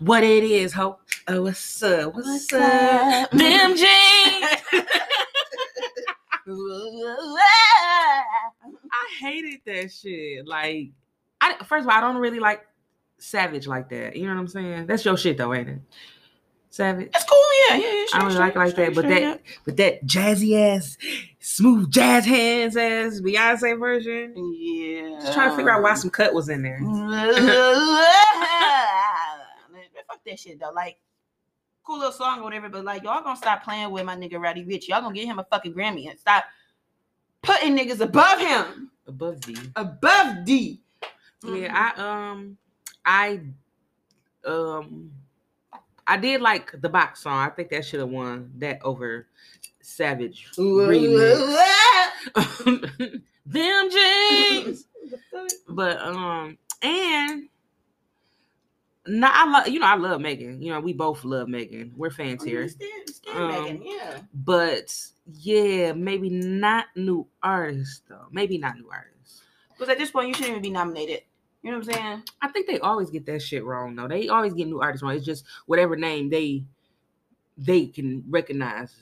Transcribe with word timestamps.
what 0.00 0.24
it 0.24 0.42
is, 0.44 0.72
ho. 0.72 0.98
Oh, 1.28 1.42
what's 1.42 1.82
up? 1.82 2.14
What's, 2.14 2.26
What's 2.26 2.52
up? 2.52 2.62
up? 2.62 3.30
Them 3.30 3.76
jeans. 3.76 3.86
I 8.92 9.16
hated 9.20 9.60
that 9.66 9.92
shit. 9.92 10.46
Like, 10.46 10.88
I 11.40 11.54
first 11.64 11.84
of 11.84 11.90
all, 11.90 11.96
I 11.96 12.00
don't 12.00 12.16
really 12.16 12.40
like 12.40 12.66
Savage 13.18 13.66
like 13.66 13.90
that. 13.90 14.16
You 14.16 14.26
know 14.26 14.34
what 14.34 14.40
I'm 14.40 14.48
saying? 14.48 14.86
That's 14.86 15.04
your 15.04 15.16
shit 15.16 15.36
though, 15.36 15.52
ain't 15.54 15.68
it? 15.68 15.80
Savage. 16.70 17.10
That's 17.12 17.24
cool. 17.24 17.38
Yeah, 17.68 17.76
yeah, 17.76 17.92
yeah. 17.92 18.04
I 18.14 18.18
don't 18.20 18.28
really 18.28 18.38
like 18.38 18.56
it 18.56 18.58
like 18.58 18.76
that, 18.76 18.94
but 18.94 19.08
that, 19.08 19.40
but 19.64 19.76
that 19.76 20.06
jazzy 20.06 20.56
ass, 20.56 20.96
smooth 21.40 21.90
jazz 21.90 22.24
hands 22.24 22.76
ass 22.76 23.20
Beyonce 23.20 23.78
version. 23.78 24.32
Yeah. 24.56 25.20
Just 25.20 25.34
trying 25.34 25.50
to 25.50 25.56
figure 25.56 25.70
out 25.70 25.82
why 25.82 25.94
some 25.94 26.10
cut 26.10 26.32
was 26.32 26.48
in 26.48 26.62
there. 26.62 26.80
Fuck 30.10 30.24
that 30.26 30.40
shit 30.40 30.58
though. 30.60 30.72
Like, 30.74 30.98
cool 31.84 31.98
little 31.98 32.12
song 32.12 32.40
or 32.40 32.44
whatever, 32.44 32.68
but 32.68 32.84
like, 32.84 33.02
y'all 33.02 33.22
gonna 33.22 33.36
stop 33.36 33.62
playing 33.62 33.90
with 33.90 34.04
my 34.04 34.16
nigga 34.16 34.40
Roddy 34.40 34.64
Ricch. 34.64 34.88
Y'all 34.88 35.00
gonna 35.00 35.14
get 35.14 35.26
him 35.26 35.38
a 35.38 35.44
fucking 35.44 35.72
Grammy 35.74 36.08
and 36.10 36.18
stop 36.18 36.44
putting 37.42 37.76
niggas 37.76 38.00
above 38.00 38.38
him, 38.40 38.90
Above 39.06 39.40
D. 39.40 39.56
above 39.76 40.44
D. 40.44 40.80
Yeah, 41.44 41.92
I 41.96 42.30
um, 42.30 42.56
I 43.04 43.40
um, 44.44 45.12
I 46.06 46.16
did 46.16 46.40
like 46.40 46.72
the 46.80 46.88
box 46.88 47.22
song. 47.22 47.38
I 47.38 47.50
think 47.50 47.70
that 47.70 47.84
should 47.84 48.00
have 48.00 48.08
won 48.08 48.50
that 48.58 48.80
over 48.82 49.28
Savage 49.80 50.48
remix. 50.56 51.56
Them 53.46 53.90
jeans. 53.90 54.86
But 55.68 55.98
um, 56.02 56.58
and 56.82 57.48
nah, 59.06 59.30
I 59.32 59.50
love 59.50 59.68
you 59.68 59.80
know 59.80 59.86
I 59.86 59.96
love 59.96 60.20
Megan. 60.20 60.62
You 60.62 60.72
know 60.72 60.80
we 60.80 60.92
both 60.92 61.24
love 61.24 61.48
Megan. 61.48 61.92
We're 61.96 62.10
fans 62.10 62.44
here. 62.44 62.68
Um, 63.34 63.48
Megan, 63.48 63.82
yeah. 63.82 64.20
But 64.32 64.94
yeah, 65.26 65.92
maybe 65.92 66.30
not 66.30 66.86
new 66.96 67.26
artists 67.42 68.02
though. 68.08 68.26
Maybe 68.30 68.58
not 68.58 68.76
new 68.76 68.88
artists. 68.90 69.42
Because 69.72 69.88
at 69.88 69.98
this 69.98 70.10
point, 70.10 70.28
you 70.28 70.34
shouldn't 70.34 70.50
even 70.50 70.62
be 70.62 70.70
nominated. 70.70 71.22
You 71.62 71.70
know 71.70 71.78
what 71.78 71.88
I'm 71.88 71.94
saying? 71.94 72.22
I 72.40 72.48
think 72.48 72.66
they 72.66 72.78
always 72.80 73.10
get 73.10 73.26
that 73.26 73.42
shit 73.42 73.64
wrong 73.64 73.94
though. 73.94 74.08
They 74.08 74.28
always 74.28 74.54
get 74.54 74.66
new 74.66 74.80
artists 74.80 75.02
wrong. 75.02 75.14
It's 75.14 75.24
just 75.24 75.44
whatever 75.66 75.96
name 75.96 76.30
they 76.30 76.64
they 77.56 77.86
can 77.86 78.24
recognize. 78.28 78.94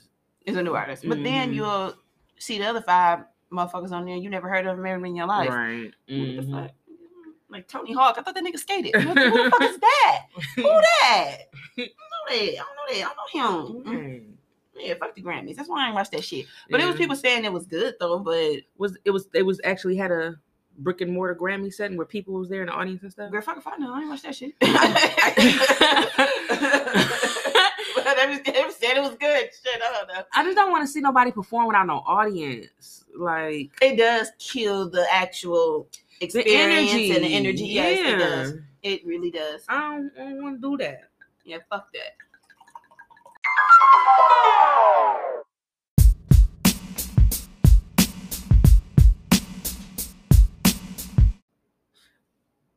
Is 0.45 0.55
a 0.55 0.63
new 0.63 0.73
artist. 0.73 1.07
But 1.07 1.23
then 1.23 1.51
Mhm. 1.51 1.55
you'll 1.55 1.93
see 2.37 2.57
the 2.57 2.65
other 2.65 2.81
five 2.81 3.25
motherfuckers 3.51 3.91
on 3.91 4.05
there. 4.05 4.15
You 4.15 4.29
never 4.29 4.49
heard 4.49 4.65
of 4.65 4.77
them 4.77 4.85
ever 4.85 5.05
in 5.05 5.15
your 5.15 5.27
life. 5.27 5.49
Right. 5.49 5.93
What 6.07 6.35
the 6.35 6.41
Mhm. 6.41 6.51
fuck? 6.51 6.71
Like 7.49 7.67
Tony 7.67 7.93
Hawk. 7.93 8.15
I 8.17 8.21
thought 8.21 8.35
that 8.35 8.43
nigga 8.43 8.59
skated. 8.59 8.95
Who 8.95 9.13
the 9.13 9.49
fuck 9.51 9.61
is 9.63 9.77
that? 9.81 10.25
Who 10.55 10.63
that? 10.63 11.37
I 11.77 11.87
don't 11.87 11.89
know 12.19 12.27
that. 12.29 12.41
I 12.41 12.55
don't 12.55 12.75
know 12.75 12.93
that. 12.93 13.05
I 13.05 13.13
don't 13.33 13.85
know 13.85 13.91
him. 13.91 13.97
Right. 13.97 14.23
Yeah, 14.75 14.93
fuck 14.99 15.15
the 15.15 15.21
Grammys. 15.21 15.55
That's 15.55 15.67
why 15.67 15.83
I 15.83 15.87
ain't 15.87 15.95
watch 15.95 16.09
that 16.11 16.23
shit. 16.23 16.45
But 16.69 16.79
it 16.79 16.85
was 16.87 16.95
people 16.95 17.15
saying 17.15 17.43
it 17.43 17.51
was 17.51 17.65
good 17.65 17.95
though. 17.99 18.19
But 18.19 18.61
was 18.77 18.97
it 19.03 19.11
was 19.11 19.27
it 19.33 19.41
was 19.43 19.59
actually 19.63 19.97
had 19.97 20.11
a 20.11 20.35
brick 20.77 21.01
and 21.01 21.11
mortar 21.11 21.35
Grammy 21.35 21.73
setting 21.73 21.97
where 21.97 22.05
people 22.05 22.33
was 22.35 22.47
there 22.47 22.61
in 22.61 22.67
the 22.67 22.71
audience 22.73 23.03
and 23.03 23.11
stuff. 23.11 23.29
girl, 23.31 23.41
fuck 23.41 23.57
if 23.57 23.67
I 23.67 23.75
know. 23.77 23.93
I 23.93 23.99
ain't 23.99 24.09
watch 24.09 24.21
that 24.21 24.35
shit. 24.35 24.53
I 24.61 26.19
but 27.95 28.15
they 28.15 28.27
was, 28.27 28.39
they 28.41 28.63
was 28.63 28.75
it 28.81 29.01
was 29.01 29.15
good. 29.15 29.49
Shit, 29.51 29.81
I 29.81 29.91
don't 29.91 30.07
know. 30.07 30.23
I 30.33 30.43
just 30.43 30.55
don't 30.55 30.71
want 30.71 30.83
to 30.83 30.87
see 30.87 31.01
nobody 31.01 31.31
perform 31.31 31.67
without 31.67 31.87
no 31.87 32.03
audience. 32.05 33.03
Like 33.17 33.71
It 33.81 33.97
does 33.97 34.31
kill 34.39 34.89
the 34.89 35.05
actual 35.11 35.87
experience 36.21 36.91
energy 36.91 37.11
and 37.11 37.23
the 37.23 37.33
energy. 37.33 37.65
Yes, 37.65 37.99
it 37.99 38.17
does. 38.17 38.53
It 38.83 39.05
really 39.05 39.31
does. 39.31 39.63
I 39.69 39.79
don't, 39.79 40.15
don't 40.15 40.43
want 40.43 40.61
to 40.61 40.69
do 40.69 40.77
that. 40.77 41.09
Yeah, 41.45 41.57
fuck 41.69 41.87
that. 41.93 42.15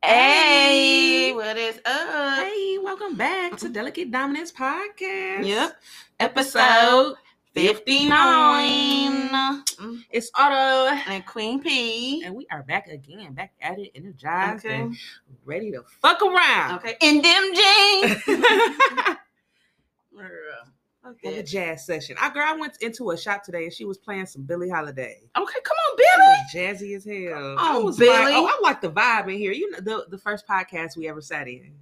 Hey, 0.03 1.33
what 1.33 1.57
is 1.57 1.79
up? 1.85 2.45
Hey, 2.45 2.77
welcome 2.81 3.15
back 3.15 3.57
to 3.57 3.69
Delicate 3.69 4.11
Dominance 4.11 4.51
Podcast. 4.51 5.45
Yep. 5.45 5.75
Episode 6.19 7.15
59. 7.53 9.63
It's 10.09 10.31
Otto. 10.35 10.95
And 11.07 11.25
Queen 11.25 11.61
P. 11.61 12.23
And 12.25 12.35
we 12.35 12.45
are 12.51 12.63
back 12.63 12.87
again, 12.87 13.33
back 13.33 13.53
at 13.61 13.79
it, 13.79 13.91
energized 13.95 14.65
Okay. 14.65 14.81
and 14.81 14.95
ready 15.45 15.71
to 15.71 15.83
fuck 16.01 16.21
around. 16.21 16.79
Okay. 16.79 16.95
In 17.01 17.21
them 17.21 17.51
jeans. 17.53 18.23
Girl, 20.15 20.29
fuck 21.03 21.15
Have 21.23 21.33
a 21.33 21.37
that. 21.37 21.47
jazz 21.47 21.85
session. 21.85 22.15
Our 22.21 22.31
girl 22.31 22.59
went 22.59 22.77
into 22.81 23.11
a 23.11 23.17
shop 23.17 23.43
today 23.43 23.63
and 23.65 23.73
she 23.73 23.85
was 23.85 23.97
playing 23.97 24.25
some 24.27 24.43
Billie 24.43 24.69
Holiday. 24.69 25.21
Okay, 25.37 25.59
come 25.63 25.77
on, 25.91 25.97
Billy. 25.97 26.37
jazzy 26.65 26.95
as 26.95 27.05
hell. 27.05 27.57
On, 27.59 27.83
was 27.85 27.99
like, 27.99 28.09
oh, 28.33 28.45
I 28.47 28.59
like 28.63 28.81
the 28.81 28.89
vibe 28.91 29.31
in 29.31 29.37
here. 29.37 29.51
You 29.51 29.69
know, 29.71 29.79
the, 29.79 30.05
the 30.09 30.17
first 30.17 30.47
podcast 30.47 30.97
we 30.97 31.07
ever 31.07 31.21
sat 31.21 31.47
in. 31.47 31.73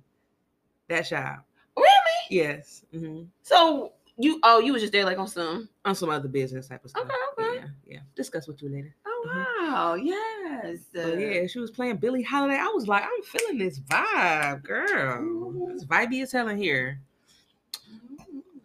That 0.89 1.07
shop. 1.07 1.45
Really? 1.77 1.87
Yes. 2.29 2.83
hmm 2.93 3.23
So 3.43 3.93
you 4.17 4.39
oh 4.43 4.59
you 4.59 4.73
was 4.73 4.81
just 4.81 4.93
there 4.93 5.05
like 5.05 5.17
on 5.19 5.27
some 5.27 5.67
On 5.85 5.95
some 5.95 6.09
other 6.09 6.27
business 6.27 6.67
type 6.67 6.83
of 6.83 6.89
stuff. 6.91 7.03
Okay, 7.05 7.15
okay. 7.43 7.55
Yeah, 7.59 7.93
yeah. 7.95 7.99
Discuss 8.15 8.47
with 8.47 8.61
you 8.61 8.69
later. 8.69 8.93
Oh 9.05 9.25
Mhm. 9.27 9.71
wow, 9.71 9.93
yes. 9.95 10.79
But 10.93 11.19
yeah, 11.19 11.47
she 11.47 11.59
was 11.59 11.71
playing 11.71 11.97
Billie 11.97 12.23
Holiday. 12.23 12.57
I 12.57 12.67
was 12.67 12.87
like, 12.87 13.03
I'm 13.03 13.21
feeling 13.23 13.57
this 13.57 13.79
vibe, 13.79 14.63
girl. 14.63 15.21
Mhm. 15.21 15.73
It's 15.73 15.85
vibey 15.85 16.21
as 16.23 16.31
hell 16.31 16.47
in 16.49 16.57
here. 16.57 16.99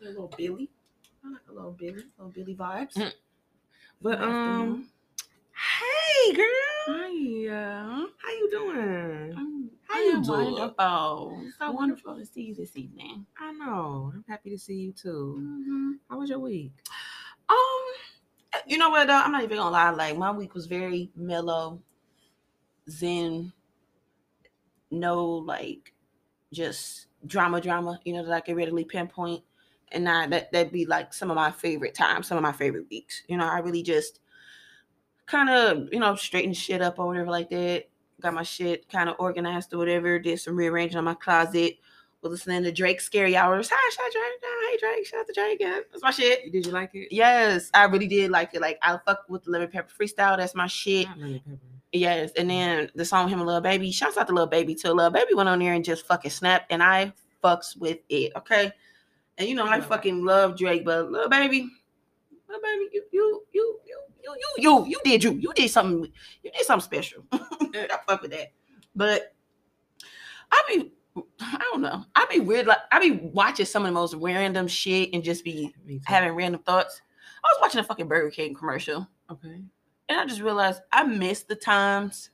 A 0.00 0.04
little 0.04 0.32
Billy. 0.36 0.68
I 1.24 1.30
like 1.30 1.40
a 1.48 1.52
little 1.52 1.72
Billy, 1.72 2.02
little 2.18 2.30
Billy 2.32 2.54
vibes. 2.54 2.94
Mm. 2.94 3.12
But 4.02 4.18
Good 4.18 4.28
um, 4.28 4.30
afternoon. 4.34 4.86
hey 5.52 6.32
girl, 6.34 6.46
Hi, 6.88 7.48
uh, 7.48 8.06
how 8.18 8.30
you 8.30 8.48
doing? 8.50 9.34
I'm, 9.36 9.55
How 9.88 10.00
you 10.00 10.22
doing? 10.22 10.52
Wonderful. 10.52 11.42
So 11.58 11.70
wonderful 11.70 12.16
to 12.16 12.26
see 12.26 12.42
you 12.42 12.54
this 12.54 12.76
evening. 12.76 13.26
I 13.38 13.52
know. 13.52 14.12
I'm 14.14 14.24
happy 14.28 14.50
to 14.50 14.58
see 14.58 14.74
you 14.74 14.92
too. 14.92 15.36
Mm-hmm. 15.41 15.91
How 16.10 16.19
was 16.19 16.30
your 16.30 16.38
week? 16.38 16.72
Um, 17.48 18.62
you 18.66 18.78
know 18.78 18.91
what? 18.91 19.06
Though? 19.06 19.14
I'm 19.14 19.32
not 19.32 19.44
even 19.44 19.58
gonna 19.58 19.70
lie. 19.70 19.91
Like 19.91 20.16
my 20.16 20.32
week 20.32 20.54
was 20.54 20.66
very 20.66 21.10
mellow, 21.14 21.80
zen. 22.91 23.52
No, 24.91 25.24
like 25.24 25.92
just 26.53 27.06
drama, 27.26 27.60
drama. 27.60 28.00
You 28.04 28.14
know 28.14 28.24
that 28.24 28.32
I 28.32 28.41
can 28.41 28.56
readily 28.56 28.84
pinpoint, 28.84 29.42
and 29.92 30.08
I, 30.08 30.26
that 30.28 30.53
that'd 30.53 30.72
be 30.72 30.86
like 30.86 31.14
some 31.14 31.30
of 31.30 31.36
my 31.36 31.50
favorite 31.50 31.94
times, 31.94 32.26
some 32.26 32.36
of 32.36 32.42
my 32.42 32.53
favorite 32.53 32.86
weeks. 32.91 33.22
You 33.28 33.36
know, 33.36 33.47
I 33.47 33.58
really 33.58 33.82
just 33.82 34.20
kind 35.26 35.50
of 35.50 35.88
you 35.92 36.00
know 36.00 36.14
straighten 36.16 36.53
shit 36.53 36.82
up 36.82 36.98
or 36.98 37.06
whatever 37.06 37.30
like 37.30 37.50
that. 37.50 37.84
Got 38.21 38.34
my 38.34 38.43
shit 38.43 38.88
kind 38.88 39.09
of 39.09 39.16
organized 39.19 39.75
or 39.75 39.78
whatever. 39.78 40.19
Did 40.19 40.41
some 40.41 40.56
rearranging 40.56 40.99
on 40.99 41.04
my 41.04 41.15
closet. 41.15 41.78
Was 42.22 42.32
listening 42.32 42.62
to 42.65 42.72
Drake 42.72 43.00
Scary 43.00 43.37
Hours. 43.37 43.71
Hi, 43.72 43.91
shout 43.91 44.06
out 44.06 44.12
Drake. 44.12 44.50
Hey 44.71 44.77
Drake, 44.78 45.06
shout 45.06 45.21
out 45.21 45.27
to 45.27 45.32
Drake. 45.32 45.59
Yeah, 45.60 45.81
that's 45.93 46.03
my 46.03 46.10
shit. 46.10 46.50
Did 46.50 46.66
you 46.66 46.72
like 46.72 46.94
it? 46.94 47.12
Yes, 47.12 47.71
I 47.75 47.84
really 47.84 48.09
did 48.09 48.31
like 48.31 48.54
it. 48.54 48.60
Like 48.60 48.78
I 48.82 48.99
fuck 49.04 49.25
with 49.28 49.44
the 49.44 49.50
lemon 49.50 49.69
pepper 49.69 49.93
freestyle. 49.93 50.37
That's 50.37 50.54
my 50.54 50.66
shit. 50.66 51.06
Lemon 51.19 51.41
pepper. 51.41 51.59
Yes, 51.93 52.32
and 52.37 52.50
then 52.50 52.91
the 52.94 53.04
song 53.04 53.28
him 53.28 53.38
and 53.38 53.47
Lil 53.47 53.60
Baby. 53.60 53.93
Shouts 53.93 54.16
out 54.16 54.27
to 54.27 54.33
Lil 54.34 54.47
Baby 54.47 54.75
too. 54.75 54.93
Lil 54.93 55.10
Baby 55.10 55.34
went 55.34 55.48
on 55.48 55.59
there 55.59 55.75
and 55.75 55.84
just 55.84 56.06
fucking 56.06 56.31
snapped, 56.31 56.72
and 56.72 56.83
I 56.83 57.12
fucks 57.44 57.77
with 57.77 57.98
it. 58.09 58.33
Okay, 58.34 58.72
and 59.38 59.48
you 59.48 59.54
know 59.54 59.66
I 59.66 59.81
fucking 59.81 60.25
love 60.25 60.59
Drake, 60.59 60.84
but 60.84 61.10
Lil 61.10 61.28
Baby, 61.28 61.69
Lil 62.48 62.60
Baby, 62.60 62.88
you 62.93 63.03
you 63.12 63.43
you 63.53 63.81
you 63.87 64.00
you 64.26 64.37
you 64.59 64.70
you 64.70 64.87
you 64.87 65.00
did 65.04 65.25
you 65.25 65.32
you 65.32 65.53
did 65.54 65.70
something 65.70 66.10
you 66.42 66.50
did 66.50 66.64
something 66.66 66.84
special. 66.84 67.25
I 67.32 67.98
fuck 68.06 68.22
with 68.22 68.31
that, 68.32 68.53
but 68.94 69.34
I 70.50 70.62
be. 70.69 70.92
I 71.41 71.59
don't 71.72 71.81
know. 71.81 72.04
I 72.14 72.26
be 72.31 72.41
weird. 72.41 72.66
Like 72.66 72.78
I 72.92 73.00
be 73.00 73.12
watching 73.12 73.65
some 73.65 73.83
of 73.84 73.89
the 73.89 73.92
most 73.92 74.15
random 74.15 74.68
shit 74.68 75.10
and 75.15 75.24
just 75.24 75.45
be 75.45 75.74
having 76.04 76.33
random 76.33 76.60
thoughts. 76.62 77.00
I 77.42 77.48
was 77.54 77.59
watching 77.62 77.80
a 77.80 77.84
fucking 77.84 78.06
Burger 78.09 78.30
King 78.30 78.54
commercial 78.54 79.06
Okay. 79.30 79.62
and 80.09 80.21
I 80.21 80.27
just 80.27 80.41
realized 80.42 80.83
I 80.92 81.04
miss 81.04 81.45
the 81.45 81.54
times 81.54 82.30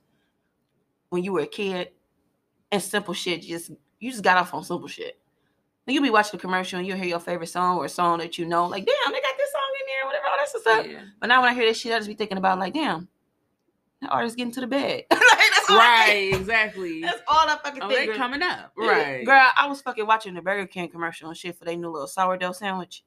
when 1.09 1.23
you 1.23 1.31
were 1.33 1.41
a 1.41 1.47
kid 1.47 1.91
and 2.71 2.81
simple 2.81 3.13
shit 3.13 3.41
just 3.43 3.71
you 3.99 4.11
just 4.11 4.23
got 4.23 4.37
off 4.37 4.53
on 4.53 4.63
simple 4.63 4.87
shit. 4.87 5.17
You'll 5.85 6.03
be 6.03 6.09
watching 6.09 6.37
a 6.37 6.41
commercial 6.41 6.79
and 6.79 6.87
you'll 6.87 6.97
hear 6.97 7.07
your 7.07 7.19
favorite 7.19 7.47
song 7.47 7.77
or 7.77 7.85
a 7.85 7.89
song 7.89 8.19
that 8.19 8.37
you 8.37 8.45
know, 8.45 8.65
like, 8.67 8.85
damn, 8.85 9.13
they 9.13 9.19
got 9.21 9.37
this 9.37 9.42
whatever, 10.53 10.81
all. 10.81 10.85
Yeah. 10.93 10.99
But 11.19 11.27
now 11.27 11.41
when 11.41 11.49
I 11.49 11.53
hear 11.53 11.65
that 11.65 11.75
shit, 11.75 11.91
I 11.93 11.97
just 11.97 12.07
be 12.09 12.15
thinking 12.15 12.37
about 12.37 12.59
like, 12.59 12.73
damn, 12.73 13.07
that 14.01 14.09
artist 14.11 14.37
getting 14.37 14.53
to 14.53 14.61
the 14.61 14.67
bed. 14.67 15.03
like, 15.11 15.19
that's 15.19 15.69
all 15.69 15.77
I. 15.79 16.05
Right. 16.07 16.33
Exactly. 16.33 17.01
That's 17.03 17.21
all 17.27 17.47
I 17.47 17.57
fucking 17.63 17.81
Oh, 17.83 17.89
think. 17.89 18.11
they 18.11 18.17
coming 18.17 18.41
up. 18.41 18.73
Right. 18.77 19.25
Girl, 19.25 19.47
I 19.57 19.67
was 19.67 19.81
fucking 19.81 20.05
watching 20.05 20.33
the 20.33 20.41
Burger 20.41 20.67
King 20.67 20.89
commercial 20.89 21.29
and 21.29 21.37
shit 21.37 21.57
for 21.57 21.63
their 21.65 21.75
new 21.77 21.89
little 21.89 22.07
sourdough 22.07 22.51
sandwich. 22.53 23.03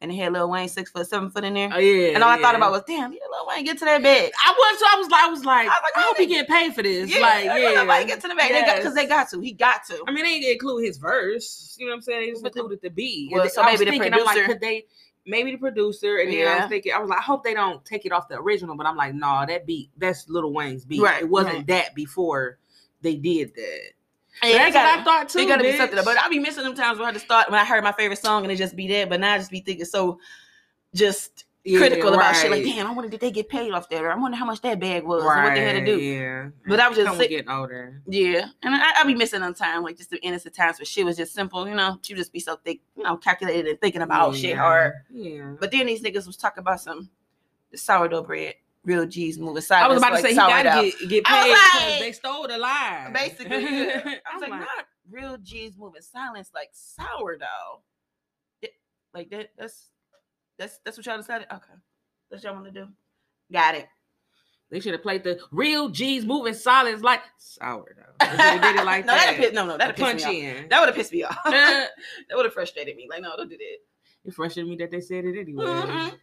and 0.00 0.12
it 0.12 0.14
had 0.14 0.32
Lil 0.32 0.48
Wayne 0.50 0.68
six 0.68 0.90
foot, 0.90 1.08
seven 1.08 1.30
foot 1.30 1.42
in 1.42 1.54
there. 1.54 1.70
Oh 1.72 1.78
yeah. 1.78 2.08
and 2.14 2.22
all 2.22 2.30
I 2.30 2.40
thought 2.40 2.54
about 2.54 2.70
was, 2.70 2.82
damn, 2.86 3.12
yeah, 3.12 3.18
Lil 3.30 3.46
Wayne, 3.48 3.64
get 3.64 3.78
to 3.78 3.84
that 3.86 4.02
bed. 4.02 4.30
I 4.44 4.50
was. 4.52 4.82
I 4.92 4.98
was 4.98 5.08
like. 5.10 5.22
I 5.24 5.28
was 5.28 5.44
like. 5.44 5.66
I 5.66 5.70
was 5.70 5.80
like, 5.82 5.96
I 5.96 6.06
hope 6.06 6.16
he 6.18 6.26
get 6.26 6.46
paid 6.48 6.74
for 6.74 6.82
this. 6.82 7.10
Yeah, 7.10 7.20
like, 7.20 7.44
yeah. 7.44 7.82
like, 7.82 8.06
get 8.06 8.20
to 8.20 8.28
the 8.28 8.34
bed. 8.34 8.50
They 8.52 8.60
got 8.62 8.76
because 8.76 8.94
they 8.94 9.02
Yes. 9.08 9.08
got 9.08 9.30
to. 9.30 9.40
He 9.40 9.52
got 9.52 9.84
to. 9.88 10.04
I 10.06 10.12
mean, 10.12 10.24
they 10.24 10.38
didn't 10.40 10.52
include 10.52 10.84
his 10.84 10.98
verse. 10.98 11.76
You 11.78 11.86
know 11.86 11.90
what 11.92 11.96
I'm 11.96 12.02
saying? 12.02 12.20
They 12.20 12.30
just 12.32 12.44
included 12.44 12.80
the 12.82 12.90
beat. 12.90 13.32
Well, 13.32 13.48
so 13.48 13.62
I 13.62 13.72
was 13.72 13.80
maybe 13.80 13.90
the 13.92 13.98
thinking, 13.98 14.14
I'm 14.14 14.24
like, 14.24 14.36
producer- 14.36 14.52
could 14.52 14.60
they? 14.60 14.84
Maybe 15.26 15.50
the 15.50 15.56
producer, 15.58 16.18
and 16.18 16.32
then 16.32 16.46
I 16.46 16.60
was 16.60 16.68
thinking, 16.68 16.92
I 16.92 16.98
was 16.98 17.10
like, 17.10 17.18
I 17.18 17.22
hope 17.22 17.42
they 17.42 17.54
don't 17.54 17.84
take 17.84 18.06
it 18.06 18.12
off 18.12 18.28
the 18.28 18.38
original. 18.38 18.76
But 18.76 18.86
I'm 18.86 18.96
like, 18.96 19.14
no, 19.14 19.44
that 19.46 19.66
beat, 19.66 19.90
that's 19.96 20.28
Little 20.28 20.52
Wayne's 20.52 20.84
beat. 20.84 21.02
Right, 21.02 21.22
It 21.22 21.28
wasn't 21.28 21.56
right. 21.56 21.66
that 21.66 21.94
before 21.96 22.58
they 23.02 23.16
did 23.16 23.52
that. 23.56 23.80
Yeah, 24.42 24.52
that's 24.52 24.52
they 24.52 24.64
what 24.66 24.72
gotta- 24.74 25.00
I 25.00 25.04
thought 25.04 25.28
too. 25.30 25.38
It 25.40 25.48
gotta 25.48 25.62
be 25.64 25.76
something. 25.76 25.98
But 26.04 26.18
I'll 26.18 26.30
be 26.30 26.38
missing 26.38 26.62
them 26.62 26.74
times 26.74 26.98
where 26.98 27.08
I 27.08 27.12
just 27.12 27.26
thought 27.26 27.50
when 27.50 27.58
I 27.58 27.64
heard 27.64 27.82
my 27.82 27.92
favorite 27.92 28.18
song 28.18 28.44
and 28.44 28.52
it 28.52 28.56
just 28.56 28.76
be 28.76 28.86
that. 28.88 29.08
But 29.08 29.18
now 29.20 29.32
I 29.34 29.38
just 29.38 29.50
be 29.50 29.60
thinking 29.60 29.86
so 29.86 30.20
just 30.94 31.45
Yeah, 31.66 31.78
critical 31.78 32.14
about 32.14 32.36
shit. 32.36 32.50
Like, 32.50 32.62
damn, 32.62 32.86
I 32.86 32.92
wonder 32.92 33.10
did 33.10 33.20
they 33.20 33.30
get 33.32 33.48
paid 33.48 33.72
off 33.72 33.88
that? 33.88 34.02
Or 34.02 34.10
I 34.10 34.16
wonder 34.16 34.36
how 34.36 34.44
much 34.44 34.60
that 34.62 34.78
bag 34.78 35.02
was 35.02 35.24
and 35.24 35.44
what 35.44 35.54
they 35.54 35.62
had 35.64 35.72
to 35.72 35.84
do. 35.84 35.98
Yeah, 36.00 36.48
But 36.66 36.78
I 36.80 36.88
was 36.88 36.96
just 36.96 37.16
sick- 37.18 37.30
getting 37.30 37.50
older. 37.50 38.00
Yeah, 38.06 38.46
and 38.62 38.74
I, 38.74 39.00
I 39.00 39.04
be 39.04 39.14
missing 39.14 39.42
on 39.42 39.52
time, 39.54 39.82
like 39.82 39.96
just 39.96 40.10
the 40.10 40.18
innocent 40.24 40.54
times 40.54 40.78
where 40.78 40.86
shit 40.86 41.04
was 41.04 41.16
just 41.16 41.34
simple, 41.34 41.68
you 41.68 41.74
know. 41.74 41.98
She 42.02 42.14
just 42.14 42.32
be 42.32 42.40
so 42.40 42.56
thick, 42.56 42.80
you 42.96 43.02
know, 43.02 43.16
calculated 43.16 43.66
and 43.66 43.80
thinking 43.80 44.02
about 44.02 44.36
shit 44.36 44.56
hard. 44.56 44.92
Yeah. 45.10 45.54
But 45.58 45.72
then 45.72 45.86
these 45.86 46.02
niggas 46.02 46.26
was 46.26 46.36
talking 46.36 46.60
about 46.62 46.80
some 46.80 47.10
the 47.72 47.78
sourdough 47.78 48.22
bread, 48.22 48.54
real 48.84 49.04
G's 49.06 49.36
moving 49.38 49.60
silence. 49.62 49.90
I 49.90 49.94
was 49.94 49.98
about 49.98 50.08
to 50.08 50.14
like 50.14 50.22
say 50.22 50.30
he 50.30 50.36
gotta 50.36 50.90
get, 51.00 51.08
get 51.08 51.24
paid 51.24 51.44
because 51.52 51.90
like- 51.90 51.98
they 52.00 52.12
stole 52.12 52.46
the 52.46 52.58
line. 52.58 53.12
basically. 53.12 53.62
Yeah. 53.62 54.00
I 54.30 54.34
was 54.34 54.40
like, 54.42 54.50
like, 54.50 54.60
not 54.60 54.86
real 55.10 55.36
G's 55.38 55.76
moving 55.76 56.02
silence 56.02 56.50
like 56.54 56.70
sourdough. 56.72 57.80
It- 58.62 58.74
like 59.12 59.30
that. 59.30 59.50
That's 59.58 59.86
that's 60.58 60.78
that's 60.84 60.96
what 60.96 61.06
y'all 61.06 61.16
decided. 61.16 61.46
Okay, 61.52 61.72
that's 62.30 62.44
what 62.44 62.52
y'all 62.52 62.60
want 62.62 62.72
to 62.72 62.80
do. 62.80 62.88
Got 63.52 63.74
it. 63.76 63.86
They 64.70 64.80
should 64.80 64.92
have 64.92 65.02
played 65.02 65.22
the 65.22 65.38
real 65.52 65.88
G's 65.88 66.24
moving 66.24 66.54
silence 66.54 67.00
like 67.02 67.20
sourdough. 67.38 68.02
Did 68.18 68.30
it 68.76 68.84
like 68.84 69.04
no, 69.06 69.12
that. 69.14 69.26
that'd 69.26 69.36
piss, 69.36 69.52
no, 69.52 69.64
no, 69.64 69.78
that'd 69.78 69.94
punch 69.96 70.22
in. 70.24 70.68
That 70.68 70.80
would 70.80 70.88
have 70.88 70.96
pissed 70.96 71.12
me 71.12 71.22
off. 71.22 71.38
that 71.44 71.88
would 72.32 72.46
have 72.46 72.52
frustrated 72.54 72.96
me. 72.96 73.06
Like, 73.08 73.22
no, 73.22 73.36
don't 73.36 73.48
do 73.48 73.56
that. 73.56 74.28
It 74.28 74.34
frustrated 74.34 74.68
me 74.68 74.76
that 74.78 74.90
they 74.90 75.00
said 75.00 75.24
it 75.24 75.38
anyway. 75.40 75.64
Mhm. 75.64 76.14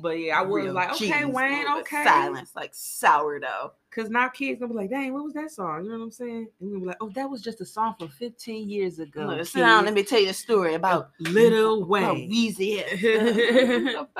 But 0.00 0.20
yeah, 0.20 0.38
I 0.38 0.42
was 0.42 0.64
Real 0.64 0.74
like, 0.74 0.92
okay, 0.92 1.24
Wayne, 1.24 1.66
okay. 1.78 2.04
Silence, 2.04 2.52
like 2.54 2.70
sourdough. 2.72 3.72
Cause 3.90 4.08
now 4.08 4.28
kids 4.28 4.60
gonna 4.60 4.72
be 4.72 4.78
like, 4.78 4.90
dang, 4.90 5.12
what 5.12 5.24
was 5.24 5.34
that 5.34 5.50
song? 5.50 5.84
You 5.84 5.90
know 5.90 5.98
what 5.98 6.04
I'm 6.04 6.10
saying? 6.10 6.48
And 6.60 6.70
we'll 6.70 6.80
be 6.80 6.86
like, 6.86 6.96
oh, 7.00 7.10
that 7.10 7.28
was 7.28 7.42
just 7.42 7.60
a 7.60 7.66
song 7.66 7.94
from 7.98 8.08
15 8.08 8.70
years 8.70 9.00
ago. 9.00 9.26
Look, 9.26 9.46
sit 9.46 9.58
down. 9.60 9.84
Let 9.84 9.94
me 9.94 10.02
tell 10.02 10.20
you 10.20 10.30
a 10.30 10.34
story 10.34 10.74
about 10.74 11.10
Little 11.18 11.84
Wayne. 11.88 12.30
Weezy. 12.30 12.82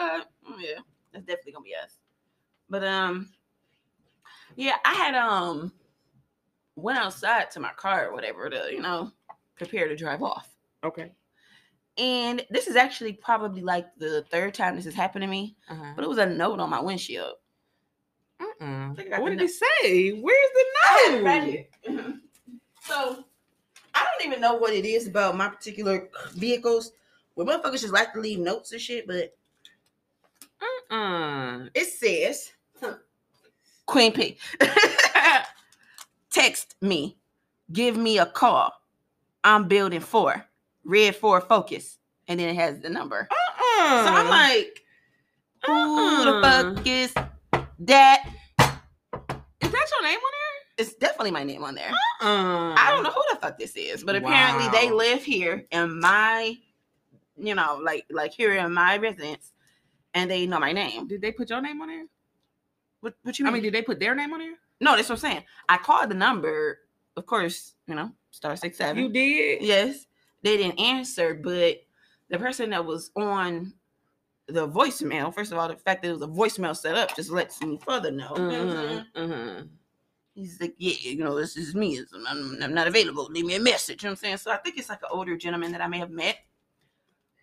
Yeah, 0.59 0.81
that's 1.13 1.25
definitely 1.25 1.53
gonna 1.53 1.65
be 1.65 1.75
us. 1.75 1.97
But 2.69 2.85
um, 2.85 3.31
yeah, 4.57 4.77
I 4.85 4.93
had 4.93 5.15
um 5.15 5.73
went 6.77 6.99
outside 6.99 7.51
to 7.53 7.61
my 7.61 7.73
car 7.73 8.09
or 8.09 8.13
whatever 8.13 8.51
to 8.51 8.69
you 8.71 8.83
know 8.83 9.13
prepare 9.57 9.89
to 9.89 9.97
drive 9.97 10.23
off. 10.23 10.49
Okay. 10.85 11.13
And 11.99 12.45
this 12.51 12.69
is 12.69 12.77
actually 12.77 13.13
probably 13.15 13.61
like 13.63 13.87
the 13.99 14.25
third 14.31 14.55
time 14.55 14.77
this 14.77 14.87
has 14.87 14.95
happened 14.95 15.23
to 15.23 15.29
me, 15.29 15.57
Uh-huh. 15.69 15.93
but 15.95 16.05
it 16.05 16.09
was 16.09 16.19
a 16.19 16.27
note 16.27 16.59
on 16.61 16.71
my 16.71 16.81
windshield. 16.81 17.35
Uh-uh. 18.41 18.95
I 19.15 19.19
What 19.21 19.31
did 19.31 19.43
it 19.43 19.51
say? 19.51 20.11
Where's 20.13 20.51
the 20.55 20.65
note? 21.87 22.15
So 22.85 23.25
I 23.95 24.05
don't 24.05 24.27
even 24.27 24.41
know 24.41 24.55
what 24.55 24.73
it 24.75 24.85
is 24.85 25.07
about 25.07 25.37
my 25.37 25.49
particular 25.49 26.09
vehicles 26.35 26.93
where 27.35 27.47
motherfuckers 27.47 27.83
just 27.83 27.93
like 27.93 28.13
to 28.15 28.21
leave 28.21 28.41
notes 28.41 28.73
and 28.73 28.81
shit, 28.81 29.07
but 29.07 29.37
Uh-uh. 30.91 31.67
it 31.75 31.87
says 31.87 32.53
Queen 33.87 34.13
P. 34.13 34.37
Text 36.31 36.75
me. 36.81 37.17
Give 37.73 37.97
me 37.97 38.19
a 38.19 38.27
call. 38.27 38.73
I'm 39.45 39.69
building 39.69 40.01
four. 40.01 40.45
Red 40.85 41.17
Ford 41.17 41.45
Focus. 41.45 41.99
And 42.29 42.39
then 42.39 42.49
it 42.49 42.55
has 42.57 42.81
the 42.81 42.89
number. 42.89 43.29
Uh-uh. 43.31 44.05
So 44.07 44.13
I'm 44.15 44.29
like, 44.29 44.81
who 45.67 46.25
the 46.25 46.31
Uh-uh. 46.33 46.75
fuck 46.75 46.87
is 46.87 47.13
that? 47.81 48.25
Is 48.61 49.71
that 49.71 49.91
your 49.91 50.03
name 50.03 50.19
on 50.19 50.33
there? 50.33 50.79
It's 50.79 50.95
definitely 50.95 51.31
my 51.33 51.45
name 51.45 51.63
on 51.65 51.75
there. 51.75 51.91
there? 52.21 52.29
Uh, 52.31 52.75
I 52.77 52.91
don't 52.91 53.03
know 53.03 53.11
who 53.11 53.23
the 53.33 53.39
fuck 53.39 53.59
this 53.59 53.77
is, 53.77 54.03
but 54.05 54.17
apparently 54.17 54.69
they 54.71 54.91
live 54.91 55.23
here 55.23 55.67
in 55.71 56.01
my, 56.01 56.57
you 57.37 57.55
know, 57.55 57.81
like 57.83 58.07
like 58.11 58.33
here 58.33 58.55
in 58.55 58.73
my 58.73 58.97
residence, 58.97 59.53
and 60.15 60.31
they 60.31 60.47
know 60.47 60.59
my 60.59 60.73
name. 60.73 61.07
Did 61.09 61.21
they 61.21 61.33
put 61.33 61.51
your 61.51 61.61
name 61.61 61.81
on 61.81 61.89
there? 61.89 62.07
What, 63.01 63.15
what 63.23 63.39
you 63.39 63.45
I 63.45 63.49
mean? 63.49 63.55
mean, 63.55 63.63
did 63.65 63.75
they 63.75 63.83
put 63.83 63.99
their 64.01 64.15
name 64.15 64.33
on 64.33 64.39
there? 64.41 64.55
no, 64.81 64.97
that's 64.97 65.09
what 65.09 65.17
I'm 65.17 65.21
saying. 65.31 65.45
I 65.69 65.77
called 65.77 66.11
the 66.11 66.15
number, 66.15 66.79
of 67.17 67.27
course, 67.27 67.75
you 67.87 67.95
know, 67.95 68.11
star 68.31 68.57
six 68.57 68.79
seven. 68.79 69.03
You 69.03 69.09
did? 69.11 69.63
Yes, 69.63 70.07
they 70.43 70.57
didn't 70.57 70.79
answer, 70.81 71.35
but 71.35 71.79
the 72.29 72.39
person 72.39 72.71
that 72.71 72.85
was 72.85 73.11
on 73.17 73.73
the 74.49 74.69
voicemail, 74.69 75.33
first 75.33 75.53
of 75.53 75.59
all, 75.59 75.69
the 75.69 75.77
fact 75.77 76.03
that 76.03 76.09
it 76.09 76.13
was 76.13 76.23
a 76.23 76.27
voicemail 76.27 76.77
set 76.77 76.97
up 76.97 77.15
just 77.17 77.31
lets 77.31 77.61
me 77.63 77.79
further 77.85 78.11
know. 78.11 78.33
You 78.37 78.43
know 78.43 78.67
what 78.67 78.77
I'm 78.77 78.89
saying? 78.89 78.99
Uh-huh. 79.15 79.23
Uh-huh. 79.35 79.63
He's 80.35 80.61
like, 80.61 80.75
yeah, 80.79 80.95
you 81.01 81.19
know, 81.23 81.37
this 81.37 81.57
is 81.57 81.75
me. 81.75 82.01
I'm, 82.27 82.59
I'm 82.63 82.73
not 82.75 82.87
available. 82.87 83.27
Leave 83.31 83.45
me 83.45 83.55
a 83.57 83.61
message. 83.61 84.03
You 84.03 84.09
know 84.09 84.13
what 84.13 84.19
I'm 84.19 84.25
saying? 84.25 84.37
So 84.39 84.51
I 84.51 84.57
think 84.57 84.79
it's 84.79 84.89
like 84.89 85.03
an 85.03 85.09
older 85.11 85.37
gentleman 85.37 85.73
that 85.73 85.83
I 85.83 85.87
may 85.87 85.99
have 85.99 86.11
met 86.11 86.39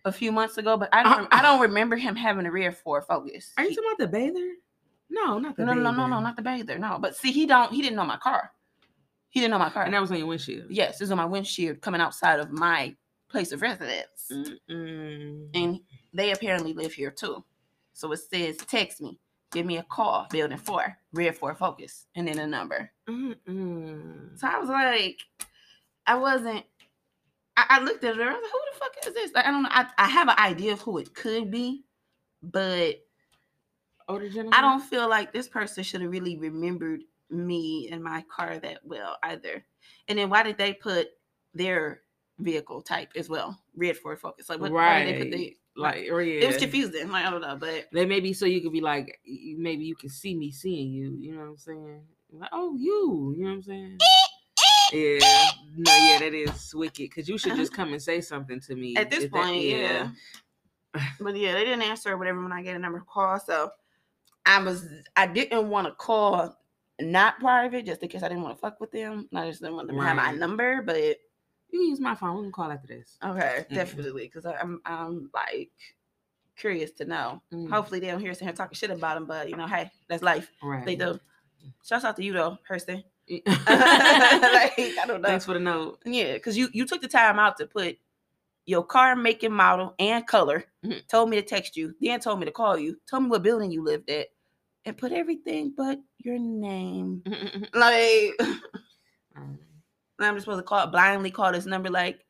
a 0.04 0.10
few 0.10 0.32
months 0.32 0.58
ago, 0.58 0.76
but 0.76 0.88
I 0.92 1.02
don't, 1.04 1.24
Uh, 1.24 1.28
I 1.30 1.40
don't 1.42 1.60
remember 1.60 1.94
him 1.96 2.16
having 2.16 2.46
a 2.46 2.50
rear 2.50 2.72
Ford 2.72 3.04
Focus. 3.06 3.52
Are 3.56 3.62
you 3.64 3.70
He- 3.70 3.76
talking 3.76 3.90
about 3.92 3.98
the 4.10 4.18
bather? 4.18 4.54
No, 5.08 5.38
not 5.38 5.56
the 5.56 5.64
no, 5.64 5.72
no, 5.72 5.82
no, 5.82 5.90
no, 5.92 6.06
no, 6.06 6.20
not 6.20 6.36
the 6.36 6.42
bather. 6.42 6.78
No, 6.78 6.98
but 7.00 7.16
see, 7.16 7.32
he 7.32 7.46
don't, 7.46 7.72
he 7.72 7.82
didn't 7.82 7.96
know 7.96 8.04
my 8.04 8.16
car. 8.16 8.52
He 9.30 9.40
didn't 9.40 9.52
know 9.52 9.58
my 9.58 9.70
car. 9.70 9.84
And 9.84 9.94
that 9.94 10.00
was 10.00 10.10
on 10.10 10.18
your 10.18 10.26
windshield. 10.26 10.66
yes, 10.70 10.98
this 10.98 11.06
is 11.06 11.10
on 11.10 11.16
my 11.16 11.24
windshield 11.24 11.80
coming 11.80 12.00
outside 12.00 12.40
of 12.40 12.50
my 12.50 12.94
place 13.28 13.52
of 13.52 13.62
residence, 13.62 14.28
Mm-mm. 14.30 15.48
and 15.54 15.80
they 16.12 16.32
apparently 16.32 16.72
live 16.74 16.92
here 16.92 17.12
too. 17.12 17.44
So 17.92 18.10
it 18.12 18.18
says, 18.18 18.56
text 18.56 19.00
me, 19.00 19.20
give 19.52 19.64
me 19.64 19.76
a 19.78 19.84
call, 19.84 20.26
building 20.30 20.58
four, 20.58 20.96
rear 21.12 21.32
Ford 21.32 21.56
Focus, 21.58 22.06
and 22.16 22.26
then 22.26 22.40
a 22.40 22.46
number. 22.46 22.90
Mm-mm. 23.08 24.36
So 24.38 24.48
I 24.48 24.58
was 24.58 24.68
like, 24.68 25.20
I 26.06 26.16
wasn't. 26.16 26.64
I, 27.56 27.66
I 27.68 27.80
looked 27.80 28.02
at 28.02 28.16
it. 28.16 28.20
I 28.20 28.32
was 28.32 28.42
like, 28.42 28.50
who 28.52 28.60
the 28.72 28.78
fuck 28.78 29.06
is 29.06 29.14
this? 29.14 29.32
Like, 29.32 29.46
I 29.46 29.50
don't 29.52 29.62
know. 29.62 29.68
I, 29.70 29.86
I 29.96 30.08
have 30.08 30.28
an 30.28 30.38
idea 30.38 30.72
of 30.72 30.80
who 30.80 30.98
it 30.98 31.14
could 31.14 31.50
be, 31.50 31.84
but? 32.42 32.96
I 34.08 34.60
don't 34.60 34.80
feel 34.82 35.08
like 35.08 35.32
this 35.32 35.46
person 35.46 35.84
should 35.84 36.00
have 36.00 36.10
really 36.10 36.36
remembered 36.36 37.02
me 37.30 37.88
and 37.90 38.02
my 38.02 38.24
car 38.34 38.58
that 38.58 38.78
well 38.84 39.16
either. 39.22 39.64
And 40.08 40.18
then 40.18 40.30
why 40.30 40.42
did 40.42 40.58
they 40.58 40.72
put 40.72 41.08
their 41.54 42.02
vehicle 42.38 42.82
type 42.82 43.10
as 43.16 43.28
well? 43.28 43.58
Red 43.76 43.96
Ford 43.96 44.20
Focus. 44.20 44.48
Like, 44.48 44.60
what, 44.60 44.72
why 44.72 45.04
did 45.04 45.14
they 45.14 45.18
put 45.18 45.30
the? 45.30 45.38
Right. 45.38 45.56
Like, 45.76 46.12
or 46.12 46.20
yeah. 46.22 46.44
It 46.44 46.46
was 46.48 46.56
confusing. 46.56 47.10
Like, 47.10 47.24
I 47.24 47.30
don't 47.30 47.40
know, 47.40 47.56
but 47.56 47.86
They 47.92 48.04
maybe 48.04 48.32
so 48.32 48.44
you 48.44 48.60
could 48.60 48.72
be 48.72 48.80
like, 48.80 49.20
maybe 49.56 49.84
you 49.84 49.94
can 49.94 50.08
see 50.08 50.34
me 50.34 50.50
seeing 50.50 50.92
you. 50.92 51.16
You 51.18 51.32
know 51.32 51.40
what 51.40 51.46
I'm 51.46 51.56
saying? 51.56 52.02
Like, 52.32 52.50
oh, 52.52 52.74
you. 52.76 53.34
You 53.36 53.44
know 53.44 53.50
what 53.50 53.56
I'm 53.56 53.62
saying? 53.62 53.98
Yeah. 54.92 55.50
No, 55.76 55.96
yeah, 55.96 56.18
that 56.18 56.34
is 56.34 56.74
wicked. 56.74 57.14
Cause 57.14 57.28
you 57.28 57.38
should 57.38 57.56
just 57.56 57.72
come 57.76 57.92
and 57.92 58.02
say 58.02 58.20
something 58.20 58.60
to 58.60 58.74
me 58.74 58.96
at 58.96 59.10
this 59.10 59.24
if 59.24 59.30
that- 59.30 59.44
point, 59.44 59.62
yeah. 59.62 60.08
But 61.20 61.36
yeah, 61.36 61.52
they 61.52 61.64
didn't 61.64 61.82
answer 61.82 62.16
whatever 62.16 62.42
when 62.42 62.52
I 62.52 62.62
get 62.62 62.74
a 62.74 62.78
number 62.78 63.04
call. 63.08 63.38
So 63.38 63.70
I 64.44 64.60
was 64.60 64.84
I 65.14 65.28
didn't 65.28 65.68
want 65.68 65.86
to 65.86 65.92
call 65.92 66.58
not 67.02 67.38
private 67.40 67.86
just 67.86 68.02
in 68.02 68.08
case 68.08 68.22
I 68.22 68.28
didn't 68.28 68.42
want 68.42 68.56
to 68.56 68.60
fuck 68.60 68.80
with 68.80 68.90
them. 68.92 69.28
I 69.34 69.48
just 69.48 69.60
didn't 69.60 69.76
want 69.76 69.88
them 69.88 69.96
to 69.96 70.02
have 70.04 70.16
my 70.16 70.32
number, 70.32 70.82
but 70.82 70.96
You 71.72 71.78
can 71.78 71.82
use 71.88 72.00
my 72.00 72.14
phone. 72.16 72.36
We 72.36 72.42
can 72.42 72.52
call 72.52 72.70
after 72.72 72.88
this. 72.88 73.16
okay, 73.22 73.64
Mhm. 73.70 73.74
definitely 73.74 74.22
because 74.26 74.44
I'm 74.46 74.80
I'm 74.84 75.30
like 75.32 75.70
curious 76.56 76.90
to 76.92 77.04
know. 77.04 77.42
Mm. 77.52 77.70
Hopefully 77.70 78.00
they 78.00 78.08
don't 78.08 78.20
hear 78.20 78.32
us 78.32 78.40
in 78.40 78.46
here 78.46 78.54
talking 78.54 78.74
shit 78.76 78.90
about 78.90 79.14
them, 79.14 79.24
but 79.26 79.48
you 79.48 79.56
know, 79.56 79.66
hey, 79.66 79.90
that's 80.08 80.22
life. 80.22 80.50
Right. 80.62 80.84
They 80.84 80.96
do. 80.96 81.18
Shouts 81.84 82.04
out 82.04 82.16
to 82.16 82.24
you 82.24 82.32
though, 82.32 82.58
Hurston. 82.68 83.04
like 83.46 84.74
Thanks 84.76 84.98
I 84.98 85.04
don't 85.06 85.22
know. 85.22 85.38
for 85.38 85.54
the 85.54 85.60
note. 85.60 86.00
Yeah, 86.04 86.34
because 86.34 86.56
you 86.58 86.68
you 86.72 86.84
took 86.86 87.00
the 87.00 87.08
time 87.08 87.38
out 87.38 87.56
to 87.58 87.66
put 87.66 87.96
your 88.66 88.84
car 88.84 89.16
making 89.16 89.52
model 89.52 89.94
and 89.98 90.26
color, 90.26 90.64
Mhm. 90.84 91.06
told 91.08 91.30
me 91.30 91.36
to 91.36 91.42
text 91.42 91.76
you, 91.76 91.94
then 92.00 92.20
told 92.20 92.38
me 92.40 92.46
to 92.46 92.52
call 92.52 92.76
you, 92.78 92.96
told 93.08 93.24
me 93.24 93.28
what 93.30 93.42
building 93.42 93.70
you 93.70 93.82
lived 93.82 94.10
at, 94.10 94.28
and 94.84 94.96
put 94.96 95.12
everything 95.12 95.72
but 95.76 95.98
your 96.18 96.38
name. 96.38 97.22
Like 97.74 98.32
I'm 99.36 100.34
just 100.34 100.44
supposed 100.44 100.58
to 100.60 100.62
call 100.62 100.86
blindly 100.88 101.30
call 101.30 101.52
this 101.52 101.66
number 101.66 101.88
like, 101.88 102.24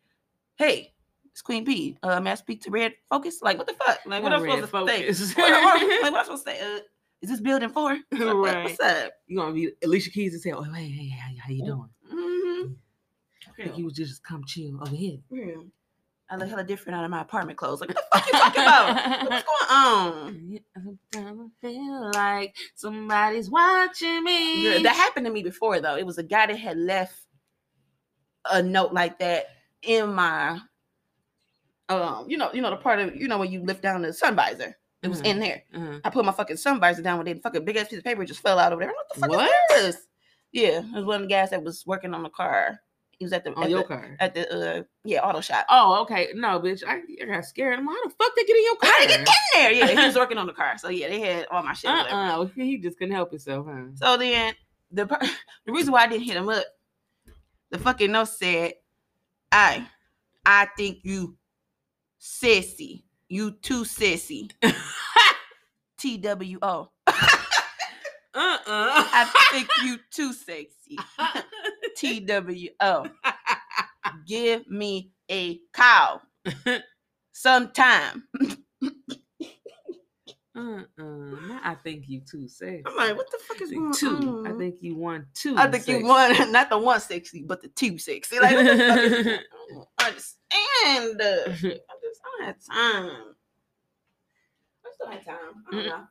hey, 0.57 0.93
it's 1.33 1.43
Queen 1.43 1.65
P. 1.65 1.97
Uh, 2.03 2.21
may 2.21 2.33
I 2.33 2.35
speak 2.37 2.63
to 2.63 2.71
Red 2.71 2.95
Focus? 3.09 3.41
Like 3.43 3.59
what 3.59 3.67
the 3.67 3.75
fuck? 3.75 3.99
Like 4.07 4.23
what 4.23 4.33
am 4.33 4.43
I 4.43 4.61
supposed 4.61 4.61
to 4.63 4.67
Focus. 4.69 5.33
say? 5.35 5.41
What, 5.43 5.51
what, 5.51 5.81
like, 5.81 6.03
what 6.03 6.07
am 6.07 6.15
I 6.17 6.23
supposed 6.25 6.47
to 6.47 6.53
say? 6.53 6.61
Uh, 6.61 6.81
is 7.23 7.31
this 7.31 7.41
building 7.41 7.69
four? 7.71 7.99
What- 8.11 8.21
what- 8.21 8.55
Right. 8.55 8.65
What's 8.65 8.81
up? 8.81 9.13
you 9.27 9.37
gonna 9.39 9.53
be 9.53 9.71
Alicia 9.85 10.11
Keys 10.11 10.33
and 10.35 10.43
say, 10.43 10.53
"Oh, 10.53 10.63
hey, 10.63 10.89
hey, 10.89 11.09
how, 11.09 11.31
how 11.45 11.51
you 11.51 11.65
doing? 11.65 11.89
Mm-hmm. 12.13 12.73
I 13.49 13.63
think 13.65 13.79
you 13.79 13.85
was 13.85 13.95
just 13.95 14.23
come 14.25 14.43
chill 14.47 14.77
over 14.81 14.95
here." 14.95 15.19
Yeah. 15.31 15.63
I 16.31 16.37
look 16.37 16.49
hella 16.49 16.63
different 16.63 16.97
out 16.97 17.05
of 17.05 17.11
my 17.11 17.23
apartment 17.23 17.59
clothes. 17.59 17.81
Like, 17.81 17.89
what 17.91 17.97
the 17.97 18.19
fuck 18.19 18.27
you 18.27 18.33
talking 18.33 18.63
about? 18.63 19.31
What's 19.31 19.45
going 19.45 19.71
on? 19.71 20.59
I 21.17 21.67
feel 21.67 22.11
like 22.15 22.55
somebody's 22.77 23.51
watching 23.51 24.23
me. 24.23 24.83
That 24.85 24.95
happened 24.95 25.27
to 25.27 25.33
me 25.33 25.43
before 25.43 25.81
though. 25.81 25.97
It 25.97 26.07
was 26.07 26.19
a 26.19 26.23
guy 26.23 26.47
that 26.47 26.57
had 26.57 26.77
left 26.79 27.15
a 28.51 28.63
note 28.63 28.93
like 28.93 29.19
that 29.19 29.47
in 29.83 30.15
my 30.15 30.61
um, 31.89 32.27
you 32.29 32.39
know, 32.39 32.51
you 32.53 32.63
know 32.63 32.71
the 32.71 32.77
part 32.77 33.01
of 33.01 33.17
you 33.17 33.27
know 33.27 33.39
when 33.39 33.51
you 33.51 33.63
lift 33.65 33.83
down 33.83 34.01
the 34.03 34.13
sun 34.13 34.37
visor. 34.37 34.77
It 35.03 35.09
was 35.09 35.23
Mhm. 35.23 35.27
in 35.27 35.39
there. 35.41 35.63
Uh-huh. 35.75 35.99
I 36.05 36.11
put 36.11 36.25
my 36.27 36.33
fucking 36.33 36.59
sun 36.59 36.79
visor 36.79 37.03
down 37.03 37.19
with 37.19 37.27
it. 37.29 37.43
Fucking 37.43 37.65
big 37.65 37.77
ass 37.77 37.89
piece 37.89 37.99
of 37.99 38.05
paper 38.05 38.25
just 38.25 38.41
fell 38.41 38.59
out 38.59 38.73
over 38.73 38.83
there. 38.83 38.93
What 38.93 39.09
the 39.15 39.21
fuck 39.21 39.31
What? 39.31 39.51
is 39.73 39.95
this? 39.97 40.07
Yeah, 40.53 40.81
it 40.81 40.93
was 40.95 41.05
one 41.05 41.17
of 41.17 41.29
the 41.29 41.35
guys 41.35 41.51
that 41.51 41.65
was 41.65 41.85
working 41.87 42.13
on 42.15 42.23
the 42.23 42.29
car. 42.29 42.81
He 43.21 43.25
was 43.27 43.33
at 43.35 43.45
the 43.45 43.53
On 43.53 43.63
at 43.65 43.71
your 43.71 43.83
the, 43.83 43.87
car. 43.87 44.17
at 44.19 44.35
the 44.35 44.79
uh 44.79 44.83
yeah 45.05 45.21
auto 45.21 45.43
shop. 45.43 45.67
Oh, 45.69 46.01
okay. 46.03 46.29
No, 46.35 46.59
bitch. 46.59 46.83
I, 46.87 47.03
I 47.23 47.27
got 47.27 47.45
scared. 47.45 47.79
I'm 47.79 47.85
like, 47.87 47.95
how 48.03 48.09
the 48.09 48.15
fuck 48.19 48.35
they 48.35 48.45
get 48.45 48.57
in 48.57 48.65
your 48.65 48.77
car? 48.77 48.91
How 48.91 49.01
did 49.01 49.09
get 49.09 49.19
in 49.19 49.25
there? 49.53 49.73
Yeah, 49.73 49.87
he 49.89 50.07
was 50.07 50.17
working 50.23 50.39
on 50.39 50.47
the 50.47 50.55
car. 50.55 50.79
So 50.79 50.89
yeah, 50.89 51.09
they 51.09 51.21
had 51.21 51.47
all 51.51 51.63
my 51.63 51.75
shit. 51.75 51.91
whatever. 51.91 52.17
Uh-uh. 52.17 52.47
He 52.57 52.79
just 52.79 52.99
couldn't 52.99 53.15
help 53.15 53.31
himself, 53.31 53.67
huh? 53.69 53.85
So 53.97 54.17
then 54.17 54.55
the 54.91 55.05
the 55.67 55.73
reason 55.73 55.93
why 55.93 56.05
I 56.05 56.07
didn't 56.09 56.25
hit 56.25 56.37
him 56.37 56.49
up, 56.49 56.65
the 57.71 57.79
fucking 57.79 58.11
note 58.11 58.29
said, 58.29 58.73
"I, 59.53 59.87
I 60.47 60.67
think 60.79 61.01
you 61.03 61.37
sissy, 62.19 63.03
you 63.29 63.51
too 63.53 63.85
sissy." 63.85 64.51
T 65.99 66.17
W 66.17 66.59
O. 66.63 66.91
Uh-uh. 67.07 68.63
I 68.65 69.31
think 69.53 69.69
you 69.85 69.99
too 70.11 70.33
sexy. 70.33 70.97
T 72.01 72.21
W 72.21 72.71
O. 72.81 73.07
Give 74.27 74.67
me 74.69 75.11
a 75.31 75.61
call 75.73 76.23
sometime. 77.33 78.25
Uh-uh. 80.57 81.59
I 81.63 81.77
think 81.83 82.05
you 82.09 82.21
too 82.29 82.49
sexy. 82.49 82.83
I'm 82.85 82.97
like, 82.97 83.17
what 83.17 83.31
the 83.31 83.39
fuck 83.47 83.61
is 83.61 83.71
going 83.71 83.93
two. 83.93 84.45
I 84.47 84.53
think 84.53 84.77
you 84.81 84.97
won 84.97 85.27
two. 85.35 85.55
I 85.57 85.71
think 85.71 85.87
you 85.87 85.95
sexy. 85.97 86.09
won, 86.09 86.53
not 86.53 86.71
the 86.71 86.79
one 86.79 87.01
sexy, 87.01 87.45
but 87.47 87.63
the 87.63 87.69
two 87.69 87.99
sexy. 87.99 88.41
Like, 88.41 88.57
what 88.57 88.65
the 88.67 88.77
fuck? 88.77 89.41
I 89.99 90.09
understand. 90.09 91.21
I 91.23 91.53
just 91.53 91.65
I 92.25 92.39
don't 92.39 92.47
have 92.47 92.57
time. 92.67 93.35
I 94.85 94.91
still 94.95 95.11
have 95.11 95.25
time. 95.25 95.37
I 95.71 95.71
don't 95.77 95.85
Mm. 95.85 95.89
know. 95.89 96.05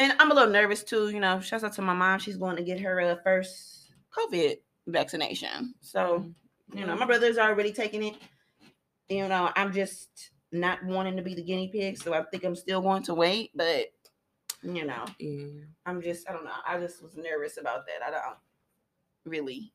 And 0.00 0.12
I'm 0.18 0.30
a 0.32 0.34
little 0.34 0.52
nervous 0.52 0.82
too. 0.82 1.10
You 1.10 1.20
know, 1.20 1.40
shouts 1.40 1.62
out 1.62 1.74
to 1.74 1.82
my 1.82 1.94
mom. 1.94 2.18
She's 2.18 2.36
going 2.36 2.56
to 2.56 2.64
get 2.64 2.80
her 2.80 3.00
uh, 3.00 3.16
first 3.22 3.92
COVID 4.16 4.56
vaccination. 4.86 5.74
So, 5.80 6.26
you 6.74 6.86
know, 6.86 6.96
my 6.96 7.06
brother's 7.06 7.38
already 7.38 7.72
taking 7.72 8.02
it. 8.04 8.16
You 9.08 9.28
know, 9.28 9.50
I'm 9.56 9.72
just 9.72 10.30
not 10.52 10.84
wanting 10.84 11.16
to 11.16 11.22
be 11.22 11.34
the 11.34 11.42
guinea 11.42 11.68
pig. 11.68 11.98
So 11.98 12.14
I 12.14 12.22
think 12.24 12.44
I'm 12.44 12.56
still 12.56 12.80
going 12.80 13.02
to 13.04 13.14
wait. 13.14 13.50
But, 13.54 13.86
you 14.62 14.84
know, 14.86 15.04
Yeah. 15.18 15.64
I'm 15.86 16.00
just, 16.00 16.28
I 16.28 16.32
don't 16.32 16.44
know. 16.44 16.50
I 16.66 16.78
just 16.78 17.02
was 17.02 17.16
nervous 17.16 17.58
about 17.58 17.86
that. 17.86 18.06
I 18.06 18.10
don't 18.10 18.36
really 19.24 19.72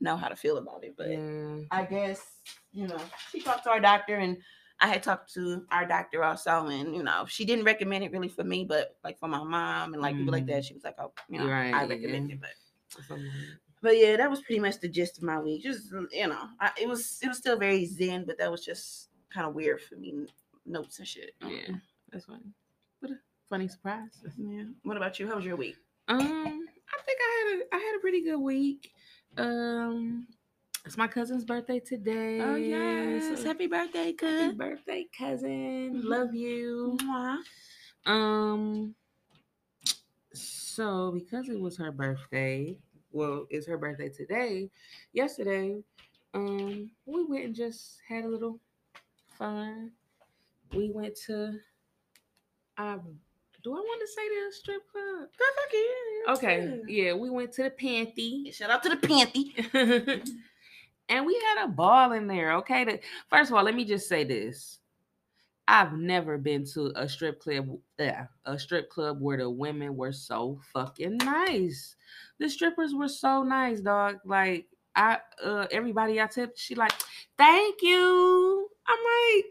know 0.00 0.16
how 0.16 0.28
to 0.28 0.36
feel 0.36 0.56
about 0.58 0.84
it. 0.84 0.94
But 0.96 1.10
yeah. 1.10 1.58
I 1.70 1.84
guess, 1.84 2.20
you 2.72 2.86
know, 2.86 3.00
she 3.30 3.40
talked 3.40 3.64
to 3.64 3.70
our 3.70 3.80
doctor 3.80 4.16
and 4.16 4.38
I 4.80 4.88
had 4.88 5.02
talked 5.02 5.32
to 5.34 5.64
our 5.70 5.86
doctor 5.86 6.24
also. 6.24 6.66
And, 6.66 6.96
you 6.96 7.02
know, 7.02 7.24
she 7.28 7.44
didn't 7.44 7.64
recommend 7.66 8.04
it 8.04 8.10
really 8.12 8.28
for 8.28 8.42
me, 8.44 8.64
but 8.64 8.96
like 9.04 9.18
for 9.18 9.28
my 9.28 9.42
mom 9.44 9.92
and 9.92 10.02
like 10.02 10.16
people 10.16 10.32
like 10.32 10.44
Mm. 10.44 10.48
that, 10.48 10.64
she 10.64 10.74
was 10.74 10.82
like, 10.84 10.96
oh, 10.98 11.12
you 11.28 11.38
know, 11.38 11.46
Right, 11.46 11.74
I 11.74 11.84
recommend 11.86 12.30
yeah. 12.30 12.36
it. 12.36 12.40
But, 12.40 12.50
Something 13.06 13.26
like 13.26 13.34
that. 13.34 13.58
But 13.82 13.98
yeah, 13.98 14.16
that 14.16 14.30
was 14.30 14.40
pretty 14.42 14.60
much 14.60 14.78
the 14.80 14.88
gist 14.88 15.18
of 15.18 15.24
my 15.24 15.38
week. 15.38 15.62
Just, 15.62 15.92
you 16.12 16.28
know, 16.28 16.44
I, 16.60 16.70
it 16.80 16.88
was, 16.88 17.18
it 17.22 17.28
was 17.28 17.38
still 17.38 17.58
very 17.58 17.84
zen, 17.84 18.24
but 18.24 18.38
that 18.38 18.50
was 18.50 18.64
just 18.64 19.08
kind 19.32 19.46
of 19.46 19.54
weird 19.54 19.80
for 19.80 19.96
me. 19.96 20.26
Notes 20.64 20.98
and 21.00 21.08
shit. 21.08 21.34
Yeah, 21.44 21.74
that's 22.12 22.26
funny. 22.26 22.52
What 23.00 23.10
a 23.12 23.16
funny 23.50 23.66
surprise. 23.68 24.22
Yeah. 24.38 24.64
What 24.84 24.96
about 24.96 25.18
you? 25.18 25.26
How 25.28 25.34
was 25.36 25.44
your 25.44 25.56
week? 25.56 25.76
Um, 26.08 26.20
I 26.20 27.02
think 27.04 27.18
I 27.20 27.48
had 27.50 27.58
a 27.60 27.74
I 27.74 27.78
had 27.78 27.96
a 27.96 28.00
pretty 28.00 28.22
good 28.22 28.38
week. 28.38 28.92
Um, 29.36 30.26
it's 30.84 30.96
my 30.96 31.08
cousin's 31.08 31.44
birthday 31.44 31.80
today. 31.80 32.38
so 32.38 33.44
Happy 33.44 33.66
birthday, 33.66 34.14
happy 34.20 34.54
birthday, 34.54 35.06
cousin. 35.16 35.94
Mhm. 35.96 36.04
Love 36.04 36.34
you. 36.34 36.96
Mwah. 37.02 37.38
Um, 38.06 38.94
so 40.32 41.12
because 41.12 41.48
it 41.48 41.58
was 41.58 41.76
her 41.78 41.92
birthday, 41.92 42.76
well, 43.12 43.46
it's 43.50 43.66
her 43.66 43.78
birthday 43.78 44.08
today. 44.08 44.70
Yesterday, 45.12 45.82
um, 46.34 46.90
we 47.06 47.24
went 47.24 47.44
and 47.44 47.54
just 47.54 47.98
had 48.08 48.24
a 48.24 48.28
little 48.28 48.58
fun. 49.38 49.92
We 50.74 50.90
went 50.90 51.16
to, 51.26 51.58
um, 52.78 53.02
do 53.62 53.72
I 53.72 53.80
want 53.80 54.00
to 54.00 54.06
say 54.06 54.28
the 54.28 54.52
strip 54.52 54.90
club? 54.90 55.04
Girl, 55.04 55.48
fuck 55.56 55.72
you. 55.72 56.24
Okay, 56.30 56.80
yeah, 56.88 57.12
we 57.12 57.30
went 57.30 57.52
to 57.52 57.64
the 57.64 57.70
Panthy. 57.70 58.54
Shout 58.54 58.70
out 58.70 58.82
to 58.82 58.88
the 58.88 58.96
panty. 58.96 59.54
and 61.08 61.26
we 61.26 61.34
had 61.34 61.64
a 61.64 61.68
ball 61.68 62.12
in 62.12 62.26
there. 62.26 62.54
Okay, 62.56 62.84
the, 62.84 63.00
first 63.28 63.50
of 63.50 63.56
all, 63.56 63.62
let 63.62 63.74
me 63.74 63.84
just 63.84 64.08
say 64.08 64.24
this: 64.24 64.78
I've 65.72 65.94
never 65.94 66.36
been 66.36 66.66
to 66.74 66.92
a 66.96 67.08
strip 67.08 67.40
club, 67.40 67.78
yeah, 67.98 68.26
a 68.44 68.58
strip 68.58 68.90
club 68.90 69.22
where 69.22 69.38
the 69.38 69.48
women 69.48 69.96
were 69.96 70.12
so 70.12 70.60
fucking 70.74 71.16
nice. 71.16 71.96
The 72.38 72.50
strippers 72.50 72.94
were 72.94 73.08
so 73.08 73.42
nice, 73.42 73.80
dog. 73.80 74.18
Like 74.26 74.66
I, 74.94 75.16
uh, 75.42 75.68
everybody 75.70 76.20
I 76.20 76.26
tipped, 76.26 76.58
she 76.58 76.74
like, 76.74 76.92
thank 77.38 77.80
you. 77.80 78.68
I'm 78.86 78.98
like, 78.98 79.46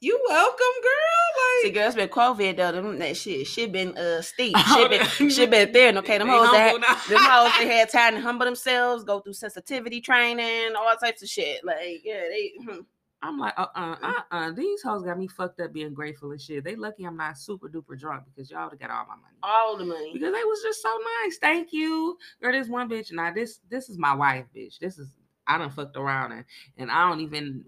you 0.00 0.20
welcome, 0.28 0.56
girl. 0.82 1.60
See, 1.60 1.68
Like, 1.68 1.74
girl, 1.74 1.86
it's 1.86 1.94
been 1.94 2.08
COVID 2.08 2.56
though. 2.56 2.72
Them, 2.72 2.98
that 2.98 3.16
shit, 3.16 3.46
shit 3.46 3.70
been 3.70 3.96
uh 3.96 4.22
steep. 4.22 4.56
Shit 4.74 4.90
been, 4.90 5.30
shit 5.30 5.50
been 5.52 5.72
thin. 5.72 5.98
Okay, 5.98 6.18
them 6.18 6.26
They 6.26 6.34
hoes 6.36 6.50
that, 6.50 6.72
them 7.08 7.18
hoes 7.20 7.52
that 7.58 7.66
had 7.70 7.90
time 7.90 8.16
to 8.16 8.20
humble 8.20 8.44
themselves, 8.44 9.04
go 9.04 9.20
through 9.20 9.34
sensitivity 9.34 10.00
training, 10.00 10.74
all 10.76 10.96
types 10.96 11.22
of 11.22 11.28
shit. 11.28 11.64
Like, 11.64 12.00
yeah, 12.02 12.22
they. 12.28 12.54
hmm. 12.60 12.80
I'm 13.22 13.38
like, 13.38 13.54
uh 13.56 13.66
uh, 13.74 13.96
uh 14.02 14.12
uh. 14.30 14.50
These 14.50 14.82
hoes 14.82 15.02
got 15.02 15.18
me 15.18 15.28
fucked 15.28 15.60
up 15.60 15.72
being 15.72 15.94
grateful 15.94 16.32
and 16.32 16.40
shit. 16.40 16.64
They 16.64 16.74
lucky 16.74 17.04
I'm 17.04 17.16
not 17.16 17.38
super 17.38 17.68
duper 17.68 17.98
drunk 17.98 18.24
because 18.26 18.50
y'all 18.50 18.64
would 18.64 18.72
have 18.72 18.80
got 18.80 18.90
all 18.90 19.06
my 19.06 19.14
money. 19.14 19.36
all 19.42 19.76
the 19.76 19.84
money. 19.84 20.10
Because 20.12 20.32
they 20.32 20.44
was 20.44 20.60
just 20.62 20.82
so 20.82 20.90
nice. 21.22 21.38
Thank 21.38 21.72
you. 21.72 22.18
Girl, 22.42 22.52
this 22.52 22.68
one 22.68 22.88
bitch. 22.88 23.12
Now 23.12 23.32
this 23.32 23.60
this 23.70 23.88
is 23.88 23.98
my 23.98 24.14
wife, 24.14 24.46
bitch. 24.54 24.78
This 24.78 24.98
is 24.98 25.08
I 25.46 25.58
done 25.58 25.70
fucked 25.70 25.96
around 25.96 26.32
and, 26.32 26.44
and 26.78 26.90
I 26.90 27.08
don't 27.08 27.20
even 27.20 27.64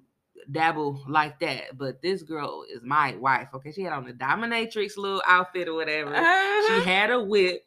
dabble 0.51 1.03
like 1.09 1.39
that. 1.41 1.77
But 1.79 2.03
this 2.03 2.23
girl 2.23 2.65
is 2.73 2.83
my 2.83 3.15
wife. 3.17 3.49
Okay. 3.55 3.73
She 3.73 3.83
had 3.83 3.93
on 3.93 4.05
the 4.05 4.13
dominatrix 4.13 4.97
little 4.97 5.23
outfit 5.27 5.69
or 5.69 5.75
whatever. 5.75 6.15
Uh-huh. 6.15 6.83
She 6.83 6.89
had 6.89 7.11
a 7.11 7.21
whip. 7.23 7.63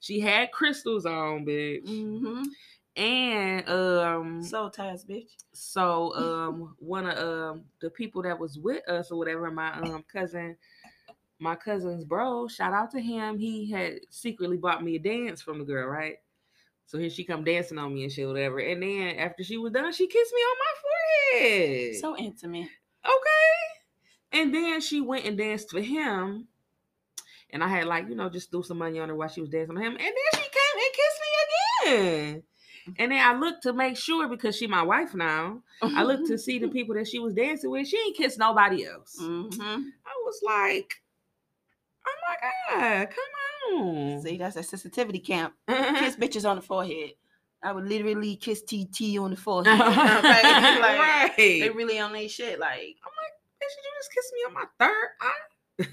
She 0.00 0.20
had 0.20 0.52
crystals 0.52 1.04
on, 1.04 1.44
bitch. 1.44 1.86
hmm 1.86 2.42
And 2.96 3.68
um 3.68 4.42
Soul 4.42 4.70
ties, 4.70 5.04
bitch. 5.04 5.30
so 5.52 6.14
um 6.16 6.74
one 6.78 7.06
of 7.06 7.18
um 7.18 7.64
the 7.80 7.90
people 7.90 8.22
that 8.22 8.38
was 8.38 8.58
with 8.58 8.86
us 8.88 9.10
or 9.10 9.18
whatever, 9.18 9.50
my 9.50 9.72
um 9.74 10.04
cousin, 10.12 10.56
my 11.38 11.54
cousin's 11.54 12.04
bro, 12.04 12.48
shout 12.48 12.72
out 12.72 12.90
to 12.92 13.00
him. 13.00 13.38
He 13.38 13.70
had 13.70 14.00
secretly 14.10 14.56
bought 14.56 14.82
me 14.82 14.96
a 14.96 14.98
dance 14.98 15.40
from 15.40 15.58
the 15.58 15.64
girl, 15.64 15.86
right? 15.88 16.16
So 16.86 16.98
here 16.98 17.10
she 17.10 17.22
come 17.22 17.44
dancing 17.44 17.78
on 17.78 17.94
me 17.94 18.02
and 18.02 18.12
shit, 18.12 18.26
whatever. 18.26 18.58
And 18.58 18.82
then 18.82 19.16
after 19.16 19.44
she 19.44 19.56
was 19.56 19.72
done, 19.72 19.92
she 19.92 20.08
kissed 20.08 20.34
me 20.34 20.40
on 20.40 20.56
my 20.58 21.38
forehead. 21.38 21.96
So 22.00 22.16
intimate. 22.16 22.68
okay. 23.04 24.40
And 24.40 24.52
then 24.52 24.80
she 24.80 25.00
went 25.00 25.24
and 25.24 25.38
danced 25.38 25.70
for 25.70 25.80
him. 25.80 26.48
And 27.50 27.62
I 27.62 27.68
had 27.68 27.86
like, 27.86 28.08
you 28.08 28.14
know, 28.16 28.28
just 28.28 28.50
threw 28.50 28.62
some 28.64 28.78
money 28.78 28.98
on 28.98 29.08
her 29.08 29.14
while 29.14 29.28
she 29.28 29.40
was 29.40 29.50
dancing 29.50 29.76
on 29.76 29.82
him. 29.82 29.92
And 29.92 30.00
then 30.00 30.14
she 30.34 30.40
came 30.40 30.74
and 30.74 30.92
kissed 30.92 31.20
me 31.22 31.92
again. 31.92 32.42
And 32.98 33.12
then 33.12 33.20
I 33.20 33.38
looked 33.38 33.62
to 33.64 33.72
make 33.72 33.96
sure 33.96 34.28
because 34.28 34.56
she 34.56 34.66
my 34.66 34.82
wife 34.82 35.14
now. 35.14 35.62
I 35.82 36.02
looked 36.02 36.26
to 36.28 36.38
see 36.38 36.58
the 36.58 36.68
people 36.76 36.94
that 36.94 37.08
she 37.08 37.18
was 37.18 37.34
dancing 37.34 37.70
with. 37.70 37.86
She 37.88 37.96
ain't 37.98 38.16
kissed 38.16 38.38
nobody 38.38 38.86
else. 38.86 39.16
Mm-hmm. 39.20 39.60
I 39.60 40.14
was 40.24 40.40
like, 40.44 40.94
oh 42.06 42.14
my 42.28 42.80
God, 42.80 43.08
come 43.10 43.78
on. 43.78 44.22
See, 44.22 44.36
that's 44.38 44.56
a 44.56 44.62
sensitivity 44.62 45.20
camp. 45.20 45.54
Kiss 45.68 46.16
bitches 46.16 46.48
on 46.48 46.56
the 46.56 46.62
forehead. 46.62 47.10
I 47.62 47.72
would 47.72 47.86
literally 47.86 48.36
kiss 48.36 48.62
TT 48.62 49.18
on 49.18 49.30
the 49.32 49.36
forehead. 49.36 49.78
right? 49.78 50.78
Like, 50.80 50.98
right. 50.98 51.32
They 51.36 51.68
really 51.68 51.98
on 51.98 52.12
their 52.12 52.28
shit. 52.28 52.58
Like, 52.58 52.96
I'm 53.04 53.12
like, 53.12 53.34
Bitch, 53.60 53.76
you 53.76 53.90
just 53.98 54.12
kiss 54.12 54.32
me 54.34 54.40
on 54.48 54.54
my 54.54 54.64
third 54.78 55.08
eye? 55.20 55.86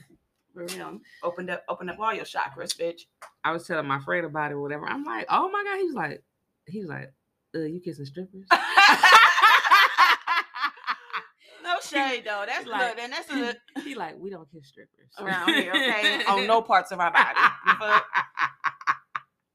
real. 0.53 1.00
Opened 1.24 1.50
up, 1.50 1.63
opened 1.70 1.89
up 1.89 2.00
all 2.00 2.13
your 2.13 2.25
chakras, 2.25 2.75
bitch. 2.75 3.01
I 3.44 3.51
was 3.51 3.67
telling 3.67 3.88
my 3.88 4.00
friend 4.00 4.25
about 4.25 4.51
it 4.51 4.56
whatever. 4.56 4.86
I'm 4.86 5.03
like, 5.03 5.25
oh 5.29 5.50
my 5.50 5.63
God. 5.63 5.79
He's 5.79 5.94
like, 5.94 6.24
he 6.67 6.79
was 6.79 6.89
like, 6.89 7.13
uh, 7.55 7.59
you 7.59 7.79
kissing 7.79 8.05
strippers? 8.05 8.45
no 11.63 11.75
shade 11.81 12.24
though. 12.25 12.43
That's 12.45 12.65
Like- 12.67 12.97
then 12.97 13.12
that's 13.12 13.29
a, 13.31 13.55
he 13.81 13.95
like, 13.95 14.15
we 14.17 14.29
don't 14.29 14.47
kiss 14.51 14.67
strippers. 14.67 15.09
around 15.19 15.50
here, 15.50 15.71
okay? 15.71 16.24
on 16.25 16.45
no 16.47 16.62
parts 16.62 16.91
of 16.91 17.00
our 17.00 17.12
body. 17.12 17.39
Fuck? 17.79 18.05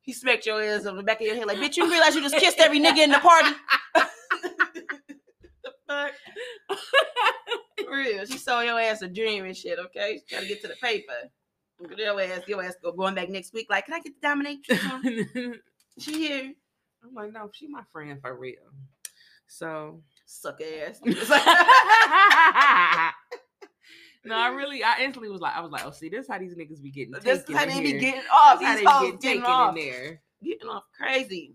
He 0.05 0.13
smacked 0.13 0.47
your 0.47 0.61
ass 0.61 0.85
on 0.85 0.97
the 0.97 1.05
back 1.05 1.21
of 1.21 1.27
your 1.29 1.37
head 1.37 1.47
like, 1.47 1.59
bitch, 1.59 1.77
you 1.77 1.89
realize 1.89 2.17
you 2.17 2.23
just 2.23 2.35
kissed 2.35 2.59
every 2.59 2.81
nigga 2.81 3.05
in 3.05 3.11
the 3.13 3.21
party? 3.21 3.51
the 3.95 5.71
fuck? 5.87 6.13
fuck? 6.69 6.79
For 7.87 7.97
real. 7.97 8.25
She 8.27 8.37
sold 8.37 8.65
your 8.65 8.81
ass 8.81 9.03
a 9.03 9.09
dream 9.09 9.45
and 9.45 9.57
shit, 9.57 9.79
okay? 9.79 10.21
She 10.27 10.35
gotta 10.35 10.49
get 10.49 10.61
to 10.63 10.67
the 10.67 10.75
paper. 10.83 11.13
Your 11.97 12.21
ass, 12.21 12.41
your 12.49 12.65
ass 12.65 12.75
go 12.83 12.91
going 12.91 13.15
back 13.15 13.29
next 13.29 13.53
week. 13.55 13.69
Like, 13.71 13.87
can 13.87 13.95
I 13.95 14.01
get 14.01 14.21
the 14.21 14.27
dominatrix? 14.27 15.55
she 16.01 16.13
here. 16.15 16.53
I'm 17.05 17.15
like, 17.15 17.33
no, 17.33 17.51
she 17.53 17.69
my 17.69 17.83
friend 17.93 18.21
for 18.21 18.37
real. 18.37 18.57
So 19.49 20.03
Suck 20.33 20.61
ass. 20.63 20.99
no, 21.05 21.15
I 24.35 24.49
really, 24.49 24.83
I 24.83 25.01
instantly 25.01 25.29
was 25.29 25.43
like, 25.43 25.55
I 25.55 25.61
was 25.61 25.71
like, 25.71 25.85
oh, 25.85 25.91
see, 25.91 26.09
this 26.09 26.27
how 26.27 26.39
these 26.39 26.55
niggas 26.55 26.83
be 26.83 26.91
getting 26.91 27.13
taken. 27.13 27.29
this 27.29 27.49
is 27.49 27.55
how 27.55 27.67
they 27.67 27.81
be 27.81 27.93
getting 27.99 28.23
off. 28.33 28.59
This 28.59 28.69
how 28.69 28.75
These 28.77 28.85
they 28.85 28.91
hoes 28.91 29.13
get 29.13 29.21
getting 29.21 29.43
taken 29.43 29.55
off. 29.55 29.77
in 29.77 29.85
there. 29.85 30.23
Getting 30.43 30.69
off 30.69 30.85
crazy. 30.97 31.55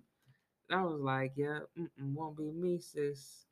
I 0.69 0.83
was 0.83 0.99
like, 1.01 1.33
yeah, 1.35 1.59
won't 1.99 2.37
be 2.37 2.51
me, 2.51 2.79
sis. 2.79 3.45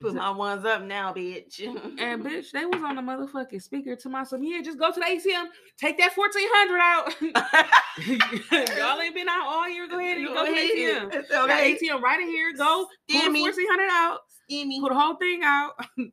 Put 0.00 0.14
my 0.14 0.30
ones 0.30 0.64
up 0.64 0.82
now, 0.82 1.12
bitch. 1.12 1.60
And 1.60 2.24
bitch, 2.24 2.52
they 2.52 2.64
was 2.64 2.82
on 2.82 2.96
the 2.96 3.02
motherfucking 3.02 3.62
speaker 3.62 3.94
to 3.96 4.08
my 4.08 4.24
son. 4.24 4.42
Yeah, 4.42 4.62
just 4.62 4.78
go 4.78 4.90
to 4.90 4.98
the 4.98 5.04
ATM, 5.04 5.48
take 5.78 5.98
that 5.98 6.14
fourteen 6.14 6.48
hundred 6.52 6.78
out. 6.80 7.14
Y'all 8.78 9.00
ain't 9.00 9.14
been 9.14 9.28
out 9.28 9.46
all 9.46 9.68
year. 9.68 9.86
Go 9.88 9.98
ahead 9.98 10.16
and 10.16 10.26
go, 10.28 10.46
to 10.46 10.52
the 10.52 10.58
ATM. 10.58 11.14
It's 11.14 11.28
Got. 11.28 11.50
ATM 11.50 12.00
right 12.00 12.20
in 12.20 12.28
here. 12.28 12.52
Go 12.54 12.86
pull 13.10 13.20
Stimmy. 13.20 13.40
fourteen 13.40 13.68
hundred 13.68 13.90
out. 13.90 14.20
Stimmy. 14.50 14.80
Pull 14.80 14.88
the 14.88 14.94
whole 14.94 15.16
thing 15.16 15.42
out. 15.44 15.72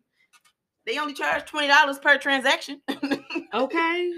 They 0.85 0.97
only 0.99 1.13
charge 1.13 1.43
twenty 1.43 1.67
dollars 1.67 1.99
per 1.99 2.17
transaction. 2.17 2.81
Okay. 3.53 4.13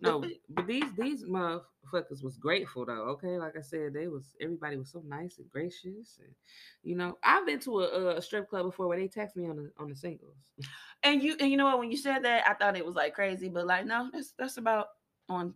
No, 0.00 0.24
but 0.48 0.66
these 0.66 0.84
these 0.96 1.24
motherfuckers 1.26 1.60
was 1.92 2.36
grateful 2.36 2.84
though. 2.86 3.08
Okay, 3.10 3.38
like 3.38 3.56
I 3.56 3.62
said, 3.62 3.92
they 3.94 4.08
was 4.08 4.34
everybody 4.40 4.76
was 4.76 4.90
so 4.90 5.02
nice 5.06 5.38
and 5.38 5.48
gracious, 5.50 6.18
and 6.18 6.34
you 6.82 6.96
know, 6.96 7.18
I've 7.22 7.46
been 7.46 7.60
to 7.60 7.80
a, 7.80 8.16
a 8.16 8.22
strip 8.22 8.48
club 8.48 8.66
before 8.66 8.88
where 8.88 8.98
they 8.98 9.08
text 9.08 9.36
me 9.36 9.48
on 9.48 9.56
the 9.56 9.70
on 9.78 9.88
the 9.88 9.96
singles. 9.96 10.50
and 11.02 11.22
you 11.22 11.36
and 11.40 11.50
you 11.50 11.56
know 11.56 11.66
what? 11.66 11.78
When 11.78 11.90
you 11.90 11.96
said 11.96 12.24
that, 12.24 12.44
I 12.48 12.54
thought 12.54 12.76
it 12.76 12.86
was 12.86 12.94
like 12.94 13.14
crazy, 13.14 13.48
but 13.48 13.66
like 13.66 13.86
no, 13.86 14.08
that's 14.12 14.32
that's 14.38 14.56
about 14.56 14.86
on 15.28 15.54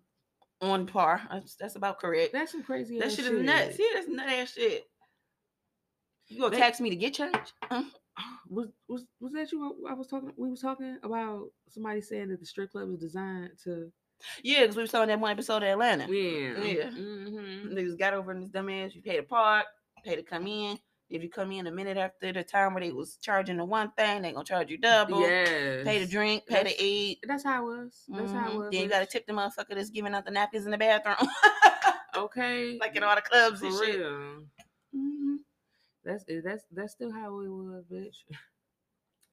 on 0.60 0.86
par. 0.86 1.22
That's, 1.30 1.56
that's 1.56 1.76
about 1.76 1.98
correct. 2.00 2.32
That's 2.32 2.52
some 2.52 2.62
crazy. 2.62 2.98
That 2.98 3.12
shit 3.12 3.26
is 3.26 3.42
nuts. 3.42 3.76
Yeah, 3.78 3.86
that's 3.94 4.08
nut 4.08 4.28
ass 4.28 4.52
shit. 4.52 4.84
You 6.28 6.40
gonna 6.40 6.50
They- 6.52 6.60
tax 6.60 6.80
me 6.80 6.90
to 6.90 6.96
get 6.96 7.14
change? 7.14 7.34
Uh-huh. 7.34 7.82
Was 8.48 8.68
was 8.86 9.04
was 9.18 9.32
that 9.32 9.50
you? 9.50 9.84
I 9.90 9.94
was 9.94 10.06
talking. 10.06 10.30
We 10.36 10.48
was 10.48 10.60
talking 10.60 10.98
about 11.02 11.48
somebody 11.68 12.00
saying 12.00 12.28
that 12.28 12.38
the 12.38 12.46
strip 12.46 12.70
club 12.70 12.88
was 12.88 13.00
designed 13.00 13.50
to. 13.64 13.90
Yeah, 14.42 14.60
because 14.62 14.76
we 14.76 14.82
was 14.82 14.94
on 14.94 15.08
that 15.08 15.20
one 15.20 15.30
episode 15.32 15.62
of 15.62 15.68
Atlanta. 15.68 16.06
Yeah. 16.08 16.62
Yeah. 16.62 16.90
hmm 16.90 17.68
Niggas 17.74 17.98
got 17.98 18.14
over 18.14 18.32
in 18.32 18.40
this 18.40 18.50
dumbass. 18.50 18.94
You 18.94 19.02
pay 19.02 19.16
to 19.16 19.22
park, 19.22 19.66
pay 20.04 20.16
to 20.16 20.22
come 20.22 20.46
in. 20.46 20.78
If 21.10 21.22
you 21.22 21.28
come 21.28 21.52
in 21.52 21.66
a 21.66 21.70
minute 21.70 21.96
after 21.98 22.32
the 22.32 22.42
time 22.42 22.72
where 22.74 22.82
they 22.82 22.90
was 22.90 23.18
charging 23.20 23.58
the 23.58 23.64
one 23.64 23.90
thing, 23.92 24.22
they 24.22 24.32
gonna 24.32 24.44
charge 24.44 24.70
you 24.70 24.78
double. 24.78 25.20
Yes. 25.20 25.84
Pay 25.86 25.98
to 25.98 26.06
drink, 26.06 26.44
pay 26.46 26.54
That's- 26.56 26.76
to 26.76 26.82
eat. 26.82 27.18
That's 27.28 27.44
how 27.44 27.62
it 27.62 27.66
was. 27.76 28.04
That's 28.08 28.32
how 28.32 28.48
it 28.48 28.52
Mhm. 28.52 28.58
was. 28.58 28.68
Then 28.72 28.82
you 28.82 28.88
gotta 28.88 29.06
tip 29.06 29.26
the 29.26 29.32
motherfucker 29.34 29.74
that's 29.74 29.90
giving 29.90 30.14
out 30.14 30.24
the 30.24 30.30
napkins 30.30 30.64
in 30.64 30.70
the 30.70 30.78
bathroom, 30.78 31.16
Okay. 32.16 32.78
like 32.80 32.96
in 32.96 33.02
all 33.02 33.14
the 33.14 33.22
clubs 33.22 33.60
for 33.60 33.66
and 33.66 33.74
shit. 33.76 33.98
real. 33.98 34.44
Mhm. 34.96 35.36
That's 36.04 36.24
it- 36.28 36.44
that's 36.44 36.64
that's 36.72 36.92
still 36.94 37.12
how 37.12 37.38
it 37.40 37.48
was, 37.48 37.84
bitch. 37.92 38.16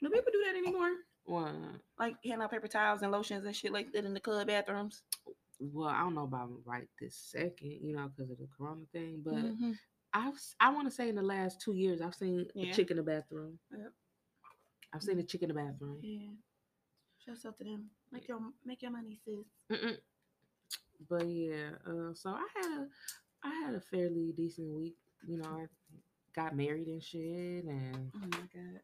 Do 0.02 0.10
people 0.10 0.32
do 0.32 0.44
that 0.46 0.56
anymore? 0.58 0.92
What? 1.26 1.54
Like 2.00 2.16
hand 2.26 2.42
out 2.42 2.52
paper 2.52 2.68
towels 2.68 3.02
and 3.02 3.12
lotions 3.12 3.46
and 3.46 3.56
shit 3.56 3.72
like 3.72 3.92
that 3.94 4.06
in 4.06 4.14
the 4.14 4.20
club 4.20 4.48
bathrooms. 4.48 5.02
Well, 5.60 5.88
I 5.90 6.00
don't 6.02 6.16
know 6.16 6.24
about 6.24 6.50
right 6.66 6.88
this 7.00 7.16
second, 7.16 7.80
you 7.82 7.96
know, 7.96 8.10
because 8.16 8.32
of 8.32 8.38
the 8.40 8.48
corona 8.58 8.82
thing. 8.92 9.22
But 9.24 9.36
Mhm. 9.36 9.78
I've 10.14 10.34
I 10.60 10.74
want 10.74 10.88
to 10.90 10.92
say 10.92 11.08
in 11.10 11.16
the 11.16 11.22
last 11.22 11.62
two 11.62 11.74
years, 11.74 12.02
I've 12.02 12.16
seen 12.16 12.48
Yeah. 12.56 12.72
a 12.72 12.74
chick 12.74 12.90
in 12.92 12.98
the 12.98 13.04
bathroom. 13.04 13.60
Yep. 13.72 13.94
I've 14.94 15.04
seen 15.04 15.20
a 15.20 15.24
chick 15.24 15.42
in 15.44 15.50
the 15.50 15.54
bathroom. 15.54 16.00
Yeah. 16.02 16.32
Shouts 17.20 17.46
out 17.46 17.58
to 17.60 17.64
them. 17.64 17.92
Make 18.12 18.28
your 18.28 18.40
make 18.66 18.82
your 18.82 18.92
money, 18.92 19.20
sis. 19.24 19.46
Mm-mm. 19.70 19.98
But 21.08 21.28
yeah, 21.28 21.76
uh, 21.86 22.14
so 22.16 22.32
I 22.32 22.48
had 22.56 22.66
a 22.80 22.90
I 23.44 23.50
had 23.66 23.76
a 23.76 23.82
fairly 23.82 24.34
decent 24.36 24.70
week. 24.76 24.98
You 25.28 25.38
know, 25.38 25.50
I 25.50 25.68
got 26.36 26.56
married 26.56 26.88
and 26.88 27.04
shit, 27.04 27.64
and 27.66 28.12
Oh 28.16 28.20
my 28.20 28.48
god. 28.54 28.82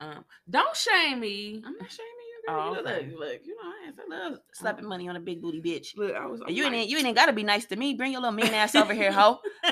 Um, 0.00 0.24
don't 0.48 0.76
shame 0.76 1.20
me. 1.20 1.62
I'm 1.64 1.76
not 1.78 1.90
shaming 1.90 2.10
you, 2.28 2.42
girl. 2.48 2.60
Oh, 2.60 2.72
you 2.74 2.80
okay. 2.80 3.06
look, 3.10 3.20
look, 3.20 3.40
you 3.44 3.56
know, 3.56 3.62
I 3.62 3.90
I 3.90 4.28
love 4.28 4.38
slapping 4.54 4.86
money 4.86 5.08
on 5.08 5.16
a 5.16 5.20
big 5.20 5.40
booty 5.42 5.60
bitch. 5.60 5.96
Look, 5.96 6.14
I 6.14 6.26
was. 6.26 6.40
You 6.48 6.64
ain't 6.64 6.88
you 6.88 6.98
ain't 6.98 7.16
gotta 7.16 7.32
be 7.32 7.42
nice 7.42 7.66
to 7.66 7.76
me. 7.76 7.94
Bring 7.94 8.12
your 8.12 8.20
little 8.22 8.34
mean 8.34 8.46
ass 8.54 8.74
over 8.74 8.94
here, 8.94 9.12
hoe. 9.12 9.38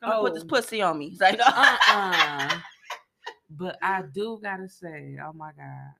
Come 0.00 0.12
and 0.12 0.20
put 0.22 0.34
this 0.34 0.44
Oh. 0.44 0.46
pussy 0.46 0.82
on 0.82 0.98
me. 0.98 1.06
It's 1.08 1.20
like, 1.20 1.38
uh-uh. 1.38 2.58
But 3.50 3.76
I 3.82 4.02
do 4.14 4.38
gotta 4.42 4.68
say, 4.68 5.16
oh 5.22 5.32
my 5.32 5.50
god. 5.56 5.94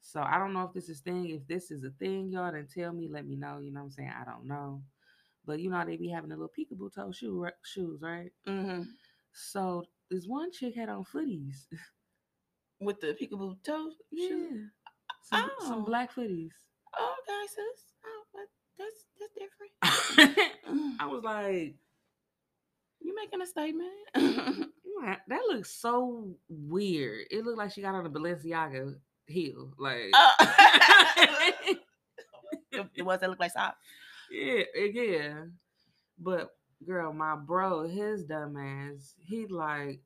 So 0.00 0.20
I 0.20 0.38
don't 0.38 0.52
know 0.52 0.64
if 0.64 0.72
this 0.74 0.88
is 0.88 1.00
thing. 1.00 1.30
If 1.30 1.46
this 1.46 1.70
is 1.70 1.84
a 1.84 1.90
thing, 1.90 2.30
y'all, 2.30 2.52
then 2.52 2.66
tell 2.72 2.92
me. 2.92 3.08
Let 3.08 3.26
me 3.26 3.36
know. 3.36 3.58
You 3.58 3.72
know 3.72 3.80
what 3.80 3.86
I'm 3.86 3.92
saying? 3.92 4.12
I 4.20 4.24
don't 4.24 4.46
know. 4.46 4.82
But 5.46 5.60
you 5.60 5.70
know 5.70 5.84
they 5.84 5.96
be 5.96 6.08
having 6.08 6.32
a 6.32 6.36
little 6.36 6.50
peekaboo 6.58 6.94
toe 6.94 7.12
shoe 7.12 7.38
ri- 7.44 7.50
shoes, 7.62 8.00
right? 8.02 8.30
Mm-hmm. 8.48 8.82
So 9.32 9.84
this 10.10 10.26
one 10.26 10.50
chick 10.52 10.74
had 10.76 10.88
on 10.88 11.04
footies. 11.04 11.66
with 12.80 13.00
the 13.00 13.14
peekaboo 13.20 13.56
toes. 13.64 13.94
Yeah. 14.10 14.28
shoes. 14.28 14.70
Some, 15.24 15.50
Oh. 15.60 15.68
some 15.68 15.84
black 15.84 16.12
footies. 16.14 16.50
Oh, 16.98 17.14
okay, 17.20 17.46
sis. 17.48 17.92
Oh, 18.04 18.24
that's 18.34 18.52
that's 18.78 19.32
different. 19.38 20.98
I 21.00 21.06
was 21.06 21.22
like, 21.24 21.76
You 23.00 23.14
making 23.14 23.40
a 23.42 23.46
statement? 23.46 23.92
That 25.28 25.40
looks 25.50 25.70
so 25.70 26.34
weird. 26.48 27.26
It 27.30 27.44
looked 27.44 27.58
like 27.58 27.72
she 27.72 27.82
got 27.82 27.94
on 27.94 28.06
a 28.06 28.10
Balenciaga 28.10 28.94
heel. 29.26 29.70
Like, 29.78 30.10
Uh, 30.14 30.30
the, 32.72 32.88
the 32.96 33.02
ones 33.04 33.20
that 33.20 33.28
look 33.30 33.40
like 33.40 33.52
socks. 33.52 33.76
yeah, 34.30 34.62
eh, 34.76 34.90
yeah. 34.94 35.34
But 36.18 36.50
girl, 36.86 37.12
my 37.12 37.36
bro, 37.36 37.86
his 37.86 38.24
dumb 38.24 38.56
ass, 38.56 39.14
he 39.18 39.46
like, 39.46 40.00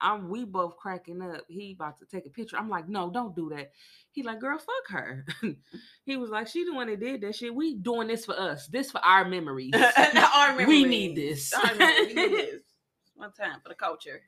I'm 0.00 0.30
we 0.30 0.44
both 0.44 0.76
cracking 0.76 1.20
up. 1.20 1.42
He 1.48 1.72
about 1.72 1.98
to 1.98 2.06
take 2.06 2.24
a 2.26 2.30
picture. 2.30 2.56
I'm 2.56 2.70
like, 2.70 2.88
no, 2.88 3.10
don't 3.10 3.36
do 3.36 3.50
that. 3.50 3.72
He 4.12 4.22
like, 4.22 4.40
girl, 4.40 4.58
fuck 4.58 4.88
her. 5.00 5.26
he 6.04 6.16
was 6.16 6.30
like, 6.30 6.48
she 6.48 6.64
the 6.64 6.72
one 6.72 6.86
that 6.88 7.00
did 7.00 7.20
that 7.20 7.36
shit. 7.36 7.54
We 7.54 7.74
doing 7.74 8.08
this 8.08 8.24
for 8.24 8.38
us. 8.38 8.66
This 8.66 8.90
for 8.90 9.04
our 9.04 9.26
memories. 9.26 9.72
Our 10.34 10.56
we 10.66 10.84
need 10.84 11.16
this. 11.16 11.52
Our 11.52 11.74
memories. 11.74 12.06
We 12.06 12.14
need 12.14 12.32
this. 12.32 12.62
One 13.14 13.32
time 13.32 13.60
for 13.62 13.68
the 13.68 13.74
culture. 13.74 14.22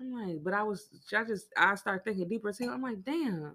I'm 0.00 0.12
like, 0.12 0.44
but 0.44 0.54
I 0.54 0.62
was, 0.62 0.88
I 1.16 1.24
just, 1.24 1.46
I 1.56 1.74
start 1.74 2.04
thinking 2.04 2.28
deeper 2.28 2.52
too. 2.52 2.70
I'm 2.70 2.82
like, 2.82 3.02
damn, 3.04 3.54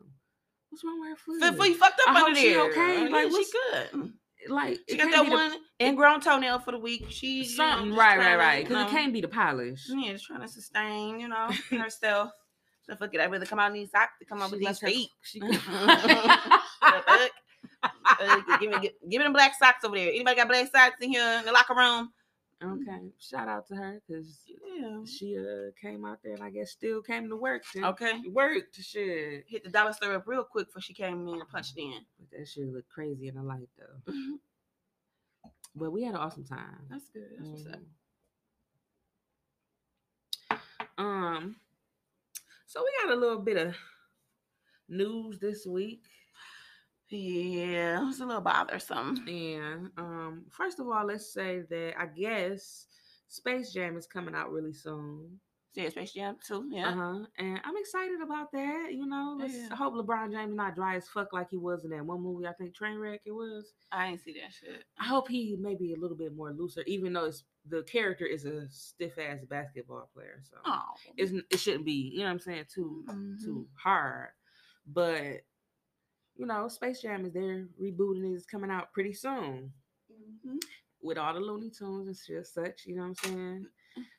what's 0.69 0.83
wrong 0.83 0.99
with 0.99 1.41
her? 1.41 1.51
Before 1.51 1.67
you 1.67 1.75
fucked 1.75 1.99
up 2.05 2.15
I 2.15 2.21
under 2.21 2.29
hope 2.29 2.37
she 2.37 2.53
there. 2.53 2.69
okay. 2.69 3.03
Yeah, 3.03 3.09
Like, 3.09 3.31
she 3.31 3.45
good. 3.71 4.13
Like, 4.47 4.79
She 4.89 4.97
got 4.97 5.11
that 5.11 5.25
the- 5.25 5.31
one 5.31 5.51
ingrown 5.81 6.21
toenail 6.21 6.59
for 6.59 6.71
the 6.71 6.79
week. 6.79 7.05
She 7.09 7.43
you 7.43 7.43
know, 7.43 7.47
something, 7.49 7.95
right, 7.95 8.17
right, 8.17 8.37
right. 8.37 8.67
Because 8.67 8.85
it 8.87 8.91
can't 8.91 9.11
be 9.13 9.21
the 9.21 9.27
polish. 9.27 9.85
Yeah, 9.89 10.13
just 10.13 10.25
trying 10.25 10.41
to 10.41 10.47
sustain, 10.47 11.19
you 11.19 11.27
know, 11.27 11.49
herself. 11.71 12.31
So 12.83 12.95
fuck 12.95 13.13
it, 13.13 13.19
I'd 13.21 13.31
rather 13.31 13.45
come 13.45 13.59
out 13.59 13.67
in 13.67 13.73
these 13.73 13.91
socks 13.91 14.13
to 14.19 14.25
come 14.25 14.41
out 14.41 14.49
with 14.51 14.59
these 14.61 14.79
her- 14.79 14.87
feet. 14.87 15.09
She, 15.21 15.39
The? 15.39 17.29
Uh, 17.83 18.37
give, 18.59 18.71
me, 18.71 18.79
give, 18.81 18.91
give 19.09 19.19
me 19.19 19.23
them 19.23 19.33
black 19.33 19.53
socks 19.57 19.83
over 19.83 19.95
there. 19.95 20.09
Anybody 20.09 20.35
got 20.35 20.47
black 20.47 20.69
socks 20.71 20.95
in 21.01 21.09
here 21.11 21.37
in 21.39 21.45
the 21.45 21.51
locker 21.51 21.75
room? 21.75 22.09
Okay, 22.63 23.11
shout 23.19 23.47
out 23.47 23.67
to 23.67 23.75
her 23.75 24.01
because 24.07 24.41
Yeah. 24.47 25.03
she 25.05 25.37
uh 25.37 25.71
came 25.81 26.05
out 26.05 26.19
there 26.23 26.33
and 26.33 26.43
I 26.43 26.49
guess 26.49 26.71
still 26.71 27.01
came 27.01 27.29
to 27.29 27.35
work. 27.35 27.63
and 27.75 27.85
Okay. 27.85 28.21
worked 28.29 28.75
shit. 28.75 29.45
Hit 29.47 29.63
the 29.63 29.69
dollar 29.69 29.93
store 29.93 30.13
up 30.15 30.27
real 30.27 30.43
quick 30.43 30.67
before 30.67 30.81
she 30.81 30.93
came 30.93 31.27
in 31.27 31.33
and 31.35 31.49
punched 31.49 31.77
in. 31.77 32.05
But 32.19 32.29
that 32.37 32.47
shit 32.47 32.71
looked 32.71 32.89
crazy 32.89 33.27
in 33.27 33.35
the 33.35 33.43
light 33.43 33.69
though. 33.77 34.01
But 35.75 35.91
we 35.91 36.03
had 36.03 36.15
an 36.15 36.21
awesome 36.21 36.43
time. 36.45 36.85
That's 36.89 37.09
good. 37.09 37.29
That's 37.37 37.49
what's 37.49 37.65
up. 37.67 37.79
Mhm. 37.79 37.85
Um, 40.97 41.55
so 42.65 42.83
we 42.83 42.91
got 43.07 43.15
a 43.15 43.19
little 43.19 43.39
bit 43.39 43.55
of 43.57 43.75
news 44.89 45.39
this 45.39 45.65
week. 45.65 46.03
Yeah, 47.09 48.01
it 48.01 48.05
was 48.05 48.19
a 48.19 48.25
little 48.25 48.41
bothersome. 48.41 49.23
And 49.27 49.89
um, 49.97 50.45
first 50.51 50.79
of 50.79 50.87
all, 50.87 51.05
let's 51.05 51.33
say 51.33 51.61
that 51.69 51.93
I 51.99 52.05
guess 52.05 52.85
Space 53.27 53.71
Jam 53.73 53.97
is 53.97 54.05
coming 54.07 54.35
out 54.35 54.51
really 54.51 54.73
soon. 54.73 55.39
Yeah, 55.75 55.89
Space 55.89 56.13
Jam 56.13 56.35
too. 56.45 56.67
Yeah. 56.71 56.89
Uh-huh. 56.89 57.25
And 57.37 57.59
I'm 57.63 57.77
excited 57.77 58.21
about 58.21 58.51
that. 58.51 58.87
You 58.91 59.05
know, 59.07 59.37
let's 59.39 59.53
Yeah. 59.53 59.69
I 59.71 59.75
hope 59.75 59.93
LeBron 59.93 60.31
James 60.31 60.55
not 60.55 60.75
dry 60.75 60.95
as 60.97 61.07
fuck 61.07 61.31
like 61.31 61.49
he 61.51 61.57
was 61.57 61.83
in 61.83 61.91
that 61.91 62.05
one 62.05 62.21
movie. 62.21 62.47
I 62.47 62.53
think 62.53 62.75
Trainwreck 62.75 63.19
it 63.25 63.31
was. 63.31 63.73
I 63.91 64.07
ain't 64.07 64.21
see 64.21 64.33
that 64.33 64.51
shit. 64.53 64.83
I 64.99 65.05
hope 65.05 65.27
he 65.27 65.55
maybe 65.59 65.93
a 65.93 65.99
little 65.99 66.17
bit 66.17 66.35
more 66.35 66.51
looser, 66.51 66.83
even 66.87 67.13
though 67.13 67.25
it's 67.25 67.43
the 67.67 67.83
character 67.83 68.25
is 68.25 68.45
a 68.45 68.67
stiff 68.69 69.17
ass 69.19 69.45
basketball 69.47 70.09
player. 70.13 70.41
So 70.49 70.57
Oh. 70.65 70.81
it's, 71.17 71.31
it 71.51 71.59
shouldn't 71.59 71.85
be, 71.85 72.11
you 72.13 72.19
know 72.19 72.25
what 72.25 72.31
I'm 72.31 72.39
saying, 72.39 72.65
too 72.73 73.05
Mhm. 73.07 73.43
too 73.43 73.67
hard. 73.75 74.29
But 74.87 75.41
you 76.39 76.45
know, 76.45 76.69
Space 76.69 77.01
Jam 77.01 77.25
is 77.25 77.33
there, 77.33 77.67
rebooting 77.81 78.33
is 78.33 78.45
coming 78.45 78.71
out 78.71 78.93
pretty 78.93 79.13
soon. 79.13 79.73
Mhm. 80.11 80.59
with 81.01 81.17
all 81.17 81.33
the 81.33 81.39
Looney 81.39 81.69
Tunes 81.69 82.07
and 82.07 82.17
shit, 82.17 82.45
such. 82.45 82.85
You 82.85 82.95
know 82.95 83.03
what 83.03 83.07
I'm 83.07 83.15
saying? 83.15 83.67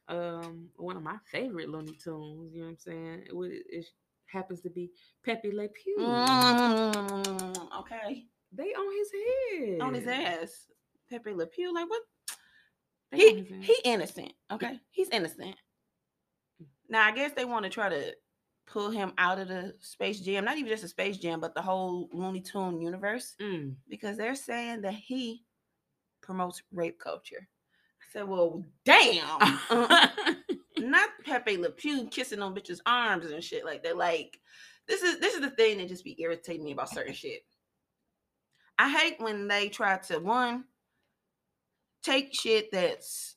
Um, 0.09 0.71
one 0.77 0.97
of 0.97 1.03
my 1.03 1.17
favorite 1.31 1.69
Looney 1.69 1.93
Tunes. 2.03 2.55
You 2.55 2.61
know 2.61 2.67
what 2.67 2.71
I'm 2.71 2.77
saying? 2.79 3.27
It, 3.27 3.63
it 3.69 3.87
happens 4.27 4.61
to 4.63 4.71
be 4.71 4.91
Pepe 5.23 5.51
Le 5.51 5.69
Pew. 5.69 5.97
Mm, 5.99 7.81
okay. 7.81 8.27
They 8.53 8.73
on 8.73 8.97
his 8.97 9.11
head. 9.13 9.81
On 9.81 9.95
his 9.95 10.07
ass. 10.07 10.67
Pepe 11.11 11.35
Le 11.35 11.47
Pew. 11.47 11.75
Like 11.75 11.89
what? 11.91 12.03
They 13.13 13.19
He 13.19 13.43
he 13.61 13.77
innocent. 13.85 14.33
Okay. 14.51 14.81
He's 14.91 15.09
innocent. 15.11 15.57
Now 16.89 17.07
I 17.07 17.13
guess 17.13 17.33
they 17.33 17.45
want 17.45 17.65
to 17.65 17.71
try 17.71 17.89
to 17.91 18.15
pull 18.67 18.91
him 18.91 19.13
out 19.19 19.39
of 19.39 19.49
the 19.49 19.75
Space 19.81 20.21
Jam. 20.21 20.45
Not 20.45 20.57
even 20.57 20.71
just 20.71 20.83
the 20.83 20.89
Space 20.89 21.19
Jam, 21.19 21.41
but 21.41 21.55
the 21.55 21.63
whole 21.63 22.09
Looney 22.13 22.41
Tune 22.41 22.81
universe. 22.81 23.35
Mm. 23.41 23.75
because 23.89 24.17
they're 24.17 24.35
saying 24.35 24.83
that 24.83 24.95
he 24.95 25.45
promotes 26.23 26.63
rape 26.73 26.99
culture. 26.99 27.49
I 28.01 28.13
said, 28.13 28.29
well, 28.29 28.65
damn. 28.85 29.59
Not 30.79 31.11
Pepe 31.25 31.57
Le 31.59 31.71
Pew 31.71 32.07
kissing 32.07 32.41
on 32.41 32.55
bitches' 32.55 32.81
arms 32.87 33.27
and 33.27 33.43
shit 33.43 33.65
like 33.65 33.83
that. 33.83 33.97
Like, 33.97 34.39
this 34.89 35.03
is 35.03 35.21
this 35.21 35.35
is 35.35 35.41
the 35.41 35.51
thing 35.51 35.79
that 35.79 35.89
just 35.89 36.05
be 36.05 36.21
irritating 36.21 36.65
me 36.65 36.73
about 36.73 36.91
certain 36.91 37.15
shit. 37.15 37.43
I 38.79 38.89
hate 38.89 39.17
when 39.19 39.47
they 39.47 39.69
try 39.69 39.99
to 39.99 40.19
one 40.19 40.65
take 42.03 42.35
shit 42.35 42.73
that's 42.73 43.37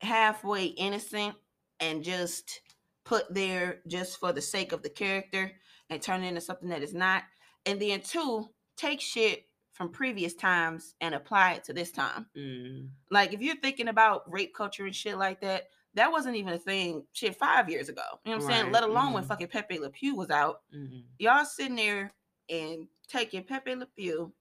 halfway 0.00 0.66
innocent 0.66 1.34
and 1.80 2.04
just 2.04 2.60
put 3.04 3.32
there 3.32 3.80
just 3.86 4.18
for 4.18 4.32
the 4.32 4.40
sake 4.40 4.72
of 4.72 4.82
the 4.82 4.88
character 4.88 5.52
and 5.90 6.00
turn 6.00 6.22
it 6.22 6.28
into 6.28 6.40
something 6.40 6.68
that 6.70 6.82
is 6.82 6.94
not. 6.94 7.22
And 7.66 7.80
then 7.80 8.00
two, 8.00 8.48
take 8.76 9.00
shit 9.00 9.44
from 9.72 9.90
previous 9.90 10.34
times 10.34 10.94
and 11.00 11.14
apply 11.14 11.54
it 11.54 11.64
to 11.64 11.72
this 11.72 11.90
time. 11.90 12.26
Mm. 12.36 12.88
Like 13.10 13.32
if 13.32 13.40
you're 13.40 13.56
thinking 13.56 13.88
about 13.88 14.30
rape 14.30 14.54
culture 14.54 14.86
and 14.86 14.94
shit 14.94 15.18
like 15.18 15.40
that, 15.40 15.64
that 15.94 16.10
wasn't 16.10 16.36
even 16.36 16.52
a 16.52 16.58
thing 16.58 17.04
shit 17.12 17.36
five 17.36 17.68
years 17.68 17.88
ago. 17.88 18.02
You 18.24 18.32
know 18.32 18.38
what 18.38 18.44
I'm 18.44 18.50
saying? 18.50 18.72
Let 18.72 18.82
alone 18.82 19.12
when 19.12 19.24
mhm. 19.24 19.28
fucking 19.28 19.48
Pepe 19.48 19.78
Le 19.78 19.90
Pew 19.90 20.16
was 20.16 20.30
out. 20.30 20.62
Mm. 20.74 21.04
Y'all 21.18 21.44
sitting 21.44 21.76
there 21.76 22.12
and 22.48 22.88
taking 23.08 23.44
Pepe 23.44 23.74
Le 23.74 23.86
Pew, 23.86 24.32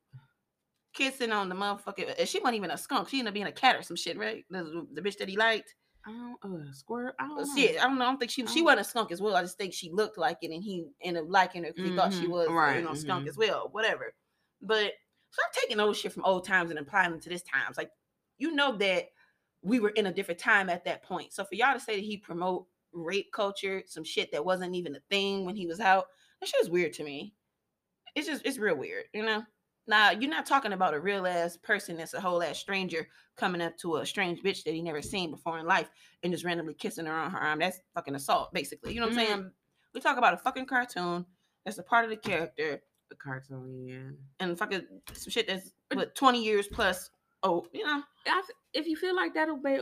kissing 0.94 1.32
on 1.32 1.50
the 1.50 1.56
motherfucker. 1.56 2.14
and 2.18 2.28
She 2.28 2.40
wasn't 2.40 2.58
even 2.58 2.72
a 2.72 2.78
skunk. 2.78 3.10
She 3.10 3.20
ended 3.20 3.32
up 3.32 3.34
being 3.36 3.46
a 3.48 3.52
cat 3.52 3.76
or 3.76 3.84
some 3.84 3.98
shit, 3.98 4.18
right? 4.18 4.46
The, 4.50 4.88
the 4.94 5.02
bitch 5.02 5.18
that 5.18 5.30
he 5.30 5.38
liked. 5.38 5.76
I 6.06 6.12
don't 6.12 6.38
uh 6.44 6.74
squirt. 6.74 7.16
I 7.20 7.28
don't 7.28 7.40
Uh, 7.40 7.46
know. 7.46 7.54
I 7.56 7.72
don't 7.88 7.98
know. 7.98 8.06
I 8.06 8.08
don't 8.10 8.18
think 8.20 8.32
she 8.32 8.46
she 8.48 8.62
Oh. 8.62 8.66
wasn't 8.66 8.82
a 8.82 8.84
skunk 8.84 9.12
as 9.12 9.22
well. 9.22 9.36
I 9.36 9.42
just 9.42 9.58
think 9.58 9.74
she 9.74 9.90
looked 9.90 10.18
like 10.18 10.40
it, 10.42 10.52
and 10.52 10.64
he 10.64 10.86
ended 11.02 11.24
up 11.24 11.30
liking 11.30 11.64
her 11.64 11.70
because 11.72 11.90
he 11.90 11.96
thought 11.96 12.14
she 12.14 12.28
Mhm, 12.28 12.30
was 12.30 12.48
you 12.76 12.82
know 12.84 12.94
skunk 12.94 13.26
mhm. 13.26 13.30
as 13.30 13.38
well. 13.38 13.70
Whatever. 13.72 14.14
But 14.62 14.94
stop 15.32 15.52
taking 15.54 15.80
old 15.80 15.96
shit 15.96 16.12
from 16.14 16.26
old 16.26 16.46
times 16.46 16.70
and 16.72 16.80
applying 16.80 17.12
them 17.12 17.20
to 17.22 17.30
this 17.30 17.44
times. 17.44 17.78
Like 17.78 17.92
you 18.38 18.52
know 18.52 18.76
that 18.78 19.10
we 19.62 19.80
were 19.80 19.90
in 19.92 20.08
a 20.08 20.14
different 20.14 20.40
time 20.42 20.70
at 20.70 20.84
that 20.86 21.04
point. 21.04 21.32
So 21.34 21.46
for 21.46 21.56
y'all 21.56 21.74
to 21.74 21.80
say 21.80 21.96
that 21.96 22.06
he 22.06 22.18
promote 22.18 22.68
rape 22.92 23.32
culture, 23.32 23.84
some 23.88 24.04
shit 24.04 24.32
that 24.34 24.44
wasn't 24.46 24.76
even 24.76 24.96
a 24.96 25.00
thing 25.10 25.46
when 25.46 25.56
he 25.56 25.68
was 25.68 25.80
out, 25.80 26.08
that 26.42 26.50
shit 26.50 26.62
is 26.62 26.70
weird 26.70 26.94
to 26.94 27.04
me. 27.06 27.34
It's 28.16 28.28
just 28.28 28.46
it's 28.46 28.58
real 28.58 28.76
weird, 28.76 29.06
you 29.14 29.24
know. 29.24 29.44
Now 29.88 30.12
you're 30.12 30.30
not 30.30 30.46
talking 30.46 30.74
about 30.74 30.94
a 30.94 31.00
real 31.00 31.28
ass 31.28 31.58
person 31.58 31.98
that's 31.98 32.14
a 32.14 32.22
whole 32.22 32.42
ass 32.42 32.58
stranger 32.58 33.08
coming 33.36 33.62
up 33.62 33.78
to 33.80 33.98
a 33.98 34.06
strange 34.06 34.42
bitch 34.42 34.64
that 34.64 34.74
he 34.74 34.82
never 34.82 35.02
seen 35.02 35.32
before 35.32 35.60
in 35.60 35.66
life 35.66 35.90
and 36.24 36.32
just 36.32 36.46
randomly 36.46 36.74
kissing 36.74 37.06
her 37.06 37.14
on 37.14 37.32
her 37.32 37.40
arm. 37.40 37.60
That's 37.60 37.80
fucking 37.94 38.16
assault, 38.16 38.54
basically. 38.54 38.94
You 38.94 39.02
know 39.02 39.08
what 39.08 39.16
Mhm. 39.16 39.20
I'm 39.20 39.26
saying? 39.28 39.52
We 39.94 40.02
talk 40.02 40.18
about 40.18 40.34
a 40.34 40.38
fucking 40.38 40.66
cartoon 40.68 41.26
that's 41.66 41.78
a 41.78 41.84
part 41.84 42.04
of 42.06 42.10
the 42.12 42.18
character 42.18 42.82
The 43.10 43.16
cartoon, 43.16 43.88
yeah. 43.88 44.10
and 44.40 44.58
fucking 44.58 44.88
some 45.14 45.32
shit 45.32 45.48
that's 45.48 45.72
what 45.94 46.16
20 46.16 46.44
years 46.44 46.68
plus. 46.68 47.10
Oh, 47.44 47.68
you 47.74 47.86
know, 47.86 48.02
if 48.74 48.88
you 48.88 48.96
feel 48.96 49.16
like 49.16 49.34
that'll 49.34 49.58
be, 49.58 49.80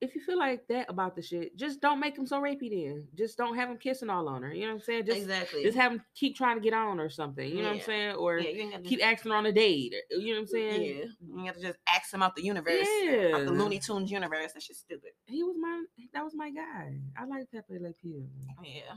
if 0.00 0.14
you 0.14 0.20
feel 0.20 0.38
like 0.38 0.66
that 0.68 0.86
about 0.88 1.16
the 1.16 1.22
shit, 1.22 1.56
just 1.56 1.80
don't 1.80 1.98
make 1.98 2.16
him 2.16 2.26
so 2.26 2.40
rapey. 2.40 2.70
Then 2.70 3.08
just 3.16 3.36
don't 3.36 3.56
have 3.56 3.68
him 3.68 3.76
kissing 3.78 4.08
all 4.10 4.28
on 4.28 4.42
her. 4.42 4.52
You 4.52 4.62
know 4.62 4.68
what 4.68 4.74
I'm 4.74 4.80
saying? 4.82 5.06
Just 5.06 5.18
exactly. 5.18 5.62
just 5.64 5.76
have 5.76 5.92
him 5.92 6.02
keep 6.14 6.36
trying 6.36 6.56
to 6.56 6.62
get 6.62 6.72
on 6.72 7.00
or 7.00 7.08
something. 7.10 7.48
You 7.48 7.62
know 7.62 7.68
what 7.70 7.76
I'm 7.78 7.80
saying? 7.82 8.14
Or 8.16 8.38
yeah, 8.38 8.78
keep 8.84 9.04
asking 9.04 9.32
her 9.32 9.36
on 9.38 9.46
a 9.46 9.52
date. 9.52 9.94
or- 9.94 10.18
You 10.18 10.34
know 10.34 10.40
what 10.40 10.40
I'm 10.42 10.46
saying? 10.46 10.82
Yeah, 10.82 11.04
you 11.36 11.44
got 11.44 11.54
to 11.54 11.60
just 11.60 11.78
ask 11.88 12.12
him 12.14 12.22
out 12.22 12.36
the 12.36 12.44
universe, 12.44 12.86
out 13.34 13.44
the 13.46 13.52
Looney 13.52 13.80
Tunes 13.80 14.10
universe. 14.10 14.52
That's 14.52 14.68
just 14.68 14.80
stupid. 14.80 15.10
He 15.26 15.42
was 15.42 15.56
my 15.58 15.84
that 16.14 16.24
was 16.24 16.34
my 16.34 16.50
guy. 16.50 17.00
I 17.16 17.24
like 17.24 17.50
Pepe 17.50 17.78
Le 17.80 17.90
Pew. 17.92 18.24
Yeah. 18.62 18.94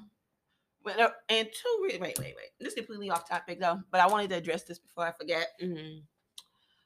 But 0.84 1.00
uh, 1.00 1.10
and 1.30 1.48
two, 1.48 1.80
wait, 1.82 2.00
wait, 2.02 2.18
wait, 2.20 2.36
wait. 2.36 2.50
This 2.60 2.70
is 2.70 2.76
completely 2.76 3.10
off 3.10 3.28
topic 3.30 3.60
though, 3.60 3.80
but 3.92 4.02
I 4.02 4.08
wanted 4.08 4.30
to 4.32 4.36
address 4.38 4.64
this 4.64 4.80
before 4.80 5.08
I 5.08 5.12
forget. 5.12 5.48
hmm 5.60 6.00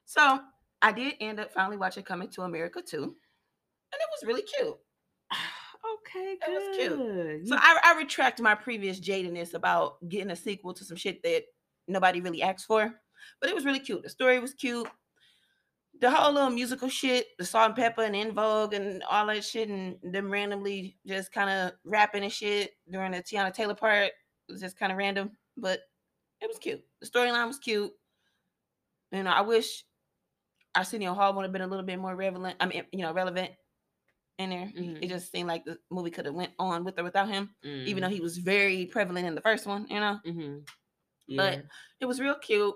So 0.04 0.40
I 0.82 0.92
did 0.92 1.14
end 1.20 1.40
up 1.40 1.52
finally 1.52 1.76
watching 1.76 2.02
Coming 2.04 2.28
to 2.30 2.42
America 2.42 2.82
too, 2.82 3.16
it 4.00 4.08
was 4.20 4.26
really 4.26 4.42
cute. 4.42 4.76
Okay, 6.00 6.36
That 6.40 6.50
was 6.50 6.76
cute. 6.76 6.96
good. 6.98 7.48
So 7.48 7.54
I, 7.56 7.78
I 7.84 7.96
retract 7.96 8.40
my 8.40 8.56
previous 8.56 8.98
jadedness 8.98 9.54
about 9.54 9.96
getting 10.08 10.32
a 10.32 10.36
sequel 10.36 10.74
to 10.74 10.84
some 10.84 10.96
shit 10.96 11.22
that 11.22 11.44
nobody 11.86 12.20
really 12.20 12.42
asked 12.42 12.66
for, 12.66 12.92
but 13.40 13.48
it 13.50 13.54
was 13.54 13.64
really 13.64 13.78
cute. 13.78 14.02
The 14.02 14.08
story 14.10 14.40
was 14.40 14.52
cute. 14.52 14.88
The 16.00 16.10
whole 16.10 16.32
little 16.32 16.50
musical 16.50 16.88
shit, 16.88 17.28
the 17.38 17.44
Salt-N-Pepa 17.44 18.04
and 18.04 18.16
En 18.16 18.32
Vogue 18.32 18.74
and 18.74 19.02
all 19.08 19.26
that 19.26 19.44
shit, 19.44 19.68
and 19.68 19.96
them 20.02 20.28
randomly 20.30 20.96
just 21.06 21.30
kind 21.32 21.50
of 21.50 21.72
rapping 21.84 22.24
and 22.24 22.32
shit 22.32 22.72
during 22.90 23.12
the 23.12 23.22
Teyana 23.22 23.54
Taylor 23.54 23.74
part 23.76 24.10
was 24.48 24.60
just 24.60 24.76
kind 24.78 24.90
of 24.90 24.98
random, 24.98 25.30
but 25.56 25.80
it 26.40 26.48
was 26.48 26.58
cute. 26.58 26.82
The 27.00 27.06
storyline 27.06 27.46
was 27.46 27.58
cute. 27.60 27.92
You 29.12 29.22
know, 29.22 29.30
I 29.30 29.42
wish 29.42 29.84
Arsenio 30.74 31.14
Hall 31.14 31.32
would 31.34 31.42
have 31.44 31.52
been 31.52 31.62
a 31.62 31.66
little 31.68 31.86
bit 31.86 31.98
more 32.00 32.16
relevant. 32.16 32.56
I 32.58 32.66
mean, 32.66 32.82
you 32.92 33.02
know, 33.02 33.12
relevant 33.12 33.52
in 34.38 34.50
there. 34.50 34.70
Mhm. 34.76 35.02
It 35.02 35.08
just 35.08 35.30
seemed 35.32 35.48
like 35.48 35.64
the 35.64 35.78
movie 35.90 36.10
could 36.10 36.26
have 36.26 36.34
went 36.34 36.52
on 36.58 36.84
with 36.84 36.98
or 36.98 37.04
without 37.04 37.28
him 37.28 37.54
even 37.62 38.02
though 38.02 38.08
Mhm. 38.08 38.12
he 38.12 38.20
was 38.20 38.36
very 38.38 38.86
prevalent 38.86 39.26
in 39.26 39.34
the 39.34 39.40
first 39.40 39.66
one, 39.66 39.86
you 39.88 39.98
know. 40.00 40.20
Mhm. 40.26 40.66
But 41.36 41.64
it 42.00 42.06
was 42.06 42.20
real 42.20 42.34
cute. 42.36 42.74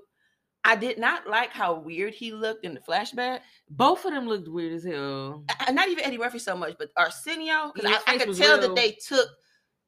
I 0.65 0.77
did 0.77 0.99
not 0.99 1.27
like 1.27 1.51
how 1.51 1.75
weird 1.75 2.13
he 2.15 2.33
looked 2.33 2.65
in 2.65 2.75
the 2.75 2.81
flashback. 2.81 3.41
both 3.71 4.05
of 4.05 4.13
them 4.13 4.27
looked 4.27 4.49
weird 4.49 4.73
as 4.75 4.85
hell. 4.85 5.45
I- 5.61 5.71
not 5.73 5.89
even 5.89 6.05
Eddie 6.05 6.19
Murphy 6.19 6.39
so 6.39 6.57
much, 6.57 6.77
but 6.79 6.91
Arsenio, 6.97 7.73
because 7.75 7.91
I, 8.07 8.15
I 8.15 8.19
could 8.19 8.37
tell 8.37 8.59
real- 8.59 8.69
that 8.69 8.77
they 8.77 8.93
took 8.93 9.29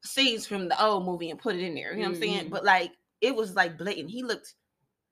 scenes 0.05 0.45
from 0.47 0.67
the 0.67 0.83
old 0.83 1.05
movie 1.05 1.29
and 1.29 1.39
put 1.39 1.55
it 1.55 1.61
in 1.61 1.75
there. 1.75 1.91
You 1.93 1.99
know 2.03 2.09
what 2.09 2.15
I'm 2.15 2.21
saying? 2.21 2.45
Mhm. 2.47 2.49
But 2.49 2.63
like 2.65 2.91
it 3.21 3.35
was 3.35 3.55
like 3.55 3.77
blatant. 3.77 4.09
He 4.09 4.23
looked 4.23 4.53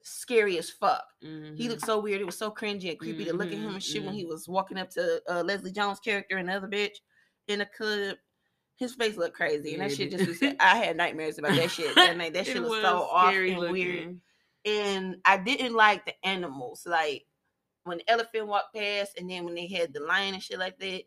scary 0.03 0.57
as 0.57 0.69
fuck. 0.69 1.05
He 1.21 1.27
Mhm. 1.27 1.69
looked 1.69 1.81
so 1.85 1.99
weird. 1.99 2.21
It 2.21 2.25
was 2.25 2.37
so 2.37 2.51
cringy 2.51 2.89
and 2.89 2.99
creepy 2.99 3.25
to 3.25 3.33
look 3.33 3.51
at 3.51 3.57
him 3.57 3.71
Mhm, 3.71 3.73
and 3.75 3.83
shit 3.83 4.03
when 4.03 4.13
mhm. 4.13 4.17
he 4.17 4.25
was 4.25 4.47
walking 4.47 4.77
up 4.77 4.89
to 4.91 5.21
uh, 5.29 5.43
Leslie 5.43 5.71
Jones' 5.71 5.99
character 5.99 6.37
and 6.37 6.49
the 6.49 6.53
other 6.53 6.67
bitch 6.67 6.95
in 7.47 7.59
the 7.59 7.65
club. 7.65 8.17
His 8.77 8.95
face 8.95 9.15
looked 9.15 9.35
crazy, 9.35 9.73
and 9.73 9.81
that 9.81 9.95
shit 9.95 10.09
just 10.09 10.25
was, 10.27 10.41
I 10.59 10.77
had 10.77 10.97
nightmares 10.97 11.37
about 11.37 11.55
that 11.55 11.69
shit. 11.69 11.93
That, 11.93 12.17
night, 12.17 12.33
that 12.33 12.45
shit 12.47 12.61
was, 12.61 12.81
so 12.81 13.03
off 13.03 13.33
and 13.33 13.71
weird. 13.71 14.19
And 14.65 15.17
I 15.25 15.37
didn't 15.37 15.73
like 15.73 16.05
the 16.05 16.13
animals, 16.25 16.85
like 16.85 17.25
when 17.83 17.99
the 17.99 18.09
elephant 18.09 18.47
walked 18.47 18.73
past, 18.75 19.19
and 19.19 19.29
then 19.29 19.43
when 19.45 19.55
they 19.55 19.67
had 19.67 19.93
the 19.93 19.99
lion 19.99 20.33
and 20.33 20.41
shit 20.43 20.57
like 20.59 20.79
that. 20.79 21.03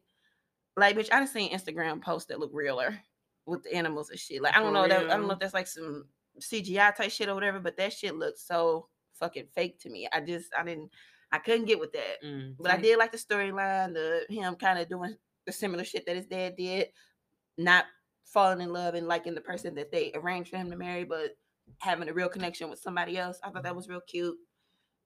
Like, 0.77 0.97
bitch, 0.97 1.09
I 1.13 1.19
done 1.19 1.29
seen 1.29 1.53
Instagram 1.53 2.03
posts 2.03 2.29
that 2.29 2.41
look 2.41 2.51
realer 2.53 3.01
with 3.47 3.63
the 3.63 3.75
animals 3.75 4.11
and 4.11 4.19
shit. 4.19 4.43
Like, 4.43 4.57
I 4.57 4.59
don't 4.61 4.69
For 4.69 4.73
know 4.75 4.89
that 4.89 5.11
I 5.11 5.17
don't 5.17 5.27
know 5.27 5.35
if 5.35 5.39
that's 5.39 5.55
like 5.55 5.67
some 5.69 6.09
CGI 6.41 6.95
type 6.95 7.11
shit 7.11 7.29
or 7.29 7.35
whatever, 7.35 7.61
but 7.61 7.77
that 7.77 7.93
shit 7.93 8.15
looked 8.17 8.39
so 8.39 8.89
fucking 9.15 9.47
fake 9.55 9.79
to 9.81 9.91
me. 9.91 10.09
I 10.13 10.21
just 10.21 10.47
I 10.59 10.65
didn't 10.65 10.91
I 11.33 11.39
couldn't 11.39 11.67
get 11.67 11.81
with 11.81 11.93
that. 11.93 12.23
Mm, 12.25 12.57
But 12.59 12.71
I 12.73 12.77
did 12.77 12.99
like 12.99 13.13
the 13.13 13.19
storyline, 13.19 13.95
the 13.95 14.25
him 14.29 14.55
kind 14.57 14.79
of 14.79 14.89
doing 14.89 15.17
the 15.47 15.53
similar 15.53 15.85
shit 15.85 16.07
that 16.07 16.17
his 16.17 16.27
dad 16.27 16.57
did, 16.57 16.89
not 17.59 17.85
falling 18.25 18.61
in 18.61 18.73
love 18.73 18.95
and 18.95 19.07
liking 19.07 19.35
the 19.35 19.41
person 19.41 19.75
that 19.77 19.91
they 19.93 20.11
arranged 20.15 20.51
for 20.51 20.57
him 20.57 20.71
to 20.71 20.77
marry, 20.77 21.05
but 21.05 21.37
having 21.79 22.09
a 22.09 22.13
real 22.13 22.29
connection 22.29 22.69
with 22.71 22.79
somebody 22.79 23.17
else. 23.19 23.39
I 23.43 23.51
thought 23.51 23.63
that 23.65 23.77
was 23.77 23.89
real 23.89 24.01
cute. 24.07 24.37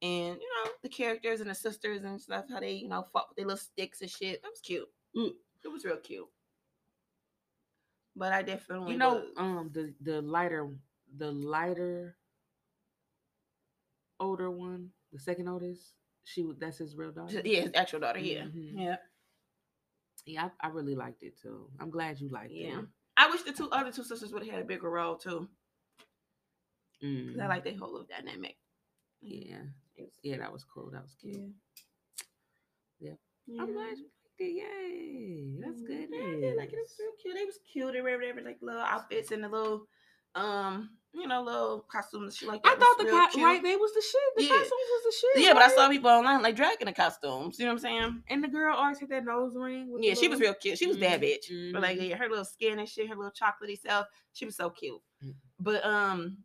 And 0.03 0.37
you 0.41 0.49
know, 0.65 0.71
the 0.83 0.89
characters 0.89 1.41
and 1.41 1.51
the 1.51 1.55
sisters 1.55 2.05
and 2.05 2.21
stuff, 2.21 2.45
how 2.51 2.61
they, 2.61 2.73
you 2.73 2.89
know, 2.89 3.07
fought 3.13 3.27
with 3.31 3.37
their 3.37 3.47
little 3.47 3.59
sticks 3.59 4.01
and 4.01 4.11
shit. 4.11 4.43
That 4.43 4.51
was 4.51 4.61
cute. 4.61 4.89
Mm. 5.17 5.33
It 5.65 5.69
was 5.69 5.85
real 5.85 5.97
cute. 5.97 6.29
But 8.17 8.33
I 8.33 8.43
definitely 8.43 8.93
You 8.93 8.99
know, 8.99 9.15
was- 9.15 9.25
um, 9.37 9.71
the 9.73 9.95
the 10.01 10.21
lighter, 10.23 10.69
the 11.17 11.31
lighter, 11.33 12.17
older 14.21 14.51
one, 14.51 14.91
the 15.13 15.19
second 15.19 15.49
oldest. 15.49 15.93
She 16.25 16.43
was 16.45 16.59
that's 16.59 16.79
his 16.79 16.95
real 16.97 17.13
daughter. 17.13 17.41
yeah, 17.45 17.63
his 17.63 17.71
actual 17.75 18.01
daughter, 18.01 18.19
yeah. 18.19 18.43
Mhm. 18.45 18.73
Yeah. 18.75 18.97
Yeah, 20.27 20.49
I, 20.61 20.67
I 20.67 20.71
really 20.71 20.95
liked 20.95 21.23
it 21.23 21.41
too. 21.41 21.71
I'm 21.81 21.91
glad 21.91 22.21
you 22.21 22.29
liked 22.29 22.53
Yeah. 22.53 22.67
it. 22.67 22.71
Yeah, 22.71 22.81
I 23.17 23.31
wish 23.31 23.43
the 23.43 23.53
two 23.53 23.71
other 23.71 23.91
two 23.93 24.05
sisters 24.05 24.31
would 24.33 24.43
have 24.45 24.51
had 24.53 24.61
a 24.63 24.67
bigger 24.67 24.91
role 24.91 25.17
too. 25.17 25.49
'cause 27.01 27.09
Mm, 27.09 27.41
I 27.41 27.47
like 27.47 27.65
their 27.65 27.77
whole 27.77 27.93
little 27.93 28.07
dynamic. 28.07 28.59
Yeah, 29.21 29.63
yeah, 30.23 30.37
that 30.39 30.53
was 30.53 30.65
cool. 30.65 30.91
That 30.91 31.03
was 31.03 31.15
cute. 31.15 31.55
Yeah. 32.99 33.15
I'm 33.59 33.73
glad 33.73 33.97
you 33.99 34.05
liked 34.05 34.41
it. 34.41 34.45
Yay, 34.53 35.57
that's 35.61 35.81
Mhm. 35.81 35.87
good. 35.87 36.09
Yeah, 36.11 36.19
I 36.19 36.41
did 36.41 36.57
like 36.57 36.73
it. 36.73 36.77
It 36.77 36.81
was 36.83 36.97
real 36.99 37.13
cute. 37.23 37.35
They 37.37 37.45
was 37.45 37.59
cute 37.73 37.95
and 37.95 38.05
whatever, 38.05 38.41
like 38.43 38.61
little 38.61 38.81
outfits 38.83 39.31
and 39.31 39.43
the 39.45 39.49
little 39.49 39.89
um, 40.35 40.98
you 41.15 41.27
know, 41.27 41.43
little 41.43 41.85
costumes 41.91 42.23
and 42.25 42.35
shit 42.35 42.49
like 42.49 42.61
I 42.65 42.75
thought 42.77 42.99
the 42.99 43.05
co- 43.11 43.27
cute. 43.33 43.45
right 43.45 43.63
they 43.63 43.77
was 43.77 43.93
the 43.95 44.03
shit. 44.03 44.21
The 44.37 44.43
Yeah. 44.45 44.49
costumes 44.51 44.71
was 44.71 45.03
the 45.05 45.13
shit. 45.37 45.45
Yeah, 45.45 45.53
but 45.55 45.63
I 45.63 45.69
saw 45.69 45.89
people 45.89 46.11
online 46.11 46.43
like 46.43 46.55
dragging 46.55 46.87
the 46.87 46.93
costumes. 46.93 47.59
You 47.59 47.65
know 47.65 47.73
what 47.73 47.77
I'm 47.77 47.83
saying? 47.83 48.23
And 48.29 48.45
the 48.45 48.49
girl 48.49 48.77
always 48.77 48.99
had 49.01 49.09
that 49.09 49.25
nose 49.25 49.55
ring. 49.57 49.91
with 49.91 50.03
Yeah, 50.05 50.15
she 50.15 50.29
was 50.29 50.39
real 50.41 50.55
cute. 50.55 50.79
She 50.79 50.87
was 50.87 50.97
bad 50.99 51.21
Mhm, 51.21 51.25
bitch. 51.25 51.73
But 51.73 51.83
like 51.83 51.99
mhm. 51.99 52.11
yeah, 52.11 52.17
her 52.17 52.29
little 52.29 52.45
skin 52.45 52.79
and 52.79 52.89
shit, 52.89 53.09
her 53.09 53.17
little 53.17 53.33
chocolatey 53.33 53.81
self, 53.81 54.07
she 54.33 54.45
was 54.45 54.57
so 54.57 54.71
cute. 54.71 55.01
Mhm. 55.25 55.35
But 55.59 55.85
um, 55.85 56.39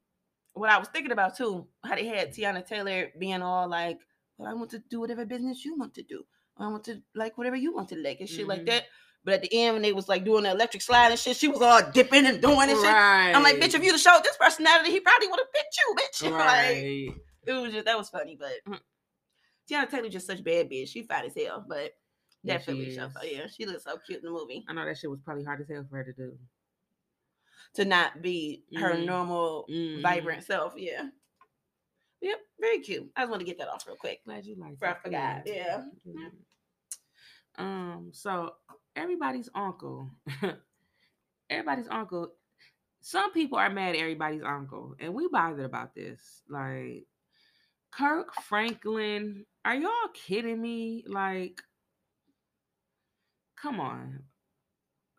what 0.54 0.70
I 0.70 0.78
was 0.78 0.88
thinking 0.90 1.12
about 1.12 1.36
too, 1.36 1.68
how 1.84 1.96
they 1.96 2.06
had 2.06 2.32
Teyana 2.34 2.66
Taylor 2.66 3.12
being 3.20 3.42
all 3.42 3.68
like, 3.68 4.00
"Well, 4.38 4.50
I 4.50 4.54
want 4.54 4.72
to 4.72 4.80
do 4.90 5.00
whatever 5.02 5.26
business 5.26 5.66
you 5.66 5.76
want 5.78 5.94
to 5.96 6.04
do. 6.04 6.24
I 6.58 6.68
want 6.68 6.84
to 6.86 7.02
like 7.16 7.38
whatever 7.38 7.56
you 7.58 7.74
want 7.74 7.90
to 7.90 7.96
like 7.98 8.22
and 8.22 8.30
shit 8.30 8.48
like 8.48 8.62
Mhm. 8.62 8.68
that." 8.68 8.86
But 9.26 9.36
at 9.36 9.42
the 9.42 9.54
end, 9.54 9.76
when 9.76 9.82
they 9.82 9.94
was 9.94 10.10
like 10.10 10.26
doing 10.26 10.44
the 10.44 10.52
electric 10.52 10.82
slide 10.84 11.10
and 11.12 11.20
shit, 11.20 11.38
she 11.38 11.48
was 11.48 11.62
all 11.62 11.82
dipping 11.92 12.26
and 12.26 12.42
doing 12.42 12.70
and 12.70 12.72
shit. 12.72 12.84
Right. 12.84 13.32
I'm 13.34 13.42
like, 13.44 13.56
bitch, 13.58 13.74
if 13.74 13.82
you'd 13.84 13.94
have 13.94 14.02
showed 14.02 14.22
this 14.24 14.36
personality, 14.38 14.92
he 14.92 15.00
probably 15.00 15.28
would 15.28 15.40
have 15.40 15.54
picked 15.54 15.78
you, 15.78 15.96
bitch. 15.96 16.32
like, 16.32 16.42
Right. 16.42 17.10
it 17.48 17.54
was 17.54 17.72
just 17.72 17.86
that 17.86 17.98
was 17.98 18.10
funny, 18.10 18.38
but 18.40 18.52
Mhm. 18.68 18.80
Teyana 19.72 19.90
Taylor 19.90 20.10
just 20.10 20.28
such 20.28 20.44
bad 20.44 20.70
bitch. 20.70 20.90
She 20.90 21.04
fine 21.04 21.26
as 21.26 21.34
hell, 21.36 21.66
but 21.68 21.78
Yeah, 22.44 22.58
she 22.60 22.66
definitely 22.66 22.96
so 22.96 23.06
is. 23.06 23.32
yeah, 23.32 23.48
she 23.48 23.66
looks 23.66 23.86
so 23.86 23.98
cute 24.06 24.20
in 24.20 24.26
the 24.26 24.32
movie. 24.32 24.66
I 24.68 24.74
know 24.74 24.84
that 24.86 24.98
shit 24.98 25.10
was 25.10 25.22
probably 25.24 25.46
hard 25.46 25.62
as 25.62 25.70
hell 25.70 25.86
for 25.90 25.96
her 25.98 26.04
to 26.04 26.14
do. 26.14 26.38
To 27.76 27.86
not 27.86 28.22
be 28.22 28.66
her 28.76 28.94
Mhm. 28.94 29.06
normal 29.06 29.66
Mhm. 29.70 30.02
vibrant 30.02 30.44
self, 30.44 30.74
yeah. 30.76 31.08
Yep, 32.20 32.40
very 32.60 32.80
cute. 32.82 33.10
I 33.16 33.22
just 33.22 33.30
want 33.32 33.40
to 33.40 33.46
get 33.46 33.58
that 33.60 33.70
off 33.70 33.88
real 33.88 33.96
quick. 33.96 34.22
Glad 34.26 34.46
you 34.46 34.56
like 34.58 34.76
I 34.82 34.94
forgot, 35.02 35.46
Good. 35.46 35.56
yeah. 35.56 35.84
Um, 37.58 38.10
so 38.14 38.56
everybody's 38.96 39.50
uncle, 39.56 40.10
everybody's 41.50 41.88
uncle. 41.90 42.34
Some 43.02 43.34
people 43.34 43.58
are 43.60 43.70
mad 43.70 43.96
at 43.96 44.02
everybody's 44.02 44.44
uncle, 44.44 44.96
and 45.00 45.14
we 45.14 45.28
bothered 45.30 45.66
about 45.66 45.96
this. 45.96 46.44
Like 46.50 47.06
Kirk 47.92 48.34
Franklin, 48.36 49.46
are 49.66 49.76
y'all 49.76 49.92
kidding 50.14 50.62
me? 50.62 51.04
Like, 51.08 51.62
come 53.62 53.80
on. 53.80 54.24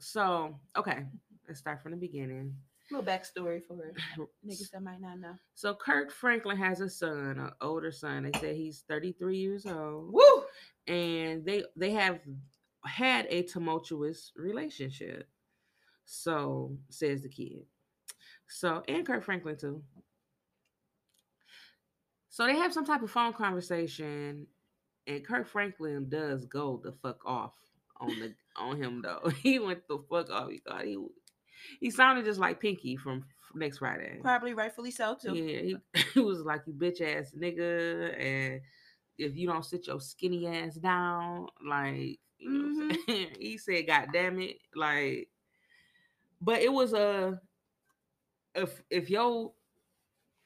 So, 0.00 0.58
okay, 0.76 1.04
let's 1.48 1.60
start 1.60 1.82
from 1.82 1.92
the 1.92 1.96
beginning. 1.98 2.54
little 2.90 3.04
backstory 3.04 3.62
for 3.66 3.94
niggas 4.46 4.70
that 4.72 4.82
might 4.82 5.00
not 5.00 5.18
know. 5.20 5.34
So 5.54 5.74
Kirk 5.74 6.12
Franklin 6.12 6.56
has 6.58 6.80
a 6.80 6.88
son, 6.88 7.38
an 7.38 7.50
older 7.60 7.92
son. 7.92 8.24
They 8.24 8.32
say 8.40 8.56
he's 8.56 8.84
33 8.88 9.38
years 9.38 9.66
old. 9.66 10.12
Woo! 10.12 10.44
and 10.86 11.44
they 11.46 11.64
they 11.76 11.92
have 11.92 12.18
had 12.86 13.26
a 13.30 13.42
tumultuous 13.42 14.32
relationship. 14.36 15.28
So 16.04 16.76
says 16.90 17.22
the 17.22 17.28
kid. 17.28 17.64
So 18.48 18.82
and 18.88 19.06
Kirk 19.06 19.24
Franklin 19.24 19.56
too. 19.56 19.82
So 22.28 22.46
they 22.46 22.56
have 22.56 22.72
some 22.72 22.84
type 22.84 23.02
of 23.02 23.10
phone 23.10 23.32
conversation, 23.32 24.46
and 25.06 25.26
Kirk 25.26 25.46
Franklin 25.46 26.08
does 26.08 26.44
go 26.46 26.80
the 26.82 26.92
fuck 26.92 27.20
off 27.24 27.54
on 28.00 28.08
the 28.20 28.34
on 28.56 28.76
him 28.76 29.02
though. 29.02 29.30
He 29.42 29.58
went 29.58 29.86
the 29.88 29.98
fuck 30.10 30.30
off. 30.30 30.50
He 30.50 30.60
thought 30.66 30.84
he 30.84 30.98
he 31.80 31.90
sounded 31.90 32.24
just 32.24 32.40
like 32.40 32.60
Pinky 32.60 32.96
from 32.96 33.24
next 33.54 33.78
Friday. 33.78 34.18
Probably 34.20 34.54
rightfully 34.54 34.90
so 34.90 35.14
too. 35.14 35.34
Yeah, 35.34 35.60
he, 35.60 35.76
he 36.14 36.20
was 36.20 36.40
like, 36.40 36.62
"You 36.66 36.72
bitch 36.72 37.00
ass 37.00 37.32
nigga," 37.38 38.20
and 38.20 38.60
if 39.18 39.36
you 39.36 39.46
don't 39.46 39.64
sit 39.64 39.86
your 39.86 40.00
skinny 40.00 40.46
ass 40.46 40.74
down, 40.74 41.46
like 41.66 42.18
you 42.44 42.58
know, 42.62 42.86
what 42.86 43.00
I'm 43.08 43.30
he 43.40 43.58
said, 43.58 43.86
"God 43.86 44.08
damn 44.12 44.40
it!" 44.40 44.58
Like, 44.74 45.28
but 46.40 46.60
it 46.62 46.72
was 46.72 46.92
a 46.94 47.40
if 48.54 48.82
if 48.90 49.10
yo 49.10 49.54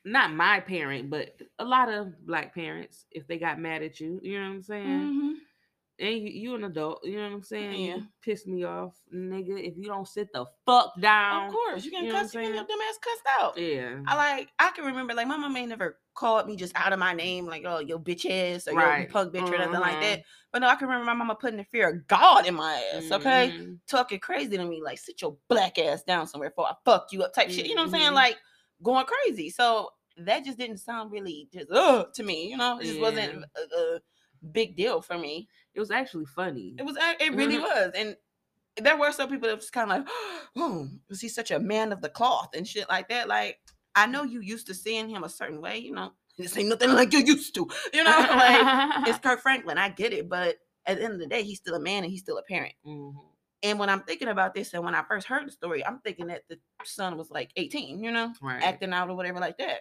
not 0.04 0.32
my 0.32 0.60
parent, 0.60 1.10
but 1.10 1.40
a 1.58 1.64
lot 1.64 1.88
of 1.90 2.26
black 2.26 2.54
parents, 2.54 3.06
if 3.10 3.26
they 3.26 3.38
got 3.38 3.60
mad 3.60 3.82
at 3.82 4.00
you, 4.00 4.20
you 4.22 4.38
know 4.38 4.48
what 4.48 4.54
I'm 4.56 4.62
saying, 4.62 5.12
Mhm. 5.12 5.34
And 6.00 6.14
you, 6.14 6.28
you 6.28 6.54
an 6.54 6.64
adult, 6.64 7.00
you 7.04 7.16
know 7.16 7.24
what 7.24 7.32
I'm 7.32 7.42
saying, 7.42 7.80
Yeah. 7.80 7.96
you 7.96 8.02
piss 8.22 8.46
me 8.46 8.64
off, 8.64 8.94
nigga. 9.14 9.58
If 9.62 9.76
you 9.76 9.84
don't 9.86 10.06
sit 10.06 10.32
the 10.32 10.46
fuck 10.66 11.00
down, 11.00 11.46
Of 11.46 11.52
course, 11.52 11.84
you 11.84 11.90
can 11.90 12.04
you 12.06 12.12
know 12.12 12.20
cuss, 12.20 12.34
you 12.34 12.40
can 12.40 12.52
get 12.52 12.68
them 12.68 12.78
ass 12.88 12.98
cussed 13.02 13.26
out. 13.40 13.58
yeah, 13.58 13.96
I 14.06 14.14
like 14.16 14.48
I 14.58 14.70
can 14.70 14.84
remember 14.84 15.14
like 15.14 15.26
my 15.26 15.36
mom 15.36 15.56
ain't 15.56 15.68
never 15.70 15.98
called 16.14 16.46
me 16.48 16.56
just 16.56 16.74
out 16.76 16.92
of 16.92 16.98
my 16.98 17.12
name 17.12 17.46
like 17.46 17.62
oh 17.64 17.78
yo 17.78 17.96
bitch 17.98 18.26
ass 18.28 18.66
or 18.66 18.72
your 18.72 18.80
Right. 18.80 19.08
punk 19.10 19.32
bitch 19.32 19.52
or 19.52 19.58
nothing 19.58 19.80
like 19.80 20.00
that. 20.00 20.22
But 20.52 20.60
no, 20.62 20.68
I 20.68 20.74
can 20.76 20.88
remember 20.88 21.04
my 21.06 21.14
mama 21.14 21.34
putting 21.36 21.58
the 21.58 21.64
fear 21.64 21.90
of 21.90 22.06
God 22.06 22.46
in 22.46 22.54
my 22.54 22.74
ass. 22.94 23.12
Okay, 23.12 23.52
Mhm. 23.56 23.78
talking 23.86 24.18
crazy 24.18 24.56
to 24.56 24.64
me 24.64 24.80
like 24.82 24.98
sit 24.98 25.20
your 25.22 25.36
black 25.48 25.78
ass 25.78 26.02
down 26.04 26.26
somewhere 26.26 26.50
before 26.50 26.66
I 26.66 26.74
fuck 26.84 27.08
you 27.12 27.22
up 27.22 27.34
type 27.34 27.50
shit. 27.50 27.66
You 27.66 27.74
know 27.74 27.82
what 27.82 27.94
I'm 27.94 28.00
saying? 28.00 28.12
Mhm. 28.12 28.14
Like 28.14 28.36
going 28.82 29.06
crazy. 29.06 29.50
So 29.50 29.90
that 30.16 30.44
just 30.44 30.58
didn't 30.58 30.78
sound 30.78 31.12
really 31.12 31.48
just 31.52 31.70
uh 31.70 32.06
to 32.14 32.22
me. 32.22 32.48
You 32.48 32.56
know, 32.56 32.78
it 32.78 32.84
just 32.86 32.98
wasn't 33.00 33.44
a, 33.56 33.76
a 33.76 34.00
big 34.52 34.74
deal 34.76 35.00
for 35.02 35.16
me. 35.18 35.48
It 35.74 35.80
was 35.80 35.90
actually 35.90 36.26
funny. 36.26 36.74
It 36.78 36.84
was 36.84 36.96
it 36.98 37.34
really 37.34 37.56
Mhm. 37.56 37.62
was 37.62 37.92
and. 37.94 38.16
There 38.80 38.96
were 38.96 39.10
some 39.10 39.28
people 39.28 39.48
that 39.48 39.56
was 39.56 39.70
kind 39.70 39.90
of 39.90 39.98
like, 39.98 40.08
oh, 40.56 40.88
was 41.08 41.20
he 41.20 41.28
such 41.28 41.50
a 41.50 41.58
man 41.58 41.90
of 41.90 42.00
the 42.00 42.08
cloth 42.08 42.50
and 42.54 42.64
shit 42.64 42.88
like 42.88 43.08
that? 43.08 43.26
Like, 43.26 43.58
I 43.96 44.06
know 44.06 44.22
you 44.22 44.40
used 44.40 44.68
to 44.68 44.74
seeing 44.74 45.08
him 45.08 45.24
a 45.24 45.28
certain 45.28 45.60
way, 45.60 45.78
you 45.78 45.90
know. 45.90 46.12
This 46.36 46.56
ain't 46.56 46.68
nothing 46.68 46.92
like 46.92 47.12
you 47.12 47.18
used 47.18 47.56
to, 47.56 47.66
you 47.92 48.04
know. 48.04 48.10
like 48.30 49.08
it's 49.08 49.18
Kirk 49.18 49.40
Franklin, 49.40 49.78
I 49.78 49.88
get 49.88 50.12
it, 50.12 50.28
but 50.28 50.58
at 50.86 50.98
the 50.98 51.02
end 51.02 51.14
of 51.14 51.18
the 51.18 51.26
day, 51.26 51.42
he's 51.42 51.58
still 51.58 51.74
a 51.74 51.80
man 51.80 52.04
and 52.04 52.12
he's 52.12 52.20
still 52.20 52.38
a 52.38 52.42
parent. 52.44 52.74
Mhm. 52.86 53.14
And 53.64 53.80
when 53.80 53.90
I'm 53.90 54.02
thinking 54.02 54.28
about 54.28 54.54
this, 54.54 54.72
and 54.74 54.84
when 54.84 54.94
I 54.94 55.02
first 55.02 55.26
heard 55.26 55.48
the 55.48 55.50
story, 55.50 55.84
I'm 55.84 55.98
thinking 55.98 56.28
that 56.28 56.44
the 56.48 56.60
son 56.84 57.16
was 57.18 57.32
like 57.32 57.50
18, 57.56 58.04
you 58.04 58.12
know, 58.12 58.32
right. 58.40 58.62
acting 58.62 58.92
out 58.92 59.10
or 59.10 59.16
whatever 59.16 59.40
like 59.40 59.58
that. 59.58 59.80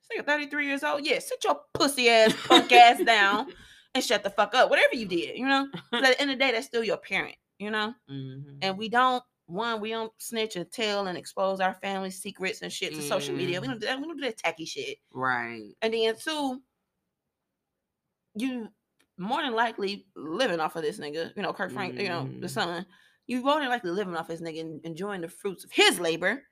So 0.00 0.14
you're 0.16 0.24
33 0.24 0.66
years 0.66 0.82
old, 0.82 1.06
yeah, 1.06 1.20
sit 1.20 1.44
your 1.44 1.60
pussy 1.74 2.08
ass 2.08 2.34
punk 2.48 2.72
ass 2.72 3.00
down 3.04 3.46
and 3.94 4.02
shut 4.04 4.22
the 4.22 4.30
fuck 4.30 4.54
up. 4.54 4.70
Whatever 4.70 4.94
you 4.94 5.06
did, 5.06 5.36
you 5.36 5.46
know? 5.46 5.68
at 5.92 6.02
the 6.02 6.20
end 6.20 6.30
of 6.30 6.38
the 6.38 6.44
day, 6.44 6.52
that's 6.52 6.66
still 6.66 6.84
your 6.84 6.96
parent, 6.96 7.36
you 7.58 7.70
know. 7.70 7.94
Mhm. 8.10 8.58
And 8.62 8.78
we 8.78 8.88
don't 8.88 9.22
one, 9.46 9.80
we 9.80 9.90
don't 9.90 10.12
snitch 10.18 10.56
and 10.56 10.70
tell 10.70 11.08
and 11.08 11.18
expose 11.18 11.60
our 11.60 11.74
family 11.74 12.10
secrets 12.10 12.62
and 12.62 12.72
shit 12.72 12.94
to 12.94 13.02
social 13.02 13.34
media. 13.34 13.60
We 13.60 13.66
don't 13.66 13.80
do 13.80 13.86
that. 13.86 13.98
We 14.00 14.06
don't 14.06 14.16
do 14.16 14.22
that 14.24 14.38
tacky 14.38 14.64
shit. 14.64 14.98
right. 15.12 15.74
And 15.82 15.92
then 15.92 16.14
two, 16.16 16.62
you 18.34 18.68
more 19.18 19.42
than 19.42 19.52
likely 19.54 20.06
living 20.16 20.58
off 20.60 20.76
of 20.76 20.82
this 20.82 20.98
nigga, 20.98 21.32
you 21.36 21.42
know, 21.42 21.52
Kirk 21.52 21.70
Frank, 21.72 21.98
you 21.98 22.08
know, 22.08 22.24
the 22.40 22.46
Mhm. 22.46 22.50
son. 22.50 22.86
You 23.26 23.42
more 23.42 23.60
than 23.60 23.68
likely 23.68 23.90
living 23.90 24.16
off 24.16 24.26
this 24.28 24.40
nigga 24.40 24.60
and 24.60 24.80
enjoying 24.84 25.20
the 25.20 25.28
fruits 25.28 25.64
of 25.64 25.72
his 25.72 26.00
labor. 26.00 26.42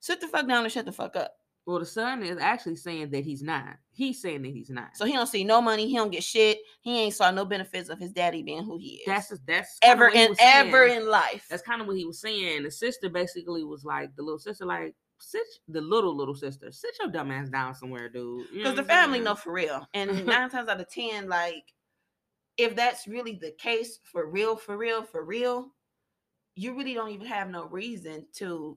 Sit 0.00 0.20
the 0.20 0.26
fuck 0.28 0.48
down 0.48 0.64
and 0.64 0.72
shut 0.72 0.84
the 0.84 0.92
fuck 0.92 1.14
up. 1.16 1.36
Well, 1.64 1.78
the 1.78 1.86
son 1.86 2.24
is 2.24 2.38
actually 2.38 2.74
saying 2.76 3.10
that 3.10 3.24
he's 3.24 3.42
not. 3.42 3.76
He's 3.92 4.20
saying 4.20 4.42
that 4.42 4.50
he's 4.52 4.68
not. 4.68 4.96
So 4.96 5.04
he 5.04 5.12
don't 5.12 5.28
see 5.28 5.44
no 5.44 5.60
money. 5.60 5.86
He 5.86 5.94
don't 5.94 6.10
get 6.10 6.24
shit. 6.24 6.58
He 6.80 7.02
ain't 7.02 7.14
saw 7.14 7.30
no 7.30 7.44
benefits 7.44 7.88
of 7.88 8.00
his 8.00 8.12
daddy 8.12 8.42
being 8.42 8.64
who 8.64 8.78
he 8.78 8.96
is. 8.96 9.06
that's 9.06 9.32
that's 9.46 9.78
ever 9.82 10.08
in 10.08 10.34
ever 10.40 10.86
in 10.86 11.08
life. 11.08 11.46
That's 11.48 11.62
kind 11.62 11.80
of 11.80 11.86
what 11.86 11.96
he 11.96 12.04
was 12.04 12.20
saying. 12.20 12.64
The 12.64 12.70
sister 12.70 13.08
basically 13.08 13.62
was 13.62 13.84
like 13.84 14.14
the 14.16 14.22
little 14.22 14.40
sister, 14.40 14.66
like 14.66 14.94
sit 15.18 15.42
the 15.68 15.80
little 15.80 16.16
little 16.16 16.34
sister, 16.34 16.72
sit 16.72 16.90
your 16.98 17.10
dumb 17.12 17.30
ass 17.30 17.48
down 17.48 17.76
somewhere, 17.76 18.08
dude. 18.08 18.48
You 18.50 18.64
know 18.64 18.70
because 18.70 18.74
the 18.76 18.82
family 18.82 19.20
know 19.20 19.36
for 19.36 19.52
real 19.52 19.86
and 19.94 20.26
nine 20.26 20.50
times 20.50 20.68
out 20.68 20.80
of 20.80 20.88
ten 20.90 21.28
like 21.28 21.72
if 22.56 22.74
that's 22.74 23.06
really 23.06 23.38
the 23.40 23.52
case 23.52 24.00
for 24.02 24.28
real 24.28 24.56
for 24.56 24.76
real 24.76 25.02
for 25.02 25.24
real 25.24 25.70
you 26.54 26.76
really 26.76 26.92
don't 26.92 27.10
even 27.10 27.26
have 27.26 27.48
no 27.48 27.66
reason 27.66 28.26
to 28.34 28.76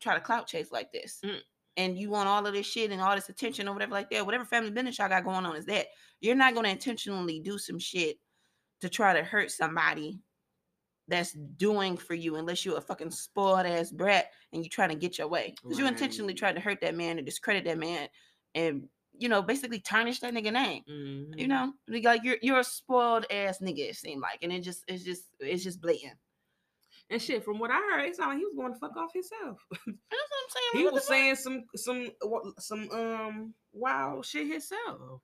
try 0.00 0.14
to 0.14 0.20
clout 0.20 0.46
chase 0.46 0.70
like 0.72 0.92
this 0.92 1.20
Mm. 1.24 1.38
And 1.78 1.98
you 1.98 2.10
want 2.10 2.28
all 2.28 2.46
of 2.46 2.52
this 2.54 2.66
shit 2.66 2.90
and 2.92 3.00
all 3.00 3.14
this 3.14 3.30
attention 3.30 3.68
or 3.68 3.72
whatever 3.72 3.92
like 3.92 4.10
that 4.10 4.26
whatever 4.26 4.44
family 4.44 4.70
business 4.70 4.98
y'all 4.98 5.08
got 5.08 5.24
going 5.24 5.46
on 5.46 5.56
is 5.56 5.64
that 5.66 5.86
you're 6.20 6.34
not 6.36 6.52
going 6.54 6.64
to 6.64 6.70
intentionally 6.70 7.40
do 7.40 7.56
some 7.58 7.78
shit 7.78 8.18
to 8.82 8.88
try 8.90 9.14
to 9.14 9.22
hurt 9.24 9.50
somebody 9.50 10.20
that's 11.08 11.32
doing 11.56 11.96
for 11.96 12.14
you 12.14 12.36
unless 12.36 12.64
you're 12.66 12.76
a 12.78 12.82
fucking 12.82 13.10
spoiled 13.10 13.66
ass 13.66 13.90
brat 13.90 14.26
and 14.52 14.62
you 14.62 14.68
trying 14.68 14.90
to 14.90 14.94
get 14.94 15.16
your 15.18 15.28
way 15.28 15.54
because 15.62 15.78
you 15.78 15.86
intentionally 15.86 16.32
Right. 16.34 16.38
tried 16.38 16.54
to 16.56 16.60
hurt 16.60 16.80
that 16.82 16.94
man 16.94 17.18
and 17.18 17.26
discredit 17.26 17.64
that 17.64 17.78
man 17.78 18.08
and 18.54 18.88
you 19.16 19.28
know 19.28 19.42
basically 19.42 19.80
tarnish 19.80 20.20
that 20.20 20.34
nigga 20.34 20.52
name 20.52 20.84
Mhm. 20.88 21.40
you 21.40 21.48
know 21.48 21.72
Like, 21.88 22.04
like 22.04 22.24
you're 22.24 22.38
you're 22.42 22.60
a 22.60 22.64
spoiled 22.64 23.26
ass 23.30 23.60
nigga 23.60 23.88
it 23.90 23.96
seemed 23.96 24.20
like 24.20 24.40
and 24.42 24.52
it 24.52 24.60
just 24.62 24.84
it's 24.88 25.04
just 25.04 25.24
it's 25.40 25.64
just 25.64 25.80
blatant 25.80 26.18
And 27.10 27.22
shit, 27.22 27.42
from 27.44 27.58
what 27.58 27.70
I 27.70 27.76
heard, 27.76 28.04
it 28.04 28.16
sounded 28.16 28.34
like 28.34 28.38
he 28.38 28.44
was 28.44 28.54
going 28.54 28.72
to 28.72 28.78
fuck 28.78 28.96
off 28.96 29.12
himself. 29.14 29.58
that's 29.70 29.80
what 29.86 29.94
i'm 29.94 30.50
saying 30.50 30.74
he 30.74 30.84
what 30.84 30.94
was 30.94 31.06
saying 31.06 31.36
some 31.36 31.64
some 31.74 32.10
some 32.58 32.90
um 32.90 33.54
wild 33.72 34.26
shit 34.26 34.46
himself. 34.46 35.22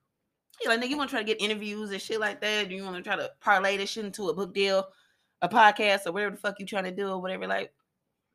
Yeah, 0.63 0.71
like 0.71 0.81
nigga 0.81 0.91
you 0.91 0.97
want 0.97 1.11
to 1.11 1.17
try 1.17 1.23
to 1.23 1.27
get 1.27 1.43
interviews 1.43 1.91
and 1.91 2.01
shit 2.01 2.21
like 2.21 2.41
that 2.41 2.69
Do 2.69 2.75
you 2.75 2.85
want 2.85 2.97
to 2.97 3.03
try 3.03 3.17
to 3.17 3.31
parlay 3.41 3.77
this 3.77 3.91
shit 3.91 4.05
into 4.05 4.29
a 4.29 4.35
book 4.35 4.55
deal 4.55 4.87
a 5.43 5.49
podcast 5.49 6.07
or 6.07 6.13
whatever 6.13 6.31
the 6.31 6.41
fuck 6.41 6.59
you 6.59 6.67
trying 6.67 6.85
to 6.85 6.91
do 6.91 7.09
or 7.09 7.21
whatever 7.21 7.47
like 7.47 7.73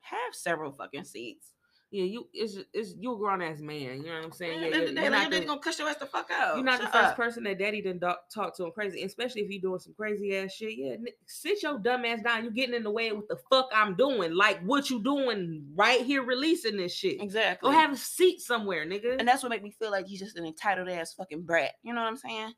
have 0.02 0.34
several 0.34 0.72
fucking 0.72 1.06
seats 1.06 1.54
Yeah, 1.92 2.04
you 2.04 2.28
it's 2.34 2.56
it's 2.72 2.94
you 3.00 3.16
a 3.16 3.18
grown 3.18 3.42
ass 3.42 3.62
man. 3.62 3.80
You 3.80 4.04
know 4.10 4.16
what 4.18 4.26
I'm 4.26 4.32
saying? 4.32 4.62
Yeah, 4.62 4.68
Yeah, 4.68 4.78
you're, 4.78 4.92
you're 5.02 5.10
not 5.10 5.32
the, 5.32 5.40
gonna 5.44 5.60
cuss 5.60 5.80
your 5.80 5.90
ass 5.90 5.96
the 5.96 6.06
fuck 6.06 6.30
out. 6.32 6.56
you're 6.56 6.64
not 6.64 6.80
the 6.80 6.86
first 6.86 6.96
up. 6.96 7.16
person 7.16 7.44
that 7.46 7.58
daddy 7.58 7.82
done 7.82 7.98
do- 7.98 8.14
talk 8.32 8.56
to 8.58 8.66
him 8.66 8.72
crazy, 8.72 9.02
especially 9.02 9.42
if 9.42 9.50
you 9.50 9.60
doing 9.60 9.80
some 9.80 9.96
crazy 9.96 10.38
ass 10.38 10.52
shit. 10.54 10.78
Yeah, 10.78 10.98
sit 11.26 11.64
your 11.64 11.80
dumb 11.80 12.06
ass 12.06 12.22
down. 12.22 12.44
You 12.44 12.52
getting 12.52 12.76
in 12.76 12.84
the 12.84 12.92
way 12.92 13.10
of 13.10 13.18
what 13.18 13.28
the 13.28 13.40
fuck 13.50 13.70
I'm 13.74 13.96
doing. 13.96 14.36
Like 14.36 14.62
what 14.62 14.92
you 14.92 15.02
doing 15.02 15.66
right 15.76 16.02
here, 16.06 16.22
releasing 16.24 16.78
this 16.78 16.94
shit. 16.94 17.22
Exactly. 17.22 17.72
Go 17.72 17.76
have 17.76 17.94
a 17.94 17.98
seat 17.98 18.40
somewhere, 18.42 18.86
nigga. 18.86 19.16
and 19.18 19.28
that's 19.28 19.42
what 19.42 19.50
make 19.50 19.64
me 19.64 19.72
feel 19.72 19.90
like 19.90 20.06
he's 20.06 20.20
just 20.20 20.38
an 20.38 20.46
entitled 20.46 20.90
ass 20.90 21.14
fucking 21.16 21.42
brat. 21.42 21.72
You 21.82 21.94
know 21.96 22.02
what 22.02 22.08
I'm 22.08 22.18
saying? 22.18 22.54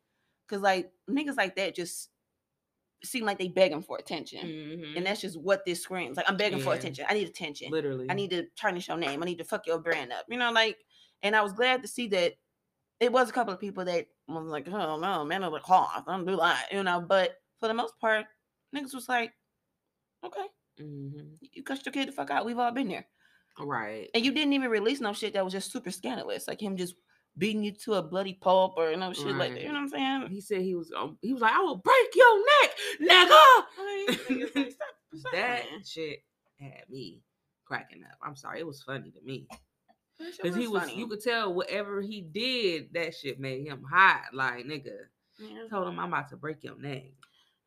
Because 0.46 0.62
like 0.62 0.91
niggas 1.10 1.38
like 1.38 1.56
that 1.56 1.74
just 1.74 2.10
seem 3.03 3.25
like 3.25 3.39
they 3.39 3.47
begging 3.47 3.81
for 3.81 3.97
attention, 3.97 4.45
Mhm. 4.47 4.97
and 4.97 5.05
that's 5.05 5.21
just 5.21 5.39
what 5.39 5.65
this 5.65 5.81
screams. 5.81 6.17
Like 6.17 6.29
I'm 6.29 6.37
begging 6.37 6.59
for 6.59 6.73
attention. 6.73 7.05
I 7.09 7.13
need 7.15 7.27
attention. 7.27 7.71
literally. 7.71 8.07
I 8.09 8.13
need 8.13 8.29
to 8.31 8.45
tarnish 8.55 8.87
your 8.87 8.97
name. 8.97 9.21
I 9.21 9.25
need 9.25 9.39
to 9.39 9.43
fuck 9.43 9.65
your 9.67 9.79
brand 9.79 10.11
up. 10.13 10.25
You 10.29 10.37
know, 10.37 10.51
like, 10.51 10.77
and 11.23 11.35
I 11.35 11.41
was 11.41 11.53
glad 11.53 11.81
to 11.81 11.87
see 11.87 12.07
that 12.09 12.33
it 12.99 13.11
was 13.11 13.29
a 13.29 13.33
couple 13.33 13.53
of 13.53 13.59
people 13.59 13.83
that 13.85 14.05
was 14.27 14.47
like, 14.51 14.67
oh 14.69 14.97
no, 14.99 15.25
man 15.25 15.43
of 15.43 15.51
the 15.53 15.59
cloth, 15.59 16.03
I 16.07 16.11
don't 16.15 16.25
do 16.25 16.35
that, 16.37 16.67
you 16.71 16.83
know. 16.83 17.01
But 17.01 17.37
for 17.59 17.67
the 17.67 17.73
most 17.73 17.97
part, 17.99 18.27
niggas 18.75 18.93
was 18.93 19.09
like, 19.09 19.33
okay, 20.23 20.45
Mhm. 20.79 21.37
you 21.41 21.63
cussed 21.63 21.85
your 21.85 21.93
kid 21.93 22.07
the 22.07 22.11
fuck 22.11 22.29
out. 22.29 22.45
We've 22.45 22.57
all 22.59 22.71
been 22.71 22.87
there. 22.89 23.07
Right. 23.59 24.09
And 24.13 24.23
you 24.23 24.31
didn't 24.31 24.53
even 24.53 24.69
release 24.69 25.01
no 25.01 25.13
shit 25.13 25.33
that 25.33 25.43
was 25.43 25.53
just 25.53 25.71
super 25.71 25.91
scandalous, 25.91 26.47
like 26.47 26.61
him 26.61 26.77
just 26.77 26.95
beating 27.38 27.63
you 27.63 27.72
to 27.72 27.94
a 27.96 28.02
bloody 28.04 28.34
pulp 28.34 28.74
or 28.78 28.96
no 28.96 29.13
shit 29.13 29.36
like 29.36 29.54
that. 29.54 29.62
You 29.62 29.67
know 29.70 29.74
what 29.76 29.80
I'm 29.82 29.89
saying? 29.89 30.28
He 30.30 30.41
said 30.41 30.62
he 30.62 30.76
was. 30.76 30.91
Um, 30.96 31.17
he 31.22 31.34
was 31.34 31.41
like, 31.41 31.54
"I 31.54 31.60
will 31.60 31.78
break 31.78 32.15
your 32.15 32.39
neck, 32.62 32.72
nigga." 33.02 33.39
Like, 34.30 34.30
like, 34.56 34.72
stop- 34.72 34.88
stop 35.20 35.34
that 35.34 35.63
shit 35.86 36.24
had 36.60 36.84
me 36.89 37.22
cracking 37.65 38.04
up. 38.04 38.17
I'm 38.22 38.36
sorry, 38.36 38.60
it 38.60 38.67
was 38.67 38.82
funny 38.84 39.12
to 39.12 39.22
me 39.24 39.48
because 40.38 40.56
he 40.56 40.67
was. 40.67 40.82
funny. 40.84 40.98
You 40.98 41.08
could 41.08 41.22
tell 41.22 41.54
whatever 41.54 42.02
he 42.02 42.22
did, 42.22 42.94
that 42.94 43.15
shit 43.15 43.39
made 43.39 43.65
him 43.65 43.84
hot. 43.89 44.26
Like 44.34 44.65
nigga, 44.65 44.91
Yeah. 45.39 45.67
told 45.70 45.88
him 45.88 46.00
I'm 46.00 46.10
about 46.13 46.30
to 46.30 46.38
break 46.38 46.63
your 46.63 46.78
neck. 46.80 47.12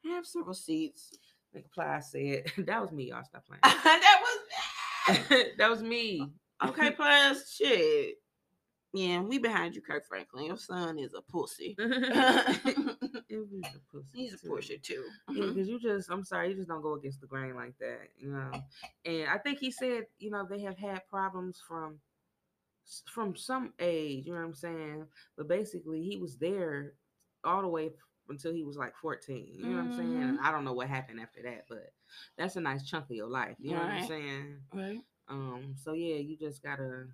I 0.06 0.10
have 0.10 0.26
several 0.26 0.54
seats. 0.54 1.16
Nigga, 1.56 1.70
Ply 1.72 2.00
said 2.00 2.44
that 2.66 2.80
was 2.82 2.92
me. 2.92 3.10
Y'all 3.10 3.24
stop 3.24 3.44
playing. 3.46 3.60
that 3.62 4.20
was 5.08 5.28
that 5.58 5.70
was 5.70 5.82
me. 5.82 6.28
okay. 6.64 6.90
Plus, 6.92 7.50
shit. 7.54 8.14
Yeah, 8.94 9.22
we 9.22 9.38
behind 9.38 9.74
you, 9.74 9.82
Kirk 9.82 10.06
Franklin. 10.06 10.44
Your 10.44 10.56
son 10.56 10.98
is 11.00 11.14
a 11.14 11.20
pussy. 11.20 11.76
It 13.28 13.38
was 13.38 13.64
a 13.74 13.92
pussy, 13.92 14.08
He's 14.14 14.34
a 14.34 14.38
pusher 14.46 14.76
too. 14.80 15.04
Yeah, 15.32 15.46
because 15.46 15.68
you 15.68 15.80
just, 15.80 16.08
I'm 16.10 16.24
sorry, 16.24 16.50
you 16.50 16.54
just 16.54 16.68
don't 16.68 16.82
go 16.82 16.94
against 16.94 17.20
the 17.20 17.26
grain 17.26 17.56
like 17.56 17.76
that, 17.80 18.08
you 18.16 18.28
know. 18.30 18.52
And 19.04 19.28
I 19.28 19.38
think 19.38 19.58
he 19.58 19.72
said, 19.72 20.04
you 20.18 20.30
know, 20.30 20.46
they 20.48 20.60
have 20.60 20.78
had 20.78 21.06
problems 21.08 21.60
from 21.66 21.98
from 23.10 23.34
some 23.34 23.72
age, 23.80 24.26
you 24.26 24.34
know 24.34 24.40
what 24.40 24.46
I'm 24.46 24.54
saying? 24.54 25.06
But 25.36 25.48
basically, 25.48 26.02
he 26.02 26.18
was 26.18 26.36
there 26.36 26.92
all 27.42 27.62
the 27.62 27.68
way 27.68 27.90
until 28.28 28.52
he 28.52 28.62
was 28.62 28.76
like 28.76 28.94
14. 28.96 29.48
You 29.56 29.64
know 29.64 29.76
what 29.76 29.84
I'm 29.86 29.96
saying? 29.96 30.22
And 30.22 30.38
I 30.40 30.50
don't 30.50 30.64
know 30.64 30.74
what 30.74 30.88
happened 30.88 31.18
after 31.18 31.42
that, 31.42 31.64
but 31.68 31.92
that's 32.38 32.56
a 32.56 32.60
nice 32.60 32.84
chunk 32.84 33.06
of 33.06 33.16
your 33.16 33.28
life. 33.28 33.56
You 33.58 33.72
know 33.72 33.78
what 33.78 33.90
I'm 33.90 34.06
saying? 34.06 34.56
Right. 34.72 35.00
Um. 35.28 35.74
So 35.82 35.94
yeah, 35.94 36.16
you 36.16 36.36
just 36.36 36.62
gotta. 36.62 37.06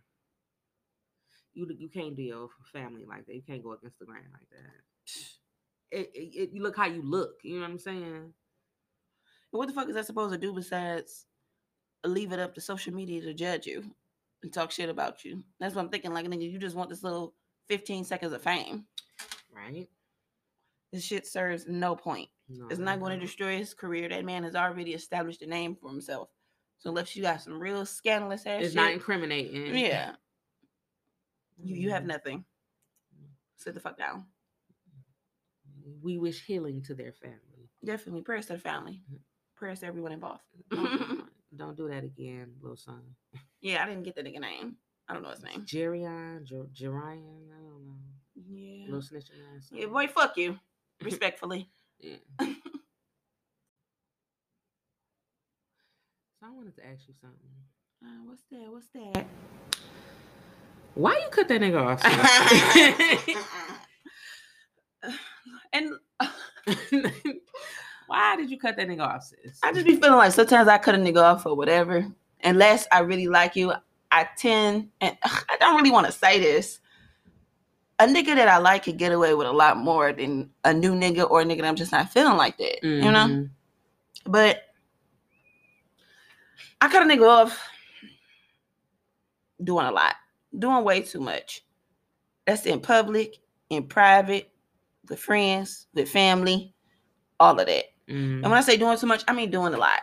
You 1.55 1.67
you 1.79 1.89
can't 1.89 2.17
deal 2.17 2.43
with 2.43 2.69
family 2.73 3.05
like 3.09 3.27
that. 3.27 3.35
You 3.35 3.43
can't 3.43 3.63
go 3.63 3.73
against 3.73 3.99
the 3.99 4.05
grain 4.07 4.23
like 4.33 4.49
that. 4.51 5.99
It, 5.99 6.11
it, 6.15 6.41
it 6.41 6.51
you 6.53 6.63
look 6.63 6.77
how 6.77 6.87
you 6.87 7.03
look. 7.03 7.33
You 7.43 7.57
know 7.57 7.63
what 7.63 7.71
I'm 7.71 7.79
saying? 7.79 8.33
What 9.51 9.67
the 9.67 9.75
fuck 9.75 9.89
is 9.89 9.95
that 9.97 10.07
supposed 10.07 10.33
to 10.33 10.39
do 10.39 10.53
besides 10.53 11.27
leave 12.05 12.33
it 12.33 12.39
up 12.39 12.55
to 12.55 12.61
social 12.61 12.95
media 12.95 13.21
to 13.23 13.35
judge 13.35 13.67
you 13.67 13.85
and 14.43 14.53
talk 14.53 14.71
shit 14.71 14.89
about 14.89 15.25
you? 15.25 15.43
That's 15.59 15.75
what 15.75 15.83
I'm 15.83 15.91
thinking. 15.91 16.13
Like, 16.13 16.27
nigga, 16.27 16.49
you 16.51 16.59
just 16.59 16.77
want 16.77 16.89
this 16.89 17.03
little 17.03 17.35
15 17.69 18.05
seconds 18.05 18.33
of 18.33 18.43
fame. 18.43 18.85
Right? 19.53 19.89
This 20.93 21.05
shit 21.05 21.27
serves 21.27 21.67
no 21.67 21.97
point. 21.97 22.29
No, 22.49 22.69
It's 22.69 22.79
not 22.79 23.01
going 23.01 23.19
to 23.19 23.25
destroy 23.25 23.57
his 23.59 23.75
career. 23.75 24.09
That 24.09 24.25
man 24.25 24.45
has 24.45 24.55
already 24.55 24.93
established 24.93 25.43
a 25.43 25.47
name 25.47 25.77
for 25.81 25.89
himself. 25.91 26.29
So 26.79 26.91
unless 26.91 27.15
you 27.15 27.23
got 27.23 27.43
some 27.43 27.61
real 27.61 27.85
scandalous 27.85 28.47
ass 28.47 28.63
It's 28.63 28.69
shit, 28.73 28.77
not 28.77 28.93
incriminating. 28.93 29.77
yeah, 29.77 30.13
you 31.63 31.77
you 31.77 31.91
have 31.91 32.03
Mhm. 32.05 32.07
nothing. 32.09 32.45
Sit 33.57 33.75
the 33.75 33.81
fuck 33.81 33.99
down. 33.99 34.27
We 36.03 36.19
wish 36.19 36.45
healing 36.45 36.83
to 36.83 36.95
their 36.95 37.13
family. 37.13 37.71
Definitely 37.85 38.23
prayers 38.23 38.47
to 38.47 38.55
the 38.55 38.59
family. 38.59 39.03
Prayers 39.57 39.81
to 39.81 39.87
everyone 39.87 40.13
involved. 40.13 40.43
Don't, 40.71 41.29
don't 41.57 41.77
do 41.77 41.89
that 41.89 42.05
again, 42.05 42.55
little 42.61 42.77
son. 42.77 43.03
yeah, 43.61 43.83
I 43.83 43.87
didn't 43.87 44.05
get 44.05 44.15
the 44.15 44.23
nigga 44.23 44.41
name. 44.41 44.77
I 45.09 45.13
don't 45.15 45.23
know 45.23 45.31
his 45.31 45.43
name. 45.43 45.65
Jerion, 45.67 46.45
Jer- 46.45 46.69
Jerion, 46.73 47.51
I 47.51 47.61
don't 47.61 47.85
know. 47.87 47.99
Yeah. 48.35 48.87
Little 48.87 49.01
snitching 49.03 49.41
ass. 49.57 49.69
Yeah, 49.73 49.87
boy, 49.87 50.07
fuck 50.09 50.37
you. 50.37 50.59
Respectfully. 51.03 51.69
Yeah. 51.99 52.17
so 52.41 52.47
I 56.43 56.51
wanted 56.51 56.77
to 56.77 56.87
ask 56.87 57.07
you 57.09 57.15
something. 57.21 57.51
Uh, 58.03 58.25
what's 58.25 58.45
that? 58.51 58.71
What's 58.71 58.89
that? 58.95 59.27
Why 60.95 61.13
you 61.13 61.29
cut 61.31 61.49
that 61.49 61.61
nigga 61.61 61.83
off? 61.83 62.01
and? 65.73 65.93
Why 68.07 68.37
did 68.37 68.51
you 68.51 68.59
cut 68.59 68.77
that 68.77 68.89
nigga 68.89 69.07
off, 69.07 69.23
sis? 69.23 69.59
I 69.63 69.73
just 69.73 69.87
be 69.87 69.95
feeling 69.95 70.17
like 70.17 70.33
sometimes 70.33 70.67
I 70.69 70.79
cut 70.79 70.97
a 70.97 70.99
nigga 70.99 71.23
off 71.23 71.47
or 71.47 71.55
whatever. 71.55 72.09
Unless 72.43 72.89
I 72.91 73.01
really 73.01 73.29
like 73.29 73.55
you, 73.55 73.73
I 74.11 74.29
tend 74.37 74.89
and 75.01 75.17
I 75.23 75.57
don't 75.61 75.77
really 75.77 75.93
want 75.93 76.07
to 76.07 76.13
say 76.13 76.41
this. 76.41 76.81
A 78.01 78.07
nigga 78.07 78.35
that 78.35 78.49
I 78.49 78.57
like 78.57 78.85
could 78.85 78.97
get 78.97 79.13
away 79.13 79.35
with 79.35 79.47
a 79.47 79.53
lot 79.53 79.77
more 79.77 80.13
than 80.13 80.51
a 80.65 80.75
new 80.75 80.93
nigga 80.95 81.31
or 81.31 81.43
a 81.43 81.45
nigga 81.45 81.61
that 81.61 81.69
I'm 81.69 81.77
just 81.77 81.93
not 81.93 82.11
feeling 82.11 82.37
like 82.37 82.57
that. 82.59 82.83
You 82.83 83.13
know? 83.13 83.29
Mhm. 83.29 83.51
But 84.27 84.65
I 86.81 86.89
cut 86.89 87.03
a 87.03 87.07
nigga 87.07 87.29
off 87.29 87.63
doing 89.63 89.87
a 89.87 89.93
lot, 89.93 90.17
doing 90.59 90.85
way 90.85 91.03
too 91.03 91.21
much. 91.21 91.65
That's 92.47 92.67
in 92.67 92.81
public, 92.81 93.39
in 93.69 93.85
private, 93.85 94.51
with 95.09 95.21
friends, 95.21 95.87
with 95.95 96.09
family, 96.11 96.73
all 97.39 97.59
of 97.59 97.67
that. 97.67 97.85
Mhm. 98.09 98.43
And 98.43 98.43
when 98.43 98.55
I 98.55 98.61
say 98.61 98.77
doing 98.77 98.99
too 98.99 99.07
much, 99.07 99.23
I 99.29 99.33
mean 99.33 99.51
doing 99.51 99.75
a 99.75 99.79
lot. 99.79 100.01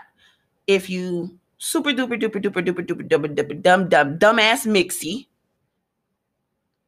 If 0.68 0.90
you 0.90 1.38
super 1.58 1.90
duper 1.92 2.20
duper 2.22 2.42
duper 2.42 2.64
duper 2.66 2.86
duper 2.86 3.08
duper 3.08 3.36
duper 3.36 3.62
dumb 3.62 3.90
dumb 3.90 4.18
dumbass 4.20 4.66
mixy, 4.66 5.28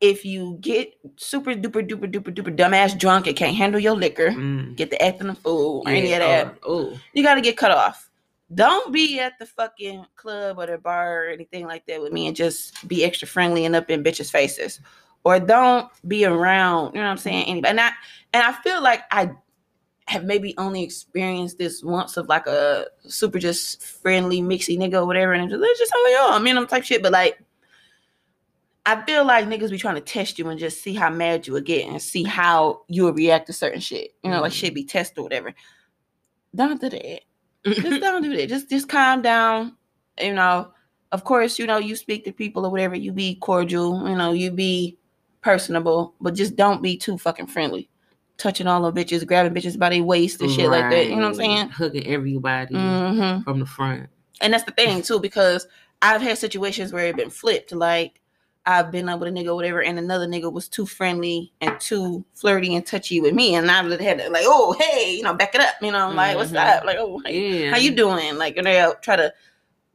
if 0.02 0.24
you 0.24 0.58
get 0.62 0.94
super 1.18 1.52
duper 1.54 1.86
duper 1.88 2.10
duper 2.10 2.34
duper 2.34 2.56
dumbass 2.56 2.98
drunk 2.98 3.28
and 3.28 3.36
can't 3.36 3.56
handle 3.56 3.80
your 3.80 3.96
liquor, 3.96 4.30
Mm. 4.30 4.76
get 4.78 4.90
the 4.92 5.02
acting 5.02 5.28
a 5.30 5.36
fool 5.36 5.84
or 5.86 5.90
any 5.92 6.14
of 6.14 6.20
that, 6.20 6.56
Oh, 6.64 6.92
oh. 6.94 7.00
you 7.14 7.24
gotta 7.24 7.42
get 7.42 7.58
cut 7.58 7.72
off. 7.72 8.09
Don't 8.54 8.92
be 8.92 9.20
at 9.20 9.38
the 9.38 9.46
fucking 9.46 10.06
club 10.16 10.58
or 10.58 10.66
the 10.66 10.78
bar 10.78 11.26
or 11.26 11.30
anything 11.30 11.68
like 11.68 11.86
that 11.86 12.02
with 12.02 12.12
me 12.12 12.28
and 12.28 12.36
just 12.36 12.88
be 12.88 13.04
extra 13.04 13.28
friendly 13.28 13.66
and 13.66 13.76
up 13.76 13.90
in 13.90 14.04
bitches' 14.04 14.32
faces. 14.32 14.80
Or 15.24 15.40
don't 15.40 15.88
be 16.08 16.26
around, 16.26 16.94
you 16.94 17.02
know 17.02 17.06
what 17.06 17.12
I'm 17.12 17.18
saying? 17.18 17.46
Anybody. 17.46 17.72
And 17.72 17.80
I 17.80 17.92
and 18.34 18.44
I 18.44 18.54
feel 18.54 18.82
like 18.82 19.04
I 19.12 19.32
have 20.08 20.24
maybe 20.24 20.56
only 20.58 20.82
experienced 20.82 21.60
this 21.60 21.84
once 21.84 22.18
of 22.18 22.28
like 22.28 22.48
a 22.48 22.88
super 23.02 23.38
just 23.38 23.84
friendly 23.84 24.42
mixy 24.42 24.78
nigga 24.78 24.96
or 24.96 25.06
whatever, 25.06 25.34
and 25.34 25.44
it's 25.44 25.52
just, 25.52 25.62
let's 25.62 25.80
just 25.80 25.94
on, 25.94 26.46
you 26.48 26.54
know, 26.54 26.66
type 26.66 26.84
shit. 26.84 27.04
But 27.04 27.12
like 27.12 27.40
I 28.86 29.04
feel 29.04 29.26
like 29.26 29.46
niggas 29.46 29.70
be 29.70 29.78
trying 29.78 29.96
to 29.96 30.02
test 30.02 30.40
you 30.40 30.48
and 30.48 30.60
just 30.60 30.82
see 30.82 30.96
how 30.96 31.12
mad 31.12 31.46
you 31.46 31.54
will 31.54 31.62
get 31.62 31.88
and 31.88 32.02
see 32.02 32.24
how 32.24 32.82
you 32.88 33.04
will 33.04 33.14
react 33.14 33.46
to 33.48 33.54
certain 33.54 33.82
shit. 33.82 34.16
You 34.24 34.32
know, 34.32 34.42
like 34.42 34.54
shit 34.54 34.70
mm-hmm. 34.70 34.76
be 34.76 34.86
tested 34.86 35.20
or 35.20 35.24
whatever. 35.24 35.54
Don't 36.56 36.82
do 36.82 36.90
that 36.90 37.22
just 37.76 38.00
don't 38.02 38.22
do 38.22 38.36
that. 38.36 38.50
Just 38.50 38.70
just 38.70 38.90
calm 38.90 39.22
down. 39.22 39.76
You 40.22 40.34
know, 40.34 40.72
of 41.12 41.24
course, 41.24 41.58
you 41.60 41.66
know, 41.66 41.78
you 41.78 41.96
speak 41.96 42.26
to 42.26 42.32
people 42.32 42.66
or 42.66 42.72
whatever, 42.72 42.96
you 42.96 43.12
be 43.12 43.36
cordial, 43.36 44.08
you 44.08 44.16
know, 44.16 44.32
you 44.32 44.52
be 44.52 44.98
personable, 45.42 46.14
but 46.20 46.36
just 46.36 46.56
don't 46.56 46.82
be 46.82 46.98
too 46.98 47.18
fucking 47.18 47.48
friendly. 47.48 47.90
Touching 48.38 48.68
all 48.68 48.90
the 48.90 48.94
bitches, 48.94 49.26
grabbing 49.26 49.54
bitches 49.54 49.78
by 49.78 49.90
their 49.90 50.04
waist 50.04 50.42
and 50.42 50.50
shit 50.50 50.70
like 50.70 50.90
that. 50.90 51.10
You 51.10 51.16
know 51.18 51.24
what 51.24 51.28
I'm 51.28 51.36
saying? 51.36 51.70
Hugging 51.70 52.08
everybody 52.08 52.76
hmm 52.76 53.42
from 53.42 53.60
the 53.60 53.66
front. 53.66 54.10
And 54.42 54.54
that's 54.54 54.64
the 54.64 54.72
thing 54.72 55.02
too, 55.02 55.20
because 55.20 55.68
I've 56.02 56.22
had 56.22 56.38
situations 56.38 56.94
where 56.94 57.08
it 57.08 57.18
been 57.18 57.30
flipped. 57.30 57.74
Like 57.74 58.22
I've 58.66 58.92
been 58.92 59.10
up 59.10 59.20
with 59.20 59.30
a 59.30 59.32
nigga 59.32 59.48
or 59.48 59.56
whatever, 59.56 59.82
and 59.82 59.98
another 59.98 60.28
nigga 60.28 60.52
was 60.52 60.68
too 60.68 60.86
friendly 60.86 61.52
and 61.62 61.80
too 61.80 62.24
flirty 62.36 62.76
and 62.76 62.86
touchy 62.86 63.20
with 63.22 63.34
me, 63.34 63.56
and 63.56 63.70
I 63.72 63.82
had 64.02 64.20
to 64.20 64.30
like, 64.30 64.46
oh 64.46 64.74
hey, 64.80 65.16
you 65.16 65.24
know, 65.24 65.34
back 65.34 65.56
it 65.56 65.62
up, 65.62 65.76
you 65.82 65.92
know, 65.92 66.12
like 66.12 66.36
what's 66.38 66.52
Mhm. 66.52 66.78
up, 66.78 66.84
like 66.86 66.98
oh 67.00 67.20
hey, 67.26 67.64
Yeah. 67.66 67.72
how 67.72 67.78
you 67.78 67.92
doing? 67.96 68.38
Like 68.38 68.58
and 68.58 68.68
they'll 68.68 68.96
try 68.96 69.16
to 69.16 69.34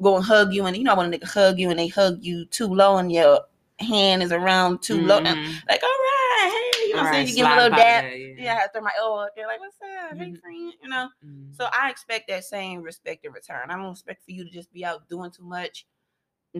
go 0.03 0.17
and 0.17 0.25
hug 0.25 0.53
you, 0.53 0.65
and 0.67 0.77
you 0.77 0.83
know 0.85 0.97
when 0.97 1.13
a 1.13 1.17
nigga 1.19 1.25
hug 1.25 1.59
you 1.59 1.71
and 1.71 1.79
they 1.79 1.89
hug 1.89 2.19
you 2.23 2.47
too 2.47 2.67
low, 2.67 2.97
and 2.97 3.13
your 3.13 3.41
hand 3.79 4.23
is 4.23 4.33
around 4.33 4.83
too 4.83 5.01
low, 5.01 5.19
and 5.19 5.39
Mhm. 5.39 5.69
like 5.69 5.83
all 5.83 5.89
right, 5.89 6.71
hey, 6.81 6.87
you 6.89 6.95
know 6.95 7.03
what 7.03 7.07
I'm 7.09 7.15
saying? 7.15 7.29
You 7.29 7.35
give 7.35 7.47
a 7.47 7.55
little 7.55 7.71
dab. 7.71 8.03
that, 8.05 8.19
Yeah, 8.39 8.61
I 8.65 8.67
throw 8.69 8.81
my 8.83 8.93
elbow 8.99 9.21
up 9.23 9.37
there, 9.37 9.47
like 9.47 9.61
what's 9.61 9.77
up, 9.81 10.19
hey 10.19 10.33
Mhm. 10.33 10.41
friend, 10.41 10.73
you 10.83 10.89
know. 10.89 11.09
Mhm. 11.25 11.55
So 11.57 11.69
I 11.73 11.91
expect 11.91 12.27
that 12.29 12.45
same 12.45 12.83
respect 12.83 13.25
in 13.25 13.31
return. 13.33 13.71
I 13.71 13.77
don't 13.77 13.93
expect 13.93 14.25
for 14.25 14.33
you 14.33 14.43
to 14.45 14.51
just 14.51 14.73
be 14.73 14.85
out 14.85 15.09
doing 15.09 15.31
too 15.31 15.45
much 15.45 15.87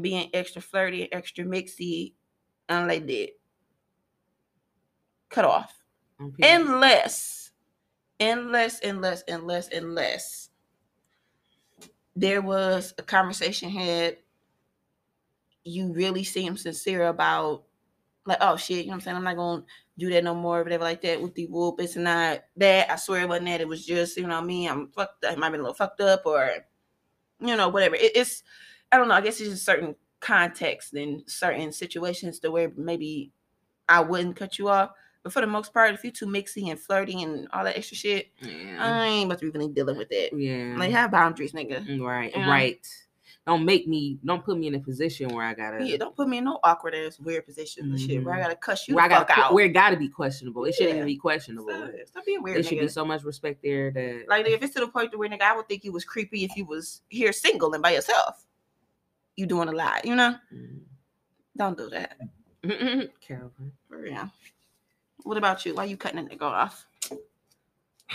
being 0.01 0.31
extra 0.35 0.61
flirty, 0.61 1.13
extra 1.13 1.45
mixy, 1.45 2.15
and 2.69 2.89
like 2.89 3.07
that. 3.07 3.29
Cut 5.31 5.45
off. 5.45 5.73
Unless, 6.43 7.51
unless, 8.21 8.81
unless, 8.81 9.25
unless, 9.29 9.69
unless 9.69 10.51
there 12.17 12.41
was 12.41 12.95
a 12.99 13.03
conversation 13.03 13.69
had, 13.69 14.19
you 15.65 15.93
really 15.93 16.25
seem 16.25 16.57
sincere 16.57 17.09
about, 17.09 17.65
like, 18.27 18.39
oh 18.41 18.57
shit, 18.57 18.79
you 18.79 18.85
know 18.85 18.91
what 18.91 18.95
I'm 18.95 19.01
saying? 19.01 19.17
I'm 19.17 19.25
not 19.25 19.37
gonna 19.37 19.65
do 19.99 20.11
that 20.11 20.25
no 20.25 20.35
more, 20.35 20.63
whatever, 20.63 20.85
like 20.85 21.03
that 21.03 21.21
with 21.21 21.35
the 21.35 21.47
whoop. 21.47 21.81
It's 21.81 21.97
not 21.97 22.45
that. 22.57 22.91
I 22.91 22.97
swear 22.97 23.23
it 23.23 23.29
wasn't 23.29 23.49
that. 23.49 23.61
It 23.61 23.69
was 23.69 23.85
just, 23.85 24.17
you 24.17 24.27
know, 24.27 24.41
me, 24.41 24.69
I'm 24.69 24.89
fucked 24.89 25.25
up. 25.25 25.33
I 25.33 25.37
might 25.37 25.51
be 25.51 25.57
a 25.57 25.61
little 25.61 25.75
fucked 25.75 26.01
up 26.01 26.23
or, 26.25 26.51
you 27.41 27.57
know, 27.57 27.69
whatever. 27.69 27.97
It, 27.97 28.13
it's, 28.15 28.43
I 28.95 28.99
don't 28.99 29.09
know. 29.09 29.15
I 29.15 29.21
guess 29.21 29.41
it's 29.41 29.51
just 29.51 29.65
certain 29.65 29.97
context 30.21 30.95
and 30.95 31.23
certain 31.27 31.73
situations 31.73 32.39
to 32.41 32.51
where 32.51 32.73
maybe 32.77 33.33
I 33.89 34.01
wouldn't 34.01 34.37
cut 34.37 34.59
you 34.59 34.69
off. 34.69 34.91
But 35.25 35.33
for 35.33 35.41
the 35.41 35.47
most 35.47 35.73
part, 35.75 35.95
if 35.95 36.05
you're 36.05 36.13
too 36.13 36.27
mixy 36.27 36.71
and 36.71 36.79
flirty 36.79 37.23
and 37.23 37.49
all 37.53 37.65
that 37.65 37.77
extra 37.77 37.97
shit, 37.97 38.29
yeah. 38.41 38.77
I 38.79 39.07
ain't 39.07 39.27
about 39.27 39.41
to 39.41 39.51
be 39.51 39.59
really 39.59 39.73
dealing 39.73 39.97
with 39.97 40.09
that. 40.11 40.31
yeah. 40.39 40.77
Like 40.79 40.91
have 40.93 41.11
boundaries, 41.11 41.53
nigga. 41.53 42.01
right. 42.01 42.33
Right. 42.37 42.87
Don't 43.47 43.65
make 43.67 43.87
me. 43.87 44.19
Don't 44.25 44.43
put 44.45 44.57
me 44.57 44.69
in 44.69 44.75
a 44.75 44.81
position 44.81 45.29
where 45.35 45.45
I 45.45 45.53
gotta. 45.53 45.85
Yeah, 45.85 45.99
don't 45.99 46.17
put 46.17 46.29
me 46.29 46.39
in 46.39 46.45
no 46.45 46.59
awkward 46.65 46.95
ass 46.95 47.19
weird 47.21 47.45
positions 47.45 47.91
and 47.91 48.01
shit 48.01 48.25
where 48.25 48.35
I 48.35 48.39
Mhm. 48.39 48.43
gotta 48.45 48.57
cuss 48.57 48.89
you 48.89 48.95
where 48.95 49.05
I 49.05 49.09
the 49.09 49.15
fuck 49.17 49.29
gotta. 49.29 49.41
out. 49.43 49.53
Where 49.55 49.67
it 49.67 49.71
gotta 49.75 49.97
be 49.99 50.09
questionable. 50.09 50.65
It 50.65 50.75
shouldn't 50.75 50.95
even 50.97 51.07
be 51.07 51.17
questionable. 51.17 51.69
Stop, 51.69 51.91
stop 52.07 52.25
being 52.25 52.43
weird, 52.43 52.57
There 52.57 52.63
should 52.63 52.79
be 52.81 52.89
so 52.89 53.05
much 53.05 53.23
respect 53.23 53.61
there 53.63 53.91
that. 53.91 54.25
like 54.29 54.47
if 54.47 54.63
it's 54.63 54.73
to 54.75 54.81
the 54.81 54.89
point 54.89 55.15
where 55.19 55.29
nigga, 55.29 55.43
I 55.43 55.55
would 55.57 55.69
think 55.69 55.85
you 55.85 55.93
was 55.93 56.05
creepy 56.07 56.45
if 56.45 56.57
you 56.57 56.65
was 56.65 57.03
here 57.09 57.33
single 57.35 57.73
and 57.75 57.83
by 57.83 57.91
yourself. 57.93 58.47
You 59.37 59.47
doing 59.47 59.69
a 59.69 59.73
lot, 59.73 60.05
you 60.05 60.15
know? 60.15 60.37
Don't 61.57 61.77
do 61.79 61.89
that. 61.91 62.17
Mm. 62.65 63.11
Calvin. 63.21 63.73
For 63.91 63.99
real. 64.01 64.31
What 65.25 65.37
about 65.37 65.67
you? 65.67 65.75
Why 65.75 65.85
you 65.85 65.99
cutting 65.99 66.19
a 66.19 66.23
nigga 66.23 66.43
off? 66.43 66.87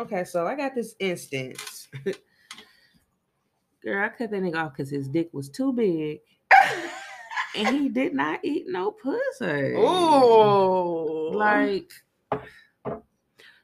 Okay, 0.00 0.24
so 0.24 0.46
I 0.46 0.54
got 0.56 0.74
this 0.74 0.94
instance. 0.98 1.86
Girl, 3.84 4.02
I 4.02 4.08
cut 4.08 4.30
that 4.30 4.42
nigga 4.42 4.56
off 4.56 4.72
because 4.72 4.88
his 4.90 5.06
dick 5.08 5.28
was 5.32 5.50
too 5.50 5.74
big 5.74 6.20
and 7.54 7.76
he 7.76 7.90
did 7.90 8.14
not 8.14 8.40
eat 8.42 8.64
no 8.66 8.92
pussy. 8.92 9.74
Oh, 9.76 11.30
Like, 11.34 11.92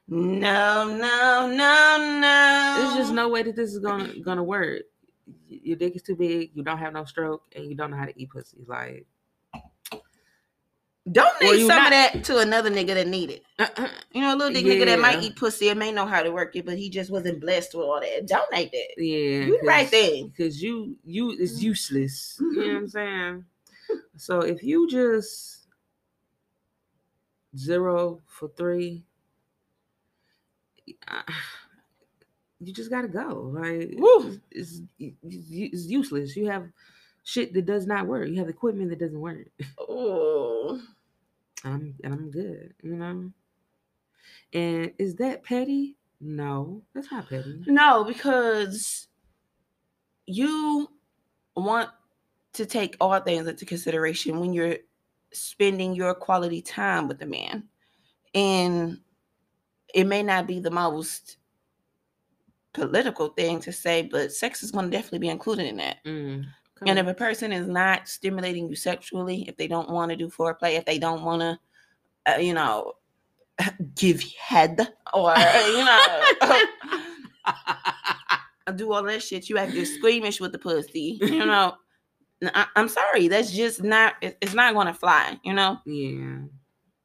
no, 0.07 0.87
no, 0.95 1.51
no, 1.51 2.19
no. 2.21 2.75
there's 2.77 2.95
just 2.97 3.13
no 3.13 3.29
way 3.29 3.41
that 3.43 3.55
this 3.55 3.73
is 3.73 3.79
gonna 3.79 4.19
gonna 4.19 4.43
work. 4.43 4.83
Your 5.47 5.77
dick 5.77 5.95
is 5.95 6.01
too 6.01 6.15
big, 6.15 6.51
you 6.53 6.63
don't 6.63 6.77
have 6.77 6.93
no 6.93 7.05
stroke, 7.05 7.43
and 7.55 7.65
you 7.65 7.75
don't 7.75 7.91
know 7.91 7.97
how 7.97 8.05
to 8.05 8.21
eat 8.21 8.29
pussy. 8.29 8.65
Like, 8.67 9.07
Donate 11.09 11.41
Or 11.41 11.55
you 11.55 11.67
some 11.67 11.77
not- 11.77 11.85
of 11.85 11.91
that 11.91 12.23
to 12.25 12.39
another 12.39 12.69
nigga 12.69 12.93
that 12.95 13.07
need 13.07 13.29
it. 13.29 13.43
uh-uh. 13.59 13.87
You 14.11 14.21
know, 14.21 14.35
a 14.35 14.35
little 14.35 14.53
dick 14.53 14.65
nigga 14.65 14.85
that 14.87 14.99
might 14.99 15.23
eat 15.23 15.37
pussy 15.37 15.69
and 15.69 15.79
may 15.79 15.91
know 15.91 16.05
how 16.05 16.21
to 16.21 16.31
work 16.31 16.55
it, 16.57 16.65
but 16.65 16.77
he 16.77 16.89
just 16.89 17.09
wasn't 17.09 17.39
blessed 17.39 17.73
with 17.75 17.85
all 17.85 18.01
that. 18.01 18.27
Donate 18.27 18.71
that. 18.71 18.87
yeah, 18.97 19.45
You 19.45 19.59
right 19.63 19.89
there. 19.89 20.25
because 20.25 20.61
you 20.61 20.97
you 21.05 21.31
is 21.31 21.57
mm-hmm. 21.57 21.65
useless. 21.67 22.37
You 22.41 22.51
know 22.51 22.57
what 22.57 22.67
I'm 22.67 22.75
mm-hmm. 22.83 22.87
saying? 22.87 23.45
So 24.17 24.39
if 24.41 24.63
you 24.63 24.89
just 24.89 25.67
zero 27.55 28.19
for 28.27 28.49
three, 28.49 29.05
you 32.59 32.73
just 32.73 32.89
gotta 32.89 33.07
go. 33.07 33.51
Like 33.53 33.93
Woo. 33.97 34.39
it's, 34.51 34.81
it's 34.99 35.15
it's 35.23 35.85
useless. 35.85 36.35
You 36.35 36.49
have 36.49 36.67
shit 37.23 37.53
that 37.53 37.65
does 37.65 37.85
not 37.85 38.07
work. 38.07 38.27
You 38.29 38.37
have 38.39 38.49
equipment 38.49 38.89
that 38.89 38.99
doesn't 38.99 39.19
work. 39.19 39.47
Oh, 39.79 40.81
I'm 41.63 41.95
and 42.03 42.13
I'm 42.13 42.31
good. 42.31 42.73
You 42.81 42.95
know. 42.95 43.31
And 44.53 44.91
is 44.97 45.15
that 45.15 45.43
petty? 45.43 45.97
No, 46.19 46.81
that's 46.93 47.11
not 47.11 47.29
petty. 47.29 47.61
no, 47.67 48.03
because 48.03 49.07
you 50.25 50.89
want 51.55 51.89
to 52.53 52.65
take 52.65 52.97
all 52.99 53.19
things 53.19 53.47
into 53.47 53.65
consideration 53.65 54.39
when 54.39 54.51
you're 54.51 54.77
spending 55.31 55.93
your 55.93 56.15
quality 56.15 56.61
time 56.61 57.07
with 57.07 57.21
a 57.21 57.25
man. 57.25 57.63
And 58.33 58.99
it 59.93 60.05
may 60.05 60.23
not 60.23 60.47
be 60.47 60.59
the 60.59 60.71
most 60.71 61.36
political 62.77 63.29
thing 63.29 63.59
to 63.61 63.73
say, 63.73 64.03
but 64.03 64.31
sex 64.31 64.63
is 64.63 64.71
going 64.71 64.85
to 64.85 64.91
definitely 64.91 65.19
be 65.19 65.29
included 65.29 65.65
in 65.65 65.77
that. 65.77 65.97
Mm, 66.05 66.45
And 66.85 66.99
if 66.99 67.07
a 67.07 67.13
person 67.13 67.51
is 67.51 67.67
not 67.67 68.07
stimulating 68.07 68.69
you 68.69 68.75
sexually, 68.75 69.45
if 69.47 69.57
they 69.57 69.67
don't 69.67 69.89
want 69.89 70.11
to 70.11 70.15
do 70.15 70.29
foreplay, 70.29 70.77
if 70.77 70.85
they 70.85 70.99
don't 70.99 71.23
want 71.23 71.41
to, 71.41 71.59
uh, 72.31 72.37
you 72.37 72.53
know, 72.53 72.93
give 73.95 74.21
head 74.39 74.79
or, 75.13 75.33
you 75.37 75.85
know, 75.85 76.23
do 78.75 78.91
all 78.93 79.03
that 79.03 79.23
shit, 79.23 79.49
you 79.49 79.57
act 79.57 79.71
just 79.73 79.95
squeamish 79.95 80.39
with 80.39 80.51
the 80.51 80.59
pussy, 80.59 81.17
you 81.21 81.45
know. 81.45 81.73
I, 82.53 82.67
am 82.75 82.87
sorry, 82.87 83.27
that's 83.29 83.51
just 83.51 83.81
not, 83.81 84.13
it- 84.21 84.37
it's 84.41 84.53
not 84.53 84.73
going 84.75 84.85
to 84.87 84.93
fly, 84.93 85.39
you 85.43 85.53
know. 85.53 85.79
yeah. 85.85 86.39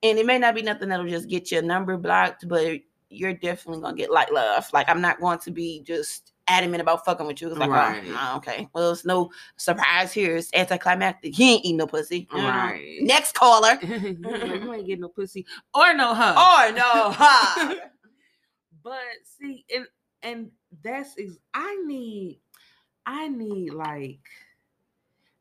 And 0.05 0.19
it 0.19 0.27
may 0.27 0.37
not 0.39 0.57
be 0.57 0.63
nothing 0.63 0.89
that'll 0.89 1.07
just 1.07 1.29
get 1.29 1.53
your 1.53 1.63
number 1.63 1.97
blocked, 1.97 2.49
but 2.49 2.81
you're 3.13 3.35
definitely 3.35 3.83
to 3.89 3.95
get 3.97 4.11
light 4.11 4.33
love. 4.33 4.69
Like, 4.73 4.89
I'm 4.89 5.01
not 5.01 5.21
going 5.21 5.39
to 5.41 5.51
be 5.51 5.83
just 5.85 6.33
adamant 6.49 6.81
about 6.81 7.05
fucking 7.05 7.27
with 7.27 7.41
you. 7.41 7.49
It's 7.49 7.59
like, 7.59 7.71
Right. 7.71 8.03
oh, 8.07 8.35
okay. 8.39 8.69
Well, 8.75 8.91
it's 8.93 9.05
no 9.05 9.31
surprise 9.57 10.13
here. 10.13 10.37
It's 10.37 10.51
anticlimactic. 10.55 11.35
He 11.35 11.55
ain't 11.55 11.65
eating 11.65 11.77
no 11.79 11.87
pussy. 11.87 12.27
Right. 12.33 12.99
Next 13.01 13.35
caller. 13.35 13.79
you 13.83 14.73
ain't 14.75 14.87
getting 14.87 15.01
no 15.03 15.09
pussy 15.09 15.47
or 15.75 15.95
no 15.95 16.15
hug. 16.15 16.37
Or 16.37 16.77
no. 16.77 17.11
huh. 17.15 17.75
but 18.83 18.99
see, 19.25 19.65
and 19.75 19.87
and 20.23 20.51
that's 20.83 21.15
ex- 21.19 21.39
I 21.55 21.77
need, 21.87 22.39
I 23.07 23.29
need 23.29 23.73
like, 23.73 24.21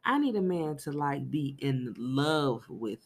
I 0.06 0.18
need 0.20 0.36
a 0.36 0.42
man 0.42 0.78
to 0.78 0.92
like 0.92 1.30
be 1.30 1.56
in 1.60 1.94
love 1.98 2.64
with 2.70 3.00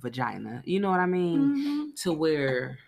vagina. 0.00 0.62
You 0.64 0.80
know 0.80 0.90
what 0.90 1.00
I 1.00 1.06
mean? 1.06 1.92
Mhm. 1.92 2.02
To 2.02 2.12
where 2.12 2.78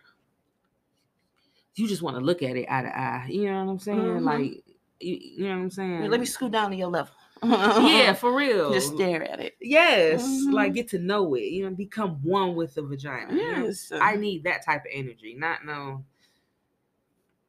you 1.77 1.89
just 1.89 2.03
want 2.03 2.16
to 2.16 2.25
look 2.25 2.43
at 2.43 2.57
it 2.57 2.66
eye 2.70 2.83
to 2.83 2.99
eye. 2.99 3.27
You 3.29 3.47
know 3.47 3.64
what 3.64 3.72
I'm 3.72 3.79
saying? 3.79 3.99
Mhm. 3.99 4.22
Like, 4.22 4.64
you, 5.01 5.16
you 5.20 5.45
know 5.49 5.57
what 5.57 5.62
I'm 5.62 5.70
saying? 5.70 6.11
Let 6.11 6.20
me 6.20 6.27
scoot 6.27 6.53
down 6.53 6.70
to 6.70 6.77
your 6.77 6.89
level. 6.89 7.14
yeah, 7.43 8.12
for 8.14 8.33
real. 8.35 8.72
Just 8.72 8.95
stare 8.95 9.22
at 9.31 9.41
it. 9.41 9.57
Yes, 9.61 10.45
like 10.51 10.72
Mhm. 10.72 10.75
get 10.77 10.89
to 10.89 10.99
know 10.99 11.35
it. 11.35 11.45
You 11.45 11.68
know, 11.68 11.75
become 11.77 12.20
one 12.22 12.55
with 12.55 12.75
the 12.75 12.83
vagina. 12.83 13.35
you 13.35 13.53
know? 13.57 13.72
I 14.01 14.16
need 14.16 14.45
that 14.45 14.64
type 14.64 14.83
of 14.85 14.91
energy, 14.93 15.35
not 15.35 15.64
no. 15.64 16.05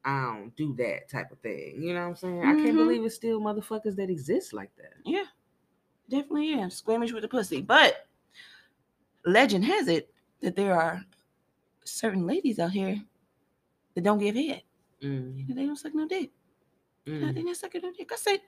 I 0.03 0.21
don't 0.35 0.55
do 0.55 0.75
that 0.75 1.09
type 1.09 1.31
of 1.31 1.39
thing. 1.39 1.81
You 1.81 1.93
know 1.95 2.01
what 2.01 2.07
I'm 2.09 2.15
saying? 2.15 2.43
I 2.43 2.53
can't 2.53 2.75
Mhm. 2.75 2.77
believe 2.77 3.03
it's 3.05 3.15
still 3.15 3.39
motherfuckers 3.41 3.95
that 3.95 4.09
exist 4.09 4.53
like 4.53 4.75
that. 4.75 4.93
Yeah, 5.03 5.25
definitely 6.09 6.53
am. 6.53 6.69
Squeamish 6.69 7.11
with 7.11 7.23
the 7.23 7.27
pussy. 7.27 7.61
But 7.61 8.05
legend 9.25 9.65
has 9.65 9.87
it 9.87 10.13
that 10.41 10.55
there 10.55 10.75
are 10.79 11.03
certain 11.85 12.27
ladies 12.27 12.59
out 12.59 12.71
here 12.71 13.01
that 13.95 14.03
don't 14.03 14.19
give 14.19 14.35
head. 14.35 14.61
Mm, 15.01 15.47
They 15.55 15.65
don't 15.65 15.75
suck 15.75 15.93
no 15.95 16.07
dick. 16.07 16.31
mm. 17.07 17.33
They 17.33 17.41
don't 17.41 17.55
suck 17.55 17.73
no 17.75 17.91
dick. 17.91 18.11
I 18.11 18.15
said, 18.15 18.39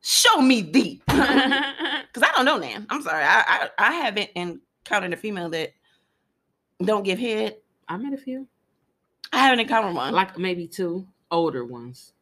show 0.00 0.40
me 0.40 0.62
thee. 0.62 1.00
Because 1.06 2.22
I 2.22 2.32
don't 2.36 2.44
know, 2.44 2.58
man. 2.58 2.86
I'm 2.90 3.02
sorry. 3.02 3.22
I, 3.24 3.42
I, 3.46 3.68
I 3.78 3.92
haven't 3.94 4.30
encountered 4.34 5.12
a 5.12 5.16
female 5.16 5.48
that 5.50 5.70
don't 6.82 7.02
give 7.04 7.18
head. 7.18 7.56
I 7.88 7.96
met 7.96 8.12
a 8.12 8.18
few, 8.18 8.46
I 9.32 9.38
haven't 9.38 9.60
encountered 9.60 9.94
one. 9.94 10.12
like 10.12 10.36
maybe 10.38 10.66
two 10.66 11.06
older 11.30 11.64
ones. 11.64 12.12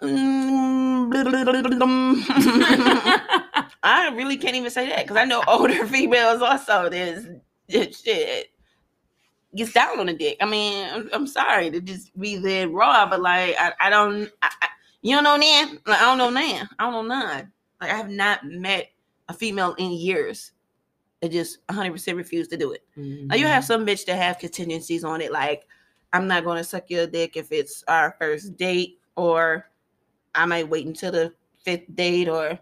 I 3.82 4.10
really 4.14 4.36
can't 4.36 4.54
even 4.56 4.70
say 4.70 4.88
that 4.88 5.04
because 5.04 5.16
I 5.16 5.24
know 5.24 5.42
older 5.46 5.86
females 5.88 6.42
also. 6.42 6.88
There's 6.88 7.26
shit 7.68 8.50
gets 9.58 9.72
down 9.72 10.00
on 10.00 10.06
the 10.06 10.14
dick. 10.14 10.36
I 10.40 10.46
mean, 10.46 10.88
I'm, 10.92 11.10
I'm 11.12 11.26
sorry 11.26 11.70
to 11.70 11.80
just 11.80 12.18
be 12.18 12.36
that 12.36 12.70
raw, 12.70 13.08
but 13.08 13.20
like 13.20 13.54
I, 13.58 13.72
I 13.80 13.90
don't, 13.90 14.30
I, 14.42 14.50
I, 14.62 14.68
you 15.02 15.14
don't 15.14 15.24
know 15.24 15.36
nan. 15.36 15.78
Like 15.86 16.00
I 16.00 16.04
don't 16.04 16.18
know 16.18 16.30
nan. 16.30 16.68
I 16.78 16.84
don't 16.90 16.92
know 17.08 17.14
none. 17.14 17.52
Like 17.80 17.90
I 17.90 17.96
have 17.96 18.08
not 18.10 18.44
met 18.44 18.90
a 19.28 19.34
female 19.34 19.74
in 19.78 19.90
years 19.92 20.52
that 21.20 21.30
just 21.32 21.58
100 21.66 21.92
percent 21.92 22.16
refuse 22.16 22.48
to 22.48 22.56
do 22.56 22.72
it. 22.72 22.84
Now 22.96 23.34
you 23.36 23.46
have 23.46 23.62
Mhm. 23.64 23.66
some 23.66 23.86
bitch 23.86 24.06
that 24.06 24.16
have 24.16 24.38
contingencies 24.38 25.04
on 25.04 25.20
it, 25.20 25.30
like 25.32 25.66
I'm 26.12 26.26
not 26.26 26.44
gonna 26.44 26.64
suck 26.64 26.88
your 26.90 27.06
dick 27.06 27.36
if 27.36 27.52
it's 27.52 27.84
our 27.88 28.16
first 28.18 28.56
date, 28.56 28.98
or 29.16 29.68
I 30.34 30.46
might 30.46 30.68
wait 30.68 30.86
until 30.86 31.12
the 31.12 31.32
fifth 31.64 31.94
date, 31.94 32.28
or 32.28 32.58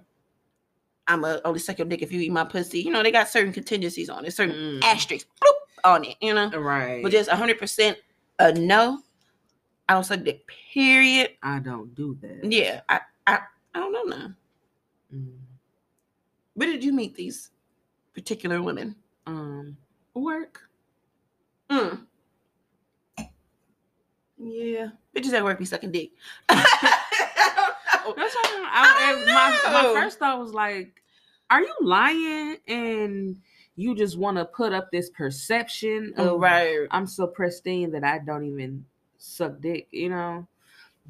I'm 1.07 1.22
gonna 1.22 1.40
only 1.44 1.61
suck 1.61 1.78
your 1.78 1.86
dick 1.86 2.03
if 2.03 2.11
you 2.11 2.20
eat 2.20 2.32
my 2.32 2.44
pussy. 2.44 2.80
You 2.80 2.90
know, 2.90 3.03
they 3.03 3.12
got 3.12 3.28
certain 3.28 3.53
contingencies 3.53 4.11
on 4.11 4.24
it, 4.24 4.32
certain 4.32 4.57
Mm. 4.57 4.82
asterisks 4.84 5.28
bloop, 5.40 5.55
on 5.87 6.05
it, 6.05 6.16
you 6.20 6.34
know. 6.34 6.51
right. 6.51 7.03
But 7.03 7.12
just 7.12 7.30
100 7.30 7.59
percent 7.59 7.99
a 8.39 8.53
no. 8.53 9.01
I 9.89 9.95
don't 9.95 10.05
suck 10.05 10.24
dick. 10.24 10.47
Period. 10.74 11.30
I 11.43 11.61
don't 11.61 11.95
do 11.95 12.18
that. 12.20 12.51
Yeah, 12.51 12.80
I 12.89 13.01
I, 13.26 13.39
I 13.74 13.78
don't 13.78 13.93
know 13.93 14.16
now. 14.16 14.34
Mm. 15.14 15.37
Where 16.55 16.72
did 16.72 16.82
you 16.82 16.93
meet 16.93 17.14
these 17.14 17.51
particular 18.14 18.62
women? 18.62 18.97
Um, 19.26 19.76
work. 20.14 20.62
Mm. 21.70 22.07
Yeah, 24.39 24.89
bitches 25.14 25.32
at 25.32 25.45
work 25.45 25.59
be 25.59 25.64
sucking 25.64 25.93
dick. 25.93 26.11
That's 26.49 28.34
what 28.34 28.47
I, 28.47 29.24
I 29.26 29.62
my 29.64 29.72
my 29.72 30.01
first 30.01 30.18
thought 30.18 30.39
was 30.39 30.53
like, 30.53 31.03
are 31.51 31.61
you 31.61 31.74
lying 31.80 32.57
and 32.68 33.37
you 33.77 33.95
just 33.95 34.18
want 34.18 34.39
to 34.39 34.45
put 34.47 34.72
up 34.72 34.91
this 34.91 35.11
perception 35.11 36.14
of 36.16 36.41
right. 36.41 36.87
I'm 36.91 37.07
so 37.07 37.27
pristine 37.27 37.93
that 37.93 38.05
I 38.05 38.18
don't 38.18 38.45
even 38.45 38.85
suck 39.18 39.61
dick, 39.61 39.89
you 39.91 40.09
know? 40.09 40.47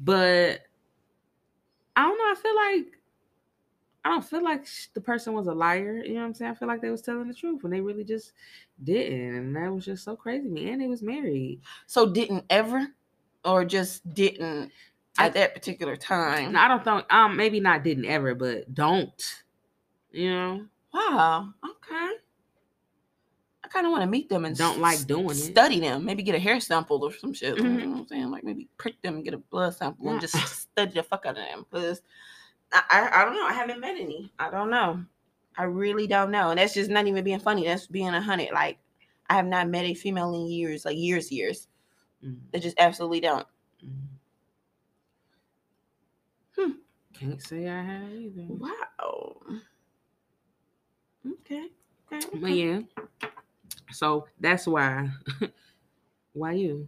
But 0.01 0.61
I 1.95 2.03
don't 2.03 2.17
know. 2.17 2.31
I 2.31 2.35
feel 2.41 2.55
like 2.55 2.93
I 4.05 4.09
don't 4.09 4.23
feel 4.23 4.43
like 4.43 4.67
the 4.93 5.01
person 5.01 5.33
was 5.33 5.47
a 5.47 5.53
liar. 5.53 6.03
You 6.05 6.13
know 6.13 6.21
what 6.21 6.27
I'm 6.27 6.33
saying? 6.33 6.51
I 6.51 6.55
feel 6.55 6.67
like 6.67 6.81
they 6.81 6.91
was 6.91 7.01
telling 7.01 7.27
the 7.27 7.33
truth 7.33 7.63
when 7.63 7.71
they 7.71 7.81
really 7.81 8.03
just 8.03 8.33
didn't, 8.83 9.35
and 9.35 9.55
that 9.55 9.73
was 9.73 9.85
just 9.85 10.03
so 10.03 10.15
crazy 10.15 10.43
to 10.43 10.49
me. 10.49 10.69
And 10.69 10.81
they 10.81 10.87
was 10.87 11.01
married. 11.01 11.61
So 11.87 12.11
didn't 12.11 12.45
ever, 12.49 12.87
or 13.43 13.65
just 13.65 14.13
didn't 14.13 14.71
at 15.17 15.33
that 15.33 15.55
particular 15.55 15.95
time? 15.95 16.55
I 16.55 16.67
don't 16.67 16.83
think 16.83 17.11
um 17.11 17.35
maybe 17.35 17.59
not 17.59 17.83
didn't 17.83 18.05
ever, 18.05 18.35
but 18.35 18.73
don't. 18.73 19.43
You 20.11 20.29
know, 20.33 20.65
Wow. 20.93 21.53
Okay. 21.63 22.13
I 23.67 23.69
kind 23.69 23.85
of 23.85 23.91
want 23.91 24.03
to 24.03 24.07
meet 24.07 24.29
them 24.29 24.45
and 24.45 24.55
Don't 24.55 24.79
like 24.79 25.05
doing 25.07 25.31
it. 25.31 25.35
Study 25.35 25.81
them. 25.81 26.05
Maybe 26.05 26.23
get 26.23 26.35
a 26.35 26.39
hair 26.39 26.57
sample 26.61 27.03
or 27.03 27.11
some 27.13 27.33
shit. 27.33 27.57
Mhm. 27.57 27.63
You 27.63 27.85
know 27.85 27.89
what 27.89 27.97
I'm 27.99 28.07
saying? 28.07 28.31
Like 28.31 28.45
maybe 28.45 28.69
prick 28.77 29.01
them, 29.01 29.15
and 29.15 29.25
get 29.25 29.33
a 29.33 29.39
blood 29.39 29.75
sample, 29.75 30.09
and 30.09 30.21
just 30.21 30.35
study 30.71 30.93
the 30.93 31.03
fuck 31.03 31.25
out 31.25 31.31
of 31.37 31.43
them. 31.43 31.65
Because 31.69 32.01
I, 32.71 32.81
I, 32.89 33.21
I 33.21 33.25
don't 33.25 33.35
know. 33.35 33.45
I 33.45 33.51
haven't 33.51 33.81
met 33.81 33.97
any. 33.97 34.31
I 34.39 34.49
don't 34.49 34.69
know. 34.69 35.03
I 35.57 35.63
really 35.63 36.07
don't 36.07 36.31
know. 36.31 36.51
And 36.51 36.59
that's 36.59 36.73
just 36.73 36.89
not 36.89 37.07
even 37.07 37.25
being 37.25 37.39
funny. 37.39 37.65
That's 37.65 37.87
being 37.87 38.07
a 38.07 38.21
hundred. 38.21 38.51
Like 38.53 38.77
I 39.29 39.33
have 39.35 39.45
not 39.45 39.67
met 39.67 39.83
a 39.83 39.93
female 39.93 40.33
in 40.33 40.47
years, 40.47 40.85
like 40.85 40.95
years, 40.97 41.29
years. 41.29 41.67
Mm, 42.23 42.37
They 42.51 42.59
just 42.61 42.79
absolutely 42.79 43.19
don't. 43.19 43.47
mm. 43.85 43.91
Hmm. 46.55 46.71
Can't 47.13 47.41
say 47.41 47.67
I 47.67 47.81
have 47.83 48.09
either. 48.13 48.45
Wow. 48.47 49.41
Okay. 51.41 51.67
Okay. 52.13 52.27
But 52.39 52.51
yeah, 52.51 52.79
so 53.91 54.27
that's 54.39 54.67
why. 54.67 55.09
why 56.33 56.51
you? 56.53 56.87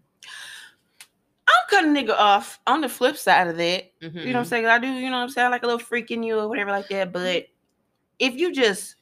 I'm 1.47 1.63
cutting 1.69 1.93
nigga 1.93 2.15
off 2.17 2.59
on 2.67 2.81
the 2.81 2.89
flip 2.89 3.17
side 3.17 3.47
of 3.47 3.57
that. 3.57 3.91
You 4.01 4.09
Mm-hmm. 4.09 4.17
know 4.27 4.31
what 4.33 4.39
I'm 4.39 4.45
saying? 4.45 4.65
I 4.65 4.79
do, 4.79 4.87
you 4.87 5.09
know 5.09 5.17
what 5.17 5.23
I'm 5.23 5.29
saying? 5.29 5.47
I 5.47 5.49
like 5.49 5.63
a 5.63 5.65
little 5.67 5.79
freak 5.79 6.11
in 6.11 6.23
you 6.23 6.39
or 6.39 6.47
whatever 6.47 6.71
like 6.71 6.89
that. 6.89 7.11
But 7.11 7.47
if 8.19 8.35
you 8.35 8.51
just 8.53 8.95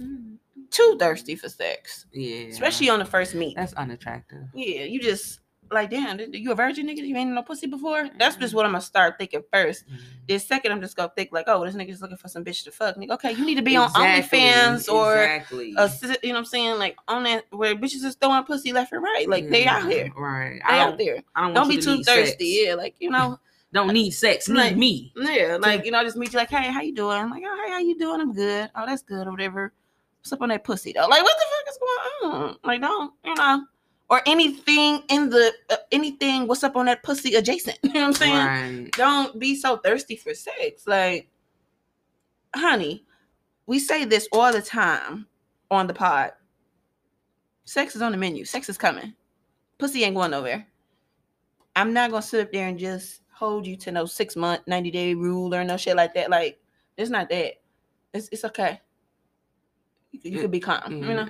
Mm, 0.00 0.38
too 0.70 0.96
thirsty 0.98 1.36
for 1.36 1.48
sex, 1.48 2.06
Yeah, 2.12 2.48
especially 2.48 2.88
on 2.90 2.98
the 2.98 3.04
first 3.04 3.34
meet, 3.34 3.54
that's 3.54 3.72
unattractive. 3.74 4.42
yeah, 4.52 4.82
you 4.82 5.00
just 5.00 5.38
like, 5.70 5.90
damn, 5.90 6.18
you 6.32 6.52
a 6.52 6.54
virgin 6.54 6.86
nigga? 6.86 6.98
You 7.06 7.16
ain't 7.16 7.30
no 7.30 7.42
pussy 7.42 7.66
before? 7.66 8.08
That's 8.18 8.36
just 8.36 8.54
what 8.54 8.64
I'm 8.66 8.72
gonna 8.72 8.80
start 8.82 9.18
thinking 9.18 9.42
first. 9.52 9.88
Mm. 9.88 9.98
This 10.28 10.46
second, 10.46 10.72
I'm 10.72 10.80
just 10.80 10.96
gonna 10.96 11.12
think 11.16 11.30
like, 11.32 11.46
oh, 11.48 11.64
this 11.64 11.74
nigga's 11.74 12.00
looking 12.00 12.16
for 12.16 12.28
some 12.28 12.44
bitch 12.44 12.64
to 12.64 12.70
fuck. 12.70 12.96
Nigga, 12.96 13.10
okay, 13.12 13.32
you 13.32 13.44
need 13.44 13.56
to 13.56 13.62
be 13.62 13.74
Exactly, 13.74 14.02
on 14.02 14.22
OnlyFans 14.22 14.92
or 14.92 15.22
exactly. 15.22 15.74
a, 15.76 15.90
you 16.22 16.28
know 16.28 16.34
what 16.34 16.38
I'm 16.38 16.44
saying, 16.44 16.78
like 16.78 16.96
on 17.08 17.24
that 17.24 17.44
where 17.50 17.74
bitches 17.74 18.04
is 18.04 18.14
throwing 18.14 18.44
pussy 18.44 18.72
left 18.72 18.92
and 18.92 19.02
right. 19.02 19.28
Like 19.28 19.48
they 19.48 19.66
out 19.66 19.84
Yeah, 19.84 19.88
here, 19.90 20.12
right? 20.16 20.60
they 20.68 20.74
I 20.74 20.80
out 20.80 20.98
there. 20.98 21.22
I 21.34 21.42
don't, 21.42 21.54
Don't 21.54 21.68
be 21.68 21.76
to 21.78 21.82
too 21.82 22.02
thirsty. 22.04 22.54
Sex. 22.56 22.66
Yeah, 22.68 22.74
like 22.74 22.94
you 22.98 23.10
know. 23.10 23.38
Don't 23.72 23.92
need 23.92 24.12
sex. 24.12 24.48
Need 24.48 24.54
Like- 24.56 24.76
me. 24.76 25.12
Yeah, 25.16 25.58
like 25.60 25.84
you 25.84 25.90
know, 25.90 25.98
I 25.98 26.04
just 26.04 26.16
meet 26.16 26.32
you 26.32 26.38
like, 26.38 26.48
hey, 26.48 26.70
how 26.70 26.80
you 26.80 26.94
doing? 26.94 27.16
I'm 27.18 27.28
like, 27.28 27.42
oh, 27.44 27.62
hey, 27.66 27.72
how 27.72 27.80
you 27.80 27.98
doing? 27.98 28.20
I'm 28.20 28.32
good. 28.32 28.70
Oh, 28.76 28.86
that's 28.86 29.02
good 29.02 29.26
or 29.26 29.32
whatever. 29.32 29.72
What's 30.20 30.32
up 30.32 30.42
on 30.42 30.50
that 30.50 30.62
pussy 30.62 30.92
though? 30.92 31.08
Like, 31.08 31.24
what 31.24 31.36
the 31.36 31.44
fuck 31.50 31.68
is 31.74 31.78
going 32.30 32.34
on? 32.44 32.56
Like, 32.62 32.80
don't 32.80 33.12
you 33.24 33.34
know? 33.34 33.64
Or 34.10 34.20
anything 34.26 35.02
in 35.08 35.30
the 35.30 35.52
uh, 35.70 35.76
anything? 35.90 36.46
What's 36.46 36.62
up 36.62 36.76
on 36.76 36.86
that 36.86 37.02
pussy 37.02 37.34
adjacent? 37.34 37.78
You 37.84 37.92
know 37.94 38.00
what 38.00 38.06
I'm 38.06 38.12
saying? 38.12 38.82
Right. 38.82 38.90
Don't 38.92 39.38
be 39.38 39.56
so 39.56 39.78
thirsty 39.78 40.16
for 40.16 40.34
sex. 40.34 40.86
Like, 40.86 41.28
honey, 42.54 43.04
we 43.66 43.78
say 43.78 44.04
this 44.04 44.28
all 44.32 44.52
the 44.52 44.60
time 44.62 45.26
on 45.70 45.86
the 45.86 45.94
pod. 45.94 46.32
Sex 47.64 47.96
is 47.96 48.02
on 48.02 48.12
the 48.12 48.18
menu. 48.18 48.44
Sex 48.44 48.68
is 48.68 48.76
coming. 48.76 49.14
Pussy 49.78 50.04
ain't 50.04 50.14
going 50.14 50.30
nowhere. 50.30 50.66
I'm 51.76 51.92
not 51.92 52.10
gonna 52.10 52.22
sit 52.22 52.46
up 52.46 52.52
there 52.52 52.68
and 52.68 52.78
just 52.78 53.22
hold 53.32 53.66
you 53.66 53.76
to 53.76 53.90
no 53.90 54.06
six 54.06 54.36
month, 54.36 54.60
90 54.66 54.90
day 54.90 55.14
rule 55.14 55.54
or 55.54 55.64
no 55.64 55.76
shit 55.76 55.96
like 55.96 56.14
that. 56.14 56.30
Like, 56.30 56.60
it's 56.96 57.10
not 57.10 57.28
that. 57.30 57.54
It's 58.12 58.28
it's 58.30 58.44
okay. 58.44 58.80
You, 60.12 60.20
you 60.32 60.40
could 60.40 60.50
be 60.50 60.60
calm. 60.60 61.02
You 61.02 61.14
know? 61.14 61.28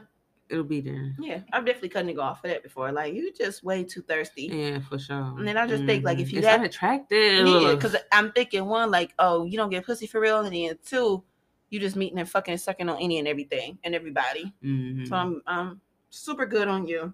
It'll 0.51 0.63
be 0.63 0.81
there. 0.83 1.15
Yeah. 1.19 1.41
I'm 1.53 1.65
definitely 1.65 1.89
cut 1.89 2.05
nigga 2.05 2.21
off 2.21 2.43
for 2.43 2.49
that 2.49 2.63
before. 2.63 2.93
Like, 2.93 3.15
you 3.15 3.33
just 3.33 3.65
way 3.65 3.83
too 3.83 4.03
thirsty. 4.03 4.51
Yeah, 4.53 4.79
for 4.81 4.99
sure. 4.99 5.17
And 5.39 5.49
then 5.49 5.57
I 5.57 5.67
just 5.67 5.85
think, 5.85 6.05
like, 6.05 6.19
if 6.19 6.29
Mhm. 6.29 6.33
you 6.33 6.39
it's 6.39 6.47
that- 6.47 6.61
unattractive. 6.61 7.47
Yeah, 7.47 7.75
because 7.75 7.97
I'm 8.13 8.31
thinking 8.33 8.67
one, 8.67 8.91
like, 8.91 9.15
oh, 9.19 9.47
you 9.47 9.57
don't 9.57 9.71
get 9.71 9.87
pussy 9.87 10.07
for 10.07 10.21
real, 10.21 10.41
and 10.41 10.55
then 10.55 10.79
two, 10.85 11.25
you 11.71 11.81
just 11.81 11.97
meeting 11.97 12.19
and 12.19 12.29
fucking 12.29 12.59
sucking 12.59 12.89
on 12.91 12.99
any 13.01 13.19
and 13.19 13.27
everything 13.27 13.79
and 13.85 13.95
everybody. 13.95 14.53
Mhm. 14.63 15.09
So 15.09 15.17
I'm 15.17 15.43
I'm 15.47 15.81
super 16.11 16.47
good 16.47 16.69
on 16.69 16.87
you. 16.87 17.13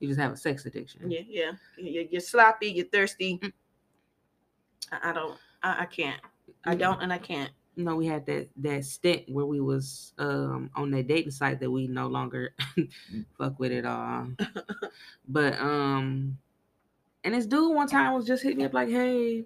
you 0.00 0.08
just 0.08 0.18
have 0.20 0.32
a 0.32 0.36
sex 0.36 0.66
addiction. 0.66 1.08
Yeah, 1.08 1.20
yeah. 1.28 1.52
You're, 1.78 2.02
you're 2.10 2.20
sloppy, 2.20 2.66
you're 2.72 2.86
thirsty. 2.86 3.38
Mm. 3.38 3.52
I, 4.90 5.10
I 5.10 5.12
don't, 5.12 5.38
I, 5.62 5.82
I 5.82 5.86
can't. 5.86 6.20
I 6.64 6.74
Mm. 6.74 6.78
don't, 6.80 7.00
and 7.02 7.12
I 7.12 7.18
can't. 7.18 7.52
You 7.74 7.84
know, 7.84 7.96
we 7.96 8.06
had 8.06 8.26
that 8.26 8.48
that 8.56 8.84
stint 8.84 9.24
where 9.28 9.46
we 9.46 9.60
was 9.60 10.12
um 10.18 10.70
on 10.74 10.90
that 10.90 11.06
dating 11.08 11.30
site 11.32 11.60
that 11.60 11.70
we 11.70 11.86
no 11.86 12.06
longer 12.06 12.54
fuck 13.38 13.58
with 13.58 13.72
at 13.72 13.86
all. 13.86 14.28
but 15.28 15.58
um, 15.58 16.38
and 17.24 17.34
this 17.34 17.46
dude 17.46 17.74
one 17.74 17.88
time 17.88 18.14
was 18.14 18.26
just 18.26 18.42
hitting 18.42 18.58
me 18.58 18.64
up 18.64 18.74
like, 18.74 18.88
"Hey, 18.88 19.44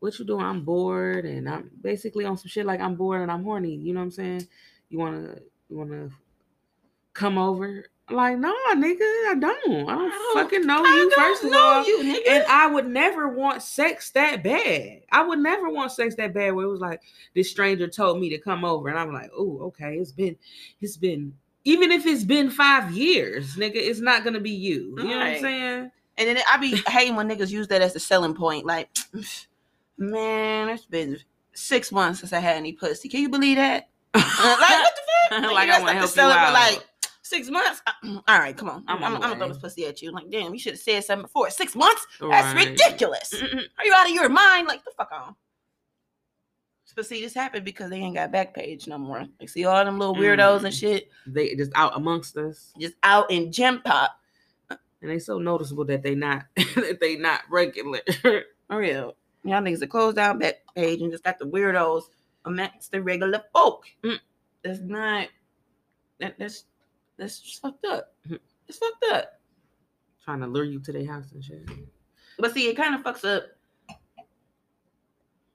what 0.00 0.18
you 0.18 0.24
doing? 0.24 0.44
I'm 0.44 0.64
bored, 0.64 1.24
and 1.24 1.48
I'm 1.48 1.70
basically 1.80 2.24
on 2.26 2.36
some 2.36 2.48
shit 2.48 2.66
like 2.66 2.80
I'm 2.80 2.96
bored 2.96 3.22
and 3.22 3.30
I'm 3.30 3.42
horny. 3.44 3.74
You 3.74 3.94
know 3.94 4.00
what 4.00 4.04
I'm 4.04 4.10
saying? 4.12 4.48
You 4.88 4.98
wanna 4.98 5.38
you 5.68 5.76
wanna 5.76 6.10
come 7.12 7.38
over?" 7.38 7.86
Like, 8.10 8.36
no, 8.38 8.52
nigga, 8.74 9.00
I 9.00 9.34
don't. 9.38 9.88
I 9.88 9.94
don't, 9.94 10.10
don't- 10.10 10.34
fucking 10.34 10.66
know 10.66 10.84
I 10.84 10.94
you. 10.96 11.10
First 11.12 11.44
of 11.44 11.52
all, 11.54 11.86
you, 11.86 12.02
nigga. 12.02 12.28
and 12.28 12.44
I 12.48 12.66
would 12.66 12.86
never 12.86 13.28
want 13.28 13.62
sex 13.62 14.10
that 14.10 14.42
bad. 14.44 15.00
I 15.10 15.22
would 15.26 15.38
never 15.38 15.70
want 15.70 15.90
sex 15.90 16.14
that 16.16 16.34
bad 16.34 16.54
where 16.54 16.66
it 16.66 16.70
was 16.70 16.80
like 16.80 17.00
this 17.34 17.50
stranger 17.50 17.88
told 17.88 18.20
me 18.20 18.28
to 18.30 18.38
come 18.38 18.62
over, 18.64 18.88
and 18.88 18.98
I'm 18.98 19.10
like, 19.12 19.30
oh, 19.34 19.58
okay, 19.62 19.96
it's 19.96 20.12
been, 20.12 20.36
it's 20.82 20.98
been, 20.98 21.32
even 21.64 21.90
if 21.90 22.04
it's 22.04 22.24
been 22.24 22.50
five 22.50 22.90
years, 22.92 23.56
nigga, 23.56 23.76
it's 23.76 24.00
not 24.00 24.22
gonna 24.22 24.40
be 24.40 24.50
you. 24.50 24.94
You 24.98 25.04
know 25.04 25.16
what 25.16 25.26
I'm 25.26 25.40
saying? 25.40 25.90
And 26.18 26.28
then 26.28 26.38
I 26.52 26.58
be 26.58 26.76
hating 26.86 27.16
when 27.16 27.26
niggas 27.28 27.50
use 27.50 27.68
that 27.68 27.80
as 27.80 27.96
a 27.96 28.00
selling 28.00 28.34
point. 28.34 28.66
Like, 28.66 28.90
man, 29.98 30.68
it's 30.68 30.84
been 30.84 31.18
six 31.54 31.90
months 31.90 32.20
since 32.20 32.32
I 32.34 32.38
had 32.40 32.56
any 32.56 32.72
pussy. 32.72 33.08
Can 33.08 33.20
you 33.20 33.28
believe 33.30 33.56
that? 33.56 33.88
Uh, 34.46 34.56
like, 34.60 34.68
what 34.68 34.94
the 34.94 35.40
fuck? 35.42 35.52
Like, 35.52 35.68
I 35.68 35.72
that's 35.72 35.80
wanna 35.82 35.92
the 35.94 35.98
help 36.06 36.16
you 36.16 36.22
out. 36.22 36.52
Like, 36.52 36.86
six 37.34 37.50
months? 37.50 37.82
All 38.04 38.38
right, 38.38 38.56
come 38.56 38.68
on. 38.70 38.84
I'm 38.88 39.02
I'm, 39.02 39.14
I'm, 39.16 39.20
gonna 39.20 39.36
throw 39.36 39.48
this 39.48 39.58
pussy 39.58 39.86
at 39.86 40.00
you. 40.02 40.12
Like, 40.12 40.30
damn, 40.30 40.52
you 40.52 40.58
should 40.60 40.74
have 40.74 40.80
said 40.80 41.04
something 41.04 41.22
before. 41.24 41.50
Six 41.50 41.74
months? 41.74 42.06
That's 42.20 42.54
Right. 42.54 42.68
ridiculous. 42.68 43.34
Mm-mm. 43.34 43.62
Are 43.78 43.84
you 43.84 43.92
out 43.94 44.06
of 44.06 44.12
your 44.12 44.28
mind? 44.28 44.66
Like, 44.68 44.84
the 44.84 44.90
fuck 44.96 45.10
on. 45.12 45.34
But 46.96 47.06
see, 47.06 47.20
this 47.20 47.34
happened 47.34 47.64
because 47.64 47.90
they 47.90 47.96
ain't 47.96 48.14
got 48.14 48.30
Backpage 48.30 48.86
no 48.86 48.98
more. 48.98 49.26
Like, 49.40 49.48
see 49.48 49.64
all 49.64 49.84
them 49.84 49.98
little 49.98 50.14
weirdos 50.14 50.58
and 50.62 50.72
Mm. 50.72 50.78
shit 50.78 51.10
They 51.26 51.56
just 51.56 51.72
out 51.74 51.96
amongst 51.96 52.36
us, 52.36 52.72
just 52.78 52.94
out 53.02 53.28
in 53.32 53.50
gen 53.50 53.80
pop. 53.80 54.12
and 54.70 54.78
they 55.10 55.18
so 55.18 55.38
noticeable 55.40 55.84
that 55.86 56.04
they 56.04 56.14
not, 56.14 56.44
that 56.56 56.98
they 57.00 57.16
not 57.16 57.40
regular. 57.50 57.98
For 58.22 58.44
real. 58.78 59.16
Y'all 59.42 59.60
niggas 59.60 59.82
are 59.82 59.88
closed 59.88 60.14
down 60.16 60.38
back 60.38 60.54
page 60.76 61.00
and 61.02 61.10
just 61.10 61.24
got 61.24 61.38
the 61.40 61.46
weirdos 61.46 62.04
amongst 62.44 62.92
the 62.92 63.02
regular 63.02 63.42
folk. 63.52 63.86
Mm. 64.04 64.20
That's 64.62 64.80
not 64.80 65.26
that, 66.20 66.38
that's 66.38 66.64
that's 67.16 67.38
just 67.40 67.60
fucked 67.62 67.84
up. 67.86 68.14
It's 68.68 68.78
fucked 68.78 69.04
up. 69.12 69.40
Trying 70.24 70.40
to 70.40 70.46
lure 70.46 70.64
you 70.64 70.80
to 70.80 70.92
their 70.92 71.06
house 71.06 71.32
and 71.32 71.44
shit. 71.44 71.68
But 72.38 72.52
see, 72.54 72.68
it 72.68 72.76
kind 72.76 72.94
of 72.94 73.02
fucks 73.02 73.24
up 73.24 73.44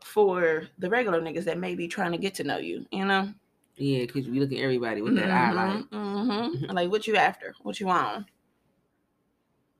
for 0.03 0.64
the 0.78 0.89
regular 0.89 1.22
niggas 1.22 1.43
that 1.45 1.57
may 1.57 1.76
be 1.76 1.88
trying 1.88 2.12
to 2.12 2.18
get 2.18 2.34
to 2.36 2.43
know 2.43 2.57
you, 2.57 2.86
you 2.91 3.05
know? 3.05 3.34
Yeah, 3.76 4.05
because 4.05 4.28
you 4.28 4.39
looking 4.41 4.60
at 4.60 4.64
everybody 4.64 5.01
with 5.01 5.16
that 5.16 5.30
eye 5.32 5.51
like, 5.51 5.86
Mhm, 5.89 6.55
mhm. 6.68 6.74
like 6.74 6.89
what 6.91 7.07
you 7.07 7.16
after? 7.16 7.53
What 7.62 7.80
you 7.80 7.88
want? 7.88 8.26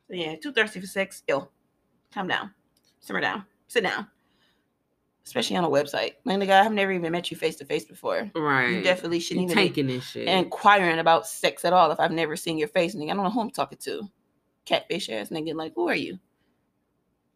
So 0.08 0.14
yeah, 0.16 0.36
too 0.38 0.52
thirsty 0.52 0.80
for 0.80 0.88
sex. 0.88 1.24
Ill. 1.28 1.52
Calm 2.14 2.28
down. 2.28 2.54
Simmer 3.00 3.22
down. 3.22 3.46
Sit 3.68 3.84
down. 3.84 4.08
Especially 5.30 5.56
on 5.58 5.64
a 5.64 5.70
website. 5.70 6.14
Man, 6.26 6.40
nigga, 6.40 6.60
I've 6.60 6.72
never 6.74 6.92
even 6.92 7.12
met 7.12 7.30
you 7.30 7.38
face 7.38 7.56
to 7.58 7.66
face 7.66 7.86
before. 7.86 8.32
right. 8.34 8.70
You 8.70 8.82
definitely 8.82 9.20
shouldn't 9.20 9.46
You 9.46 9.52
even 9.52 9.64
be 9.64 9.70
taking 9.70 9.86
this 9.86 10.04
shit. 10.04 10.28
inquiring 10.28 10.98
about 10.98 11.28
sex 11.28 11.64
at 11.66 11.72
all 11.72 11.92
if 11.92 12.00
I've 12.00 12.12
never 12.12 12.36
seen 12.36 12.58
your 12.58 12.68
face. 12.70 12.96
Nigga, 12.96 13.12
I 13.12 13.14
don't 13.14 13.24
know 13.26 13.30
who 13.30 13.42
I'm 13.42 13.52
talking 13.52 13.78
to. 13.84 14.10
Catfish 14.66 15.08
ass 15.10 15.30
nigga. 15.30 15.54
Like, 15.54 15.74
who 15.76 15.88
are 15.88 15.94
you? 15.96 16.18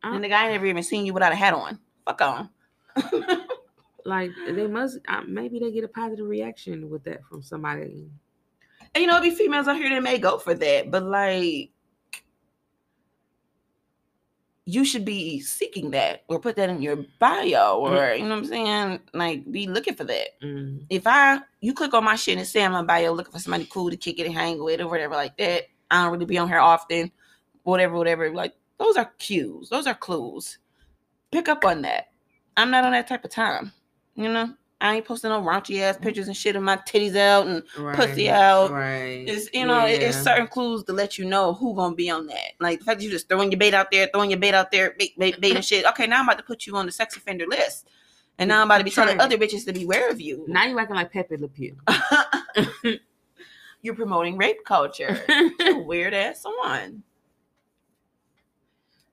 Uh, 0.03 0.13
And 0.13 0.25
I 0.25 0.43
ain't 0.45 0.53
never 0.53 0.65
even 0.65 0.81
seen 0.81 1.05
you 1.05 1.13
without 1.13 1.33
a 1.33 1.35
hat 1.35 1.53
on. 1.53 1.77
Fuck 2.03 2.21
on. 2.21 2.49
like 4.05 4.31
they 4.49 4.65
must 4.65 4.97
uh, 5.07 5.21
maybe 5.27 5.59
they 5.59 5.71
get 5.71 5.83
a 5.83 5.87
positive 5.87 6.25
reaction 6.27 6.89
with 6.89 7.03
that 7.03 7.23
from 7.29 7.43
somebody. 7.43 8.09
And 8.95 9.01
you 9.03 9.07
know, 9.07 9.17
it 9.17 9.21
be 9.23 9.29
females 9.31 9.67
out 9.67 9.77
here 9.77 9.89
that 9.91 10.01
may 10.01 10.17
go 10.17 10.39
for 10.39 10.55
that, 10.55 10.89
but 10.89 11.03
like 11.03 11.69
you 14.65 14.85
should 14.85 15.03
be 15.03 15.41
seeking 15.41 15.91
that 15.91 16.23
or 16.27 16.39
put 16.39 16.55
that 16.55 16.69
in 16.69 16.81
your 16.81 16.97
bio 17.19 17.79
or 17.79 17.89
Mm. 17.91 18.17
you 18.19 18.23
know 18.23 18.29
what 18.29 18.37
I'm 18.37 18.45
saying? 18.45 18.99
Like 19.13 19.51
be 19.51 19.67
looking 19.67 19.95
for 19.95 20.05
that. 20.05 20.39
Mm. 20.41 20.85
If 20.89 21.05
I 21.05 21.39
you 21.59 21.73
click 21.73 21.93
on 21.93 22.03
my 22.05 22.15
shit 22.15 22.37
and 22.37 22.47
say 22.47 22.63
I'm 22.63 22.71
my 22.71 22.83
bio 22.83 23.11
looking 23.11 23.33
for 23.33 23.39
somebody 23.39 23.67
cool 23.69 23.89
to 23.89 23.97
kick 23.97 24.19
it 24.19 24.25
and 24.25 24.33
hang 24.35 24.63
with 24.63 24.79
or 24.79 24.87
whatever 24.87 25.15
like 25.15 25.37
that. 25.37 25.63
I 25.91 26.03
don't 26.03 26.13
really 26.13 26.25
be 26.25 26.37
on 26.37 26.47
here 26.47 26.59
often. 26.59 27.11
Whatever, 27.63 27.95
whatever. 27.97 28.31
Like 28.31 28.53
those 28.77 28.95
are 28.95 29.11
cues. 29.19 29.69
Those 29.69 29.85
are 29.85 29.93
clues. 29.93 30.57
Pick 31.31 31.49
up 31.49 31.65
on 31.65 31.81
that. 31.81 32.07
I'm 32.55 32.71
not 32.71 32.83
on 32.85 32.91
that 32.93 33.07
type 33.07 33.25
of 33.25 33.31
time. 33.31 33.71
You 34.15 34.29
know? 34.29 34.53
I 34.83 34.95
ain't 34.95 35.05
posting 35.05 35.29
no 35.29 35.41
raunchy 35.41 35.79
ass 35.79 35.95
mm-hmm. 35.95 36.03
pictures 36.03 36.27
and 36.27 36.35
shit 36.35 36.57
of 36.57 36.61
my 36.61 36.75
titties 36.75 37.15
out 37.15 37.47
and 37.47 37.63
Pussy 37.95 38.29
out. 38.29 38.69
Right. 38.69 39.23
it's 39.27 39.49
you 39.53 39.65
know, 39.65 39.85
it- 39.85 40.01
it's 40.03 40.21
certain 40.21 40.45
clues 40.45 40.83
to 40.83 40.93
let 40.93 41.17
you 41.17 41.23
know 41.23 41.53
who 41.53 41.73
gonna 41.73 41.95
be 41.95 42.09
on 42.09 42.27
that. 42.27 42.51
Like 42.59 42.79
the 42.79 42.85
fact 42.85 42.99
that 42.99 43.05
you 43.05 43.09
just 43.09 43.29
throwing 43.29 43.49
your 43.49 43.57
bait 43.57 43.73
out 43.73 43.91
there, 43.91 44.09
throwing 44.13 44.29
your 44.29 44.39
bait 44.39 44.53
out 44.53 44.71
there, 44.71 44.93
bait, 44.99 45.17
bait, 45.17 45.39
bait 45.39 45.55
and 45.55 45.63
shit. 45.63 45.85
Okay, 45.85 46.05
now 46.05 46.19
I'm 46.19 46.27
about 46.27 46.37
to 46.37 46.43
put 46.43 46.67
you 46.67 46.75
on 46.75 46.85
the 46.85 46.91
sex 46.91 47.15
offender 47.15 47.45
list, 47.47 47.87
and 48.37 48.49
now 48.49 48.59
I'm 48.59 48.67
about 48.67 48.79
to 48.79 48.83
be 48.83 48.91
telling 48.91 49.21
other 49.21 49.37
bitches 49.37 49.63
to 49.65 49.73
beware 49.73 50.09
of 50.11 50.19
you. 50.19 50.43
Now 50.49 50.65
you 50.65 50.77
acting 50.77 50.97
like 50.97 51.13
Pepe 51.13 51.37
Le 51.37 51.47
Pew. 51.47 51.77
You're 53.81 53.95
promoting 53.95 54.37
rape 54.37 54.65
culture. 54.65 55.21
You 55.59 55.77
Weird 55.79 56.13
ass 56.13 56.45
on. 56.45 57.03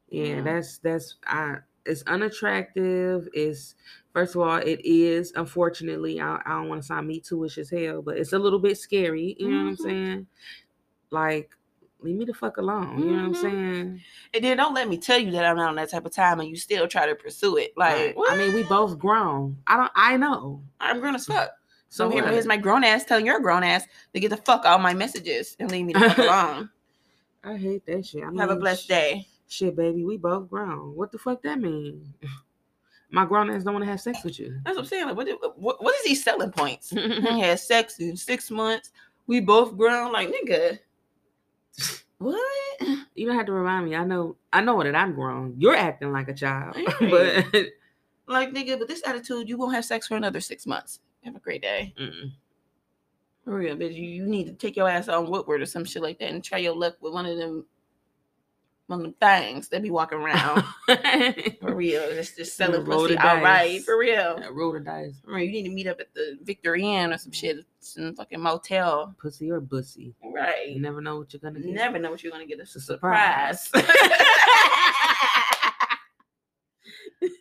Yeah, 0.09 0.25
Yeah. 0.25 0.43
that's 0.43 0.79
that's 0.79 1.15
I 1.27 1.59
it's 1.87 2.03
unattractive. 2.07 3.29
It's 3.33 3.75
first 4.13 4.35
of 4.35 4.41
all, 4.43 4.57
it 4.57 4.81
is 4.85 5.33
unfortunately 5.37 6.21
I, 6.21 6.37
I 6.45 6.51
don't 6.51 6.69
want 6.69 6.81
to 6.83 6.87
sound 6.87 7.07
me 7.09 7.21
too-ish 7.21 7.59
as 7.59 7.71
hell, 7.71 8.03
but 8.03 8.17
it's 8.19 8.33
a 8.33 8.39
little 8.39 8.59
bit 8.59 8.79
scary. 8.79 9.37
You 9.39 9.51
know 9.51 9.57
what 9.57 9.67
I'm 9.71 9.77
Mhm. 9.77 9.79
saying? 9.81 10.27
Like, 11.11 11.51
leave 12.01 12.17
me 12.17 12.25
the 12.25 12.35
fuck 12.35 12.57
alone. 12.57 12.99
You 12.99 13.07
know 13.07 13.13
what 13.13 13.25
I'm 13.25 13.33
Mhm. 13.33 13.37
saying? 13.37 14.01
And 14.35 14.45
then 14.45 14.57
don't 14.57 14.75
let 14.75 14.89
me 14.89 14.97
tell 14.99 15.19
you 15.19 15.31
that 15.33 15.45
I'm 15.45 15.57
not 15.57 15.69
on 15.71 15.77
that 15.77 15.91
type 15.91 16.07
of 16.07 16.13
time, 16.13 16.41
and 16.41 16.49
you 16.49 16.57
still 16.57 16.87
try 16.89 17.07
to 17.07 17.15
pursue 17.15 17.57
it. 17.57 17.73
Like, 17.77 18.17
Like, 18.17 18.31
I 18.31 18.37
mean, 18.37 18.55
we 18.55 18.63
both 18.65 18.99
grown. 18.99 19.57
I 19.67 19.77
don't. 19.77 19.93
I 19.95 20.17
know. 20.17 20.63
I'm 20.81 21.01
grown 21.01 21.15
as 21.15 21.27
fuck. 21.27 21.51
So 21.89 22.05
So 22.05 22.11
here, 22.11 22.29
here's 22.31 22.47
my 22.47 22.57
grown 22.57 22.85
ass 22.85 23.05
telling 23.05 23.27
your 23.27 23.41
grown 23.41 23.65
ass 23.65 23.85
to 24.15 24.21
get 24.21 24.31
the 24.31 24.37
fuck 24.37 24.65
out 24.65 24.77
of 24.77 24.81
my 24.81 24.95
messages 24.95 25.57
and 25.59 25.71
leave 25.71 25.85
me 25.85 25.93
the 25.95 26.01
fuck 26.01 26.19
alone. 26.19 26.71
I 27.43 27.57
hate 27.57 27.85
that 27.87 28.07
shit. 28.07 28.23
I 28.23 28.31
mean, 28.31 28.39
Have 28.39 28.51
a 28.51 28.57
blessed 28.57 28.87
day. 28.87 29.27
Shit, 29.49 29.75
baby, 29.75 30.05
we 30.05 30.17
both 30.17 30.49
grown. 30.49 30.95
What 30.95 31.11
the 31.11 31.19
fuck 31.19 31.43
that 31.43 31.59
mean? 31.61 32.15
My 33.11 33.25
grown 33.25 33.51
ass 33.51 33.65
don't 33.65 33.75
want 33.75 33.85
to 33.85 33.91
have 33.91 34.01
sex 34.01 34.23
with 34.25 34.39
you. 34.39 34.59
That's 34.65 34.77
what 34.77 34.83
I'm 34.83 34.89
saying. 34.89 35.07
Like, 35.07 35.17
what, 35.17 35.59
what, 35.59 35.83
what 35.83 35.95
is 35.97 36.05
these 36.05 36.23
selling 36.23 36.53
points? 36.53 36.93
we 36.93 37.41
had 37.41 37.59
sex 37.59 37.99
in 37.99 38.17
six 38.17 38.51
months. 38.51 38.93
We 39.27 39.41
both 39.41 39.77
grown. 39.77 40.13
Like, 40.13 40.29
nigga, 40.29 40.79
what? 42.19 42.41
You 43.15 43.27
don't 43.27 43.37
have 43.37 43.47
to 43.47 43.53
remind 43.53 43.87
me. 43.87 43.97
I 43.97 44.05
know. 44.05 44.37
I 44.53 44.61
know 44.61 44.83
that 44.83 44.95
I'm 44.95 45.15
grown. 45.15 45.55
You're 45.59 45.75
acting 45.75 46.13
like 46.13 46.29
a 46.29 46.35
child, 46.35 46.77
Right. 46.77 47.45
but 47.53 47.67
Like, 48.27 48.53
nigga, 48.53 48.79
with 48.79 48.89
this 48.89 49.03
attitude, 49.07 49.49
you 49.49 49.57
won't 49.57 49.75
have 49.75 49.85
sex 49.85 50.07
for 50.07 50.17
another 50.17 50.41
six 50.41 50.67
months. 50.67 51.01
Have 51.25 51.35
a 51.35 51.41
great 51.41 51.63
day. 51.63 51.95
Mm-mm. 51.99 52.31
For 53.45 53.57
real, 53.57 53.75
bitch. 53.77 53.95
You, 53.97 54.05
you 54.05 54.27
need 54.27 54.47
to 54.47 54.53
take 54.53 54.77
your 54.77 54.89
ass 54.89 55.09
on 55.09 55.29
Woodward 55.31 55.63
or 55.63 55.67
some 55.67 55.85
shit 55.85 56.03
like 56.03 56.19
that 56.21 56.31
and 56.31 56.45
try 56.45 56.59
your 56.59 56.77
luck 56.77 56.97
with 57.01 57.13
one 57.13 57.27
of 57.27 57.37
them 57.39 57.65
of 58.93 59.03
them 59.03 59.15
things 59.21 59.69
that 59.69 59.83
be 59.83 59.91
walking 59.91 60.19
around. 60.19 60.63
For 61.61 61.75
real. 61.75 62.09
Just 62.15 62.37
just 62.37 62.59
Yeah, 62.59 62.67
selling 62.67 62.85
pussy 62.85 63.15
the 63.15 63.21
outright. 63.21 63.83
For 63.85 63.99
real. 63.99 64.41
Roll 64.53 64.73
the 64.73 64.81
dice. 64.81 65.21
For 65.25 65.35
real, 65.35 65.45
you 65.47 65.53
need 65.53 65.65
to 65.69 65.71
meet 65.75 65.87
up 65.87 66.01
at 66.01 66.13
the 66.15 66.39
Victory 66.43 66.85
Inn 66.85 67.13
or 67.13 67.19
some 67.19 67.33
shit. 67.33 67.65
Some 67.81 68.15
fucking 68.15 68.41
motel. 68.41 69.15
Pussy 69.21 69.51
or 69.51 69.61
bussy. 69.61 70.15
Right. 70.23 70.71
You 70.71 70.81
never 70.81 71.01
know 71.01 71.19
what 71.19 71.33
you're 71.33 71.41
gonna 71.41 71.59
You 71.61 71.67
get. 71.67 71.75
never 71.75 71.99
know 71.99 72.11
what 72.11 72.23
you're 72.23 72.33
gonna 72.33 72.47
get. 72.47 72.61
It's 72.61 72.75
a 72.77 72.79
a 72.79 72.83
surprise. 72.83 73.61
surprise. 73.63 73.87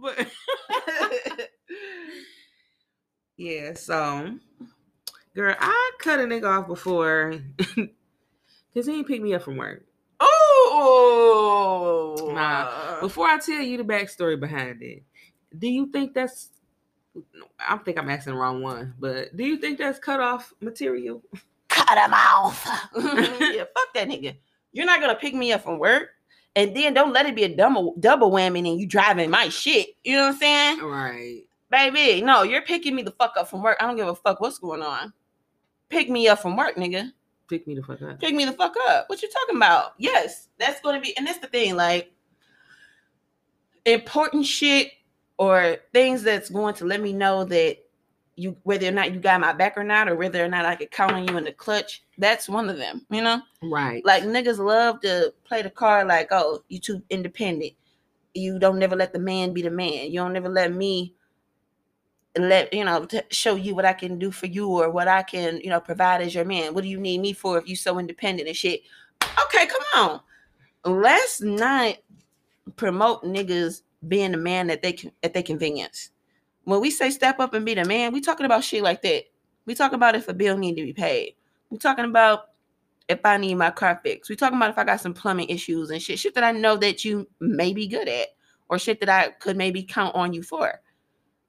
but 0.00 0.26
yeah, 3.36 3.74
so 3.74 4.34
girl, 5.34 5.54
I 5.58 5.90
cut 5.98 6.20
a 6.20 6.24
nigga 6.24 6.44
off 6.60 6.66
before 6.66 7.34
because 8.76 8.86
he 8.86 8.92
ain't 8.98 9.06
pick 9.06 9.22
me 9.22 9.32
up 9.32 9.40
from 9.42 9.56
work. 9.56 9.86
oh, 11.00 12.30
Nah, 12.34 13.00
Before 13.00 13.26
I 13.26 13.38
tell 13.38 13.62
you 13.62 13.78
the 13.78 13.84
backstory 13.84 14.38
behind 14.38 14.82
it, 14.82 15.02
do 15.58 15.66
you 15.66 15.86
think 15.86 16.12
that's 16.12 16.50
I 17.58 17.78
think 17.78 17.98
I'm 17.98 18.10
asking 18.10 18.34
the 18.34 18.38
wrong 18.38 18.60
one, 18.62 18.92
but 18.98 19.34
do 19.34 19.46
you 19.46 19.56
think 19.56 19.78
that's 19.78 19.98
cut 19.98 20.20
off 20.20 20.52
material? 20.60 21.22
cut 21.70 21.96
him 21.96 22.12
off. 22.12 22.62
yeah, 22.94 23.64
fuck 23.64 23.94
that 23.94 24.08
nigga. 24.08 24.36
You're 24.72 24.84
not 24.84 25.00
gonna 25.00 25.14
pick 25.14 25.32
me 25.34 25.50
up 25.52 25.62
from 25.64 25.78
work, 25.78 26.10
and 26.54 26.76
then 26.76 26.92
don't 26.92 27.14
let 27.14 27.24
it 27.24 27.34
be 27.34 27.44
a 27.44 27.56
double 27.56 27.94
double 27.98 28.30
whammy 28.30 28.68
and 28.70 28.78
you 28.78 28.86
driving 28.86 29.30
my 29.30 29.48
shit. 29.48 29.88
You 30.04 30.16
know 30.16 30.24
what 30.26 30.34
I'm 30.34 30.38
saying, 30.38 30.80
Right. 30.80 31.44
baby? 31.70 32.20
No, 32.20 32.42
you're 32.42 32.60
picking 32.60 32.94
me 32.94 33.00
the 33.00 33.12
fuck 33.12 33.32
up 33.38 33.48
from 33.48 33.62
work. 33.62 33.78
I 33.80 33.86
don't 33.86 33.96
give 33.96 34.08
a 34.08 34.14
fuck 34.14 34.38
what's 34.42 34.58
going 34.58 34.82
on. 34.82 35.14
Pick 35.88 36.10
me 36.10 36.28
up 36.28 36.40
from 36.40 36.54
work, 36.58 36.76
nigga. 36.76 37.12
Pick 37.48 37.66
me 37.66 37.74
the 37.74 37.82
fuck 37.82 38.02
up. 38.02 38.20
Pick 38.20 38.34
me 38.34 38.44
the 38.44 38.52
fuck 38.52 38.74
up. 38.88 39.08
What 39.08 39.22
you 39.22 39.30
talking 39.30 39.56
about? 39.56 39.94
Yes, 39.98 40.48
that's 40.58 40.80
gonna 40.80 41.00
be, 41.00 41.16
and 41.16 41.26
that's 41.26 41.38
the 41.38 41.46
thing. 41.46 41.76
Like 41.76 42.12
important 43.84 44.44
shit 44.44 44.90
or 45.38 45.76
things 45.92 46.22
that's 46.22 46.50
going 46.50 46.74
to 46.74 46.84
let 46.84 47.00
me 47.00 47.12
know 47.12 47.44
that 47.44 47.78
you 48.38 48.56
whether 48.64 48.86
or 48.86 48.92
not 48.92 49.14
you 49.14 49.20
got 49.20 49.40
my 49.40 49.52
back 49.52 49.78
or 49.78 49.84
not, 49.84 50.08
or 50.08 50.16
whether 50.16 50.44
or 50.44 50.48
not 50.48 50.66
I 50.66 50.76
could 50.76 50.90
count 50.90 51.12
on 51.12 51.26
you 51.26 51.36
in 51.38 51.44
the 51.44 51.52
clutch. 51.52 52.02
That's 52.18 52.48
one 52.48 52.68
of 52.68 52.76
them. 52.76 53.06
You 53.10 53.22
know. 53.22 53.40
Right. 53.62 54.04
Like 54.04 54.24
niggas 54.24 54.58
love 54.58 55.00
to 55.00 55.32
play 55.44 55.62
the 55.62 55.70
card 55.70 56.08
like, 56.08 56.28
oh, 56.32 56.62
you 56.68 56.78
too 56.78 57.02
independent. 57.10 57.72
You 58.34 58.58
don't 58.58 58.78
never 58.78 58.94
let 58.94 59.14
the 59.14 59.18
man 59.18 59.54
be 59.54 59.62
the 59.62 59.70
man. 59.70 60.10
You 60.10 60.20
don't 60.20 60.34
never 60.34 60.50
let 60.50 60.74
me 60.74 61.15
let 62.38 62.72
you 62.72 62.84
know 62.84 63.04
to 63.06 63.24
show 63.30 63.54
you 63.54 63.74
what 63.74 63.84
I 63.84 63.92
can 63.92 64.18
do 64.18 64.30
for 64.30 64.46
you 64.46 64.68
or 64.68 64.90
what 64.90 65.08
I 65.08 65.22
can 65.22 65.60
you 65.60 65.70
know 65.70 65.80
provide 65.80 66.20
as 66.22 66.34
your 66.34 66.44
man. 66.44 66.74
What 66.74 66.82
do 66.82 66.88
you 66.88 67.00
need 67.00 67.20
me 67.20 67.32
for 67.32 67.58
if 67.58 67.68
you 67.68 67.76
so 67.76 67.98
independent 67.98 68.48
and 68.48 68.56
shit? 68.56 68.82
Okay, 69.44 69.66
come 69.66 69.82
on. 69.94 70.20
Let's 70.84 71.40
not 71.40 71.96
promote 72.76 73.24
niggas 73.24 73.82
being 74.06 74.32
the 74.32 74.38
man 74.38 74.66
that 74.68 74.82
they 74.82 74.92
can 74.92 75.12
at 75.22 75.34
their 75.34 75.42
convenience. 75.42 76.10
When 76.64 76.80
we 76.80 76.90
say 76.90 77.10
step 77.10 77.38
up 77.40 77.54
and 77.54 77.64
be 77.64 77.74
the 77.74 77.84
man, 77.84 78.12
we 78.12 78.20
talking 78.20 78.46
about 78.46 78.64
shit 78.64 78.82
like 78.82 79.02
that. 79.02 79.24
We 79.66 79.74
talking 79.74 79.96
about 79.96 80.14
if 80.14 80.28
a 80.28 80.34
bill 80.34 80.56
need 80.56 80.76
to 80.76 80.82
be 80.82 80.92
paid. 80.92 81.34
We 81.70 81.78
talking 81.78 82.04
about 82.04 82.50
if 83.08 83.20
I 83.24 83.36
need 83.36 83.54
my 83.54 83.70
car 83.70 84.00
fixed. 84.02 84.28
We 84.28 84.36
talking 84.36 84.56
about 84.56 84.70
if 84.70 84.78
I 84.78 84.84
got 84.84 85.00
some 85.00 85.14
plumbing 85.14 85.48
issues 85.48 85.90
and 85.90 86.02
shit, 86.02 86.18
shit 86.18 86.34
that 86.34 86.44
I 86.44 86.52
know 86.52 86.76
that 86.76 87.04
you 87.04 87.28
may 87.40 87.72
be 87.72 87.86
good 87.86 88.08
at, 88.08 88.28
or 88.68 88.78
shit 88.78 89.00
that 89.00 89.08
I 89.08 89.30
could 89.30 89.56
maybe 89.56 89.82
count 89.82 90.14
on 90.14 90.32
you 90.32 90.42
for. 90.42 90.80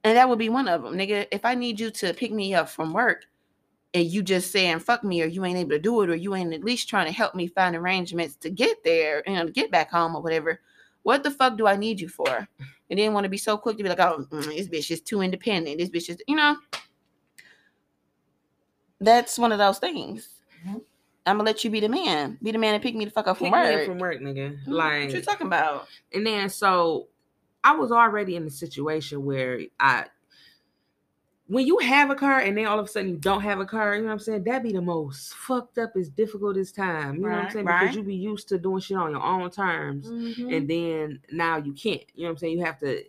And 0.08 0.16
that 0.16 0.30
would 0.30 0.40
be 0.40 0.48
one 0.48 0.70
of 0.70 0.84
them, 0.84 0.94
nigga. 0.94 1.28
If 1.34 1.44
I 1.44 1.54
need 1.54 1.82
you 1.82 1.92
to 1.92 2.14
pick 2.14 2.32
me 2.32 2.54
up 2.54 2.70
from 2.70 2.94
work, 2.94 3.26
and 3.94 4.06
you 4.06 4.24
just 4.24 4.52
saying 4.54 4.80
fuck 4.80 5.04
me, 5.04 5.22
or 5.22 5.26
you 5.26 5.44
ain't 5.44 5.58
able 5.58 5.72
to 5.72 5.80
do 5.80 6.02
it, 6.02 6.10
or 6.10 6.16
you 6.16 6.34
ain't 6.34 6.54
at 6.54 6.64
least 6.64 6.88
trying 6.88 7.08
to 7.08 7.12
help 7.12 7.36
me 7.36 7.48
find 7.48 7.76
arrangements 7.76 8.38
to 8.38 8.50
get 8.50 8.86
there, 8.86 9.22
you 9.28 9.34
know, 9.34 9.48
get 9.50 9.70
back 9.70 9.92
home 9.92 10.16
or 10.16 10.22
whatever. 10.22 10.62
What 11.04 11.24
the 11.24 11.32
fuck 11.32 11.58
do 11.58 11.68
I 11.68 11.76
need 11.76 12.00
you 12.00 12.08
for? 12.08 12.48
And 12.90 12.98
then 12.98 13.12
want 13.12 13.26
to 13.26 13.30
be 13.30 13.38
so 13.38 13.58
quick 13.58 13.76
to 13.76 13.84
be 13.84 13.90
like, 13.90 14.00
oh, 14.00 14.26
mm, 14.32 14.46
this 14.46 14.70
bitch 14.70 14.92
is 14.92 15.02
too 15.02 15.22
independent. 15.22 15.78
This 15.78 15.90
bitch 15.90 16.10
is, 16.10 16.22
you 16.26 16.38
know. 16.38 16.56
That's 19.02 19.38
one 19.38 19.52
of 19.52 19.58
those 19.58 19.80
things. 19.80 20.30
Mhm. 20.66 20.82
I'm 21.26 21.38
gonna 21.38 21.44
let 21.44 21.66
you 21.66 21.70
be 21.70 21.82
the 21.82 21.90
man. 21.90 22.38
Be 22.42 22.54
the 22.54 22.58
man 22.58 22.76
and 22.76 22.82
pick 22.82 22.96
me 22.96 23.04
the 23.04 23.12
fuck 23.12 23.28
up 23.28 23.38
from 23.40 23.48
Pick 23.48 23.54
up 23.54 23.74
work. 23.76 23.86
from 23.86 24.00
work, 24.00 24.22
nigga. 24.22 24.58
Like 24.66 25.04
what 25.08 25.14
you 25.16 25.22
talking 25.22 25.48
about? 25.48 25.88
And 26.14 26.26
then 26.26 26.48
so 26.50 27.10
I 27.68 27.76
was 27.76 27.92
already 27.92 28.38
in 28.38 28.46
a 28.48 28.50
situation 28.50 29.26
where 29.26 29.60
I 29.78 30.06
when 31.48 31.68
you 31.68 31.78
have 31.80 32.10
a 32.10 32.16
car 32.16 32.40
and 32.40 32.58
then 32.58 32.66
all 32.66 32.80
of 32.80 32.86
a 32.86 32.88
sudden 32.88 33.10
you 33.10 33.18
don't 33.18 33.42
have 33.42 33.60
a 33.60 33.66
car, 33.66 33.96
you 33.96 34.02
know 34.02 34.08
what 34.08 34.14
I'm 34.14 34.20
saying? 34.20 34.44
That'd 34.46 34.64
be 34.64 34.72
the 34.72 34.82
most 34.82 35.34
fucked 35.34 35.78
up 35.78 35.92
as 35.98 36.08
difficult 36.10 36.56
as 36.56 36.72
time. 36.72 37.16
You 37.16 37.22
know 37.24 37.30
what 37.30 37.38
I'm 37.40 37.52
saying? 37.52 37.66
right. 37.66 37.82
Because 37.82 37.96
you 37.98 38.04
be 38.04 38.16
used 38.16 38.48
to 38.50 38.58
doing 38.58 38.80
shit 38.80 38.96
on 38.96 39.12
your 39.12 39.22
own 39.24 39.50
terms. 39.52 40.08
Mhm. 40.10 40.56
And 40.56 40.70
then 40.70 41.20
now 41.32 41.58
you 41.58 41.74
can't. 41.74 42.04
You 42.16 42.24
know 42.24 42.30
what 42.30 42.32
I'm 42.32 42.38
saying? 42.38 42.58
You 42.58 42.64
have 42.66 42.80
to 42.80 43.04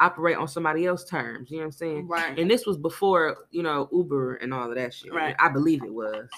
operate 0.00 0.36
on 0.36 0.48
somebody 0.48 0.86
else's 0.86 1.08
terms. 1.08 1.52
You 1.52 1.58
know 1.58 1.62
what 1.62 1.66
I'm 1.66 1.72
saying? 1.72 2.08
right. 2.08 2.36
And 2.36 2.50
this 2.50 2.66
was 2.66 2.78
before, 2.78 3.36
you 3.52 3.62
know, 3.62 3.88
Uber 3.92 4.36
and 4.36 4.52
all 4.52 4.68
of 4.70 4.74
that 4.76 4.92
shit. 4.92 5.12
Right. 5.12 5.36
I 5.38 5.50
believe 5.50 5.84
it 5.84 5.94
was. 5.94 6.28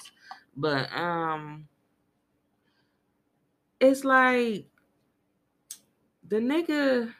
But 0.55 0.95
um 0.95 1.67
it's 3.79 4.03
like 4.03 4.65
the 6.27 6.37
nigga 6.37 7.13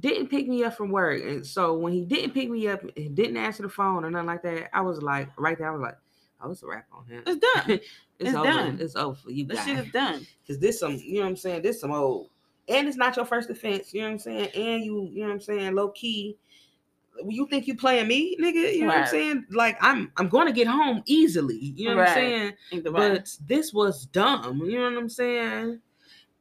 didn't 0.00 0.28
pick 0.28 0.48
me 0.48 0.64
up 0.64 0.76
from 0.76 0.90
work. 0.90 1.22
And 1.22 1.46
so 1.46 1.76
when 1.76 1.92
he 1.92 2.04
didn't 2.04 2.32
pick 2.32 2.50
me 2.50 2.68
up 2.68 2.82
and 2.96 3.14
didn't 3.14 3.36
answer 3.36 3.62
the 3.62 3.68
phone 3.68 4.04
or 4.04 4.10
nothing 4.10 4.26
like 4.26 4.42
that, 4.42 4.74
I 4.74 4.80
was 4.80 5.02
like, 5.02 5.28
right 5.36 5.56
there, 5.58 5.68
I 5.68 5.72
was 5.72 5.82
like, 5.82 5.98
oh, 6.40 6.50
it's 6.50 6.62
a 6.62 6.66
wrap 6.66 6.86
on 6.92 7.06
him. 7.06 7.22
it's 7.26 7.38
done. 7.38 7.70
it's, 7.70 7.86
it's 8.18 8.34
over. 8.34 8.44
done. 8.44 8.78
It's 8.80 8.96
over 8.96 9.14
for 9.16 9.30
you 9.30 9.44
This 9.46 9.64
shit 9.64 9.78
is 9.78 9.92
done. 9.92 10.26
Cause 10.46 10.58
this 10.58 10.80
some, 10.80 10.96
you 10.96 11.16
know 11.16 11.22
what 11.22 11.28
I'm 11.28 11.36
saying? 11.36 11.62
This 11.62 11.80
some 11.80 11.92
old 11.92 12.28
and 12.68 12.86
it's 12.86 12.96
not 12.96 13.16
your 13.16 13.26
first 13.26 13.50
offense. 13.50 13.92
You 13.92 14.02
know 14.02 14.06
what 14.08 14.12
I'm 14.12 14.18
saying? 14.20 14.48
And 14.54 14.84
you, 14.84 15.08
you 15.12 15.20
know 15.22 15.28
what 15.28 15.34
I'm 15.34 15.40
saying, 15.40 15.74
low 15.74 15.90
key. 15.90 16.36
You 17.28 17.46
think 17.48 17.66
you 17.66 17.76
playing 17.76 18.08
me, 18.08 18.36
nigga? 18.40 18.74
You 18.74 18.82
know 18.82 18.86
what 18.86 18.96
I'm 18.98 19.06
saying? 19.06 19.44
Like 19.50 19.76
I'm, 19.82 20.10
I'm 20.16 20.28
going 20.28 20.46
to 20.46 20.52
get 20.52 20.66
home 20.66 21.02
easily. 21.04 21.74
You 21.76 21.90
know 21.90 21.96
what 21.96 22.08
I'm 22.08 22.14
saying? 22.14 22.52
But 22.84 23.36
this 23.46 23.74
was 23.74 24.06
dumb. 24.06 24.62
You 24.64 24.78
know 24.78 24.84
what 24.84 24.98
I'm 24.98 25.08
saying? 25.10 25.80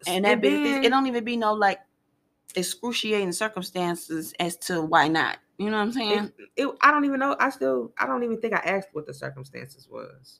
and 0.08 0.26
that 0.26 0.42
then- 0.42 0.84
it 0.84 0.90
don't 0.90 1.06
even 1.08 1.24
be 1.24 1.38
no 1.38 1.54
like 1.54 1.80
excruciating 2.56 3.32
circumstances 3.32 4.34
as 4.40 4.58
to 4.58 4.82
why 4.82 5.08
not. 5.08 5.38
You 5.58 5.70
know 5.70 5.78
what 5.78 5.84
I'm 5.84 5.92
saying? 5.92 6.32
it, 6.38 6.64
it, 6.64 6.76
I 6.82 6.92
don't 6.92 7.06
even 7.06 7.20
know. 7.20 7.36
I 7.40 7.50
still, 7.50 7.94
I 7.98 8.08
don't 8.08 8.24
even 8.24 8.42
think 8.42 8.54
I 8.54 8.58
asked 8.66 8.90
what 8.94 9.06
the 9.06 9.14
circumstances 9.14 9.88
was. 9.90 10.40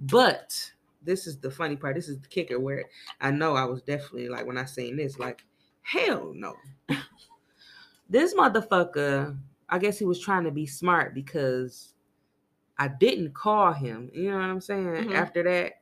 But 0.00 0.72
this 1.02 1.26
is 1.26 1.38
the 1.38 1.50
funny 1.50 1.76
part. 1.76 1.94
This 1.94 2.08
is 2.08 2.20
the 2.20 2.28
kicker 2.28 2.58
where 2.58 2.84
I 3.20 3.30
know 3.30 3.54
I 3.54 3.64
was 3.64 3.82
definitely 3.82 4.28
like 4.28 4.46
when 4.46 4.58
I 4.58 4.64
seen 4.64 4.96
this, 4.96 5.18
like, 5.18 5.44
hell 5.82 6.32
no. 6.34 6.54
this 8.08 8.34
motherfucker, 8.34 9.36
I 9.68 9.78
guess 9.78 9.98
he 9.98 10.04
was 10.04 10.20
trying 10.20 10.44
to 10.44 10.50
be 10.50 10.66
smart 10.66 11.14
because 11.14 11.94
I 12.76 12.88
didn't 12.88 13.34
call 13.34 13.72
him. 13.72 14.10
You 14.12 14.30
know 14.30 14.38
what 14.38 14.44
I'm 14.44 14.60
saying? 14.60 14.84
Mhm. 14.84 15.14
After 15.14 15.42
that, 15.44 15.79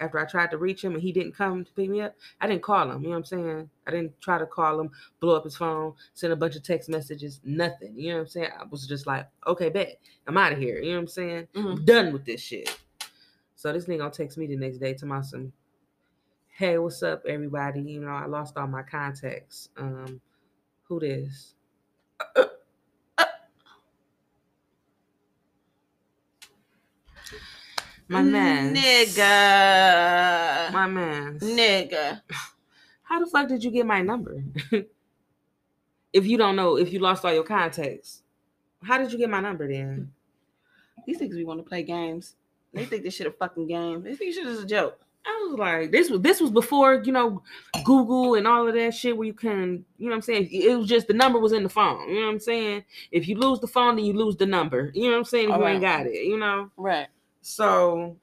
after 0.00 0.18
I 0.18 0.24
tried 0.24 0.50
to 0.50 0.58
reach 0.58 0.82
him 0.82 0.94
and 0.94 1.02
he 1.02 1.12
didn't 1.12 1.36
come 1.36 1.64
to 1.64 1.72
pick 1.72 1.88
me 1.88 2.00
up, 2.00 2.14
I 2.40 2.46
didn't 2.46 2.62
call 2.62 2.90
him. 2.90 3.02
You 3.02 3.08
know 3.08 3.10
what 3.10 3.18
I'm 3.18 3.24
saying? 3.24 3.70
I 3.86 3.90
didn't 3.90 4.20
try 4.20 4.38
to 4.38 4.46
call 4.46 4.80
him, 4.80 4.90
blow 5.20 5.36
up 5.36 5.44
his 5.44 5.56
phone, 5.56 5.94
send 6.14 6.32
a 6.32 6.36
bunch 6.36 6.56
of 6.56 6.62
text 6.62 6.88
messages, 6.88 7.40
nothing. 7.44 7.94
You 7.96 8.10
know 8.10 8.14
what 8.16 8.22
I'm 8.22 8.28
saying? 8.28 8.50
I 8.58 8.64
was 8.64 8.86
just 8.86 9.06
like, 9.06 9.26
okay, 9.46 9.68
bet. 9.68 9.98
I'm 10.26 10.36
out 10.36 10.52
of 10.52 10.58
here. 10.58 10.78
You 10.78 10.92
know 10.92 10.96
what 10.96 11.02
I'm 11.02 11.08
saying? 11.08 11.48
Mhm. 11.54 11.72
I'm 11.72 11.84
done 11.84 12.12
with 12.12 12.24
this 12.24 12.40
shit. 12.40 12.76
So 13.56 13.72
this 13.72 13.84
nigga 13.84 13.98
gonna 13.98 14.10
text 14.10 14.38
me 14.38 14.46
the 14.46 14.56
next 14.56 14.78
day 14.78 14.94
to 14.94 15.06
my 15.06 15.20
some, 15.20 15.52
hey, 16.48 16.78
what's 16.78 17.02
up, 17.02 17.24
everybody? 17.26 17.80
You 17.82 18.00
know, 18.00 18.08
I 18.08 18.26
lost 18.26 18.56
all 18.56 18.66
my 18.66 18.82
contacts. 18.82 19.68
Um, 19.76 20.20
who 20.84 21.00
this? 21.00 21.54
My 28.10 28.22
man. 28.22 28.74
Nigga. 28.74 30.72
My 30.72 30.88
man. 30.88 31.38
Nigga. 31.38 32.20
How 33.04 33.20
the 33.20 33.26
fuck 33.26 33.46
did 33.46 33.62
you 33.62 33.70
get 33.70 33.86
my 33.86 34.02
number? 34.02 34.42
if 36.12 36.26
you 36.26 36.36
don't 36.36 36.56
know, 36.56 36.76
if 36.76 36.92
you 36.92 36.98
lost 36.98 37.24
all 37.24 37.32
your 37.32 37.44
contacts, 37.44 38.22
how 38.82 38.98
did 38.98 39.12
you 39.12 39.18
get 39.18 39.30
my 39.30 39.40
number 39.40 39.68
then? 39.68 40.12
These 41.06 41.20
niggas 41.20 41.34
we 41.34 41.44
want 41.44 41.60
to 41.60 41.68
play 41.68 41.82
games. 41.82 42.34
They 42.72 42.84
think 42.84 43.02
this 43.02 43.14
shit 43.14 43.26
a 43.26 43.30
fucking 43.30 43.66
game. 43.66 44.02
They 44.02 44.14
think 44.14 44.34
shit 44.34 44.46
is 44.46 44.62
a 44.62 44.66
joke. 44.66 44.98
I 45.24 45.46
was 45.48 45.58
like, 45.58 45.90
this 45.90 46.08
was 46.08 46.20
this 46.20 46.40
was 46.40 46.50
before 46.50 47.02
you 47.04 47.12
know 47.12 47.42
Google 47.84 48.34
and 48.34 48.46
all 48.46 48.66
of 48.66 48.74
that 48.74 48.94
shit 48.94 49.16
where 49.16 49.26
you 49.26 49.34
can, 49.34 49.84
you 49.98 50.06
know 50.06 50.10
what 50.10 50.16
I'm 50.16 50.22
saying? 50.22 50.48
It 50.50 50.76
was 50.76 50.88
just 50.88 51.08
the 51.08 51.14
number 51.14 51.38
was 51.38 51.52
in 51.52 51.62
the 51.62 51.68
phone. 51.68 52.08
You 52.08 52.20
know 52.20 52.26
what 52.26 52.32
I'm 52.32 52.40
saying? 52.40 52.84
If 53.12 53.28
you 53.28 53.36
lose 53.36 53.60
the 53.60 53.66
phone, 53.66 53.96
then 53.96 54.04
you 54.04 54.14
lose 54.14 54.36
the 54.36 54.46
number. 54.46 54.90
You 54.94 55.04
know 55.04 55.10
what 55.12 55.18
I'm 55.18 55.24
saying? 55.24 55.50
If 55.50 55.56
you 55.56 55.66
ain't 55.66 55.80
got 55.80 56.06
it, 56.06 56.24
you 56.24 56.38
know. 56.38 56.70
Right. 56.76 57.08
So 57.42 58.16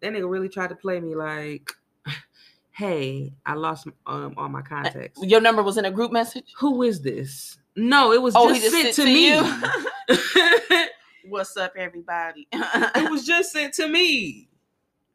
that 0.00 0.12
nigga 0.12 0.28
really 0.30 0.48
tried 0.48 0.68
to 0.68 0.74
play 0.74 1.00
me 1.00 1.14
like, 1.14 1.70
hey, 2.70 3.32
I 3.46 3.54
lost 3.54 3.86
um, 4.06 4.34
all 4.36 4.48
my 4.48 4.62
contacts. 4.62 5.20
Your 5.22 5.40
number 5.40 5.62
was 5.62 5.76
in 5.78 5.84
a 5.84 5.90
group 5.90 6.12
message? 6.12 6.52
Who 6.58 6.82
is 6.82 7.00
this? 7.02 7.58
No, 7.76 8.12
it 8.12 8.20
was 8.20 8.34
Oh, 8.36 8.48
just, 8.48 8.62
he 8.62 8.68
just 8.70 8.74
sent 8.74 8.94
sent 8.94 8.96
to 8.96 9.04
to 9.04 10.16
me. 10.18 10.78
you? 10.78 10.86
What's 11.30 11.56
up, 11.56 11.74
everybody? 11.76 12.48
it 12.52 13.10
was 13.10 13.24
just 13.24 13.52
sent 13.52 13.74
to 13.74 13.88
me. 13.88 14.48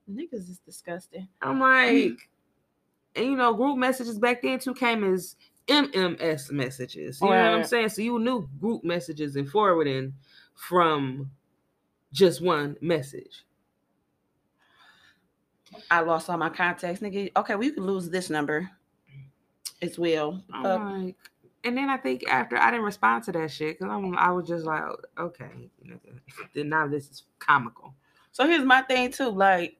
Niggas 0.10 0.49
is 0.49 0.60
disgusting. 0.66 1.28
I'm 1.41 1.60
like, 1.60 2.30
and 3.16 3.26
you 3.26 3.36
know, 3.36 3.53
group 3.53 3.78
messages 3.78 4.20
back 4.20 4.41
then 4.41 4.60
too 4.60 4.74
came 4.74 5.03
as 5.03 5.36
MMS 5.68 6.51
messages. 6.51 7.20
You 7.22 7.30
know 7.30 7.34
what 7.51 7.60
I'm 7.60 7.64
saying? 7.64 7.89
So 7.89 8.01
you 8.03 8.20
knew 8.20 8.47
group 8.60 8.84
messages 8.84 9.36
and 9.36 9.49
forwarding 9.49 10.14
from 10.53 11.32
just 12.16 12.41
one 12.41 12.78
message. 12.82 13.45
I 15.91 15.99
lost 15.99 16.30
all 16.30 16.38
my 16.38 16.49
contacts, 16.49 17.01
nigga. 17.01 17.32
Okay, 17.36 17.55
well, 17.55 17.63
you 17.63 17.74
can 17.74 17.86
lose 17.86 18.09
this 18.09 18.30
number 18.30 18.70
as 19.82 19.99
well. 19.99 20.41
I'm 20.51 20.66
Uh, 20.66 20.99
like, 21.03 21.16
and 21.66 21.78
then 21.78 21.89
I 21.89 21.97
think 21.97 22.24
after 22.30 22.57
I 22.57 22.72
didn't 22.72 22.86
respond 22.86 23.26
to 23.26 23.32
that 23.34 23.51
shit 23.51 23.78
because 23.78 23.91
I'm 23.91 24.11
was 24.34 24.47
just 24.47 24.66
like, 24.66 24.84
okay. 25.20 25.70
Then 26.53 26.70
now 26.70 26.88
this 26.88 27.09
is 27.09 27.24
comical. 27.39 27.93
so 28.32 28.47
here's 28.47 28.63
my 28.63 28.82
thing 28.84 29.11
too. 29.11 29.30
Like, 29.30 29.78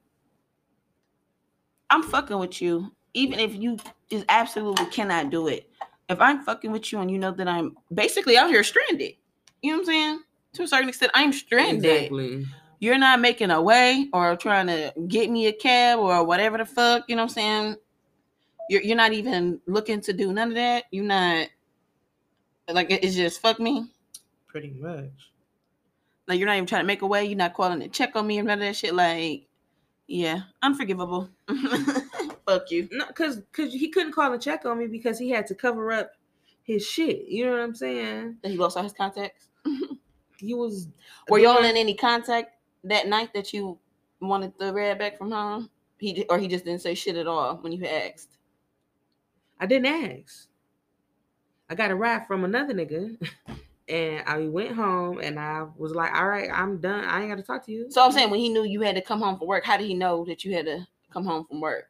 I'm 1.88 2.02
fucking 2.02 2.38
with 2.38 2.60
you, 2.60 2.92
even 3.14 3.38
if 3.40 3.54
you 3.54 3.78
just 4.10 4.26
absolutely 4.28 4.86
cannot 4.86 5.30
do 5.30 5.48
it. 5.48 5.70
If 6.08 6.20
I'm 6.20 6.42
fucking 6.44 6.70
with 6.70 6.92
you 6.92 7.00
and 7.00 7.10
you 7.10 7.18
know 7.18 7.32
that 7.32 7.48
I'm 7.48 7.76
basically 7.94 8.36
out 8.36 8.50
here 8.50 8.62
stranded, 8.62 9.14
you 9.62 9.70
know 9.72 9.78
what 9.78 9.82
I'm 9.82 9.86
saying? 9.86 10.20
To 10.56 10.62
a 10.62 10.68
certain 10.68 10.88
extent, 10.88 11.12
I'm 11.14 11.34
stranded. 11.34 11.84
Exactly. 11.84 12.46
You're 12.78 12.98
not 12.98 13.20
making 13.20 13.50
a 13.50 13.60
way 13.60 14.08
or 14.12 14.36
trying 14.36 14.68
to 14.68 14.92
get 15.06 15.30
me 15.30 15.46
a 15.48 15.52
cab 15.52 15.98
or 15.98 16.24
whatever 16.24 16.56
the 16.56 16.64
fuck, 16.64 17.04
you 17.08 17.16
know 17.16 17.24
what 17.24 17.30
I'm 17.30 17.34
saying? 17.34 17.76
You're 18.70 18.82
you're 18.82 18.96
not 18.96 19.12
even 19.12 19.60
looking 19.66 20.00
to 20.02 20.14
do 20.14 20.32
none 20.32 20.48
of 20.48 20.54
that. 20.54 20.84
You're 20.90 21.04
not 21.04 21.48
like 22.70 22.90
it's 22.90 23.14
just 23.14 23.40
fuck 23.40 23.60
me. 23.60 23.86
Pretty 24.46 24.74
much. 24.78 25.30
Like 26.26 26.38
you're 26.38 26.46
not 26.46 26.56
even 26.56 26.66
trying 26.66 26.82
to 26.82 26.86
make 26.86 27.02
a 27.02 27.06
way. 27.06 27.26
You're 27.26 27.36
not 27.36 27.52
calling 27.52 27.80
to 27.80 27.88
check 27.88 28.16
on 28.16 28.26
me 28.26 28.40
or 28.40 28.42
none 28.42 28.58
of 28.58 28.66
that 28.66 28.76
shit. 28.76 28.94
Like, 28.94 29.46
yeah, 30.06 30.40
unforgivable. 30.62 31.28
fuck 32.46 32.70
you. 32.70 32.88
No, 32.92 33.04
cause 33.06 33.42
cause 33.52 33.74
he 33.74 33.88
couldn't 33.90 34.12
call 34.12 34.32
and 34.32 34.42
check 34.42 34.64
on 34.64 34.78
me 34.78 34.86
because 34.86 35.18
he 35.18 35.28
had 35.28 35.46
to 35.48 35.54
cover 35.54 35.92
up 35.92 36.12
his 36.62 36.86
shit. 36.86 37.26
You 37.28 37.44
know 37.44 37.52
what 37.52 37.60
I'm 37.60 37.74
saying? 37.74 38.38
That 38.42 38.50
he 38.50 38.56
lost 38.56 38.78
all 38.78 38.84
his 38.84 38.94
contacts. 38.94 39.48
He 40.38 40.54
was 40.54 40.88
Were 41.28 41.38
y'all 41.38 41.64
in 41.64 41.76
any 41.76 41.94
contact 41.94 42.52
that 42.84 43.08
night 43.08 43.32
that 43.34 43.52
you 43.52 43.78
wanted 44.20 44.52
the 44.58 44.72
red 44.72 44.98
back 44.98 45.18
from 45.18 45.30
home? 45.30 45.70
He 45.98 46.24
or 46.28 46.38
he 46.38 46.48
just 46.48 46.64
didn't 46.64 46.82
say 46.82 46.94
shit 46.94 47.16
at 47.16 47.26
all 47.26 47.56
when 47.56 47.72
you 47.72 47.84
asked. 47.86 48.38
I 49.58 49.66
didn't 49.66 49.86
ask. 49.86 50.48
I 51.68 51.74
got 51.74 51.90
a 51.90 51.94
ride 51.94 52.26
from 52.26 52.44
another 52.44 52.74
nigga, 52.74 53.16
and 53.88 54.22
I 54.26 54.46
went 54.46 54.72
home, 54.72 55.18
and 55.20 55.40
I 55.40 55.66
was 55.76 55.94
like, 55.94 56.14
"All 56.14 56.28
right, 56.28 56.50
I'm 56.52 56.78
done. 56.78 57.04
I 57.04 57.20
ain't 57.20 57.30
got 57.30 57.36
to 57.36 57.42
talk 57.42 57.64
to 57.66 57.72
you." 57.72 57.90
So 57.90 58.04
I'm 58.04 58.12
saying 58.12 58.30
when 58.30 58.40
he 58.40 58.50
knew 58.50 58.64
you 58.64 58.82
had 58.82 58.96
to 58.96 59.02
come 59.02 59.20
home 59.20 59.38
from 59.38 59.48
work, 59.48 59.64
how 59.64 59.76
did 59.76 59.86
he 59.86 59.94
know 59.94 60.24
that 60.26 60.44
you 60.44 60.54
had 60.54 60.66
to 60.66 60.86
come 61.12 61.24
home 61.24 61.46
from 61.46 61.60
work? 61.60 61.86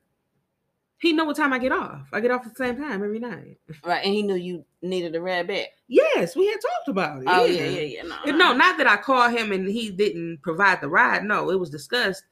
he 0.98 1.12
know 1.12 1.24
what 1.24 1.36
time 1.36 1.52
I 1.52 1.58
get 1.58 1.72
off. 1.72 2.08
I 2.12 2.20
get 2.20 2.30
off 2.30 2.46
at 2.46 2.54
the 2.54 2.64
same 2.64 2.76
time 2.76 3.04
every 3.04 3.18
night. 3.18 3.58
Right, 3.84 4.04
and 4.04 4.14
he 4.14 4.22
knew 4.22 4.34
you 4.34 4.64
needed 4.88 5.14
a 5.14 5.20
red 5.20 5.46
back. 5.46 5.68
Yes, 5.88 6.34
we 6.36 6.46
had 6.46 6.60
talked 6.60 6.88
about 6.88 7.22
it. 7.22 7.28
Oh 7.28 7.44
yeah, 7.44 7.64
yeah, 7.64 7.80
yeah. 7.80 8.02
No, 8.02 8.16
And 8.26 8.38
No, 8.38 8.52
not 8.52 8.78
that 8.78 8.86
I 8.86 8.96
called 8.96 9.32
him 9.32 9.52
and 9.52 9.68
he 9.68 9.90
didn't 9.90 10.38
provide 10.42 10.80
the 10.80 10.88
ride. 10.88 11.24
No, 11.24 11.50
it 11.50 11.58
was 11.60 11.70
discussed. 11.70 12.24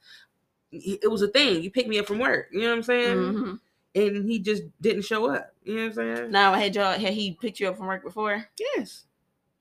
It 0.71 1.09
was 1.09 1.21
a 1.21 1.27
thing. 1.27 1.61
You 1.63 1.71
picked 1.71 1.87
me 1.87 1.99
up 1.99 2.05
from 2.07 2.19
work. 2.19 2.47
You 2.51 2.61
know 2.61 2.69
what 2.69 2.75
I'm 2.77 2.83
saying? 2.83 3.17
Mhm. 3.17 3.59
And 3.95 4.29
he 4.29 4.39
just 4.39 4.63
didn't 4.81 5.03
show 5.03 5.29
up. 5.29 5.53
You 5.63 5.75
know 5.75 5.81
what 5.83 5.87
I'm 5.99 6.15
saying? 6.17 6.31
Now 6.31 6.53
had 6.53 6.75
y'all 6.75 6.99
had 6.99 7.13
he 7.13 7.33
picked 7.39 7.59
you 7.59 7.69
up 7.69 7.77
from 7.77 7.87
work 7.87 8.03
before? 8.03 8.45
Yes. 8.59 9.05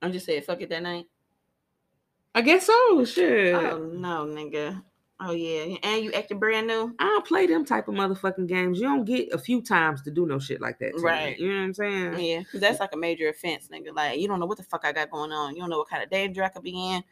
I'm 0.02 0.12
just 0.12 0.26
saying 0.26 0.42
fuck 0.42 0.60
it 0.60 0.70
that 0.70 0.82
night. 0.82 1.06
I 2.34 2.40
guess 2.40 2.66
so. 2.66 3.04
Shit. 3.04 3.54
Oh 3.54 3.78
no, 3.78 4.26
nigga. 4.26 4.82
Oh 5.20 5.30
yeah, 5.30 5.76
and 5.82 6.04
you 6.04 6.12
acting 6.12 6.40
brand 6.40 6.66
new. 6.66 6.94
I 6.98 7.04
don't 7.04 7.26
play 7.26 7.46
them 7.46 7.64
type 7.64 7.86
of 7.86 7.94
motherfucking 7.94 8.48
games. 8.48 8.80
You 8.80 8.88
don't 8.88 9.04
get 9.04 9.32
a 9.32 9.38
few 9.38 9.62
times 9.62 10.02
to 10.02 10.10
do 10.10 10.26
no 10.26 10.40
shit 10.40 10.60
like 10.60 10.80
that. 10.80 10.90
to 10.90 10.96
me. 10.96 11.02
Right. 11.02 11.38
You 11.38 11.52
know 11.52 11.58
what 11.58 11.64
I'm 11.64 11.74
saying? 11.74 12.18
Yeah, 12.18 12.38
because 12.40 12.60
that's 12.60 12.80
like 12.80 12.94
a 12.94 12.96
major 12.96 13.28
offense, 13.28 13.68
nigga. 13.72 13.94
Like 13.94 14.18
you 14.18 14.26
don't 14.26 14.40
know 14.40 14.46
what 14.46 14.58
the 14.58 14.64
fuck 14.64 14.84
I 14.84 14.92
got 14.92 15.10
going 15.10 15.30
on. 15.30 15.54
You 15.54 15.60
don't 15.60 15.70
know 15.70 15.78
what 15.78 15.88
kind 15.88 16.02
of 16.02 16.10
danger 16.10 16.42
I 16.42 16.48
could 16.48 16.64
be 16.64 16.92
in. 16.92 17.04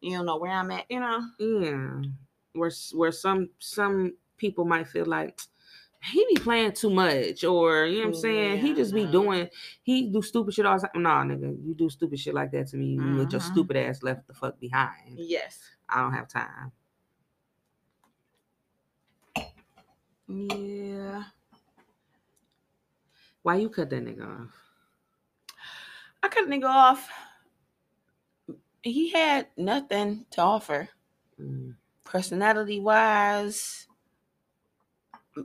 You 0.00 0.16
don't 0.16 0.26
know 0.26 0.38
where 0.38 0.52
I'm 0.52 0.70
at. 0.70 0.84
You 0.88 1.00
know. 1.00 1.20
Yeah. 1.40 2.02
Where 2.52 2.70
where 2.94 3.12
some 3.12 3.50
some 3.58 4.14
people 4.36 4.64
might 4.64 4.86
feel 4.86 5.06
like 5.06 5.40
he 6.04 6.24
be 6.32 6.40
playing 6.40 6.72
too 6.72 6.90
much, 6.90 7.42
or 7.42 7.86
you 7.86 7.96
know 7.96 8.08
what 8.08 8.16
I'm 8.16 8.20
saying? 8.20 8.58
he 8.60 8.72
just 8.72 8.94
be 8.94 9.02
mm-hmm. 9.02 9.12
doing 9.12 9.48
he 9.82 10.08
do 10.08 10.22
stupid 10.22 10.54
shit 10.54 10.64
all 10.64 10.78
the 10.78 10.86
time. 10.86 11.02
Nah, 11.02 11.24
nigga, 11.24 11.56
you 11.66 11.74
do 11.74 11.90
stupid 11.90 12.20
shit 12.20 12.34
like 12.34 12.52
that 12.52 12.68
to 12.68 12.76
me, 12.76 12.94
you 12.94 13.24
get 13.24 13.32
your 13.32 13.40
mm-hmm. 13.40 13.52
stupid 13.52 13.76
ass 13.76 14.02
left 14.04 14.28
the 14.28 14.34
fuck 14.34 14.60
behind. 14.60 15.16
Yes. 15.16 15.58
I 15.88 16.02
don't 16.02 16.12
have 16.12 16.28
time. 16.28 16.72
Yeah. 20.28 21.24
Why 23.42 23.56
you 23.56 23.70
cut 23.70 23.90
that 23.90 24.04
nigga 24.04 24.42
off? 24.42 24.50
I 26.22 26.28
cut 26.28 26.48
nigga 26.48 26.66
off. 26.68 27.08
He 28.82 29.10
had 29.10 29.48
nothing 29.56 30.26
to 30.32 30.42
offer. 30.42 30.88
Mm. 31.40 31.76
personality 32.04 32.80
wise, 32.80 33.86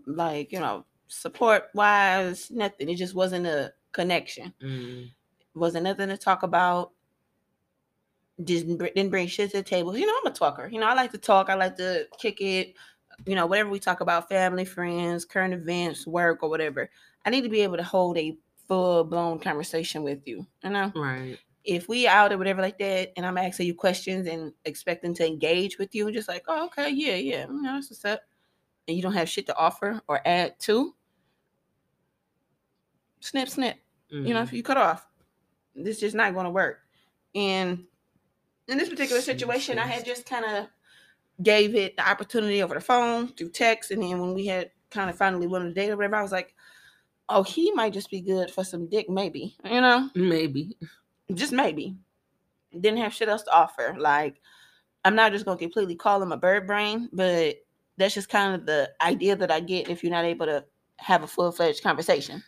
like 0.08 0.52
you 0.52 0.60
know, 0.60 0.86
support 1.08 1.66
wise, 1.76 2.50
nothing. 2.50 2.90
It 2.90 2.96
just 2.96 3.14
wasn't 3.14 3.46
a 3.46 3.74
connection. 3.92 4.54
Mm. 4.62 5.12
Wasn't 5.54 5.84
nothing 5.84 6.10
to 6.10 6.18
talk 6.18 6.44
about. 6.44 6.92
Didn't 8.44 8.80
didn't 8.80 9.12
bring 9.12 9.28
shit 9.28 9.52
to 9.52 9.58
the 9.58 9.64
table. 9.64 9.96
You 9.96 10.08
know, 10.08 10.16
I'm 10.20 10.32
a 10.32 10.36
talker. 10.36 10.68
You 10.68 10.80
know, 10.80 10.88
I 10.88 10.96
like 10.96 11.12
to 11.12 11.20
talk. 11.20 11.50
I 11.50 11.54
like 11.54 11.76
to 11.78 12.08
kick 12.20 12.42
it. 12.42 12.74
You 13.26 13.36
know, 13.36 13.46
whatever 13.46 13.70
we 13.70 13.80
talk 13.80 14.02
about, 14.02 14.30
family, 14.30 14.66
friends, 14.66 15.26
current 15.26 15.54
events, 15.54 16.06
work, 16.08 16.44
or 16.44 16.50
whatever. 16.50 16.90
I 17.26 17.30
need 17.30 17.42
to 17.44 17.50
be 17.50 17.62
able 17.62 17.78
to 17.78 17.84
hold 17.84 18.18
a 18.18 18.38
full 18.68 19.04
blown 19.04 19.40
conversation 19.40 20.04
with 20.04 20.22
you. 20.26 20.46
You 20.64 20.70
know, 20.70 20.92
Right. 20.96 21.38
if 21.64 21.88
we 21.88 22.08
out 22.08 22.32
or 22.34 22.38
whatever 22.38 22.62
like 22.62 22.78
that, 22.80 23.12
and 23.16 23.26
I'm 23.26 23.38
asking 23.38 23.68
you 23.68 23.76
questions 23.76 24.28
and 24.28 24.54
expecting 24.66 25.14
to 25.16 25.26
engage 25.28 25.78
with 25.78 25.94
you, 25.96 26.06
and 26.08 26.16
just 26.16 26.28
like, 26.28 26.44
oh, 26.48 26.66
okay, 26.66 26.90
yeah, 26.90 27.16
yeah, 27.16 27.46
mm, 27.46 27.64
that's 27.64 27.90
what's 27.90 28.04
up, 28.06 28.22
and 28.88 28.96
you 28.98 29.04
don't 29.04 29.14
have 29.14 29.30
shit 29.30 29.46
to 29.48 29.56
offer 29.58 30.02
or 30.08 30.22
add 30.26 30.60
to, 30.62 30.94
snip, 33.20 33.50
snip. 33.50 33.78
You 34.10 34.34
know, 34.34 34.42
if 34.44 34.54
you 34.54 34.62
cut 34.62 34.78
off, 34.78 35.08
this 35.76 35.96
is 35.96 36.02
just 36.02 36.16
not 36.16 36.34
going 36.34 36.46
to 36.46 36.52
work. 36.52 36.82
And 37.34 37.86
in 38.68 38.78
this 38.78 38.90
particular 38.90 39.22
situation, 39.22 39.80
I 39.80 39.88
had 39.88 40.06
just 40.06 40.26
kind 40.28 40.46
of 40.46 40.68
gave 41.42 41.76
it 41.76 41.98
the 41.98 42.08
opportunity 42.08 42.62
over 42.62 42.76
the 42.76 42.82
phone 42.82 43.30
through 43.30 43.50
text, 43.50 43.92
and 43.92 44.02
then 44.02 44.20
when 44.20 44.34
we 44.34 44.46
had 44.46 44.72
kind 44.92 45.10
of 45.10 45.18
finally 45.18 45.48
wanted 45.48 45.70
to 45.70 45.74
date 45.74 45.90
or 45.90 45.98
whatever, 45.98 46.16
I 46.16 46.22
was 46.22 46.32
like, 46.32 46.54
oh, 47.30 47.44
he 47.44 47.72
might 47.72 47.94
just 47.94 48.12
be 48.12 48.22
good 48.22 48.52
for 48.52 48.64
some 48.64 48.88
dick, 48.88 49.10
maybe. 49.10 49.56
You 49.64 49.82
know, 49.82 50.10
maybe. 50.16 50.78
just 51.34 51.52
maybe. 51.52 51.96
Didn't 52.72 53.00
have 53.00 53.14
shit 53.14 53.30
else 53.30 53.44
to 53.44 53.54
offer. 53.54 53.96
Like, 53.98 54.42
I'm 55.06 55.16
not 55.16 55.32
just 55.32 55.46
gonna 55.46 55.58
completely 55.58 55.96
call 55.96 56.22
him 56.22 56.32
a 56.32 56.38
bird 56.38 56.68
brain, 56.68 57.10
but 57.12 57.58
that's 57.98 58.14
just 58.14 58.30
kind 58.30 58.56
of 58.56 58.66
the 58.66 58.92
idea 59.02 59.36
that 59.36 59.52
I 59.52 59.60
get 59.60 59.90
if 59.90 60.04
you're 60.04 60.12
not 60.12 60.26
able 60.26 60.46
to 60.48 60.66
have 60.98 61.24
a 61.24 61.28
full 61.28 61.52
fledged 61.52 61.84
conversation. 61.84 62.44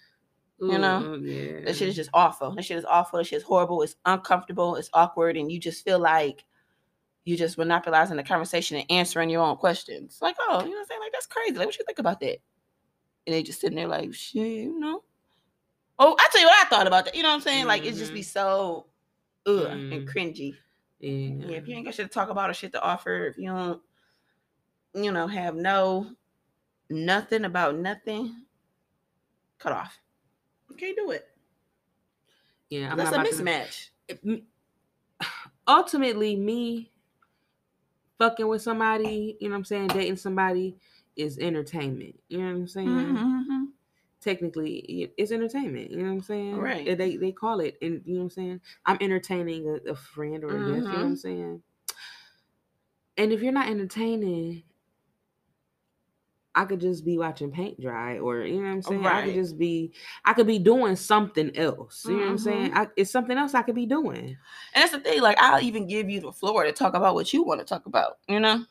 You 0.59 0.77
know? 0.77 1.15
Yeah. 1.21 1.65
That 1.65 1.75
shit 1.75 1.89
is 1.89 1.95
just 1.97 2.09
awful. 2.13 2.55
That 2.55 2.63
shit 2.63 2.77
is 2.77 2.85
awful. 2.85 3.19
That 3.19 3.25
shit 3.25 3.37
is 3.37 3.43
horrible. 3.43 3.81
It's 3.81 3.97
uncomfortable. 4.05 4.77
It's 4.77 4.89
awkward, 4.93 5.35
and 5.35 5.51
you 5.51 5.59
just 5.59 5.83
feel 5.83 5.99
like 5.99 6.45
you 7.25 7.35
just 7.35 7.57
monopolizing 7.57 8.17
the 8.17 8.23
conversation 8.23 8.77
and 8.77 8.89
answering 8.91 9.29
your 9.29 9.41
own 9.43 9.57
questions. 9.57 10.19
Like, 10.21 10.35
oh, 10.39 10.59
you 10.63 10.69
know 10.69 10.75
what 10.75 10.79
I'm 10.81 10.85
saying? 10.87 11.01
Like, 11.01 11.11
that's 11.11 11.25
crazy. 11.25 11.55
Like, 11.55 11.65
what 11.67 11.77
you 11.77 11.85
think 11.85 11.99
about 11.99 12.19
that? 12.21 12.37
And 13.27 13.33
they 13.35 13.41
just 13.43 13.59
sitting 13.59 13.75
there 13.75 13.87
like, 13.87 14.13
shit, 14.13 14.45
you 14.45 14.79
know. 14.79 15.03
Oh, 15.97 16.15
I 16.19 16.27
tell 16.31 16.41
you 16.41 16.47
what 16.47 16.65
I 16.65 16.69
thought 16.69 16.87
about 16.87 17.05
that. 17.05 17.15
You 17.15 17.23
know 17.23 17.29
what 17.29 17.35
I'm 17.35 17.41
saying? 17.41 17.65
Like, 17.65 17.85
it 17.85 17.95
just 17.95 18.13
be 18.13 18.21
so 18.21 18.85
ugh 19.47 19.65
and 19.67 19.91
Mm. 20.07 20.07
cringy. 20.13 20.55
yeah. 20.99 21.09
Yeah, 21.49 21.57
if 21.57 21.67
you 21.67 21.75
ain't 21.75 21.85
got 21.85 21.95
shit 21.95 22.05
to 22.07 22.13
talk 22.13 22.29
about 22.29 22.49
or 22.49 22.53
shit 22.53 22.71
to 22.73 22.81
offer, 22.81 23.25
if 23.27 23.37
you 23.37 23.47
don't, 23.49 23.81
you 24.93 25.11
know, 25.11 25.25
have 25.27 25.55
no 25.55 26.11
nothing 26.89 27.45
about 27.45 27.75
nothing, 27.75 28.43
cut 29.57 29.71
off. 29.73 29.97
You 30.69 30.75
can't 30.75 30.95
do 30.97 31.11
it. 31.11 31.27
yeah. 32.69 32.91
I'm 32.91 32.97
That's 32.97 33.11
not 33.11 33.25
a 33.25 33.29
about 33.29 33.37
to- 33.37 33.43
mismatch. 33.43 34.41
ultimately 35.67 36.35
me 36.35 36.91
fucking 38.17 38.47
with 38.47 38.61
somebody, 38.61 39.37
you 39.39 39.49
know 39.49 39.53
what 39.53 39.59
I'm 39.59 39.65
saying, 39.65 39.87
dating 39.89 40.17
somebody 40.17 40.77
is 41.15 41.37
entertainment. 41.37 42.19
You 42.29 42.39
know 42.39 42.45
what 42.45 42.51
I'm 42.59 42.67
saying? 42.67 43.15
Mhm. 43.15 43.67
Technically, 44.21 45.11
it's 45.17 45.31
entertainment. 45.31 45.91
You 45.91 45.97
know 45.97 46.05
what 46.05 46.11
I'm 46.11 46.21
saying? 46.23 46.57
Right. 46.57 46.97
They 46.97 47.17
they 47.17 47.31
call 47.31 47.59
it, 47.59 47.77
and 47.81 48.01
you 48.05 48.13
know 48.15 48.19
what 48.21 48.23
I'm 48.25 48.29
saying. 48.31 48.61
I'm 48.85 48.97
entertaining 49.01 49.67
a, 49.67 49.91
a 49.91 49.95
friend 49.95 50.43
or 50.43 50.49
a 50.57 50.59
guest. 50.59 50.87
You 50.87 50.93
know 50.93 51.03
what 51.03 51.09
I'm 51.09 51.15
Mhm. 51.15 51.17
saying? 51.19 51.63
And 53.17 53.31
if 53.31 53.41
you're 53.41 53.53
not 53.53 53.69
entertaining, 53.69 54.63
I 56.55 56.63
could 56.65 56.79
just 56.79 57.03
be 57.03 57.17
watching 57.17 57.51
paint 57.51 57.79
dry, 57.81 58.17
or 58.17 58.41
you 58.41 58.61
know 58.61 58.67
what 58.69 58.75
I'm 58.75 58.81
saying. 58.81 59.05
I 59.05 59.25
could 59.25 59.33
just 59.35 59.57
be, 59.57 59.91
I 60.23 60.33
could 60.33 60.47
be 60.47 60.57
doing 60.57 60.95
something 60.95 61.55
else. 61.57 62.05
You 62.05 62.13
know 62.13 62.19
what 62.19 62.27
I'm 62.29 62.37
saying? 62.37 62.71
Mhm. 62.71 62.77
I, 62.77 62.87
it's 62.95 63.11
something 63.11 63.37
else 63.37 63.53
I 63.53 63.61
could 63.61 63.75
be 63.75 63.85
doing. 63.85 64.17
And 64.17 64.37
that's 64.73 64.91
the 64.93 64.99
thing. 65.01 65.21
Like, 65.21 65.37
I'll 65.41 65.61
even 65.61 65.85
give 65.85 66.09
you 66.09 66.21
the 66.21 66.31
floor 66.31 66.63
to 66.63 66.71
talk 66.71 66.93
about 66.93 67.13
what 67.13 67.33
you 67.33 67.43
want 67.43 67.59
to 67.59 67.65
talk 67.65 67.85
about. 67.85 68.19
You 68.29 68.39
know, 68.39 68.65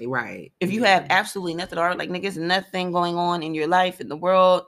Right. 0.00 0.52
if 0.60 0.70
you 0.70 0.84
have 0.84 1.06
absolutely 1.08 1.54
nothing 1.54 1.78
or 1.78 1.94
like 1.94 2.10
niggas, 2.10 2.36
nothing 2.36 2.92
going 2.92 3.16
on 3.16 3.42
in 3.42 3.54
your 3.54 3.68
life 3.68 4.00
in 4.00 4.08
the 4.08 4.16
world 4.16 4.64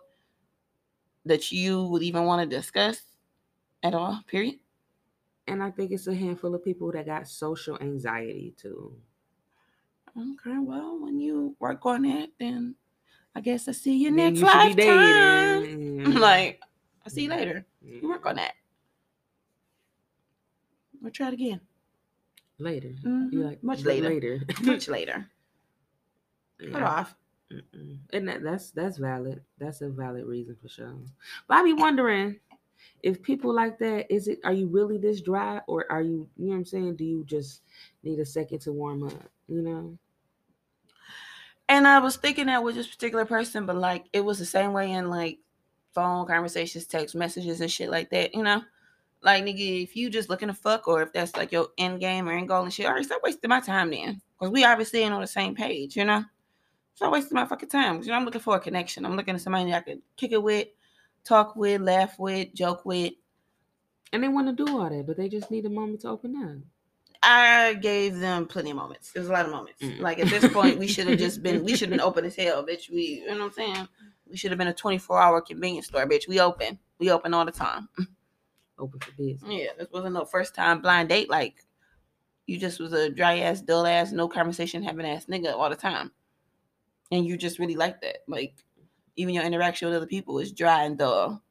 that 1.27 1.53
you 1.53 1.85
would 1.85 2.03
even 2.03 2.25
want 2.25 2.49
to 2.49 2.57
discuss 2.57 3.03
at 3.83 3.95
all. 3.95 4.23
Period. 4.27 4.61
And 5.47 5.63
I 5.63 5.71
think 5.71 5.93
it's 5.93 6.07
a 6.07 6.15
handful 6.15 6.55
of 6.55 6.65
people 6.65 6.91
that 6.93 7.07
got 7.07 7.29
social 7.29 7.79
anxiety 7.81 8.55
too. 8.57 8.97
Okay, 10.19 10.59
well, 10.59 10.99
when 10.99 11.21
you 11.21 11.55
work 11.61 11.85
on 11.85 12.03
that, 12.03 12.31
then 12.41 12.75
I 13.35 13.41
guess 13.41 13.69
I 13.69 13.73
see 13.73 13.97
you 13.97 14.11
next 14.11 14.39
you 14.41 14.47
lifetime. 14.47 16.07
I'm 16.07 16.15
like, 16.21 16.63
I'll 17.05 17.13
see 17.13 17.25
you 17.25 17.31
later. 17.31 17.67
Yeah. 17.83 18.01
You 18.01 18.09
work 18.09 18.25
on 18.25 18.37
that. 18.37 18.55
We'll 21.03 21.13
try 21.13 21.29
it 21.29 21.35
again. 21.35 21.61
later. 22.59 22.95
Mhm. 23.05 23.33
You 23.33 23.43
like 23.43 23.63
Much 23.63 23.85
later. 23.85 24.09
Later. 24.09 24.41
Much 24.63 24.89
later. 24.97 25.31
Cut 26.73 26.83
off. 26.83 27.15
Mm-mm. 27.53 27.99
And 28.13 28.27
that, 28.29 28.43
that's 28.43 28.71
that's 28.71 28.97
valid. 28.97 29.43
That's 29.59 29.83
a 29.83 29.91
valid 29.91 30.25
reason 30.25 30.57
for 30.61 30.69
sure. 30.69 30.95
But 31.47 31.59
I 31.59 31.63
be 31.63 31.75
wondering 31.75 32.41
if 33.03 33.23
people 33.23 33.55
like 33.55 33.79
that, 33.79 34.11
is 34.13 34.27
it 34.27 34.41
are 34.43 34.53
you 34.55 34.67
really 34.67 34.97
this 34.99 35.21
dry 35.21 35.61
or 35.67 35.85
are 35.93 36.03
you 36.03 36.27
you 36.37 36.47
know 36.47 36.53
what 36.53 36.57
I'm 36.57 36.65
saying? 36.65 36.97
Do 36.97 37.05
you 37.05 37.25
just 37.25 37.61
need 38.03 38.19
a 38.19 38.25
second 38.27 38.61
to 38.61 38.73
warm 38.73 39.05
up? 39.05 39.31
You 39.49 39.63
know? 39.63 39.99
And 41.69 41.87
I 41.87 41.99
was 41.99 42.17
thinking 42.17 42.47
that 42.47 42.63
with 42.63 42.77
this 42.77 42.87
particular 42.87 43.25
person, 43.25 43.67
but 43.67 43.77
like 43.77 44.07
it 44.13 44.21
was 44.21 44.39
the 44.39 44.45
same 44.45 44.73
way 44.73 44.93
in 44.93 45.11
like 45.11 45.39
phone 45.93 46.27
conversations, 46.27 46.87
text 46.87 47.15
messages, 47.15 47.61
and 47.61 47.71
shit 47.71 47.91
like 47.91 48.11
that. 48.11 48.35
You 48.35 48.43
know, 48.45 48.63
like 49.23 49.45
nigga, 49.45 49.83
if 49.83 49.97
you 49.97 50.09
just 50.09 50.31
looking 50.31 50.49
to 50.49 50.55
fuck, 50.55 50.87
or 50.87 51.03
if 51.03 51.13
that's 51.13 51.37
like 51.37 51.51
your 51.51 51.69
end 51.79 52.01
game 52.01 52.29
or 52.29 52.33
end 52.33 52.49
goal 52.49 52.63
and 52.63 52.73
shit, 52.73 52.87
all 52.87 52.95
right, 52.95 53.05
stop 53.05 53.23
wasting 53.25 53.49
my 53.49 53.61
time 53.61 53.91
then, 53.91 54.21
because 54.39 54.53
we 54.53 54.65
obviously 54.65 55.01
ain't 55.01 55.15
on 55.15 55.21
the 55.21 55.27
same 55.27 55.55
page. 55.55 55.97
You 55.97 56.05
know, 56.05 56.25
stop 56.95 57.13
wasting 57.13 57.35
my 57.35 57.47
fucking 57.47 57.69
time. 57.69 58.01
You 58.03 58.09
know, 58.11 58.15
I'm 58.15 58.25
looking 58.25 58.41
for 58.41 58.57
a 58.57 58.61
connection. 58.61 59.05
I'm 59.05 59.17
looking 59.17 59.35
at 59.35 59.41
somebody 59.41 59.73
I 59.75 59.81
could 59.81 60.03
kick 60.17 60.33
it 60.33 60.43
with, 60.43 60.69
talk 61.25 61.57
with, 61.57 61.81
laugh 61.81 62.19
with, 62.19 62.55
joke 62.55 62.85
with. 62.85 63.15
And 64.13 64.23
they 64.23 64.29
want 64.29 64.47
to 64.47 64.65
do 64.65 64.79
all 64.79 64.89
that, 64.89 65.05
but 65.05 65.17
they 65.17 65.29
just 65.29 65.51
need 65.51 65.67
a 65.67 65.71
moment 65.71 66.03
to 66.03 66.09
open 66.11 66.37
up. 66.37 66.63
I 67.29 67.75
gave 67.75 68.21
them 68.21 68.47
plenty 68.47 68.71
of 68.71 68.77
moments. 68.77 69.11
It 69.15 69.19
was 69.19 69.29
a 69.29 69.33
lot 69.33 69.47
of 69.47 69.51
moments. 69.51 69.83
Mm. 69.83 69.99
Like 69.99 70.21
at 70.21 70.29
this 70.29 70.47
point, 70.53 70.79
we 70.79 70.87
should 70.87 71.09
have 71.09 71.19
just 71.27 71.43
been. 71.43 71.65
We 71.65 71.73
should 71.73 71.89
have 71.89 71.99
been 71.99 72.01
open 72.01 72.25
as 72.25 72.37
hell, 72.37 72.65
bitch. 72.65 72.89
We, 72.89 73.25
you 73.25 73.27
know 73.27 73.39
what 73.39 73.45
I'm 73.47 73.53
saying? 73.53 73.89
We 74.31 74.37
should 74.37 74.53
have 74.53 74.59
been 74.59 74.69
a 74.69 74.75
24 74.75 75.21
hour 75.21 75.41
convenience 75.41 75.89
store, 75.89 76.07
bitch. 76.07 76.29
We 76.29 76.39
open. 76.39 76.79
We 77.01 77.11
open 77.11 77.35
all 77.35 77.45
the 77.45 77.53
time. 77.53 77.89
Open 78.79 79.01
for 79.01 79.11
business. 79.13 79.43
Yeah, 79.51 79.71
this 79.79 79.89
wasn't 79.91 80.13
no 80.13 80.27
first 80.27 80.55
time 80.55 80.83
blind 80.83 81.09
date. 81.09 81.31
Like 81.31 81.65
you 82.47 82.59
just 82.59 82.79
was 82.79 82.93
a 82.93 83.09
dry 83.09 83.39
ass, 83.39 83.63
dull 83.63 83.87
ass, 83.87 84.13
no 84.13 84.29
conversation 84.29 84.83
having 84.83 85.07
ass 85.07 85.25
nigga 85.25 85.55
all 85.55 85.71
the 85.71 85.77
time, 85.77 86.13
and 87.11 87.25
you 87.25 87.39
just 87.39 87.59
really 87.59 87.75
like 87.75 88.03
that. 88.03 88.19
Like 88.29 88.55
even 89.17 89.33
your 89.33 89.45
interaction 89.45 89.89
with 89.89 89.97
other 89.97 90.07
people 90.07 90.39
is 90.41 90.53
dry 90.53 90.85
and 90.85 90.99
dull. 90.99 91.43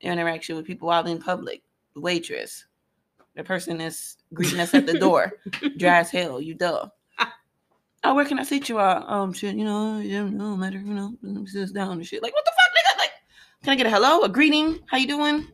Your 0.00 0.12
interaction 0.12 0.56
with 0.56 0.66
people 0.66 0.90
out 0.90 1.06
in 1.06 1.20
public, 1.20 1.62
the 1.94 2.00
waitress, 2.00 2.64
the 3.36 3.44
person 3.44 3.78
that's 3.78 4.16
greeting 4.34 4.60
us 4.60 4.74
at 4.74 4.86
the 4.86 4.98
door, 4.98 5.32
dry 5.76 6.00
as 6.00 6.10
hell. 6.10 6.40
You 6.40 6.54
dull. 6.54 6.94
Oh, 8.06 8.14
where 8.14 8.26
can 8.26 8.38
I 8.38 8.42
sit 8.42 8.68
you 8.68 8.78
at? 8.80 9.02
Um, 9.08 9.32
shit, 9.32 9.56
you 9.56 9.64
know, 9.64 9.98
yeah, 9.98 10.24
no 10.24 10.56
matter, 10.56 10.78
you 10.78 10.92
know, 10.92 11.16
sit 11.46 11.72
down 11.72 11.92
and 11.92 12.06
shit. 12.06 12.22
Like, 12.22 12.34
what 12.34 12.44
the 12.44 12.50
fuck, 12.50 12.76
nigga? 12.76 12.98
Like, 12.98 13.10
can 13.62 13.72
I 13.72 13.76
get 13.76 13.86
a 13.86 13.90
hello, 13.90 14.20
a 14.22 14.28
greeting? 14.28 14.80
How 14.86 14.98
you 14.98 15.06
doing? 15.06 15.48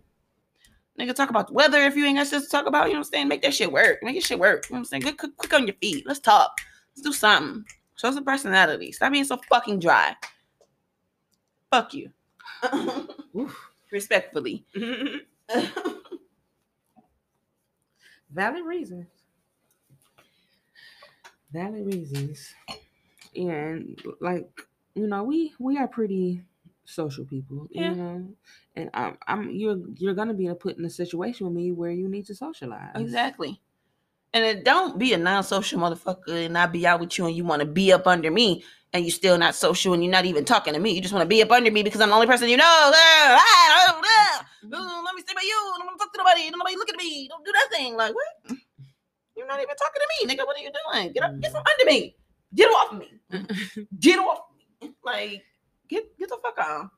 Nigga, 0.99 1.15
talk 1.15 1.31
about 1.31 1.47
the 1.47 1.53
weather 1.53 1.79
if 1.85 1.95
you 1.95 2.05
ain't 2.05 2.19
got 2.19 2.27
shit 2.27 2.43
to 2.43 2.49
talk 2.49 2.67
about. 2.67 2.89
You 2.89 2.95
know 2.95 2.99
what 2.99 3.07
I'm 3.07 3.13
saying? 3.13 3.29
Make 3.29 3.43
that 3.43 3.55
shit 3.55 3.71
work. 3.71 4.03
Make 4.03 4.15
your 4.15 4.23
shit 4.23 4.39
work. 4.39 4.69
You 4.69 4.75
know 4.75 4.81
what 4.81 4.81
I'm 4.81 4.85
saying? 4.87 5.03
Get 5.03 5.17
quick, 5.17 5.37
quick 5.37 5.55
on 5.55 5.67
your 5.67 5.77
feet. 5.77 6.05
Let's 6.07 6.19
talk. 6.19 6.59
Let's 6.95 7.03
do 7.03 7.13
something. 7.13 7.65
Show 7.95 8.11
some 8.11 8.25
personality. 8.25 8.91
Stop 8.93 9.13
being 9.13 9.25
so 9.25 9.39
fucking 9.49 9.79
dry. 9.79 10.17
Fuck 11.71 11.95
you. 11.95 12.11
Respectfully. 13.93 14.65
Valid 18.33 18.65
reasons. 18.65 19.07
Valid 21.53 21.87
reasons. 21.87 22.55
And 23.35 24.01
like, 24.21 24.49
you 24.95 25.07
know, 25.07 25.25
we 25.25 25.53
we 25.59 25.79
are 25.79 25.89
pretty 25.89 26.43
social 26.85 27.25
people, 27.25 27.67
Yeah. 27.71 27.91
you 27.91 27.97
know. 27.97 28.29
And 28.77 28.91
I'm, 28.95 29.19
I'm 29.27 29.51
you're 29.51 29.79
you're 29.97 30.15
gonna 30.15 30.35
be 30.35 30.53
put 30.55 30.79
in 30.79 30.85
a 30.85 30.91
situation 30.91 31.47
with 31.47 31.55
me 31.55 31.73
where 31.73 31.91
you 31.91 32.09
need 32.09 32.27
to 32.27 32.35
socialize. 32.35 32.93
Exactly. 32.95 33.61
And 34.33 34.45
then 34.45 34.63
don't 34.63 34.97
be 34.97 35.13
a 35.13 35.19
non-social 35.19 35.81
motherfucker 35.81 36.45
and 36.45 36.55
not 36.55 36.71
be 36.73 36.87
out 36.87 37.01
with 37.01 37.19
you 37.19 37.27
and 37.27 37.35
you 37.35 37.45
want 37.45 37.61
to 37.61 37.67
be 37.67 37.93
up 37.93 38.07
under 38.07 38.31
me 38.31 38.63
and 38.93 39.05
you're 39.05 39.11
still 39.11 39.37
not 39.37 39.57
social 39.57 39.93
and 39.93 40.05
you're 40.05 40.13
not 40.13 40.25
even 40.25 40.45
talking 40.45 40.73
to 40.75 40.79
me. 40.79 40.93
You 40.93 41.01
just 41.01 41.13
want 41.13 41.25
to 41.25 41.29
be 41.29 41.43
up 41.43 41.51
under 41.51 41.71
me 41.71 41.83
because 41.83 42.01
I'm 42.01 42.11
the 42.11 42.15
only 42.15 42.29
person 42.29 42.49
you 42.49 42.57
know. 42.57 42.65
Ah, 42.65 43.41
ah, 43.41 44.01
ah. 44.05 44.47
Let 44.63 45.15
me 45.15 45.23
stay 45.23 45.35
by 45.35 45.43
you. 45.43 45.57
I 45.57 45.79
don't 45.79 45.87
want 45.87 45.99
to 45.99 46.05
talk 46.05 46.13
to 46.13 46.19
nobody. 46.19 46.51
Don't 46.51 46.59
nobody 46.59 46.77
look 46.77 46.89
at 46.89 46.97
me. 46.97 47.29
Don't 47.29 47.45
do 47.45 47.53
that 47.53 47.69
thing. 47.71 47.97
Like 47.97 48.15
what? 48.15 48.59
You're 49.37 49.47
not 49.47 49.61
even 49.61 49.75
talking 49.77 50.03
to 50.03 50.27
me, 50.27 50.35
nigga. 50.35 50.47
What 50.47 50.57
are 50.57 50.61
you 50.61 50.71
doing? 50.71 51.13
Get 51.13 51.23
up, 51.23 51.41
get 51.41 51.53
from 51.53 51.63
under 51.65 51.91
me. 51.91 52.17
Get 52.55 52.69
off 52.69 52.93
me. 52.93 53.09
Get 54.01 54.19
off 54.19 54.43
me. 54.83 54.93
Like 55.05 55.45
get 55.89 56.19
get 56.19 56.29
the 56.29 56.39
fuck 56.43 56.59
on. 56.59 56.91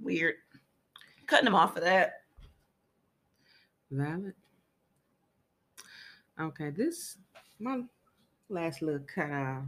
Weird. 0.00 0.34
Cutting 1.26 1.46
them 1.46 1.54
off 1.54 1.74
for 1.74 1.80
that. 1.80 2.22
Valid. 3.90 4.34
Okay, 6.40 6.70
this 6.70 7.16
my 7.58 7.82
last 8.48 8.82
little 8.82 9.04
cut 9.12 9.30
off 9.30 9.64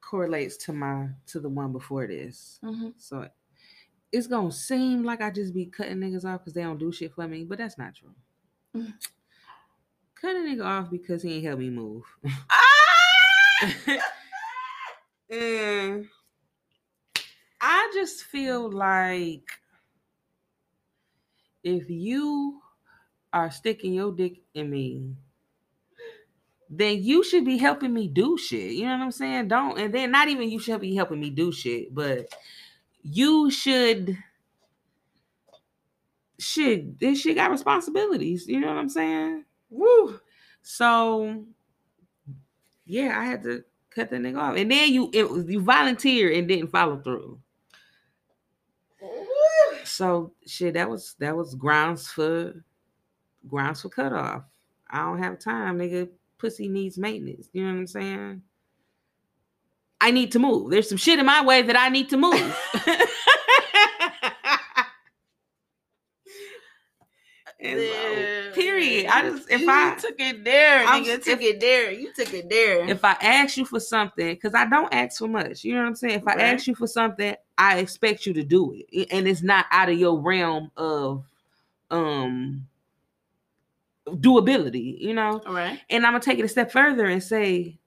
correlates 0.00 0.56
to 0.56 0.72
my 0.72 1.08
to 1.26 1.40
the 1.40 1.48
one 1.48 1.72
before 1.72 2.06
this. 2.06 2.58
Mm-hmm. 2.64 2.90
So 2.96 3.28
it's 4.16 4.26
gonna 4.26 4.50
seem 4.50 5.04
like 5.04 5.20
I 5.20 5.30
just 5.30 5.52
be 5.52 5.66
cutting 5.66 5.98
niggas 5.98 6.24
off 6.24 6.40
because 6.40 6.54
they 6.54 6.62
don't 6.62 6.78
do 6.78 6.90
shit 6.90 7.12
for 7.12 7.28
me, 7.28 7.44
but 7.44 7.58
that's 7.58 7.76
not 7.76 7.94
true. 7.94 8.14
Mm. 8.74 8.94
Cut 10.18 10.36
a 10.36 10.38
nigga 10.38 10.64
off 10.64 10.90
because 10.90 11.22
he 11.22 11.34
ain't 11.34 11.44
help 11.44 11.58
me 11.58 11.68
move. 11.68 12.02
Ah! 12.50 13.72
and 15.30 16.06
I 17.60 17.90
just 17.92 18.24
feel 18.24 18.70
like 18.70 19.46
if 21.62 21.90
you 21.90 22.60
are 23.34 23.50
sticking 23.50 23.92
your 23.92 24.12
dick 24.12 24.40
in 24.54 24.70
me, 24.70 25.14
then 26.70 27.02
you 27.02 27.22
should 27.22 27.44
be 27.44 27.58
helping 27.58 27.92
me 27.92 28.08
do 28.08 28.38
shit. 28.38 28.72
You 28.72 28.86
know 28.86 28.96
what 28.96 29.04
I'm 29.04 29.12
saying? 29.12 29.48
Don't 29.48 29.78
and 29.78 29.92
then 29.92 30.10
not 30.10 30.28
even 30.28 30.48
you 30.48 30.58
should 30.58 30.80
be 30.80 30.96
helping 30.96 31.20
me 31.20 31.28
do 31.28 31.52
shit, 31.52 31.94
but 31.94 32.34
you 33.06 33.50
should 33.50 34.18
should 36.38 36.98
This 36.98 37.20
shit 37.20 37.36
got 37.36 37.50
responsibilities. 37.50 38.46
You 38.46 38.60
know 38.60 38.68
what 38.68 38.76
I'm 38.76 38.88
saying? 38.88 39.44
Woo. 39.70 40.20
So 40.62 41.44
yeah, 42.84 43.18
I 43.18 43.24
had 43.24 43.42
to 43.44 43.64
cut 43.90 44.10
the 44.10 44.16
nigga 44.16 44.38
off, 44.38 44.56
and 44.56 44.70
then 44.70 44.92
you 44.92 45.10
it, 45.12 45.48
you 45.48 45.60
volunteer 45.60 46.32
and 46.32 46.48
didn't 46.48 46.68
follow 46.70 46.98
through. 46.98 47.38
Woo. 49.00 49.84
So 49.84 50.32
shit, 50.46 50.74
that 50.74 50.90
was 50.90 51.14
that 51.20 51.36
was 51.36 51.54
grounds 51.54 52.08
for 52.08 52.54
grounds 53.46 53.82
for 53.82 53.88
cutoff. 53.88 54.42
I 54.90 54.98
don't 54.98 55.22
have 55.22 55.38
time, 55.38 55.78
nigga. 55.78 56.08
Pussy 56.38 56.68
needs 56.68 56.98
maintenance. 56.98 57.48
You 57.52 57.64
know 57.64 57.72
what 57.72 57.78
I'm 57.78 57.86
saying? 57.86 58.42
I 60.00 60.10
need 60.10 60.32
to 60.32 60.38
move. 60.38 60.70
There's 60.70 60.88
some 60.88 60.98
shit 60.98 61.18
in 61.18 61.26
my 61.26 61.44
way 61.44 61.62
that 61.62 61.76
I 61.76 61.88
need 61.88 62.08
to 62.10 62.16
move. 62.16 62.56
So, 67.58 68.52
period. 68.54 69.06
I 69.06 69.22
just 69.22 69.50
if 69.50 69.62
you 69.62 69.70
I 69.70 69.96
took 69.98 70.14
it 70.18 70.44
there, 70.44 70.80
I'm- 70.86 71.02
nigga, 71.04 71.22
took 71.24 71.40
if- 71.40 71.54
it 71.54 71.60
there. 71.60 71.90
You 71.90 72.12
took 72.12 72.32
it 72.34 72.48
there. 72.50 72.88
if 72.88 73.04
I 73.04 73.12
ask 73.20 73.56
you 73.56 73.64
for 73.64 73.80
something, 73.80 74.34
because 74.34 74.54
I 74.54 74.66
don't 74.66 74.92
ask 74.92 75.18
for 75.18 75.26
much, 75.28 75.64
you 75.64 75.74
know 75.74 75.80
what 75.80 75.88
I'm 75.88 75.94
saying? 75.94 76.20
If 76.20 76.28
I 76.28 76.34
Right. 76.34 76.40
ask 76.54 76.66
you 76.66 76.74
for 76.74 76.86
something, 76.86 77.34
I 77.56 77.78
expect 77.78 78.26
you 78.26 78.34
to 78.34 78.44
do 78.44 78.74
it, 78.90 79.08
and 79.10 79.26
it's 79.26 79.42
not 79.42 79.66
out 79.70 79.88
of 79.88 79.98
your 79.98 80.18
realm 80.20 80.70
of 80.76 81.24
um 81.90 82.66
doability, 84.06 85.00
you 85.00 85.14
know. 85.14 85.40
All 85.46 85.54
right. 85.54 85.80
And 85.88 86.04
I'm 86.04 86.12
gonna 86.12 86.22
take 86.22 86.38
it 86.38 86.44
a 86.44 86.48
step 86.48 86.70
further 86.70 87.06
and 87.06 87.22
say, 87.22 87.78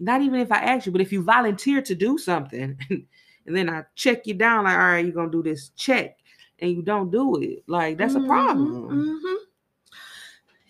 not 0.00 0.22
even 0.22 0.40
if 0.40 0.50
I 0.52 0.58
ask 0.58 0.86
you, 0.86 0.92
but 0.92 1.00
if 1.00 1.12
you 1.12 1.22
volunteer 1.22 1.80
to 1.82 1.94
do 1.94 2.18
something, 2.18 2.78
and 2.90 3.56
then 3.56 3.68
I 3.70 3.84
check 3.94 4.26
you 4.26 4.34
down, 4.34 4.64
like, 4.64 4.74
all 4.74 4.78
right, 4.78 5.04
you're 5.04 5.14
gonna 5.14 5.30
do 5.30 5.42
this 5.42 5.70
check, 5.70 6.18
and 6.58 6.70
you 6.70 6.82
don't 6.82 7.10
do 7.10 7.40
it, 7.40 7.64
like 7.66 7.98
that's 7.98 8.14
a 8.14 8.20
problem. 8.20 9.20
Mhm. 9.22 9.34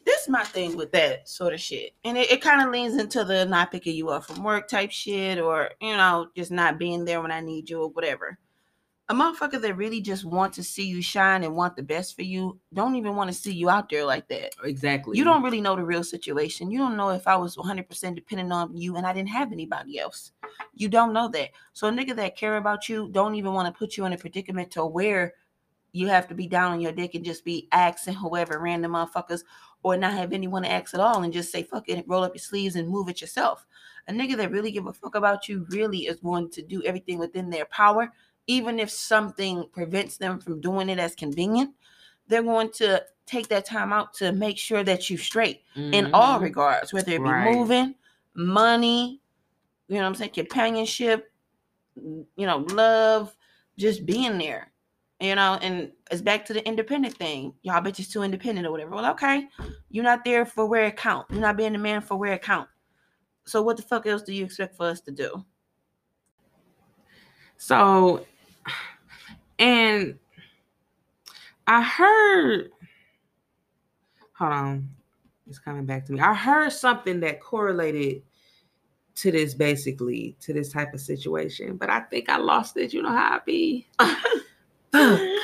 This 0.05 0.23
is 0.23 0.29
my 0.29 0.45
thing 0.45 0.77
with 0.77 0.93
that 0.93 1.29
sort 1.29 1.55
of 1.55 1.61
shit. 1.61 1.93
And 2.05 2.19
it, 2.19 2.31
it 2.31 2.43
kind 2.43 2.61
of 2.61 2.71
leans 2.71 2.97
into 2.97 3.25
the 3.25 3.47
not 3.47 3.73
picking 3.73 3.97
you 3.97 4.11
up 4.11 4.27
from 4.27 4.45
work 4.45 4.69
type 4.69 4.91
shit 4.91 5.39
or, 5.39 5.71
you 5.81 5.97
know, 5.97 6.29
just 6.37 6.51
not 6.51 6.79
being 6.79 7.07
there 7.07 7.23
when 7.23 7.31
I 7.31 7.41
need 7.41 7.71
you 7.71 7.81
or 7.81 7.89
whatever. 7.89 8.39
A 9.11 9.15
motherfucker 9.15 9.61
that 9.61 9.77
really 9.77 10.01
just 10.01 10.25
want 10.25 10.55
to 10.55 10.63
see 10.63 10.87
you 10.87 11.03
shine 11.03 11.45
and 11.45 11.55
want 11.55 11.77
the 11.77 11.83
best 11.83 12.17
for 12.17 12.23
you 12.23 12.59
don't 12.73 12.95
even 12.95 13.17
want 13.17 13.29
to 13.29 13.37
see 13.37 13.53
you 13.53 13.69
out 13.69 13.91
there 13.91 14.07
like 14.07 14.29
that. 14.29 14.55
Exactly. 14.65 15.19
You 15.19 15.25
don't 15.25 15.43
really 15.43 15.61
know 15.61 15.77
the 15.77 15.85
real 15.85 16.03
situation. 16.03 16.71
You 16.71 16.79
don't 16.79 16.97
know 16.97 17.11
if 17.11 17.29
I 17.29 17.37
was 17.37 17.55
100% 17.55 18.15
dependent 18.15 18.51
on 18.51 18.75
you 18.75 18.97
and 18.97 19.07
I 19.07 19.13
didn't 19.13 19.29
have 19.29 19.53
anybody 19.53 19.99
else. 19.99 20.33
You 20.73 20.89
don't 20.89 21.13
know 21.13 21.29
that. 21.29 21.51
So 21.75 21.89
a 21.89 21.91
nigga 21.91 22.17
that 22.17 22.37
care 22.37 22.57
about 22.57 22.89
you 22.89 23.11
don't 23.13 23.35
even 23.35 23.53
want 23.53 23.67
to 23.67 23.79
put 23.79 23.99
you 23.99 24.07
in 24.07 24.15
a 24.15 24.17
predicament 24.17 24.71
to 24.71 24.87
where 24.87 25.35
you 25.93 26.09
have 26.09 26.27
to 26.29 26.35
be 26.35 26.47
down 26.47 26.73
on 26.73 26.81
your 26.81 26.93
dick 26.93 27.15
and 27.15 27.25
just 27.25 27.45
be 27.45 27.69
asking 27.73 28.15
whoever 28.15 28.59
random 28.59 28.93
motherfuckers 28.93 29.43
or 29.83 29.97
not 29.97 30.15
have 30.15 30.33
anyone 30.33 30.63
to 30.63 30.73
ask 30.73 30.95
at 30.95 31.01
all 31.01 31.23
and 31.23 31.33
just 31.33 31.53
say 31.53 31.63
fuck 31.63 31.89
it, 31.89 32.05
roll 32.09 32.25
up 32.25 32.35
your 32.35 32.41
sleeves 32.41 32.75
and 32.75 32.89
move 32.89 33.09
it 33.09 33.21
yourself. 33.21 33.67
A 34.09 34.13
nigga 34.13 34.37
that 34.39 34.51
really 34.51 34.73
give 34.73 34.87
a 34.87 34.93
fuck 34.93 35.15
about 35.15 35.49
you 35.49 35.67
really 35.69 36.07
is 36.07 36.21
going 36.21 36.51
to 36.51 36.63
do 36.63 36.83
everything 36.85 37.19
within 37.19 37.49
their 37.49 37.67
power, 37.67 38.11
even 38.47 38.79
if 38.79 38.91
something 38.91 39.67
prevents 39.73 40.17
them 40.17 40.39
from 40.39 40.61
doing 40.61 40.89
it 40.89 40.99
as 40.99 41.15
convenient. 41.15 41.75
They're 42.29 42.43
going 42.43 42.71
to 42.73 43.05
take 43.27 43.49
that 43.49 43.65
time 43.67 43.93
out 43.93 44.15
to 44.15 44.33
make 44.33 44.59
sure 44.59 44.85
that 44.85 45.09
you're 45.09 45.19
straight 45.19 45.63
in 45.75 46.11
all 46.13 46.39
Mhm. 46.39 46.43
regards, 46.43 46.93
whether 46.93 47.13
it 47.13 47.19
be 47.19 47.31
Right. 47.31 47.55
moving, 47.55 47.95
money, 48.35 49.21
you 49.89 49.97
know 49.97 50.03
what 50.03 50.09
I'm 50.09 50.15
saying, 50.15 50.31
companionship, 50.31 51.33
you 51.97 52.27
know, 52.47 52.59
love, 52.71 53.37
just 53.79 54.05
being 54.07 54.39
there. 54.39 54.71
You 55.21 55.35
know, 55.37 55.59
and 55.63 55.93
it's 56.11 56.21
back 56.21 56.45
to 56.47 56.53
the 56.53 56.67
independent 56.67 57.17
thing. 57.17 57.55
Y'all 57.63 57.81
bitches 57.81 58.11
too 58.11 58.23
independent 58.23 58.67
or 58.67 58.73
whatever. 58.73 58.91
Well, 58.91 59.11
okay. 59.13 59.49
You're 59.91 60.05
not 60.05 60.25
there 60.25 60.45
for 60.45 60.67
where 60.67 60.87
it 60.87 60.97
count. 60.97 61.31
You're 61.31 61.41
not 61.41 61.57
being 61.57 61.73
the 61.73 61.79
man 61.79 62.01
for 62.03 62.17
where 62.17 62.33
it 62.33 62.43
count. 62.43 62.69
So 63.47 63.63
what 63.63 63.77
the 63.77 63.83
fuck 63.83 64.07
else 64.07 64.23
do 64.23 64.33
you 64.35 64.45
expect 64.45 64.77
for 64.77 64.87
us 64.87 65.01
to 65.03 65.13
do? 65.13 65.45
So, 67.57 68.27
and 69.59 70.19
I 71.67 71.83
heard, 71.83 72.71
hold 74.37 74.53
on, 74.53 74.89
it's 75.49 75.59
coming 75.59 75.87
back 75.87 76.07
to 76.07 76.13
me. 76.13 76.21
I 76.21 76.35
heard 76.35 76.73
something 76.73 77.21
that 77.21 77.41
correlated 77.41 78.23
to 79.17 79.31
this 79.31 79.55
basically, 79.55 80.37
to 80.41 80.53
this 80.53 80.73
type 80.73 80.93
of 80.93 81.01
situation, 81.01 81.77
but 81.77 81.89
I 81.91 82.01
think 82.01 82.29
I 82.29 82.37
lost 82.37 82.77
it. 82.77 82.93
You 82.93 83.03
know 83.03 83.11
how 83.11 83.37
I 83.37 83.41
be. 83.45 83.87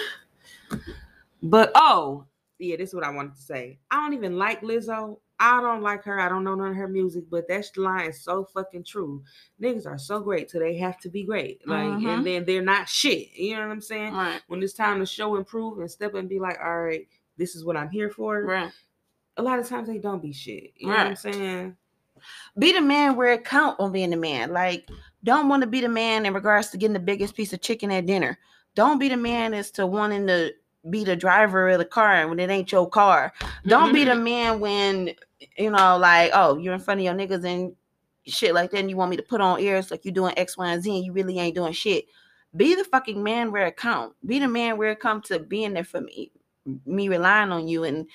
but 1.43 1.71
oh, 1.75 2.25
yeah, 2.59 2.77
this 2.77 2.91
is 2.91 2.95
what 2.95 3.05
I 3.05 3.11
wanted 3.11 3.35
to 3.37 3.43
say. 3.43 3.79
I 3.91 3.97
don't 3.97 4.15
even 4.15 4.37
like 4.37 4.63
Lizzo. 4.63 5.19
I 5.43 5.61
don't 5.63 5.81
like 5.83 6.05
her. 6.05 6.21
I 6.21 6.29
don't 6.29 6.45
know 6.45 6.55
none 6.55 6.69
of 6.73 6.77
her 6.77 6.87
music, 6.87 7.25
but 7.31 7.49
that 7.49 7.65
line 7.77 8.11
is 8.11 8.21
so 8.23 8.45
fucking 8.45 8.85
true. 8.85 9.25
Niggas 9.61 9.87
are 9.87 9.97
so 9.99 10.21
great 10.21 10.49
till 10.51 10.61
they 10.61 10.77
have 10.77 10.99
to 11.01 11.09
be 11.09 11.25
great. 11.25 11.67
Like, 11.67 11.89
Mhm. 11.89 12.07
and 12.07 12.27
then 12.27 12.45
they're 12.45 12.61
not 12.63 12.89
shit. 12.89 13.33
You 13.35 13.57
know 13.57 13.63
what 13.63 13.73
I'm 13.73 13.81
saying? 13.81 14.13
right, 14.13 14.43
When 14.49 14.63
it's 14.63 14.75
time 14.75 15.01
to 15.01 15.07
show 15.07 15.37
improve 15.37 15.79
and 15.79 15.91
step 15.91 16.15
and 16.15 16.29
be 16.29 16.39
like, 16.39 16.59
all 16.63 16.83
right, 16.83 17.09
this 17.39 17.57
is 17.57 17.65
what 17.65 17.77
I'm 17.77 17.89
here 17.89 18.11
for. 18.11 18.45
right. 18.45 18.71
A 19.37 19.43
lot 19.43 19.59
of 19.59 19.67
times 19.67 19.89
they 19.89 19.97
don't 19.97 20.21
be 20.21 20.33
shit. 20.33 20.73
You 20.77 20.89
know 20.89 20.97
what 20.97 21.07
I'm 21.07 21.17
saying? 21.17 21.77
Be 22.59 22.73
the 22.73 22.83
man 22.83 23.17
where 23.17 23.33
it 23.33 23.45
count 23.47 23.81
on 23.81 23.93
being 23.93 24.11
the 24.11 24.17
man. 24.17 24.53
Like, 24.53 24.91
don't 25.25 25.49
want 25.49 25.63
to 25.63 25.67
be 25.67 25.81
the 25.81 25.89
man 25.89 26.27
in 26.27 26.35
regards 26.35 26.69
to 26.71 26.77
getting 26.77 26.93
the 26.93 26.99
biggest 27.01 27.35
piece 27.35 27.55
of 27.55 27.63
chicken 27.63 27.91
at 27.91 28.05
dinner. 28.05 28.39
Don't 28.75 28.99
be 28.99 29.09
the 29.09 29.17
man 29.17 29.55
as 29.55 29.71
to 29.73 29.87
wanting 29.87 30.27
to 30.27 30.53
be 30.91 31.05
the 31.05 31.17
driver 31.17 31.71
of 31.71 31.79
the 31.79 31.85
car 31.87 32.29
when 32.29 32.39
it 32.41 32.51
ain't 32.51 32.73
your 32.73 32.89
car. 32.91 33.33
Don't 33.67 33.93
be 33.95 34.05
the 34.05 34.15
man 34.17 34.61
when 34.61 35.15
you 35.57 35.71
know, 35.71 35.99
like, 35.99 36.31
oh, 36.35 36.59
you're 36.59 36.75
in 36.75 36.81
front 36.81 37.01
of 37.01 37.05
your 37.05 37.15
niggas 37.15 37.45
and 37.45 37.75
shit 38.27 38.55
like 38.55 38.71
that, 38.71 38.79
and 38.79 38.91
you 38.91 38.97
want 38.97 39.11
me 39.11 39.17
to 39.17 39.23
put 39.23 39.41
on 39.41 39.61
ears 39.61 39.91
like 39.91 40.05
you 40.05 40.13
doing 40.13 40.35
X, 40.37 40.57
Y, 40.57 40.71
and 40.71 40.83
Z, 40.83 40.95
and 40.95 41.05
you 41.05 41.13
really 41.13 41.39
ain't 41.39 41.55
doing 41.55 41.73
shit. 41.73 42.07
Be 42.57 42.75
the 42.75 42.85
fucking 42.85 43.23
man 43.23 43.53
where 43.53 43.67
it 43.67 43.77
count. 43.77 44.15
Be 44.27 44.39
the 44.39 44.49
man 44.49 44.77
where 44.77 44.91
it 44.91 45.01
come 45.01 45.23
to 45.23 45.39
being 45.39 45.73
there 45.73 45.85
for 45.85 46.01
me, 46.01 46.33
me 46.85 47.09
relying 47.09 47.53
on 47.53 47.69
you, 47.69 47.85
and 47.85 48.07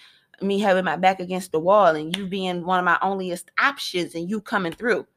me 0.42 0.60
having 0.60 0.84
my 0.84 0.98
back 0.98 1.20
against 1.20 1.52
the 1.52 1.60
wall, 1.60 1.96
and 1.96 2.16
you 2.16 2.28
being 2.28 2.66
one 2.66 2.80
of 2.80 2.86
my 2.86 2.98
onlyest 3.02 3.46
options, 3.60 4.14
and 4.16 4.30
you 4.30 4.42
coming 4.42 4.74
through. 4.74 5.08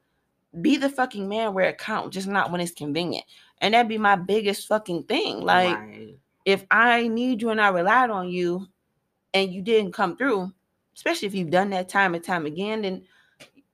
Be 0.62 0.76
the 0.76 0.88
fucking 0.88 1.28
man 1.28 1.52
where 1.52 1.68
it 1.68 1.78
count, 1.78 2.12
just 2.12 2.26
not 2.28 2.50
when 2.50 2.60
it's 2.60 2.72
convenient. 2.72 3.24
And 3.60 3.74
that'd 3.74 3.88
be 3.88 3.98
my 3.98 4.16
biggest 4.16 4.66
fucking 4.68 5.04
thing. 5.04 5.40
Like, 5.40 5.76
Right. 5.76 6.16
if 6.44 6.64
I 6.70 7.08
need 7.08 7.42
you 7.42 7.50
and 7.50 7.60
I 7.60 7.68
relied 7.68 8.10
on 8.10 8.28
you 8.28 8.66
and 9.34 9.52
you 9.52 9.60
didn't 9.60 9.92
come 9.92 10.16
through, 10.16 10.52
especially 10.98 11.28
if 11.28 11.34
you've 11.34 11.50
done 11.50 11.70
that 11.70 11.88
time 11.88 12.16
and 12.16 12.24
time 12.24 12.44
again, 12.44 12.82
then 12.82 13.00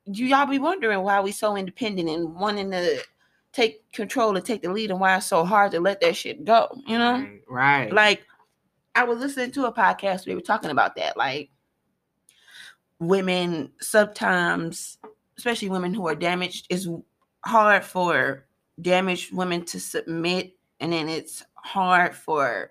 you 0.04 0.26
y'all 0.26 0.44
be 0.44 0.58
wondering 0.58 1.00
why 1.00 1.22
we 1.22 1.32
so 1.32 1.56
independent 1.56 2.10
and 2.10 2.34
wanting 2.34 2.70
to 2.70 3.02
take 3.50 3.90
control 3.92 4.36
and 4.36 4.44
take 4.44 4.60
the 4.60 4.70
lead 4.70 4.90
and 4.90 5.00
why 5.00 5.16
it's 5.16 5.24
so 5.24 5.42
hard 5.42 5.72
to 5.72 5.80
let 5.80 6.02
that 6.02 6.14
shit 6.14 6.44
go, 6.44 6.68
you 6.86 6.98
know? 6.98 7.14
Right. 7.14 7.40
right. 7.48 7.92
Like 7.94 8.26
I 8.94 9.04
was 9.04 9.20
listening 9.20 9.52
to 9.52 9.64
a 9.64 9.72
podcast, 9.72 10.26
we 10.26 10.34
were 10.34 10.42
talking 10.42 10.70
about 10.70 10.96
that. 10.96 11.16
Like 11.16 11.48
women 12.98 13.72
sometimes, 13.80 14.98
especially 15.38 15.70
women 15.70 15.94
who 15.94 16.06
are 16.06 16.14
damaged, 16.14 16.66
it's 16.68 16.86
hard 17.42 17.84
for 17.84 18.44
damaged 18.82 19.32
women 19.32 19.64
to 19.64 19.80
submit, 19.80 20.56
and 20.78 20.92
then 20.92 21.08
it's 21.08 21.42
hard 21.54 22.14
for 22.14 22.70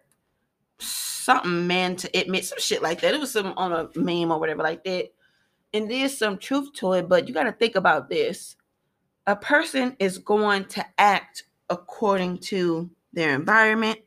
something 0.83 1.67
man 1.67 1.95
to 1.97 2.17
admit 2.17 2.45
some 2.45 2.59
shit 2.59 2.81
like 2.81 3.01
that. 3.01 3.13
It 3.13 3.19
was 3.19 3.31
some 3.31 3.53
on 3.57 3.71
a 3.71 3.89
meme 3.95 4.31
or 4.31 4.39
whatever 4.39 4.63
like 4.63 4.83
that. 4.83 5.13
And 5.73 5.89
there's 5.89 6.17
some 6.17 6.37
truth 6.37 6.73
to 6.73 6.93
it, 6.93 7.09
but 7.09 7.27
you 7.27 7.33
got 7.33 7.43
to 7.43 7.51
think 7.51 7.75
about 7.75 8.09
this. 8.09 8.55
A 9.25 9.35
person 9.35 9.95
is 9.99 10.17
going 10.17 10.65
to 10.65 10.85
act 10.97 11.45
according 11.69 12.39
to 12.39 12.89
their 13.13 13.33
environment, 13.33 13.99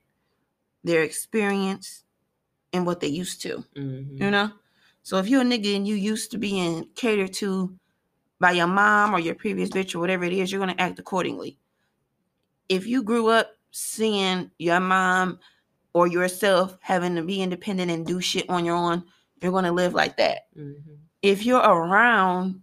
their 0.85 1.03
experience, 1.03 2.05
and 2.73 2.87
what 2.87 3.01
they 3.01 3.09
used 3.09 3.43
to. 3.43 3.65
Mhm. 3.75 4.21
You 4.21 4.31
know? 4.31 4.53
So 5.03 5.19
if 5.19 5.29
you're 5.29 5.43
a 5.43 5.45
nigga 5.45 5.75
and 5.75 5.87
you 5.87 5.95
used 5.95 6.31
to 6.33 6.39
being 6.39 6.89
catered 6.95 7.33
to 7.35 7.79
by 8.39 8.53
your 8.53 8.67
mom 8.67 9.15
or 9.15 9.19
your 9.19 9.35
previous 9.35 9.71
bitch 9.71 9.95
or 9.95 10.01
whatever 10.01 10.25
it 10.25 10.33
is, 10.33 10.53
you're 10.53 10.63
going 10.63 10.75
to 10.75 10.83
act 10.83 10.99
accordingly. 10.99 11.59
If 12.69 12.87
you 12.87 13.03
grew 13.03 13.29
up 13.29 13.57
seeing 13.71 14.51
your 14.59 14.81
mom 14.81 15.39
or 15.97 16.07
yourself 16.07 16.77
having 16.83 17.15
to 17.15 17.23
be 17.23 17.41
independent 17.41 17.91
and 17.91 18.05
do 18.05 18.21
shit 18.21 18.45
on 18.51 18.67
your 18.67 18.77
own, 18.77 19.03
you're 19.41 19.51
going 19.51 19.65
to 19.65 19.73
live 19.73 19.95
like 19.95 20.15
that. 20.19 20.41
Mm-hmm. 20.55 20.93
If 21.23 21.47
you're 21.47 21.59
around 21.59 22.61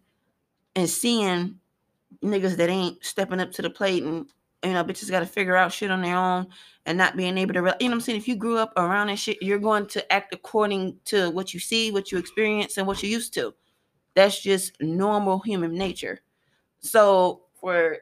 and 0.75 0.87
seeing 0.87 1.55
niggas 2.23 2.57
that 2.57 2.69
ain't 2.69 3.03
stepping 3.03 3.39
up 3.39 3.51
to 3.53 3.63
the 3.63 3.71
plate 3.71 4.03
and 4.03 4.27
you 4.63 4.71
know 4.71 4.83
bitches 4.83 5.09
got 5.09 5.21
to 5.21 5.25
figure 5.25 5.55
out 5.55 5.73
shit 5.73 5.89
on 5.89 6.03
their 6.03 6.15
own 6.15 6.45
and 6.85 6.95
not 6.95 7.17
being 7.17 7.39
able 7.39 7.55
to 7.55 7.63
re- 7.63 7.73
you 7.79 7.87
know 7.87 7.93
what 7.93 7.95
I'm 7.95 8.01
saying 8.01 8.19
if 8.19 8.27
you 8.27 8.35
grew 8.35 8.59
up 8.59 8.71
around 8.77 9.07
that 9.07 9.17
shit 9.17 9.41
you're 9.41 9.57
going 9.57 9.87
to 9.87 10.13
act 10.13 10.31
according 10.31 10.95
to 11.05 11.31
what 11.31 11.55
you 11.55 11.59
see 11.59 11.91
what 11.91 12.11
you 12.11 12.19
experience 12.19 12.77
and 12.77 12.85
what 12.85 13.01
you're 13.01 13.11
used 13.11 13.33
to 13.33 13.53
that's 14.13 14.39
just 14.41 14.79
normal 14.79 15.39
human 15.39 15.73
nature 15.73 16.19
so 16.79 17.41
for 17.59 17.97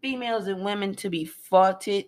females 0.00 0.46
and 0.46 0.64
women 0.64 0.94
to 0.94 1.10
be 1.10 1.24
faulted 1.24 2.06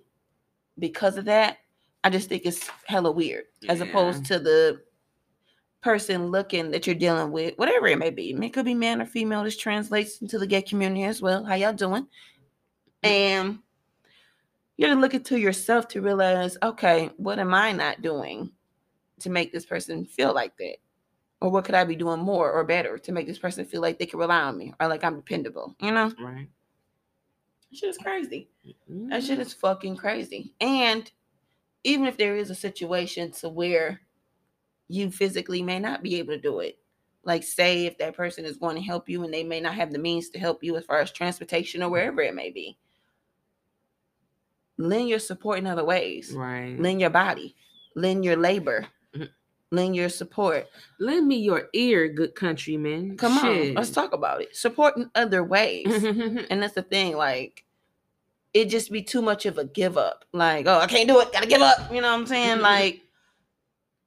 because 0.78 1.18
of 1.18 1.24
that 1.26 1.58
I 2.04 2.10
just 2.10 2.28
think 2.28 2.46
it's 2.46 2.68
hella 2.86 3.10
weird 3.10 3.44
as 3.68 3.80
opposed 3.80 4.24
to 4.26 4.38
the 4.38 4.80
person 5.80 6.26
looking 6.26 6.70
that 6.70 6.86
you're 6.86 6.94
dealing 6.96 7.32
with, 7.32 7.54
whatever 7.56 7.86
it 7.86 7.98
may 7.98 8.10
be. 8.10 8.30
It 8.30 8.52
could 8.52 8.64
be 8.64 8.74
man 8.74 9.00
or 9.00 9.06
female. 9.06 9.44
This 9.44 9.56
translates 9.56 10.20
into 10.20 10.38
the 10.38 10.46
gay 10.46 10.62
community 10.62 11.04
as 11.04 11.22
well. 11.22 11.44
How 11.44 11.54
y'all 11.54 11.72
doing? 11.72 12.06
And 13.02 13.58
you 14.76 14.86
have 14.86 14.96
to 14.96 15.00
look 15.00 15.14
into 15.14 15.38
yourself 15.38 15.88
to 15.88 16.00
realize, 16.00 16.56
okay, 16.62 17.10
what 17.16 17.38
am 17.38 17.54
I 17.54 17.72
not 17.72 18.02
doing 18.02 18.50
to 19.20 19.30
make 19.30 19.52
this 19.52 19.66
person 19.66 20.04
feel 20.04 20.32
like 20.34 20.56
that? 20.58 20.76
Or 21.40 21.50
what 21.50 21.64
could 21.64 21.76
I 21.76 21.84
be 21.84 21.96
doing 21.96 22.20
more 22.20 22.50
or 22.50 22.64
better 22.64 22.98
to 22.98 23.12
make 23.12 23.26
this 23.26 23.38
person 23.38 23.64
feel 23.64 23.80
like 23.80 23.98
they 23.98 24.06
can 24.06 24.18
rely 24.18 24.40
on 24.40 24.58
me 24.58 24.74
or 24.80 24.88
like 24.88 25.04
I'm 25.04 25.16
dependable? 25.16 25.76
You 25.80 25.92
know? 25.92 26.12
Right. 26.20 26.48
That 27.70 27.76
shit 27.76 27.90
is 27.90 27.98
crazy. 27.98 28.48
Mm-hmm. 28.66 29.10
That 29.10 29.22
shit 29.22 29.38
is 29.38 29.52
fucking 29.52 29.96
crazy. 29.96 30.54
And 30.60 31.10
even 31.84 32.06
if 32.06 32.16
there 32.16 32.36
is 32.36 32.50
a 32.50 32.54
situation 32.54 33.30
to 33.32 33.48
where 33.48 34.00
you 34.88 35.10
physically 35.10 35.62
may 35.62 35.78
not 35.78 36.02
be 36.02 36.16
able 36.16 36.34
to 36.34 36.40
do 36.40 36.60
it, 36.60 36.78
like 37.24 37.42
say 37.42 37.86
if 37.86 37.98
that 37.98 38.16
person 38.16 38.44
is 38.44 38.56
going 38.56 38.76
to 38.76 38.82
help 38.82 39.08
you 39.08 39.22
and 39.24 39.32
they 39.32 39.44
may 39.44 39.60
not 39.60 39.74
have 39.74 39.92
the 39.92 39.98
means 39.98 40.30
to 40.30 40.38
help 40.38 40.62
you 40.64 40.76
as 40.76 40.84
far 40.84 40.98
as 41.00 41.12
transportation 41.12 41.82
or 41.82 41.90
wherever 41.90 42.20
it 42.22 42.34
may 42.34 42.50
be, 42.50 42.78
lend 44.78 45.08
your 45.08 45.18
support 45.18 45.58
in 45.58 45.66
other 45.66 45.84
ways. 45.84 46.32
Right. 46.32 46.76
Lend 46.78 47.00
your 47.00 47.10
body, 47.10 47.54
lend 47.94 48.24
your 48.24 48.36
labor, 48.36 48.86
Mhm. 49.14 49.28
lend 49.70 49.96
your 49.96 50.08
support. 50.08 50.68
Lend 50.98 51.26
me 51.26 51.36
your 51.36 51.68
ear, 51.74 52.08
good 52.08 52.34
countryman. 52.34 53.16
Come 53.16 53.38
Shit. 53.38 53.70
on, 53.70 53.74
let's 53.74 53.90
talk 53.90 54.12
about 54.12 54.40
it. 54.40 54.54
Support 54.56 54.96
in 54.96 55.10
other 55.14 55.44
ways. 55.44 55.86
And 56.50 56.62
that's 56.62 56.74
the 56.74 56.82
thing, 56.82 57.16
like 57.16 57.64
it 58.54 58.66
just 58.66 58.90
be 58.90 59.02
too 59.02 59.22
much 59.22 59.46
of 59.46 59.58
a 59.58 59.64
give 59.64 59.96
up. 59.98 60.24
Like, 60.32 60.66
oh, 60.66 60.78
I 60.78 60.86
can't 60.86 61.08
do 61.08 61.20
it, 61.20 61.32
gotta 61.32 61.46
give 61.46 61.62
up. 61.62 61.92
You 61.92 62.00
know 62.00 62.10
what 62.12 62.20
I'm 62.20 62.26
saying? 62.26 62.60
like, 62.60 63.02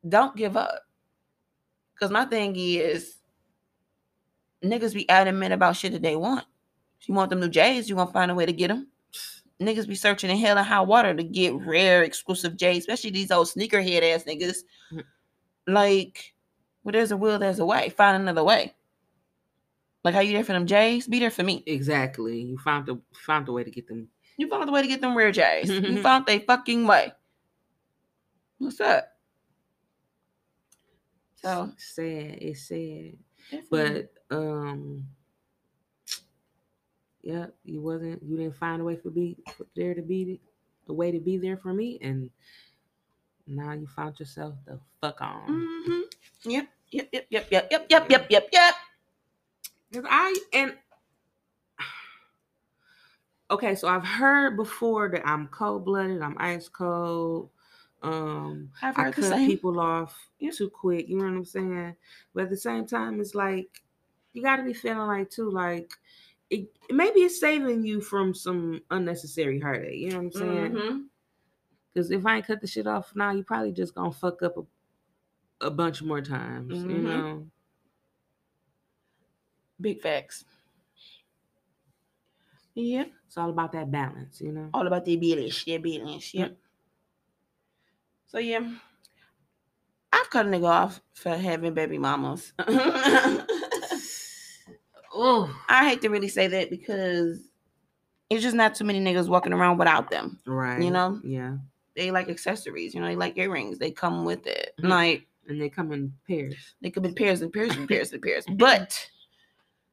don't 0.08 0.36
give 0.36 0.58
up. 0.58 0.82
Cause 2.00 2.10
my 2.10 2.26
thing 2.26 2.56
is 2.58 3.16
niggas 4.64 4.94
be 4.94 5.08
adamant 5.10 5.54
about 5.54 5.76
shit 5.76 5.92
that 5.92 6.02
they 6.02 6.16
want. 6.16 6.46
If 7.00 7.08
you 7.08 7.14
want 7.16 7.30
them 7.30 7.39
new 7.39 7.50
J's, 7.50 7.89
you 7.89 7.96
gonna 7.96 8.12
find 8.12 8.32
a 8.32 8.36
way 8.36 8.46
to 8.46 8.54
get 8.54 8.70
them. 8.70 8.88
Niggas 9.62 9.88
be 9.88 9.94
searching 9.96 10.32
in 10.32 10.38
hell 10.38 10.58
and 10.58 10.66
high 10.66 10.82
water 10.82 11.14
to 11.14 11.24
get 11.24 11.54
rare 11.54 12.02
exclusive 12.04 12.58
J's, 12.58 12.80
especially 12.80 13.12
these 13.12 13.30
old 13.32 13.48
sneakerhead 13.48 14.02
ass 14.02 14.24
niggas. 14.24 14.64
Mhm. 14.92 15.04
Like, 15.68 16.34
well, 16.84 16.94
there's 16.94 17.12
a 17.12 17.18
will, 17.18 17.38
there's 17.38 17.60
a 17.60 17.66
way. 17.66 17.89
Find 17.89 18.20
another 18.20 18.44
way. 18.44 18.74
Like 20.04 20.16
how 20.16 20.22
you 20.22 20.34
there 20.34 20.44
for 20.44 20.54
them 20.54 20.66
J's? 20.66 21.08
Be 21.08 21.20
there 21.20 21.30
for 21.30 21.44
me. 21.44 21.64
exactly. 21.68 22.42
You 22.42 22.58
found 22.58 22.88
the 22.88 23.00
found 23.14 23.48
a 23.48 23.52
way 23.52 23.64
to 23.64 23.70
get 23.70 23.88
them. 23.88 24.08
You 24.38 24.48
found 24.50 24.68
a 24.70 24.72
way 24.72 24.82
to 24.82 24.88
get 24.88 25.02
them 25.02 25.16
rare 25.16 25.32
J's. 25.32 25.70
you 25.70 26.02
found 26.04 26.28
a 26.30 26.40
fucking 26.40 26.88
way. 26.88 27.12
What's 28.58 28.80
up? 28.80 29.08
So, 31.36 31.72
sad. 31.78 32.38
It's 32.42 32.68
sad. 32.68 33.14
definitely. 33.50 34.08
But 34.30 34.36
um 34.36 35.06
yeah, 37.24 37.48
you 37.64 37.82
wasn't 37.82 38.22
you 38.24 38.38
didn't 38.38 38.56
find 38.56 38.82
a 38.82 38.86
way 38.86 38.96
for 38.96 39.10
be 39.10 39.38
for 39.56 39.66
there 39.76 39.94
to 39.94 40.02
be 40.02 40.40
a 40.88 40.94
way 40.94 41.12
to 41.12 41.20
be 41.20 41.38
there 41.38 41.58
for 41.58 41.74
me 41.74 42.00
and 42.02 42.30
now 43.48 43.74
you 43.74 43.86
found 43.88 44.20
yourself 44.20 44.56
the 44.66 44.80
fuck 45.02 45.22
on. 45.22 45.68
Mhm. 45.88 46.02
Yep, 46.44 46.68
yep, 46.92 47.10
yep, 47.12 47.28
yep, 47.30 47.48
yep, 47.52 47.68
yep, 47.72 47.88
yep, 47.90 48.10
yep, 48.10 48.28
yep, 48.32 48.50
yep. 48.52 48.74
'Cause 49.92 50.06
I 50.10 50.36
and 50.54 50.78
okay, 53.52 53.76
so 53.76 53.88
I've 53.88 54.06
heard 54.06 54.56
before 54.58 55.10
that 55.10 55.28
I'm 55.28 55.47
cold 55.49 55.86
blooded, 55.86 56.22
I'm 56.22 56.38
ice 56.39 56.70
cold. 56.70 57.52
Um 58.02 58.72
I've 58.82 58.95
I 58.95 59.04
heard 59.04 59.16
the 59.16 59.22
cut 59.22 59.45
people 59.45 59.80
off 59.80 60.30
Yep. 60.39 60.54
too 60.56 60.70
quick, 60.70 61.08
you 61.08 61.18
know 61.18 61.26
what 61.26 61.34
I'm 61.34 61.45
saying? 61.45 61.95
But 62.34 62.45
at 62.45 62.49
the 62.49 62.58
same 62.58 62.86
time, 62.88 63.22
it's 63.22 63.36
like 63.36 63.84
you 64.34 64.41
gotta 64.41 64.64
be 64.64 64.74
feeling 64.74 65.08
like 65.08 65.30
too, 65.30 65.52
like 65.52 65.93
it 66.49 66.70
maybe 66.89 67.22
it's 67.22 67.39
saving 67.39 67.86
you 67.86 68.02
from 68.02 68.34
some 68.34 68.84
unnecessary 68.91 69.60
heartache, 69.60 69.99
you 69.99 70.12
know 70.12 70.18
what 70.18 70.26
I'm 70.26 70.32
saying? 70.32 70.74
Mhm. 70.74 71.10
Because 71.93 72.12
if 72.12 72.26
I 72.26 72.38
ain't 72.38 72.47
cut 72.47 72.62
the 72.62 72.68
shit 72.68 72.88
off 72.88 73.16
now, 73.16 73.32
you 73.32 73.43
probably 73.43 73.72
just 73.72 73.95
gonna 73.95 74.12
fuck 74.12 74.41
up 74.43 74.58
a, 74.58 74.66
a 75.68 75.72
bunch 75.72 76.02
more 76.02 76.22
times, 76.22 76.86
you 76.88 77.02
Mhm. 77.02 77.02
know. 77.02 77.52
Big 79.82 80.02
facts. 80.02 80.45
Yep. 82.76 83.11
It's 83.28 83.38
all 83.38 83.49
about 83.49 83.72
that 83.74 83.91
balance, 83.91 84.39
you 84.41 84.51
know. 84.51 84.69
All 84.74 84.88
about 84.88 85.05
the 85.05 85.15
business. 85.17 85.65
Yeah, 85.67 85.78
business. 85.78 86.34
Yep. 86.34 86.57
So 88.28 88.38
yeah. 88.39 88.61
I've 90.13 90.30
cut 90.30 90.45
a 90.45 90.49
nigga 90.49 90.67
off 90.69 91.01
for 91.13 91.36
having 91.36 91.74
baby 91.74 91.97
mamas. 91.97 92.53
Oh, 95.13 95.53
I 95.67 95.89
hate 95.89 96.01
to 96.03 96.09
really 96.09 96.30
say 96.30 96.47
that 96.47 96.69
because 96.69 97.41
it's 98.30 98.41
just 98.41 98.55
not 98.55 98.76
too 98.76 98.86
many 98.86 99.01
niggas 99.01 99.28
walking 99.28 99.51
around 99.51 99.78
without 99.78 100.09
them. 100.09 100.39
right. 100.45 100.82
You 100.82 100.89
know? 100.89 101.19
Yeah. 101.24 101.57
They 101.97 102.11
like 102.11 102.30
accessories, 102.30 102.95
you 102.95 103.01
know, 103.01 103.07
they 103.07 103.17
like 103.17 103.38
earrings. 103.38 103.78
They 103.78 103.91
come 103.91 104.24
with 104.24 104.47
it. 104.47 104.72
Mhm. 104.82 104.88
Like 104.88 105.28
And 105.49 105.59
they 105.59 105.67
come 105.67 105.91
in 105.91 106.13
pairs. 106.28 106.76
they 106.82 106.89
come 106.91 107.03
in 107.03 107.13
pairs 107.13 107.41
and 107.41 107.51
pairs 107.51 107.76
and 107.76 107.89
pairs 107.89 108.13
and 108.13 108.22
pairs. 108.24 108.45
But 108.49 109.05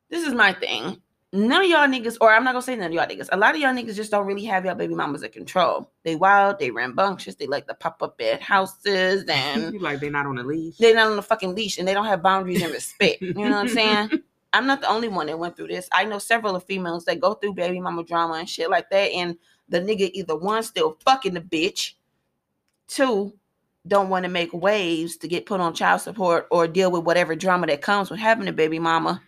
this 0.08 0.24
is 0.24 0.34
my 0.34 0.52
thing. 0.52 1.02
None 1.30 1.62
of 1.62 1.68
y'all 1.68 1.86
niggas, 1.86 2.16
or 2.22 2.32
I'm 2.32 2.42
not 2.42 2.52
gonna 2.52 2.62
say 2.62 2.74
none 2.74 2.86
of 2.86 2.92
y'all 2.92 3.06
niggas. 3.06 3.28
A 3.32 3.36
lot 3.36 3.54
of 3.54 3.60
y'all 3.60 3.74
niggas 3.74 3.94
just 3.94 4.10
don't 4.10 4.26
really 4.26 4.44
have 4.46 4.64
y'all 4.64 4.74
baby 4.74 4.94
mamas 4.94 5.22
in 5.22 5.30
control. 5.30 5.90
They 6.02 6.16
wild, 6.16 6.58
they 6.58 6.70
rambunctious, 6.70 7.34
they 7.34 7.46
like 7.46 7.66
to 7.66 7.74
pop 7.74 8.02
up 8.02 8.18
at 8.20 8.40
houses 8.40 9.24
and 9.28 9.78
like 9.80 10.00
they're 10.00 10.10
not 10.10 10.24
on 10.24 10.38
a 10.38 10.42
leash. 10.42 10.78
they're 10.78 10.94
not 10.94 11.12
on 11.12 11.18
a 11.18 11.22
fucking 11.22 11.54
leash 11.54 11.78
and 11.78 11.86
they 11.86 11.92
don't 11.92 12.06
have 12.06 12.22
boundaries 12.22 12.62
and 12.62 12.72
respect. 12.72 13.20
You 13.20 13.34
know 13.34 13.50
what 13.50 13.52
I'm 13.52 13.68
saying? 13.68 14.10
I'm 14.54 14.66
not 14.66 14.80
the 14.80 14.88
only 14.88 15.08
one 15.08 15.26
that 15.26 15.38
went 15.38 15.56
through 15.56 15.68
this. 15.68 15.88
I 15.92 16.04
know 16.04 16.18
several 16.18 16.56
of 16.56 16.64
females 16.64 17.04
that 17.04 17.20
go 17.20 17.34
through 17.34 17.52
baby 17.54 17.78
mama 17.80 18.04
drama 18.04 18.34
and 18.34 18.48
shit 18.48 18.70
like 18.70 18.88
that. 18.88 19.10
And 19.10 19.36
the 19.68 19.80
nigga 19.80 20.10
either 20.14 20.36
one 20.36 20.62
still 20.62 20.96
fucking 21.04 21.34
the 21.34 21.42
bitch, 21.42 21.92
two 22.86 23.34
don't 23.86 24.08
want 24.08 24.24
to 24.24 24.30
make 24.30 24.52
waves 24.52 25.16
to 25.18 25.28
get 25.28 25.46
put 25.46 25.60
on 25.60 25.74
child 25.74 26.00
support 26.00 26.46
or 26.50 26.66
deal 26.66 26.90
with 26.90 27.04
whatever 27.04 27.34
drama 27.36 27.66
that 27.66 27.82
comes 27.82 28.10
with 28.10 28.20
having 28.20 28.48
a 28.48 28.52
baby 28.52 28.78
mama, 28.78 29.22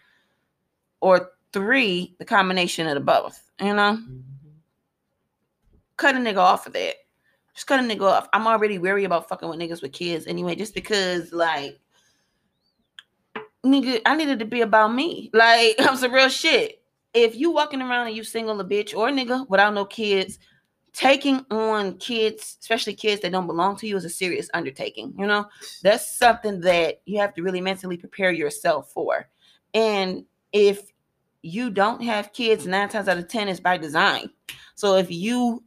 or 1.00 1.30
three, 1.52 2.14
the 2.18 2.24
combination 2.24 2.86
of 2.86 2.94
the 2.94 3.00
both. 3.00 3.50
You 3.60 3.74
know, 3.74 3.98
Mhm. 3.98 4.22
cut 5.96 6.14
a 6.14 6.18
nigga 6.18 6.38
off 6.38 6.66
of 6.66 6.72
that. 6.74 6.96
Just 7.54 7.66
cut 7.66 7.80
a 7.80 7.82
nigga 7.82 8.02
off. 8.02 8.28
I'm 8.32 8.46
already 8.46 8.78
wary 8.78 9.04
about 9.04 9.28
fucking 9.28 9.48
with 9.48 9.58
niggas 9.58 9.82
with 9.82 9.92
kids 9.92 10.26
anyway, 10.26 10.54
just 10.54 10.74
because 10.74 11.32
like 11.32 11.80
nigga, 13.64 14.00
I 14.06 14.16
needed 14.16 14.38
to 14.38 14.44
be 14.44 14.62
about 14.62 14.94
me. 14.94 15.30
Like 15.32 15.76
I'm 15.80 15.96
some 15.96 16.12
real 16.12 16.28
shit. 16.28 16.82
If 17.12 17.34
you 17.34 17.50
walking 17.50 17.82
around 17.82 18.06
and 18.06 18.16
you 18.16 18.22
single 18.24 18.60
a 18.60 18.64
bitch 18.64 18.96
or 18.96 19.08
a 19.08 19.12
nigga 19.12 19.48
without 19.48 19.74
no 19.74 19.84
kids, 19.84 20.38
taking 20.92 21.44
on 21.50 21.96
kids, 21.98 22.56
especially 22.60 22.94
kids 22.94 23.20
that 23.22 23.32
don't 23.32 23.48
belong 23.48 23.76
to 23.76 23.86
you, 23.86 23.96
is 23.96 24.04
a 24.04 24.10
serious 24.10 24.48
undertaking. 24.54 25.14
You 25.18 25.26
know, 25.26 25.46
that's 25.82 26.16
something 26.16 26.60
that 26.60 27.02
you 27.06 27.18
have 27.18 27.34
to 27.34 27.42
really 27.42 27.60
mentally 27.60 27.96
prepare 27.96 28.30
yourself 28.30 28.92
for. 28.92 29.28
And 29.74 30.24
if 30.52 30.92
you 31.42 31.70
don't 31.70 32.02
have 32.02 32.32
kids, 32.32 32.66
nine 32.66 32.88
times 32.88 33.08
out 33.08 33.18
of 33.18 33.28
ten 33.28 33.48
is 33.48 33.60
by 33.60 33.76
design. 33.76 34.30
So 34.74 34.96
if 34.96 35.10
you 35.10 35.62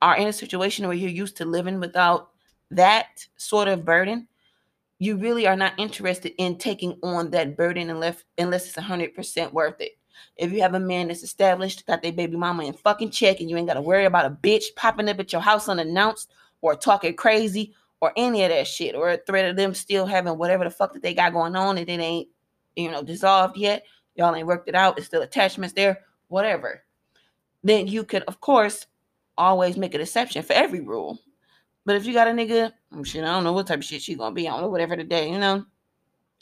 are 0.00 0.16
in 0.16 0.28
a 0.28 0.32
situation 0.32 0.86
where 0.86 0.96
you're 0.96 1.10
used 1.10 1.36
to 1.38 1.44
living 1.44 1.80
without 1.80 2.30
that 2.70 3.26
sort 3.36 3.68
of 3.68 3.84
burden, 3.84 4.28
you 4.98 5.16
really 5.16 5.46
are 5.46 5.56
not 5.56 5.74
interested 5.78 6.32
in 6.38 6.58
taking 6.58 6.98
on 7.02 7.30
that 7.30 7.56
burden 7.56 7.90
unless 7.90 8.22
unless 8.38 8.66
it's 8.66 8.76
hundred 8.76 9.14
percent 9.14 9.52
worth 9.52 9.80
it. 9.80 9.92
If 10.36 10.52
you 10.52 10.62
have 10.62 10.74
a 10.74 10.80
man 10.80 11.08
that's 11.08 11.22
established, 11.22 11.86
got 11.86 12.02
their 12.02 12.12
baby 12.12 12.36
mama 12.36 12.64
in 12.64 12.72
fucking 12.72 13.10
check, 13.10 13.40
and 13.40 13.50
you 13.50 13.56
ain't 13.56 13.66
got 13.66 13.74
to 13.74 13.80
worry 13.80 14.04
about 14.04 14.26
a 14.26 14.30
bitch 14.30 14.64
popping 14.76 15.08
up 15.08 15.18
at 15.18 15.32
your 15.32 15.42
house 15.42 15.68
unannounced 15.68 16.30
or 16.60 16.76
talking 16.76 17.16
crazy 17.16 17.74
or 18.00 18.12
any 18.16 18.42
of 18.42 18.50
that 18.50 18.66
shit, 18.66 18.94
or 18.94 19.10
a 19.10 19.16
threat 19.16 19.48
of 19.48 19.56
them 19.56 19.74
still 19.74 20.06
having 20.06 20.36
whatever 20.36 20.64
the 20.64 20.70
fuck 20.70 20.92
that 20.92 21.02
they 21.02 21.14
got 21.14 21.32
going 21.32 21.54
on 21.54 21.78
and 21.78 21.88
it 21.88 22.00
ain't, 22.00 22.28
you 22.74 22.90
know, 22.90 23.02
dissolved 23.02 23.56
yet, 23.56 23.84
y'all 24.14 24.34
ain't 24.34 24.46
worked 24.46 24.68
it 24.68 24.74
out, 24.74 24.98
it's 24.98 25.06
still 25.06 25.22
attachments 25.22 25.74
there, 25.74 26.00
whatever. 26.28 26.82
Then 27.62 27.86
you 27.86 28.04
could, 28.04 28.22
of 28.24 28.40
course, 28.40 28.86
always 29.38 29.76
make 29.76 29.94
an 29.94 30.00
exception 30.00 30.42
for 30.42 30.52
every 30.52 30.80
rule. 30.80 31.18
But 31.84 31.96
if 31.96 32.06
you 32.06 32.12
got 32.12 32.28
a 32.28 32.32
nigga, 32.32 32.72
shit, 33.04 33.24
I 33.24 33.28
don't 33.28 33.44
know 33.44 33.52
what 33.52 33.66
type 33.66 33.78
of 33.78 33.84
shit 33.84 34.02
she 34.02 34.14
gonna 34.14 34.34
be. 34.34 34.48
I 34.48 34.52
don't 34.52 34.62
know 34.62 34.68
whatever 34.68 34.96
today, 34.96 35.30
you 35.30 35.38
know, 35.38 35.64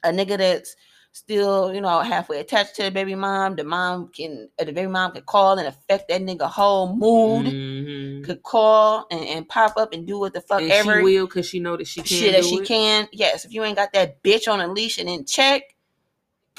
a 0.02 0.10
nigga 0.10 0.36
that's 0.38 0.76
still, 1.12 1.74
you 1.74 1.80
know, 1.80 2.00
halfway 2.00 2.40
attached 2.40 2.76
to 2.76 2.82
the 2.84 2.90
baby 2.90 3.14
mom. 3.14 3.56
The 3.56 3.64
mom 3.64 4.08
can, 4.08 4.48
uh, 4.58 4.64
the 4.64 4.72
baby 4.72 4.88
mom 4.90 5.12
can 5.12 5.22
call 5.22 5.58
and 5.58 5.66
affect 5.66 6.08
that 6.08 6.22
nigga 6.22 6.48
whole 6.48 6.94
mood. 6.94 7.46
Mhm. 7.46 8.24
Could 8.24 8.42
call 8.42 9.06
and, 9.10 9.24
and 9.24 9.48
pop 9.48 9.76
up 9.78 9.92
and 9.94 10.06
do 10.06 10.18
what 10.18 10.34
the 10.34 10.42
fuck 10.42 10.60
And 10.60 10.70
ever 10.70 10.98
she 10.98 11.02
will 11.04 11.26
because 11.26 11.46
she 11.48 11.58
know 11.58 11.76
that 11.76 11.86
she 11.86 12.02
can 12.02 12.06
shit 12.18 12.32
that 12.32 12.44
she 12.44 12.56
it. 12.56 12.66
can. 12.66 13.08
Yes, 13.12 13.44
if 13.46 13.52
you 13.52 13.64
ain't 13.64 13.76
got 13.76 13.92
that 13.94 14.22
bitch 14.22 14.46
on 14.50 14.60
a 14.60 14.68
leash 14.68 14.98
and 14.98 15.08
in 15.08 15.24
check, 15.24 15.62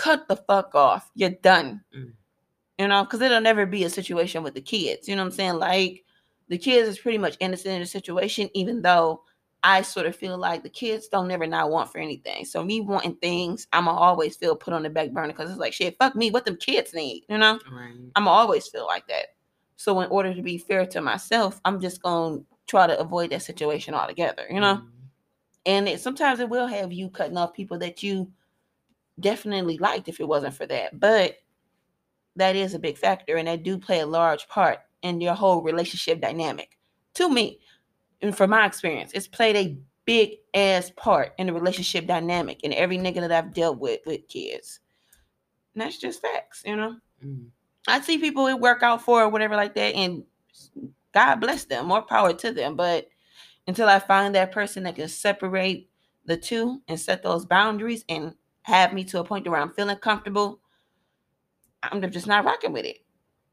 cut 0.02 0.28
the 0.28 0.36
fuck 0.36 0.74
off. 0.74 1.12
You're 1.14 1.30
done. 1.30 1.84
Mm. 1.96 2.14
You 2.80 2.88
know, 2.88 3.04
because 3.04 3.22
it'll 3.22 3.40
never 3.40 3.68
be 3.68 3.84
a 3.84 3.90
situation 3.90 4.42
with 4.42 4.56
the 4.56 4.62
kids. 4.62 5.08
You 5.08 5.16
know 5.16 5.22
what 5.22 5.28
I'm 5.28 5.32
saying? 5.32 5.54
Like 5.60 6.04
the 6.48 6.58
kids 6.58 6.90
is 6.90 6.98
pretty 6.98 7.20
much 7.20 7.38
innocent 7.40 7.76
in 7.76 7.82
the 7.82 7.86
situation, 7.86 8.50
even 8.56 8.82
though 8.82 9.22
I 9.64 9.84
sort 9.84 10.08
of 10.08 10.16
feel 10.16 10.40
like 10.40 10.64
the 10.64 10.70
kids 10.70 11.08
don't 11.08 11.28
never 11.28 11.46
not 11.46 11.70
want 11.70 11.92
for 11.92 12.00
anything. 12.00 12.46
So 12.46 12.64
me 12.64 12.82
wanting 12.82 13.16
things, 13.18 13.68
I'ma 13.72 13.92
always 13.92 14.36
feel 14.36 14.56
put 14.56 14.74
on 14.74 14.82
the 14.82 14.90
back 14.90 15.12
burner 15.12 15.28
because 15.28 15.52
it's 15.52 15.60
like 15.60 15.74
shit, 15.74 15.96
fuck 16.00 16.16
me, 16.16 16.32
what 16.32 16.46
them 16.46 16.58
kids 16.58 16.96
need, 16.96 17.26
you 17.30 17.38
know? 17.38 17.60
Right. 17.72 17.94
I'm 18.16 18.24
going 18.24 18.26
to 18.26 18.30
always 18.32 18.68
feel 18.68 18.88
like 18.88 19.08
that. 19.08 19.28
So 19.76 20.00
in 20.02 20.10
order 20.10 20.34
to 20.34 20.42
be 20.42 20.58
fair 20.58 20.88
to 20.88 21.02
myself, 21.02 21.62
I'm 21.64 21.80
just 21.80 22.02
gonna 22.02 22.40
try 22.68 22.88
to 22.88 23.00
avoid 23.00 23.32
that 23.32 23.42
situation 23.44 23.94
altogether, 23.94 24.46
you 24.50 24.60
know? 24.60 24.78
Mhm. 24.78 24.90
And 25.68 25.88
it, 25.88 26.00
sometimes 26.00 26.40
it 26.40 26.50
will 26.50 26.68
have 26.68 26.92
you 26.92 27.10
cutting 27.10 27.38
off 27.38 27.54
people 27.54 27.78
that 27.80 28.02
you 28.02 28.32
definitely 29.20 29.78
liked 29.78 30.08
if 30.08 30.20
it 30.20 30.28
wasn't 30.28 30.54
for 30.54 30.66
that. 30.66 31.00
But 31.00 31.36
that 32.36 32.56
is 32.56 32.74
a 32.74 32.80
big 32.80 32.98
factor, 32.98 33.38
and 33.38 33.48
that 33.48 33.64
do 33.64 33.78
play 33.78 34.00
a 34.00 34.06
large 34.06 34.48
part 34.48 34.80
in 35.02 35.22
your 35.22 35.34
whole 35.34 35.62
relationship 35.62 36.22
dynamic. 36.22 36.78
To 37.16 37.30
me, 37.30 37.60
and 38.22 38.36
from 38.36 38.52
my 38.52 38.66
experience, 38.66 39.12
it's 39.14 39.28
played 39.28 39.56
a 39.56 39.78
big 40.06 40.38
ass 40.54 40.92
part 40.96 41.34
in 41.38 41.48
the 41.48 41.54
relationship 41.54 42.08
dynamic 42.08 42.64
in 42.64 42.74
every 42.74 42.98
nigga 42.98 43.22
that 43.22 43.32
I've 43.32 43.54
dealt 43.54 43.80
with 43.80 44.00
with 44.06 44.28
kids. 44.28 44.80
And 45.74 45.82
that's 45.82 45.98
just 45.98 46.22
facts, 46.22 46.64
you 46.66 46.76
know. 46.76 46.98
Mhm. 47.24 47.50
I 47.88 48.02
see 48.02 48.18
people 48.18 48.48
it 48.48 48.60
work 48.60 48.84
out 48.84 49.02
for 49.02 49.24
or 49.24 49.30
whatever 49.30 49.56
like 49.56 49.76
that, 49.76 49.96
and 49.96 50.24
God 51.14 51.36
bless 51.36 51.66
them, 51.66 51.88
more 51.88 52.02
power 52.02 52.34
to 52.34 52.52
them. 52.52 52.76
But 52.76 53.10
until 53.68 53.88
I 53.88 54.00
find 54.00 54.36
that 54.36 54.52
person 54.52 54.84
that 54.84 54.96
can 54.96 55.08
separate 55.08 55.90
the 56.26 56.38
two 56.38 56.82
and 56.88 57.00
set 57.00 57.24
those 57.24 57.46
boundaries 57.46 58.06
and 58.08 58.36
have 58.64 58.94
me 58.94 59.04
to 59.06 59.20
a 59.20 59.24
point 59.24 59.48
where 59.48 59.60
I'm 59.60 59.72
feeling 59.74 59.98
comfortable, 59.98 60.60
I'm 61.84 62.10
just 62.12 62.28
not 62.28 62.46
rocking 62.46 62.74
with 62.74 62.86
it. 62.86 62.98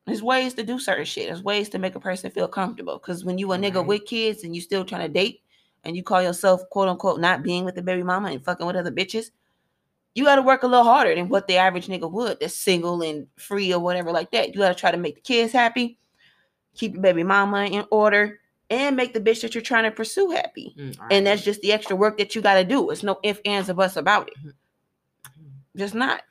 There's 0.06 0.22
ways 0.22 0.54
to 0.54 0.62
do 0.62 0.78
certain 0.78 1.04
shit. 1.04 1.26
There's 1.26 1.42
ways 1.42 1.68
to 1.70 1.78
make 1.78 1.94
a 1.94 2.00
person 2.00 2.30
feel 2.30 2.48
comfortable. 2.48 2.98
Cause 2.98 3.24
when 3.24 3.38
you 3.38 3.52
a 3.52 3.58
nigga 3.58 3.76
Right. 3.76 3.86
with 3.86 4.06
kids 4.06 4.44
and 4.44 4.54
you 4.54 4.60
still 4.62 4.84
trying 4.84 5.02
to 5.06 5.12
date 5.12 5.42
and 5.84 5.96
you 5.96 6.02
call 6.02 6.22
yourself 6.22 6.62
quote 6.70 6.88
unquote 6.88 7.20
not 7.20 7.42
being 7.42 7.64
with 7.64 7.74
the 7.74 7.82
baby 7.82 8.02
mama 8.02 8.28
and 8.30 8.42
fucking 8.44 8.66
with 8.66 8.76
other 8.76 8.90
bitches, 8.92 9.30
you 10.14 10.24
gotta 10.24 10.42
work 10.42 10.62
a 10.62 10.66
little 10.66 10.84
harder 10.84 11.14
than 11.14 11.28
what 11.28 11.46
the 11.46 11.56
average 11.56 11.86
nigga 11.88 12.10
would 12.10 12.40
that's 12.40 12.54
single 12.54 13.02
and 13.02 13.26
free 13.36 13.72
or 13.72 13.80
whatever 13.80 14.10
like 14.10 14.30
that. 14.30 14.48
You 14.54 14.60
gotta 14.60 14.74
try 14.74 14.90
to 14.90 14.96
make 14.96 15.16
the 15.16 15.20
kids 15.20 15.52
happy, 15.52 15.98
keep 16.74 16.94
your 16.94 17.02
baby 17.02 17.22
mama 17.22 17.64
in 17.66 17.84
order, 17.90 18.40
and 18.70 18.96
make 18.96 19.12
the 19.14 19.20
bitch 19.20 19.42
that 19.42 19.54
you're 19.54 19.62
trying 19.62 19.84
to 19.84 19.90
pursue 19.90 20.30
happy. 20.30 20.74
Mm, 20.78 20.96
And 21.10 21.26
that's 21.26 21.42
just 21.42 21.60
the 21.60 21.72
extra 21.72 21.96
work 21.96 22.16
that 22.18 22.34
you 22.34 22.40
gotta 22.42 22.64
do. 22.64 22.90
It's 22.90 23.02
no 23.02 23.18
ifs, 23.22 23.40
ands, 23.44 23.68
or 23.70 23.74
buts 23.74 23.96
about 23.96 24.28
it. 24.28 24.34
Just 25.78 25.94
not. 25.94 26.22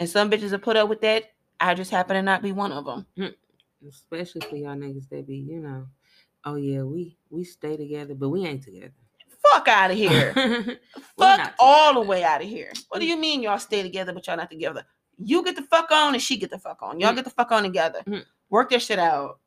And 0.00 0.08
some 0.08 0.30
bitches 0.30 0.50
will 0.50 0.58
put 0.58 0.76
up 0.76 0.88
with 0.88 1.00
that. 1.02 1.24
I 1.60 1.74
just 1.74 1.90
happen 1.90 2.16
to 2.16 2.22
not 2.22 2.42
be 2.42 2.52
one 2.52 2.72
of 2.72 2.84
them. 2.84 3.06
especially 3.86 4.40
for 4.42 4.56
y'all 4.56 4.74
niggas 4.76 5.08
that 5.10 5.26
be, 5.26 5.36
you 5.36 5.60
know, 5.60 5.86
oh 6.44 6.56
yeah, 6.56 6.82
we 6.82 7.16
we 7.30 7.44
stay 7.44 7.76
together, 7.76 8.14
but 8.14 8.28
we 8.30 8.44
ain't 8.46 8.62
together. 8.62 8.92
Fuck 9.52 9.68
out 9.68 9.90
of 9.92 9.96
here. 10.04 10.78
Fuck 11.18 11.54
all 11.58 11.94
the 11.94 12.00
way 12.00 12.24
out 12.24 12.42
of 12.42 12.48
here. 12.48 12.72
What 12.88 13.00
do 13.00 13.06
you 13.06 13.16
mean 13.16 13.42
y'all 13.42 13.58
stay 13.58 13.82
together 13.82 14.12
but 14.12 14.26
y'all 14.26 14.36
not 14.36 14.50
together? 14.50 14.84
You 15.18 15.42
get 15.44 15.56
the 15.56 15.62
fuck 15.62 15.90
on 15.92 16.14
and 16.14 16.22
she 16.22 16.36
get 16.36 16.50
the 16.50 16.58
fuck 16.58 16.82
on. 16.82 17.00
Y'all 17.00 17.12
Mm. 17.12 17.16
get 17.16 17.24
the 17.24 17.30
fuck 17.30 17.52
on 17.52 17.62
together. 17.62 18.02
Mm. 18.06 18.24
Work 18.50 18.70
that 18.70 18.82
shit 18.82 18.98
out. 18.98 19.38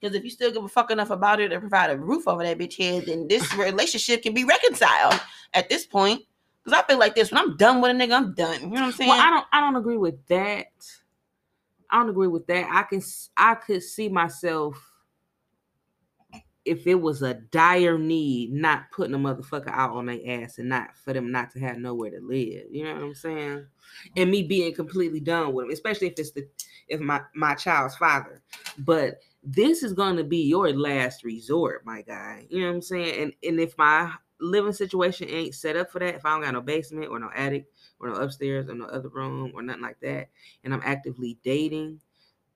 Because 0.00 0.14
if 0.14 0.22
you 0.24 0.30
still 0.30 0.52
give 0.52 0.62
a 0.64 0.68
fuck 0.68 0.90
enough 0.92 1.10
about 1.10 1.40
it 1.40 1.48
to 1.48 1.58
provide 1.60 1.90
a 1.90 1.96
roof 1.98 2.28
over 2.28 2.42
that 2.44 2.56
bitch 2.58 2.78
head, 2.78 3.06
then 3.06 3.26
this 3.28 3.52
relationship 3.56 4.22
can 4.22 4.32
be 4.32 4.44
reconciled 4.44 5.20
at 5.52 5.68
this 5.68 5.84
point. 5.86 6.22
Because 6.68 6.84
I 6.84 6.86
feel 6.86 6.98
like 6.98 7.14
this 7.14 7.30
when 7.30 7.40
I'm 7.40 7.56
done 7.56 7.80
with 7.80 7.92
a 7.92 7.94
nigga, 7.94 8.12
I'm 8.12 8.34
done. 8.34 8.60
You 8.60 8.66
know 8.66 8.74
what 8.74 8.82
I'm 8.82 8.92
saying? 8.92 9.08
Well, 9.08 9.20
I 9.20 9.30
don't 9.30 9.46
I 9.52 9.60
don't 9.60 9.76
agree 9.76 9.96
with 9.96 10.26
that. 10.26 10.66
I 11.90 11.98
don't 11.98 12.10
agree 12.10 12.28
with 12.28 12.46
that. 12.48 12.68
I 12.70 12.82
can 12.82 13.00
I 13.38 13.54
could 13.54 13.82
see 13.82 14.10
myself 14.10 14.78
if 16.66 16.86
it 16.86 16.96
was 17.00 17.22
a 17.22 17.32
dire 17.32 17.96
need, 17.96 18.52
not 18.52 18.90
putting 18.92 19.14
a 19.14 19.18
motherfucker 19.18 19.70
out 19.70 19.96
on 19.96 20.04
their 20.04 20.42
ass 20.42 20.58
and 20.58 20.68
not 20.68 20.94
for 20.94 21.14
them 21.14 21.32
not 21.32 21.50
to 21.52 21.60
have 21.60 21.78
nowhere 21.78 22.10
to 22.10 22.20
live. 22.20 22.66
You 22.70 22.84
know 22.84 22.94
what 22.96 23.02
I'm 23.02 23.14
saying? 23.14 23.64
And 24.18 24.30
me 24.30 24.42
being 24.42 24.74
completely 24.74 25.20
done 25.20 25.54
with 25.54 25.64
them, 25.64 25.72
especially 25.72 26.08
if 26.08 26.18
it's 26.18 26.32
the 26.32 26.46
if 26.88 27.00
my 27.00 27.22
my 27.34 27.54
child's 27.54 27.96
father. 27.96 28.42
But 28.76 29.20
this 29.42 29.82
is 29.82 29.94
going 29.94 30.16
to 30.16 30.24
be 30.24 30.42
your 30.42 30.70
last 30.74 31.24
resort, 31.24 31.86
my 31.86 32.02
guy. 32.02 32.46
You 32.50 32.60
know 32.60 32.66
what 32.66 32.74
I'm 32.74 32.82
saying? 32.82 33.22
And 33.22 33.32
and 33.42 33.58
if 33.58 33.78
my 33.78 34.12
living 34.40 34.72
situation 34.72 35.28
ain't 35.28 35.54
set 35.54 35.76
up 35.76 35.90
for 35.90 35.98
that, 35.98 36.14
if 36.14 36.24
I 36.24 36.30
don't 36.30 36.42
got 36.42 36.54
no 36.54 36.60
basement 36.60 37.10
or 37.10 37.18
no 37.18 37.30
attic 37.34 37.66
or 38.00 38.08
no 38.08 38.14
upstairs 38.14 38.68
or 38.68 38.74
no 38.74 38.86
other 38.86 39.08
room 39.08 39.52
or 39.54 39.62
nothing 39.62 39.82
like 39.82 40.00
that, 40.00 40.28
and 40.64 40.72
I'm 40.72 40.82
actively 40.84 41.38
dating, 41.42 42.00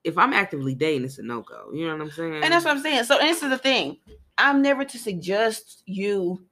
if 0.05 0.19
I'm 0.19 0.33
actively 0.33 0.75
dating, 0.75 1.05
it's 1.05 1.19
a 1.19 1.23
no 1.23 1.43
go. 1.43 1.71
You 1.73 1.87
know 1.87 1.93
what 1.93 2.03
I'm 2.03 2.11
saying? 2.11 2.43
And 2.43 2.53
that's 2.53 2.65
what 2.65 2.77
I'm 2.77 2.83
saying. 2.83 3.05
So 3.05 3.19
this 3.19 3.43
is 3.43 3.51
the 3.51 3.59
thing. 3.59 3.99
I'm 4.39 4.63
never 4.63 4.85
to 4.85 4.99
suggest 4.99 5.83
you 5.87 6.45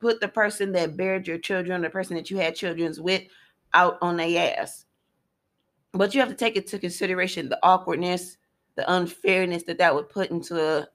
put 0.00 0.20
the 0.20 0.28
person 0.28 0.72
that 0.72 0.96
bared 0.96 1.28
your 1.28 1.38
children, 1.38 1.82
the 1.82 1.90
person 1.90 2.16
that 2.16 2.30
you 2.30 2.38
had 2.38 2.56
children 2.56 2.92
with, 2.98 3.22
out 3.74 3.98
on 4.00 4.16
their 4.16 4.58
ass. 4.58 4.86
But 5.92 6.14
you 6.14 6.20
have 6.20 6.30
to 6.30 6.34
take 6.34 6.56
into 6.56 6.78
consideration 6.78 7.48
the 7.48 7.58
awkwardness, 7.62 8.38
the 8.76 8.90
unfairness 8.92 9.64
that 9.64 9.78
that 9.78 9.94
would 9.94 10.08
put 10.08 10.30
into 10.30 10.60
a, 10.60 10.88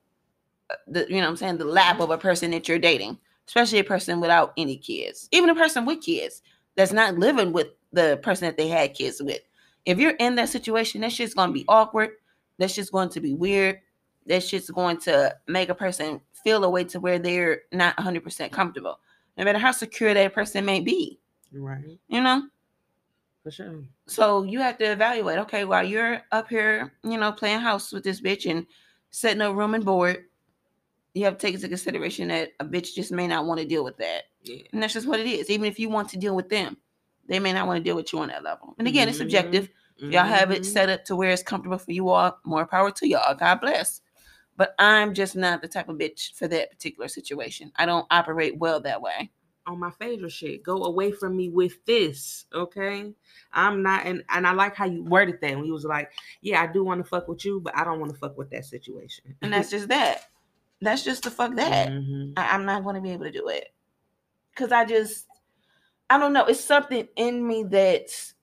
the 0.88 1.06
you 1.10 1.16
know 1.16 1.22
what 1.22 1.30
I'm 1.30 1.38
saying 1.38 1.58
the 1.58 1.66
lap 1.66 2.00
of 2.00 2.10
a 2.12 2.18
person 2.18 2.52
that 2.52 2.68
you're 2.68 2.80
dating, 2.80 3.18
especially 3.48 3.80
a 3.80 3.84
person 3.84 4.20
without 4.20 4.54
any 4.58 4.78
kids, 4.78 5.28
even 5.32 5.50
a 5.50 5.56
person 5.56 5.86
with 5.86 6.02
kids 6.02 6.42
that's 6.76 6.94
not 6.94 7.18
living 7.18 7.52
with 7.54 7.68
the 7.94 8.20
person 8.24 8.46
that 8.48 8.58
they 8.58 8.68
had 8.68 8.94
kids 8.94 9.22
with. 9.22 9.42
If 9.86 10.00
you're 10.00 10.16
in 10.20 10.36
that 10.36 10.50
situation, 10.50 11.02
that 11.02 11.12
shit's 11.12 11.34
gonna 11.34 11.54
be 11.54 11.66
awkward. 11.68 12.12
That's 12.58 12.76
just 12.76 12.92
going 12.92 13.10
to 13.10 13.22
be 13.22 13.34
weird. 13.34 13.80
That's 14.26 14.50
just 14.50 14.74
going 14.74 14.98
to 15.02 15.36
make 15.48 15.70
a 15.70 15.76
person 15.76 16.20
feel 16.44 16.64
a 16.64 16.70
way 16.70 16.84
to 16.86 17.00
where 17.00 17.20
they're 17.20 17.62
not 17.72 17.96
100% 17.98 18.52
comfortable, 18.52 19.00
no 19.38 19.44
matter 19.44 19.60
how 19.60 19.72
secure 19.72 20.14
that 20.14 20.34
person 20.34 20.66
may 20.66 20.80
be. 20.80 21.20
right 21.54 21.84
You 22.08 22.22
know. 22.22 22.48
for 23.44 23.52
sure. 23.52 23.84
So 24.08 24.44
you 24.44 24.60
have 24.60 24.78
to 24.80 24.86
evaluate. 24.86 25.38
Okay, 25.40 25.66
while 25.66 25.84
you're 25.84 26.22
up 26.32 26.50
here, 26.50 26.94
you 27.04 27.18
know, 27.18 27.32
playing 27.32 27.60
house 27.60 27.92
with 27.92 28.04
this 28.04 28.22
bitch 28.22 28.50
and 28.50 28.66
setting 29.12 29.42
up 29.42 29.56
room 29.56 29.74
and 29.76 29.86
board, 29.86 30.26
you 31.16 31.26
have 31.26 31.38
to 31.38 31.42
take 31.48 31.56
into 31.56 31.68
consideration 31.68 32.28
that 32.28 32.52
a 32.60 32.66
bitch 32.66 32.94
just 32.94 33.12
may 33.12 33.26
not 33.28 33.46
want 33.46 33.60
to 33.60 33.66
deal 33.66 33.84
with 33.84 33.98
that, 33.98 34.24
Yeah. 34.44 34.58
and 34.74 34.84
that's 34.84 34.94
just 34.94 35.08
what 35.08 35.20
it 35.20 35.26
is. 35.26 35.50
Even 35.50 35.66
if 35.66 35.80
you 35.80 35.90
want 35.90 36.10
to 36.10 36.18
deal 36.18 36.36
with 36.36 36.50
them, 36.50 36.78
they 37.28 37.40
may 37.40 37.54
not 37.54 37.66
want 37.66 37.78
to 37.78 37.84
deal 37.84 37.96
with 37.96 38.14
you 38.14 38.20
on 38.20 38.28
that 38.28 38.44
level. 38.44 38.76
And 38.78 38.88
again, 38.88 39.08
it's 39.10 39.18
Mhm. 39.18 39.22
subjective. 39.22 39.70
If 39.98 40.12
y'all 40.12 40.26
have 40.26 40.52
it 40.52 40.66
set 40.66 40.90
up 40.90 41.06
to 41.06 41.16
where 41.16 41.32
it's 41.32 41.42
comfortable 41.42 41.78
for 41.78 41.92
you 41.94 42.10
all, 42.10 42.38
more 42.44 42.68
power 42.68 42.92
to 42.92 43.08
y'all. 43.08 43.34
God 43.34 43.62
bless. 43.62 44.02
But 44.58 44.76
I'm 44.78 45.14
just 45.14 45.36
not 45.36 45.62
the 45.62 45.68
type 45.68 45.90
of 45.90 45.98
bitch 45.98 46.34
for 46.34 46.48
that 46.50 46.70
particular 46.70 47.08
situation. 47.08 47.72
I 47.78 47.86
don't 47.86 48.06
operate 48.12 48.58
well 48.58 48.80
that 48.82 49.02
way. 49.02 49.32
on 49.68 49.80
my 49.80 49.90
favorite 49.90 50.32
shit. 50.32 50.62
Go 50.62 50.84
away 50.84 51.12
from 51.12 51.36
me 51.36 51.50
with 51.50 51.84
this, 51.86 52.46
okay? 52.54 53.12
I'm 53.52 53.82
not, 53.82 54.06
and 54.06 54.24
and 54.30 54.46
I 54.46 54.52
like 54.52 54.76
how 54.76 54.86
you 54.86 55.04
worded 55.04 55.42
that 55.42 55.56
when 55.56 55.66
you 55.66 55.74
was 55.74 55.86
like, 55.86 56.12
"Yeah, 56.42 56.62
I 56.62 56.68
do 56.72 56.84
want 56.84 57.04
to 57.04 57.10
fuck 57.10 57.28
with 57.28 57.44
you, 57.46 57.60
but 57.62 57.76
I 57.76 57.84
don't 57.84 58.00
want 58.00 58.14
to 58.14 58.18
fuck 58.20 58.38
with 58.38 58.52
that 58.52 58.66
situation." 58.66 59.36
And 59.42 59.52
that's 59.52 59.72
just 59.72 59.88
that. 59.88 60.30
That's 60.86 61.04
just 61.04 61.24
the 61.24 61.32
fuck 61.32 61.56
that. 61.56 61.90
Mhm. 61.90 62.34
I, 62.38 62.50
I'm 62.56 62.66
not 62.66 62.84
going 62.84 62.96
to 62.96 63.02
be 63.02 63.12
able 63.12 63.26
to 63.26 63.32
do 63.32 63.48
it. 63.50 63.74
Because 64.52 64.72
I 64.72 64.86
just, 64.86 65.26
I 66.10 66.18
don't 66.18 66.32
know. 66.34 66.46
It's 66.46 66.64
something 66.64 67.08
in 67.16 67.46
me 67.46 67.64
that's 67.64 68.34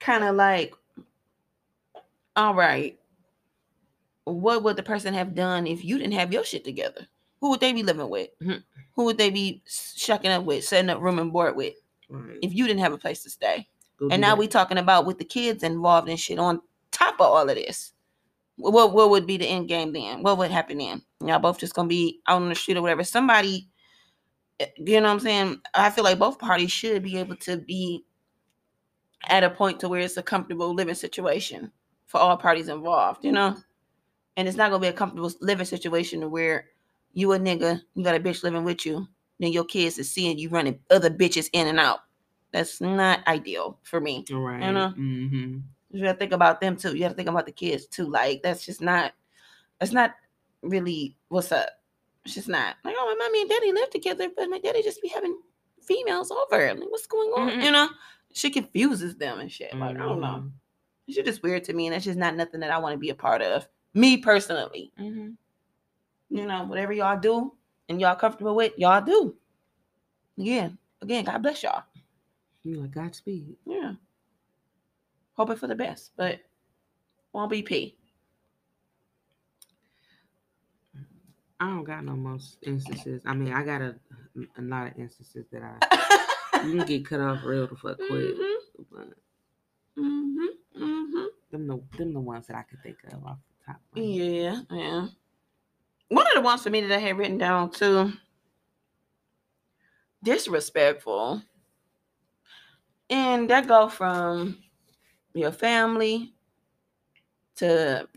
kind 0.00 0.24
of 0.24 0.34
like, 0.34 0.74
all 2.36 2.54
right, 2.54 2.98
what 4.24 4.62
would 4.62 4.76
the 4.76 4.82
person 4.82 5.14
have 5.14 5.34
done 5.34 5.66
if 5.66 5.84
you 5.84 5.98
didn't 5.98 6.14
have 6.14 6.32
your 6.32 6.44
shit 6.44 6.64
together? 6.64 7.06
Who 7.40 7.50
would 7.50 7.60
they 7.60 7.72
be 7.72 7.82
living 7.82 8.08
with? 8.08 8.30
Mhm. 8.40 8.62
Who 8.96 9.04
would 9.04 9.18
they 9.18 9.30
be 9.30 9.62
shucking 9.66 10.30
up 10.30 10.44
with, 10.44 10.64
setting 10.64 10.90
up 10.90 11.00
room 11.00 11.18
and 11.18 11.32
board 11.32 11.56
with 11.56 11.74
Right. 12.08 12.38
if 12.42 12.54
you 12.54 12.66
didn't 12.66 12.80
have 12.80 12.92
a 12.92 12.98
place 12.98 13.22
to 13.22 13.30
stay? 13.30 13.68
Go 13.98 14.08
And 14.10 14.20
now 14.20 14.30
that. 14.34 14.38
we 14.38 14.48
talking 14.48 14.78
about 14.78 15.06
with 15.06 15.18
the 15.18 15.24
kids 15.24 15.62
involved 15.62 16.08
and 16.08 16.18
shit 16.18 16.38
on 16.38 16.60
top 16.90 17.14
of 17.14 17.20
all 17.26 17.48
of 17.48 17.54
this. 17.54 17.92
What 18.60 18.92
what 18.92 19.10
would 19.10 19.26
be 19.26 19.36
the 19.36 19.46
end 19.46 19.68
game 19.68 19.92
then? 19.92 20.22
What 20.22 20.38
would 20.38 20.50
happen 20.50 20.78
then? 20.78 21.02
Y'all 21.24 21.38
both 21.38 21.58
just 21.58 21.74
gonna 21.74 21.88
be 21.88 22.20
out 22.26 22.42
on 22.42 22.48
the 22.48 22.54
street 22.54 22.76
or 22.76 22.82
whatever. 22.82 23.04
Somebody, 23.04 23.68
eh, 24.58 24.66
you 24.78 25.00
know 25.00 25.08
what 25.08 25.14
I'm 25.14 25.20
saying? 25.20 25.60
I 25.74 25.90
feel 25.90 26.04
like 26.04 26.18
both 26.18 26.38
parties 26.38 26.72
should 26.72 27.02
be 27.02 27.18
able 27.18 27.36
to 27.36 27.56
be 27.56 28.04
at 29.28 29.44
a 29.44 29.50
point 29.50 29.80
to 29.80 29.88
where 29.88 30.00
it's 30.00 30.16
a 30.16 30.22
comfortable 30.22 30.74
living 30.74 30.94
situation 30.94 31.70
for 32.06 32.18
all 32.18 32.36
parties 32.36 32.68
involved, 32.68 33.24
you 33.24 33.32
know? 33.32 33.56
And 34.36 34.48
it's 34.48 34.56
not 34.56 34.70
gonna 34.70 34.80
be 34.80 34.88
a 34.88 34.92
comfortable 34.92 35.32
living 35.40 35.66
situation 35.66 36.30
where 36.30 36.66
you 37.12 37.32
a 37.32 37.38
nigga, 37.38 37.80
you 37.94 38.04
got 38.04 38.14
a 38.14 38.20
bitch 38.20 38.42
living 38.42 38.64
with 38.64 38.86
you, 38.86 39.06
then 39.38 39.52
your 39.52 39.64
kids 39.64 39.98
is 39.98 40.10
seeing 40.10 40.38
you 40.38 40.48
running 40.48 40.80
other 40.90 41.10
bitches 41.10 41.48
in 41.52 41.66
and 41.66 41.80
out. 41.80 42.00
That's 42.52 42.80
not 42.80 43.26
ideal 43.26 43.78
for 43.82 44.00
me. 44.00 44.24
Right. 44.30 44.62
You 44.62 44.72
know? 44.72 44.92
Mm-hmm. 44.98 45.58
You 45.90 46.04
gotta 46.04 46.18
think 46.18 46.32
about 46.32 46.60
them 46.60 46.76
too. 46.76 46.94
You 46.94 47.00
gotta 47.00 47.14
think 47.14 47.28
about 47.28 47.46
the 47.46 47.52
kids 47.52 47.86
too. 47.86 48.06
Like 48.06 48.42
that's 48.42 48.64
just 48.64 48.80
not 48.80 49.12
that's 49.78 49.92
not 49.92 50.14
really 50.62 51.16
what's 51.28 51.52
up. 51.52 51.68
It's 52.24 52.34
just 52.34 52.48
not 52.48 52.76
like 52.84 52.94
oh 52.98 53.06
my 53.18 53.24
mommy 53.24 53.40
and 53.42 53.50
daddy 53.50 53.72
live 53.72 53.90
together, 53.90 54.28
but 54.36 54.48
my 54.48 54.58
daddy 54.58 54.82
just 54.82 55.02
be 55.02 55.08
having 55.08 55.38
females 55.82 56.30
over. 56.30 56.68
I'm 56.68 56.78
Like 56.78 56.90
what's 56.90 57.06
going 57.06 57.30
on? 57.30 57.50
Mhm. 57.50 57.64
You 57.64 57.72
know? 57.72 57.88
She 58.32 58.50
confuses 58.50 59.16
them 59.16 59.40
and 59.40 59.50
shit. 59.50 59.74
Like 59.74 59.96
I 59.96 59.98
don't 59.98 60.20
know. 60.20 60.26
Mhm. 60.26 60.52
It's 61.08 61.16
just 61.16 61.42
weird 61.42 61.64
to 61.64 61.72
me, 61.72 61.86
and 61.86 61.94
that's 61.94 62.04
just 62.04 62.18
not 62.18 62.36
nothing 62.36 62.60
that 62.60 62.70
I 62.70 62.78
want 62.78 62.92
to 62.94 62.98
be 62.98 63.10
a 63.10 63.14
part 63.14 63.42
of. 63.42 63.66
Me 63.94 64.16
personally. 64.18 64.92
Mhm. 64.98 65.36
You 66.28 66.46
know, 66.46 66.62
whatever 66.64 66.92
y'all 66.92 67.18
do 67.18 67.52
and 67.88 68.00
y'all 68.00 68.14
comfortable 68.14 68.54
with, 68.54 68.72
y'all 68.78 69.00
do. 69.04 69.34
Again, 70.38 70.78
again, 71.02 71.24
God 71.24 71.42
bless 71.42 71.64
y'all. 71.64 71.82
You 72.62 72.82
like 72.82 72.92
Godspeed. 72.92 73.56
Yeah. 73.66 73.94
Hoping 75.40 75.56
for 75.56 75.68
the 75.68 75.74
best, 75.74 76.10
but 76.18 76.38
won't 77.32 77.50
be 77.50 77.62
P. 77.62 77.96
I 81.58 81.66
don't 81.66 81.82
got 81.82 82.04
no 82.04 82.12
most 82.12 82.58
instances. 82.60 83.22
I 83.24 83.32
mean, 83.32 83.50
I 83.54 83.62
got 83.62 83.80
a, 83.80 83.94
a 84.58 84.60
lot 84.60 84.88
of 84.88 84.98
instances 84.98 85.46
that 85.50 85.62
I 85.62 86.62
you 86.66 86.76
can 86.76 86.86
get 86.86 87.06
cut 87.06 87.20
off 87.20 87.42
real 87.42 87.66
the 87.66 87.74
fuck 87.74 87.96
quick. 87.96 88.36
Mm-hmm. 88.36 88.82
But 88.92 89.08
mhm, 89.98 90.46
mhm. 90.78 91.26
them 91.50 91.66
the 91.66 91.80
them 91.96 92.12
the 92.12 92.20
ones 92.20 92.46
that 92.48 92.56
I 92.58 92.62
could 92.64 92.82
think 92.82 92.98
of 93.10 93.24
off 93.24 93.38
the 93.48 93.72
top. 93.72 93.80
of. 93.96 94.02
Yeah, 94.02 94.60
yeah. 94.70 95.06
One 96.08 96.26
of 96.26 96.34
the 96.34 96.42
ones 96.42 96.62
for 96.64 96.68
me 96.68 96.82
that 96.82 96.94
I 96.94 97.00
had 97.00 97.16
written 97.16 97.38
down 97.38 97.70
too. 97.70 98.12
Disrespectful. 100.22 101.40
And 103.08 103.48
that 103.48 103.66
go 103.66 103.88
from 103.88 104.58
your 105.34 105.52
family 105.52 106.32
to 107.56 108.08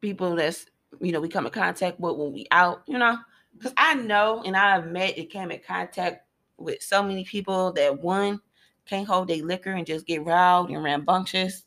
people 0.00 0.36
that's 0.36 0.66
you 1.00 1.12
know 1.12 1.20
we 1.20 1.28
come 1.28 1.46
in 1.46 1.52
contact 1.52 2.00
with 2.00 2.16
when 2.16 2.32
we 2.32 2.46
out, 2.50 2.82
you 2.86 2.98
know. 2.98 3.16
Because 3.56 3.72
I 3.76 3.94
know 3.94 4.42
and 4.44 4.56
I've 4.56 4.86
met 4.86 5.18
and 5.18 5.28
came 5.28 5.50
in 5.50 5.60
contact 5.66 6.24
with 6.56 6.82
so 6.82 7.02
many 7.02 7.24
people 7.24 7.72
that 7.72 8.00
one 8.00 8.40
can't 8.86 9.06
hold 9.06 9.28
their 9.28 9.42
liquor 9.44 9.72
and 9.72 9.86
just 9.86 10.06
get 10.06 10.24
riled 10.24 10.70
and 10.70 10.82
rambunctious. 10.82 11.64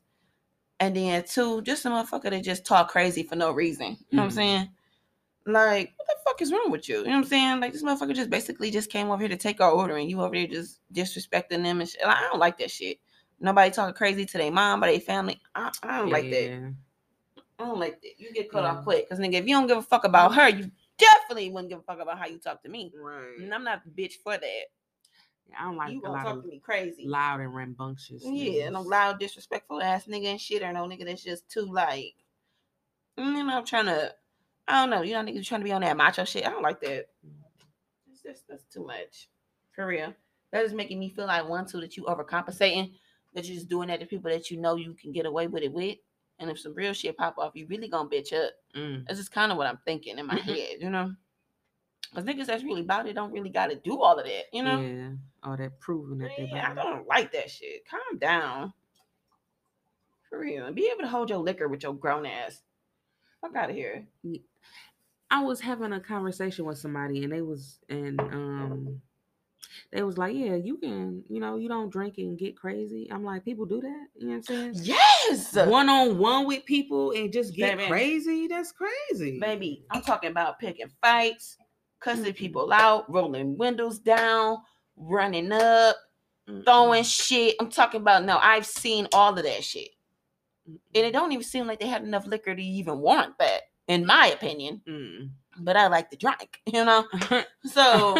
And 0.80 0.96
then 0.96 1.24
two, 1.24 1.62
just 1.62 1.86
a 1.86 1.90
motherfucker 1.90 2.32
that 2.32 2.44
just 2.44 2.66
talk 2.66 2.90
crazy 2.90 3.24
for 3.24 3.36
no 3.36 3.52
reason. 3.52 3.98
You 4.10 4.18
know 4.18 4.24
what 4.24 4.26
I'm 4.26 4.30
Mhm. 4.32 4.34
saying? 4.36 4.70
Like, 5.46 5.94
what 5.98 6.08
the 6.08 6.16
fuck 6.26 6.42
is 6.42 6.52
wrong 6.52 6.72
with 6.72 6.88
you? 6.90 7.00
You 7.00 7.04
know 7.06 7.10
what 7.12 7.18
I'm 7.18 7.24
saying? 7.26 7.60
Like 7.60 7.74
this 7.74 7.84
motherfucker 7.84 8.16
just 8.16 8.30
basically 8.30 8.72
just 8.72 8.90
came 8.90 9.10
over 9.12 9.20
here 9.20 9.30
to 9.30 9.38
take 9.38 9.62
our 9.62 9.72
order 9.72 9.98
and 9.98 10.10
you 10.10 10.22
over 10.22 10.34
there 10.36 10.48
just 10.48 10.80
disrespecting 10.94 11.64
them 11.64 11.82
and 11.82 11.90
shit. 11.90 12.04
Like, 12.04 12.18
I 12.18 12.22
don't 12.22 12.40
like 12.40 12.58
that 12.60 12.72
shit. 12.72 13.00
Nobody 13.44 13.72
talking 13.72 13.94
crazy 13.94 14.26
to 14.26 14.38
their 14.38 14.52
mom 14.52 14.82
or 14.82 14.88
their 14.88 15.02
family. 15.02 15.42
I, 15.54 15.70
I 15.84 15.98
don't 16.00 16.10
like 16.10 16.32
that. 16.32 16.74
I 17.60 17.66
don't 17.66 17.78
like 17.78 18.02
that. 18.02 18.12
You 18.18 18.32
get 18.32 18.50
cut 18.50 18.64
off 18.64 18.86
quick. 18.86 19.08
Cause 19.10 19.20
nigga, 19.20 19.34
if 19.34 19.46
you 19.46 19.54
don't 19.54 19.68
give 19.68 19.78
a 19.78 19.82
fuck 19.82 20.06
about 20.06 20.34
her, 20.34 20.48
you 20.48 20.72
definitely 20.98 21.50
wouldn't 21.50 21.70
give 21.70 21.80
a 21.80 21.82
fuck 21.82 22.00
about 22.00 22.18
how 22.18 22.26
you 22.26 22.38
talk 22.38 22.64
to 22.64 22.70
me. 22.70 22.94
Right. 22.96 23.40
And 23.40 23.54
I'm 23.54 23.66
not 23.66 23.82
the 23.84 23.92
bitch 23.92 24.14
for 24.24 24.38
that. 24.38 24.64
I 25.60 25.66
don't 25.66 25.76
like 25.76 25.92
you 25.92 26.00
a 26.00 26.04
gonna 26.04 26.24
talk 26.24 26.42
to 26.42 26.48
me 26.48 26.60
crazy. 26.60 27.06
loud 27.06 27.42
and 27.42 27.54
rambunctious. 27.54 28.24
Yeah, 28.26 28.70
no 28.70 28.82
niggas. 28.82 28.86
loud, 28.86 29.20
disrespectful 29.20 29.82
ass 29.82 30.06
nigga 30.06 30.28
and 30.28 30.42
shit, 30.42 30.64
or 30.64 30.72
no 30.72 30.88
nigga 30.88 31.06
that's 31.06 31.22
just 31.22 31.50
too 31.50 31.66
like, 31.66 32.16
mm, 33.20 33.38
you 33.38 33.44
know, 33.44 33.62
trying 33.66 33.88
to, 33.88 34.16
I 34.70 34.80
don't 34.80 34.90
know, 34.90 35.02
you 35.02 35.14
know, 35.14 35.22
niggas 35.22 35.46
trying 35.46 35.62
to 35.62 35.66
be 35.66 35.74
on 35.74 35.82
that 35.82 35.98
macho 35.98 36.24
shit. 36.24 36.48
I 36.48 36.50
don't 36.50 36.64
like 36.64 36.80
that. 36.80 37.10
It's 38.10 38.22
just 38.24 38.48
that's 38.48 38.64
too 38.74 38.86
much, 38.86 39.28
for 39.76 39.86
real. 39.86 40.14
That 40.54 40.64
is 40.64 40.74
making 40.74 40.98
me 40.98 41.10
feel 41.10 41.28
like 41.28 41.48
one, 41.48 41.68
two, 41.68 41.82
that 41.82 41.98
you 41.98 42.04
overcompensating, 42.04 42.94
that 43.34 43.46
you're 43.46 43.56
just 43.56 43.70
doing 43.70 43.88
that 43.88 44.00
to 44.00 44.06
people 44.06 44.32
that 44.32 44.52
you 44.52 44.60
know 44.60 44.76
you 44.76 44.94
can 44.94 45.12
get 45.12 45.26
away 45.26 45.48
with 45.48 45.64
it 45.64 45.74
with, 45.74 45.98
and 46.40 46.50
if 46.50 46.60
some 46.60 46.74
real 46.74 46.94
shit 46.94 47.18
pop 47.18 47.38
off, 47.38 47.56
you 47.56 47.66
really 47.68 47.88
gonna 47.88 48.10
bitch 48.10 48.34
up. 48.34 48.52
Mm. 48.76 49.06
That's 49.06 49.20
just 49.20 49.32
kind 49.32 49.52
of 49.52 49.58
what 49.58 49.68
I'm 49.68 49.80
thinking 49.86 50.18
in 50.18 50.26
my 50.26 50.36
head, 50.40 50.78
you 50.80 50.90
know. 50.90 51.14
Cause 52.14 52.26
niggas 52.26 52.46
that's 52.46 52.64
really 52.64 52.82
about 52.82 53.08
it 53.08 53.14
don't 53.14 53.32
really 53.32 53.50
got 53.50 53.72
to 53.72 53.76
do 53.76 54.00
all 54.00 54.20
of 54.20 54.26
that, 54.26 54.44
you 54.54 54.64
know. 54.64 54.80
Yeah. 54.80 55.10
All 55.42 55.58
that 55.58 55.80
proving 55.80 56.20
that 56.20 56.30
they 56.38 56.48
Yeah, 56.52 56.72
I 56.72 56.76
don't 56.76 57.08
like 57.08 57.32
that 57.32 57.50
shit. 57.50 57.88
Calm 57.90 58.20
down. 58.20 58.74
For 60.30 60.40
real. 60.40 60.72
Be 60.72 60.92
able 60.94 61.02
to 61.02 61.08
hold 61.08 61.32
your 61.32 61.40
liquor 61.40 61.68
with 61.68 61.82
your 61.82 61.94
grown 61.94 62.28
ass. 62.28 62.62
Fuck 63.42 63.56
out 63.56 63.72
of 63.72 63.76
here. 63.76 64.06
I 65.32 65.42
was 65.42 65.60
having 65.60 65.92
a 65.92 66.00
conversation 66.00 66.66
with 66.66 66.78
somebody 66.78 67.24
and 67.24 67.34
they 67.34 67.42
was 67.42 67.80
and 67.90 68.20
um 68.20 69.02
they 69.92 70.04
was 70.04 70.18
like, 70.18 70.36
Yeah, 70.36 70.56
you 70.56 70.78
can, 70.78 71.24
you 71.30 71.40
know, 71.40 71.58
you 71.58 71.68
don't 71.70 71.90
drink 71.92 72.18
and 72.18 72.38
get 72.38 72.56
crazy. 72.58 73.08
I'm 73.12 73.24
like, 73.24 73.44
people 73.46 73.66
do 73.66 73.82
that, 73.82 74.08
you 74.16 74.28
know 74.28 74.34
what 74.34 74.36
I'm 74.36 74.44
saying? 74.44 74.74
Yes. 74.84 75.54
One 75.56 75.90
on 75.90 76.18
one 76.18 76.46
with 76.48 76.66
people 76.66 77.12
and 77.12 77.32
just 77.32 77.56
get 77.56 77.78
Baby. 77.78 77.88
crazy. 77.90 78.48
That's 78.48 78.72
crazy. 78.72 79.40
Baby, 79.40 79.84
I'm 79.92 80.02
talking 80.02 80.32
about 80.32 80.60
picking 80.60 80.90
fights, 81.02 81.58
cussing 82.00 82.34
Mhm. 82.34 82.36
people 82.36 82.74
out, 82.74 83.10
rolling 83.12 83.58
windows 83.58 84.00
down, 84.00 84.58
running 84.98 85.52
up, 85.52 85.96
Mm-mm. 86.48 86.66
throwing 86.66 87.04
shit. 87.04 87.56
I'm 87.60 87.70
talking 87.70 88.02
about 88.02 88.26
no, 88.26 88.38
I've 88.38 88.66
seen 88.66 89.08
all 89.14 89.38
of 89.38 89.44
that 89.44 89.64
shit. 89.64 89.90
And 90.68 90.78
it 91.06 91.12
don't 91.12 91.32
even 91.32 91.44
seem 91.44 91.68
like 91.68 91.80
they 91.80 91.88
had 91.88 92.04
enough 92.04 92.26
liquor 92.28 92.56
to 92.56 92.62
even 92.64 93.00
warrant 93.00 93.38
that, 93.40 93.64
in 93.88 94.06
my 94.06 94.28
opinion. 94.28 94.82
Mm. 94.88 95.30
But 95.60 95.76
I 95.78 95.88
like 95.88 96.10
to 96.12 96.18
drink, 96.18 96.62
you 96.66 96.84
know? 96.86 97.06
So 97.66 98.18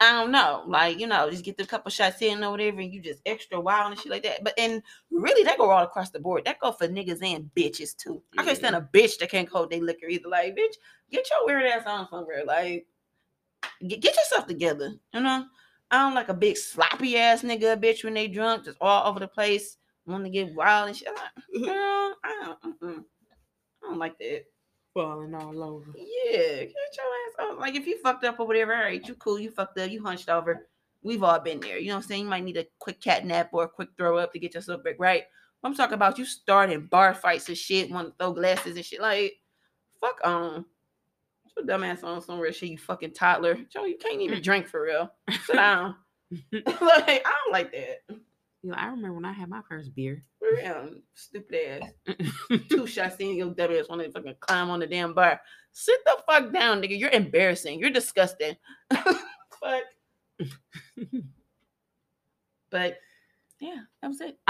I 0.00 0.12
don't 0.12 0.32
know, 0.32 0.64
like 0.66 0.98
you 0.98 1.06
know, 1.06 1.30
just 1.30 1.44
get 1.44 1.56
the 1.56 1.64
couple 1.64 1.90
shots 1.90 2.20
in 2.20 2.42
or 2.42 2.50
whatever, 2.50 2.80
and 2.80 2.92
you 2.92 3.00
just 3.00 3.20
extra 3.24 3.60
wild 3.60 3.92
and 3.92 4.00
shit 4.00 4.10
like 4.10 4.24
that. 4.24 4.42
But 4.42 4.54
and 4.58 4.82
really, 5.10 5.44
that 5.44 5.58
go 5.58 5.70
all 5.70 5.84
across 5.84 6.10
the 6.10 6.18
board. 6.18 6.44
That 6.44 6.58
go 6.58 6.72
for 6.72 6.88
niggas 6.88 7.22
and 7.22 7.48
bitches 7.56 7.96
too. 7.96 8.22
I 8.36 8.44
can't 8.44 8.58
stand 8.58 8.74
a 8.74 8.88
bitch 8.92 9.18
that 9.18 9.30
can't 9.30 9.48
hold 9.48 9.70
their 9.70 9.80
liquor 9.80 10.06
either. 10.06 10.28
Like, 10.28 10.56
bitch, 10.56 10.74
get 11.10 11.28
your 11.30 11.46
weird 11.46 11.64
ass 11.66 11.86
on 11.86 12.08
somewhere. 12.10 12.44
Like, 12.44 12.86
get, 13.86 14.00
get 14.00 14.16
yourself 14.16 14.46
together. 14.46 14.94
You 15.12 15.20
know, 15.20 15.46
I 15.90 15.98
don't 15.98 16.14
like 16.14 16.28
a 16.28 16.34
big 16.34 16.56
sloppy 16.56 17.16
ass 17.16 17.42
nigga, 17.42 17.80
bitch, 17.80 18.02
when 18.02 18.14
they 18.14 18.26
drunk, 18.26 18.64
just 18.64 18.78
all 18.80 19.08
over 19.08 19.20
the 19.20 19.28
place, 19.28 19.76
want 20.06 20.24
to 20.24 20.30
get 20.30 20.54
wild 20.54 20.88
and 20.88 20.96
shit. 20.96 21.08
Like, 21.08 21.64
girl, 21.64 22.14
I 22.24 22.56
don't. 22.82 23.06
I 23.82 23.88
don't 23.88 23.98
like 23.98 24.18
that. 24.18 24.44
Falling 24.94 25.34
all 25.34 25.62
over. 25.62 25.90
Yeah, 25.96 26.62
get 26.62 26.72
your 26.72 27.48
ass 27.48 27.50
up. 27.50 27.58
Like 27.58 27.74
if 27.74 27.86
you 27.86 27.98
fucked 28.00 28.24
up 28.24 28.40
or 28.40 28.46
whatever, 28.46 28.74
all 28.74 28.82
right, 28.82 29.06
you 29.06 29.14
cool, 29.14 29.38
you 29.38 29.50
fucked 29.50 29.78
up, 29.78 29.90
you 29.90 30.02
hunched 30.02 30.28
over. 30.28 30.68
We've 31.02 31.22
all 31.22 31.38
been 31.40 31.60
there. 31.60 31.78
You 31.78 31.88
know 31.88 31.96
what 31.96 32.04
I'm 32.04 32.08
saying? 32.08 32.22
You 32.22 32.28
might 32.28 32.44
need 32.44 32.56
a 32.56 32.66
quick 32.78 33.00
cat 33.00 33.26
nap 33.26 33.50
or 33.52 33.64
a 33.64 33.68
quick 33.68 33.90
throw 33.98 34.16
up 34.16 34.32
to 34.32 34.38
get 34.38 34.54
yourself 34.54 34.82
back 34.82 34.96
right. 34.98 35.24
I'm 35.62 35.74
talking 35.74 35.94
about 35.94 36.18
you 36.18 36.26
starting 36.26 36.86
bar 36.86 37.14
fights 37.14 37.48
and 37.48 37.56
shit, 37.56 37.90
want 37.90 38.08
to 38.08 38.14
throw 38.18 38.32
glasses 38.32 38.76
and 38.76 38.84
shit. 38.84 39.00
Like, 39.00 39.34
fuck 40.00 40.20
on. 40.22 40.64
Put 41.44 41.56
your 41.56 41.66
dumb 41.66 41.84
ass 41.84 42.02
on 42.02 42.20
somewhere, 42.20 42.52
shit, 42.52 42.70
you 42.70 42.78
fucking 42.78 43.12
toddler. 43.12 43.58
Joe, 43.72 43.84
you 43.84 43.96
can't 43.96 44.20
even 44.20 44.38
mm. 44.38 44.42
drink 44.42 44.68
for 44.68 44.82
real. 44.82 45.10
Sit 45.46 45.56
down. 45.56 45.96
like, 46.52 46.66
I 46.76 47.22
don't 47.22 47.52
like 47.52 47.72
that. 47.72 48.16
Know, 48.70 48.74
I 48.76 48.86
remember 48.86 49.12
when 49.14 49.24
I 49.24 49.32
had 49.32 49.48
my 49.48 49.60
first 49.68 49.94
beer. 49.94 50.24
For 50.38 50.48
real. 50.56 50.90
Stupid 51.14 51.82
ass. 51.82 52.16
two 52.70 52.86
shots 52.86 53.16
in, 53.18 53.36
your 53.36 53.50
dumb 53.50 53.72
ass 53.72 53.88
want 53.88 54.02
to 54.02 54.10
fucking 54.10 54.36
climb 54.40 54.70
on 54.70 54.80
the 54.80 54.86
damn 54.86 55.12
bar. 55.12 55.40
Sit 55.72 55.98
the 56.04 56.16
fuck 56.26 56.52
down, 56.52 56.80
nigga. 56.80 56.98
You're 56.98 57.10
embarrassing. 57.10 57.78
You're 57.78 57.90
disgusting. 57.90 58.56
fuck. 58.92 59.82
But 62.70 62.98
yeah, 63.60 63.82
that 64.02 64.08
was 64.08 64.20
it. 64.20 64.36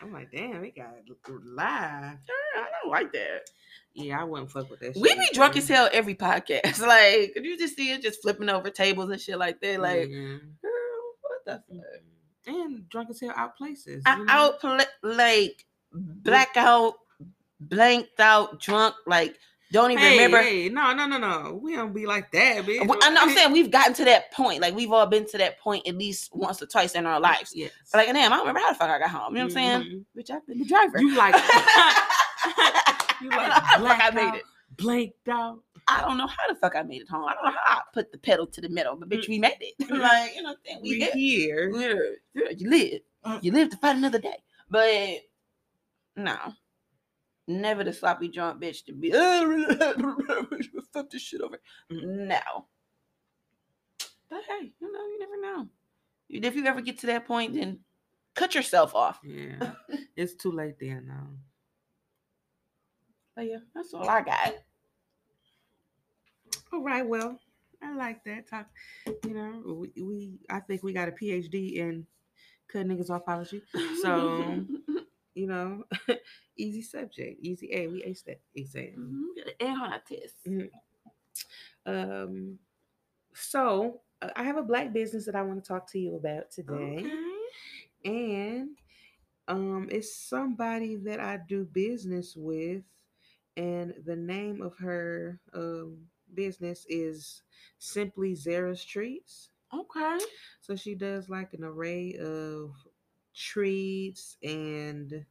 I'm 0.00 0.12
like, 0.12 0.30
damn, 0.32 0.60
we 0.60 0.70
got 0.70 0.94
live. 1.44 2.18
I 2.56 2.66
don't 2.82 2.90
like 2.90 3.12
that. 3.12 3.40
Yeah, 3.94 4.20
I 4.20 4.24
wouldn't 4.24 4.50
fuck 4.50 4.70
with 4.70 4.80
that. 4.80 4.96
We 4.96 5.14
be 5.14 5.28
drunk 5.32 5.56
as 5.56 5.68
hell 5.68 5.88
every 5.92 6.14
podcast. 6.14 6.80
Like, 6.86 7.32
could 7.34 7.44
you 7.44 7.56
just 7.58 7.76
see 7.76 7.90
it 7.90 8.02
just 8.02 8.20
flipping 8.22 8.48
over 8.48 8.70
tables 8.70 9.10
and 9.10 9.20
shit 9.20 9.38
like 9.38 9.60
that? 9.60 9.80
Like, 9.80 10.08
Yeah. 10.10 10.36
What 11.44 11.62
the 11.68 11.74
fuck? 11.76 11.84
and 12.46 12.88
drunk 12.90 13.08
as 13.10 13.20
hell 13.20 13.32
out 13.36 13.56
places. 13.56 14.02
I 14.04 14.16
you 14.18 14.24
know? 14.26 14.32
out 14.32 14.86
like 15.02 15.64
blackout, 15.92 16.94
blanked 17.60 18.20
out, 18.20 18.60
drunk, 18.60 18.94
like 19.06 19.38
don't 19.72 19.90
even 19.90 20.04
Hey, 20.04 20.16
remember. 20.16 20.42
hey, 20.42 20.68
no, 20.68 20.92
no, 20.94 21.06
no, 21.06 21.18
no. 21.18 21.58
We 21.60 21.74
don't 21.74 21.92
be 21.94 22.06
like 22.06 22.30
that, 22.32 22.64
bitch. 22.64 22.86
Well, 22.86 22.98
I'm, 23.02 23.16
I'm 23.16 23.30
saying 23.34 23.50
we've 23.50 23.70
gotten 23.70 23.94
to 23.94 24.04
that 24.04 24.30
point. 24.32 24.60
Like 24.60 24.74
we've 24.74 24.92
all 24.92 25.06
been 25.06 25.26
to 25.30 25.38
that 25.38 25.58
point 25.58 25.88
at 25.88 25.96
least 25.96 26.30
once 26.34 26.62
or 26.62 26.66
twice 26.66 26.94
in 26.94 27.06
our 27.06 27.18
lives. 27.18 27.52
Yes. 27.56 27.72
Like, 27.92 28.06
damn, 28.08 28.32
I 28.32 28.36
don't 28.36 28.46
remember 28.46 28.60
how 28.60 28.72
the 28.72 28.78
fuck 28.78 28.90
I 28.90 28.98
got 28.98 29.10
home. 29.10 29.34
You 29.34 29.38
know 29.42 29.46
what 29.46 29.56
I'm 29.56 29.82
saying? 29.82 30.04
Mhm. 30.16 30.22
Bitch, 30.22 30.30
I've 30.30 30.46
been 30.46 30.58
the 30.58 30.64
driver. 30.66 31.00
You 31.00 31.16
like 31.16 31.34
you 33.22 33.30
like 33.30 33.52
Fuck, 33.52 34.00
I 34.02 34.10
made 34.14 34.34
it. 34.38 34.44
blanked 34.76 35.28
out. 35.28 35.60
I 35.86 36.00
don't 36.00 36.16
know 36.16 36.26
how 36.26 36.48
the 36.48 36.54
fuck 36.54 36.76
I 36.76 36.82
made 36.82 37.02
it 37.02 37.08
home. 37.08 37.24
I 37.24 37.34
don't 37.34 37.44
know 37.44 37.58
how 37.62 37.76
I 37.76 37.82
put 37.92 38.10
the 38.10 38.18
pedal 38.18 38.46
to 38.46 38.60
the 38.60 38.68
metal, 38.68 38.96
but 38.96 39.08
bitch, 39.08 39.28
we 39.28 39.38
made 39.38 39.56
it. 39.60 39.74
like, 39.90 40.34
you 40.34 40.42
know, 40.42 40.50
what 40.50 40.58
I'm 40.58 40.64
saying? 40.64 40.80
we, 40.82 40.98
we 40.98 41.20
here. 41.20 41.70
We're- 41.72 42.54
you 42.56 42.70
live. 42.70 43.00
Mm. 43.26 43.42
You 43.44 43.52
live 43.52 43.70
to 43.70 43.76
fight 43.76 43.96
another 43.96 44.18
day. 44.18 44.36
But 44.70 45.20
no. 46.16 46.36
Never 47.46 47.84
the 47.84 47.92
sloppy 47.92 48.28
drunk 48.28 48.62
bitch 48.62 48.86
to 48.86 48.92
be 48.92 49.10
fuck 50.92 51.10
this 51.10 51.22
shit 51.22 51.42
over. 51.42 51.60
Mm. 51.92 52.28
No. 52.28 52.66
But 54.30 54.40
hey, 54.48 54.72
you 54.80 54.92
know, 54.92 55.00
you 55.00 55.18
never 55.18 55.40
know. 55.40 55.68
If 56.30 56.56
you 56.56 56.64
ever 56.66 56.80
get 56.80 56.98
to 57.00 57.06
that 57.08 57.26
point, 57.26 57.54
then 57.54 57.80
cut 58.34 58.54
yourself 58.54 58.94
off. 58.94 59.20
Yeah, 59.22 59.72
it's 60.16 60.34
too 60.34 60.50
late 60.50 60.76
then 60.80 61.06
now. 61.06 61.28
But 63.36 63.46
yeah, 63.46 63.58
that's 63.74 63.92
all 63.92 64.08
I 64.08 64.22
got. 64.22 64.54
All 66.74 66.82
right, 66.82 67.06
well, 67.06 67.38
I 67.82 67.94
like 67.94 68.24
that 68.24 68.48
talk. 68.48 68.66
You 69.24 69.34
know, 69.34 69.62
we, 69.94 70.02
we 70.02 70.38
I 70.50 70.58
think 70.60 70.82
we 70.82 70.92
got 70.92 71.08
a 71.08 71.12
PhD 71.12 71.76
in 71.76 72.06
cut 72.68 72.86
niggas 72.86 73.10
off 73.10 73.22
apology. 73.22 73.62
So 74.02 74.64
you 75.34 75.46
know, 75.46 75.84
easy 76.56 76.82
subject, 76.82 77.40
easy 77.40 77.70
A. 77.72 77.86
We 77.88 78.02
aced 78.02 78.24
that 78.24 78.40
exam. 78.56 78.94
Mhm, 78.98 79.36
got 79.36 79.46
an 79.48 79.54
A 79.60 79.84
on 79.84 79.92
our 79.92 80.00
test. 80.00 80.34
Mhm. 80.48 80.70
Um, 81.86 82.58
so 83.34 84.00
uh, 84.22 84.30
I 84.36 84.44
have 84.44 84.56
a 84.56 84.62
black 84.62 84.92
business 84.92 85.26
that 85.26 85.36
I 85.36 85.42
want 85.42 85.62
to 85.62 85.68
talk 85.68 85.90
to 85.92 85.98
you 85.98 86.16
about 86.16 86.50
today, 86.50 86.98
Okay. 87.00 87.10
and 88.04 88.70
um, 89.48 89.88
it's 89.90 90.16
somebody 90.16 90.96
that 90.96 91.20
I 91.20 91.38
do 91.48 91.64
business 91.64 92.34
with, 92.36 92.82
and 93.56 93.94
the 94.06 94.16
name 94.16 94.62
of 94.62 94.76
her 94.78 95.40
um 95.54 95.98
business 96.34 96.86
is 96.88 97.42
Simply 97.78 98.34
Zara's 98.34 98.84
Treats. 98.84 99.50
Okay. 99.72 100.18
So 100.60 100.76
she 100.76 100.94
does 100.94 101.28
like 101.28 101.52
an 101.54 101.64
array 101.64 102.16
of 102.18 102.74
treats 103.34 104.36
and 104.42 105.24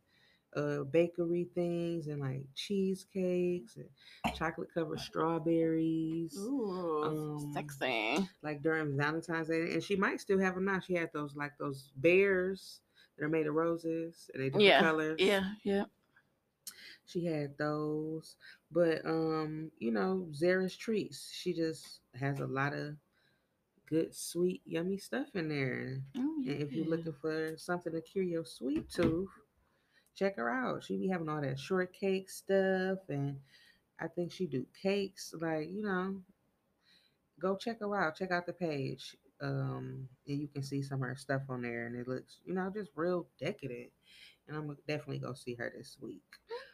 uh 0.55 0.83
bakery 0.83 1.47
things 1.55 2.07
and 2.07 2.19
like 2.21 2.43
cheesecakes 2.53 3.75
and 3.77 3.89
chocolate 4.35 4.69
covered 4.73 4.99
strawberries 4.99 6.37
Ooh, 6.37 7.03
Um, 7.03 7.53
sexy. 7.53 8.29
like 8.43 8.61
during 8.61 8.97
Valentine's 8.97 9.47
Day. 9.47 9.73
And 9.73 9.83
she 9.83 9.95
might 9.95 10.19
still 10.21 10.39
have 10.39 10.55
them 10.55 10.65
now. 10.65 10.79
She 10.79 10.93
had 10.93 11.11
those 11.13 11.35
like 11.35 11.57
those 11.57 11.91
bears 11.97 12.81
that 13.17 13.25
are 13.25 13.29
made 13.29 13.47
of 13.47 13.55
roses 13.55 14.29
and 14.33 14.43
they 14.43 14.47
different 14.49 14.65
Yeah, 14.65 14.81
colors. 14.81 15.19
Yeah, 15.19 15.43
yeah. 15.63 15.85
She 17.05 17.25
had 17.25 17.57
those. 17.57 18.35
But 18.71 19.05
um, 19.05 19.71
you 19.79 19.91
know, 19.91 20.27
Zara's 20.33 20.75
treats. 20.75 21.31
She 21.33 21.53
just 21.53 21.99
has 22.19 22.39
a 22.39 22.47
lot 22.47 22.73
of 22.73 22.95
good, 23.89 24.15
sweet, 24.15 24.61
yummy 24.65 24.97
stuff 24.97 25.27
in 25.35 25.49
there. 25.49 25.99
Oh, 26.17 26.43
And 26.47 26.61
if 26.61 26.71
you're 26.71 26.85
looking 26.87 27.13
for 27.21 27.55
something 27.57 27.93
to 27.93 28.01
cure 28.01 28.23
your 28.23 28.45
sweet 28.45 28.89
tooth, 28.89 29.29
check 30.15 30.37
her 30.37 30.49
out. 30.49 30.83
She 30.83 30.97
be 30.97 31.07
having 31.07 31.29
all 31.29 31.41
that 31.41 31.59
shortcake 31.59 32.29
stuff, 32.29 32.99
and 33.09 33.39
I 33.99 34.07
think 34.07 34.31
she 34.31 34.45
do 34.47 34.65
cakes. 34.81 35.33
Like 35.39 35.69
you 35.71 35.83
know, 35.83 36.17
go 37.39 37.55
check 37.55 37.79
her 37.79 37.95
out. 37.95 38.15
Check 38.15 38.31
out 38.31 38.45
the 38.45 38.53
page, 38.53 39.15
um, 39.41 40.07
and 40.27 40.39
you 40.39 40.47
can 40.47 40.63
see 40.63 40.81
some 40.81 41.01
of 41.01 41.07
her 41.09 41.15
stuff 41.15 41.41
on 41.49 41.61
there, 41.61 41.85
and 41.87 41.95
it 41.95 42.07
looks 42.07 42.37
you 42.45 42.53
know 42.53 42.71
just 42.73 42.91
real 42.95 43.27
decadent. 43.39 43.89
And 44.47 44.57
I'm 44.57 44.77
definitely 44.87 45.19
gonna 45.19 45.35
see 45.35 45.55
her 45.55 45.71
this 45.75 45.97
week. 46.01 46.23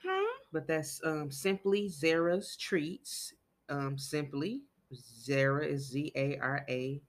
Okay. 0.06 0.19
But 0.52 0.68
that's 0.68 1.02
um, 1.04 1.32
simply 1.32 1.90
Zara's 1.90 2.56
treats. 2.56 3.34
Um, 3.70 3.98
simply 3.98 4.62
Zara 4.94 5.66
is 5.66 5.88
Z 5.88 6.12
A 6.16 6.38
R 6.40 6.66
A 6.68 7.02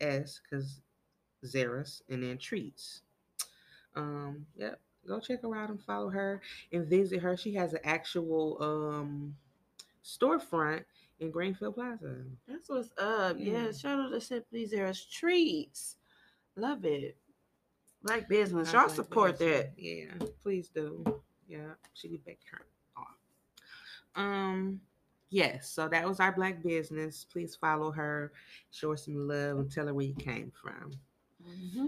S 0.00 0.40
because 0.42 0.80
Zara's 1.46 2.02
and 2.08 2.22
then 2.22 2.38
treats. 2.38 3.02
Um, 3.94 4.46
yep. 4.56 4.80
Go 5.06 5.18
check 5.20 5.42
her 5.42 5.56
out 5.56 5.70
and 5.70 5.80
follow 5.80 6.10
her 6.10 6.42
and 6.72 6.86
visit 6.86 7.20
her. 7.22 7.36
She 7.36 7.54
has 7.54 7.72
an 7.72 7.80
actual 7.84 8.58
um 8.60 9.34
storefront 10.04 10.84
in 11.20 11.30
Greenfield 11.30 11.74
Plaza. 11.74 12.16
That's 12.48 12.68
what's 12.68 12.90
up. 12.98 13.36
Yeah. 13.38 13.66
Yeah. 13.66 13.72
shout 13.72 14.00
out 14.00 14.10
to 14.10 14.20
Simply 14.20 14.66
Zara's 14.66 15.04
Treats. 15.04 15.96
Love 16.56 16.84
it. 16.84 17.16
Black 18.02 18.28
business. 18.28 18.72
Y'all 18.72 18.86
like 18.86 18.90
support 18.90 19.38
that. 19.38 19.72
Yeah, 19.76 20.12
please 20.42 20.68
do. 20.68 21.04
Yeah, 21.50 21.72
she 21.94 22.06
be 22.06 22.18
back 22.18 22.38
her 22.52 22.64
off. 22.96 23.16
Um, 24.14 24.80
yes. 25.30 25.68
So 25.68 25.88
that 25.88 26.06
was 26.06 26.20
our 26.20 26.30
black 26.30 26.62
business. 26.62 27.26
Please 27.30 27.56
follow 27.56 27.90
her, 27.90 28.32
show 28.70 28.90
her 28.90 28.96
some 28.96 29.26
love, 29.26 29.58
and 29.58 29.70
tell 29.70 29.86
her 29.88 29.94
where 29.94 30.06
you 30.06 30.14
came 30.14 30.52
from. 30.62 30.92
Mm-hmm. 31.44 31.86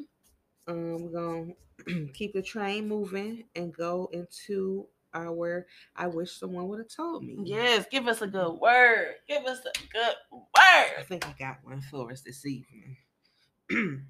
Um, 0.66 1.02
we're 1.02 1.54
gonna 1.86 2.08
keep 2.12 2.32
the 2.32 2.42
train 2.42 2.88
moving 2.88 3.44
and 3.54 3.72
go 3.72 4.10
into 4.12 4.88
our. 5.14 5.64
I 5.94 6.08
wish 6.08 6.32
someone 6.32 6.66
would 6.66 6.80
have 6.80 6.94
told 6.94 7.22
me. 7.22 7.36
Yes, 7.44 7.86
give 7.88 8.08
us 8.08 8.20
a 8.20 8.26
good 8.26 8.54
word. 8.54 9.14
Give 9.28 9.44
us 9.44 9.60
a 9.60 9.78
good 9.92 10.14
word. 10.32 10.42
I 10.98 11.04
think 11.06 11.24
I 11.24 11.36
got 11.38 11.58
one 11.62 11.82
for 11.82 12.10
us 12.10 12.22
this 12.22 12.44
evening. 12.44 12.96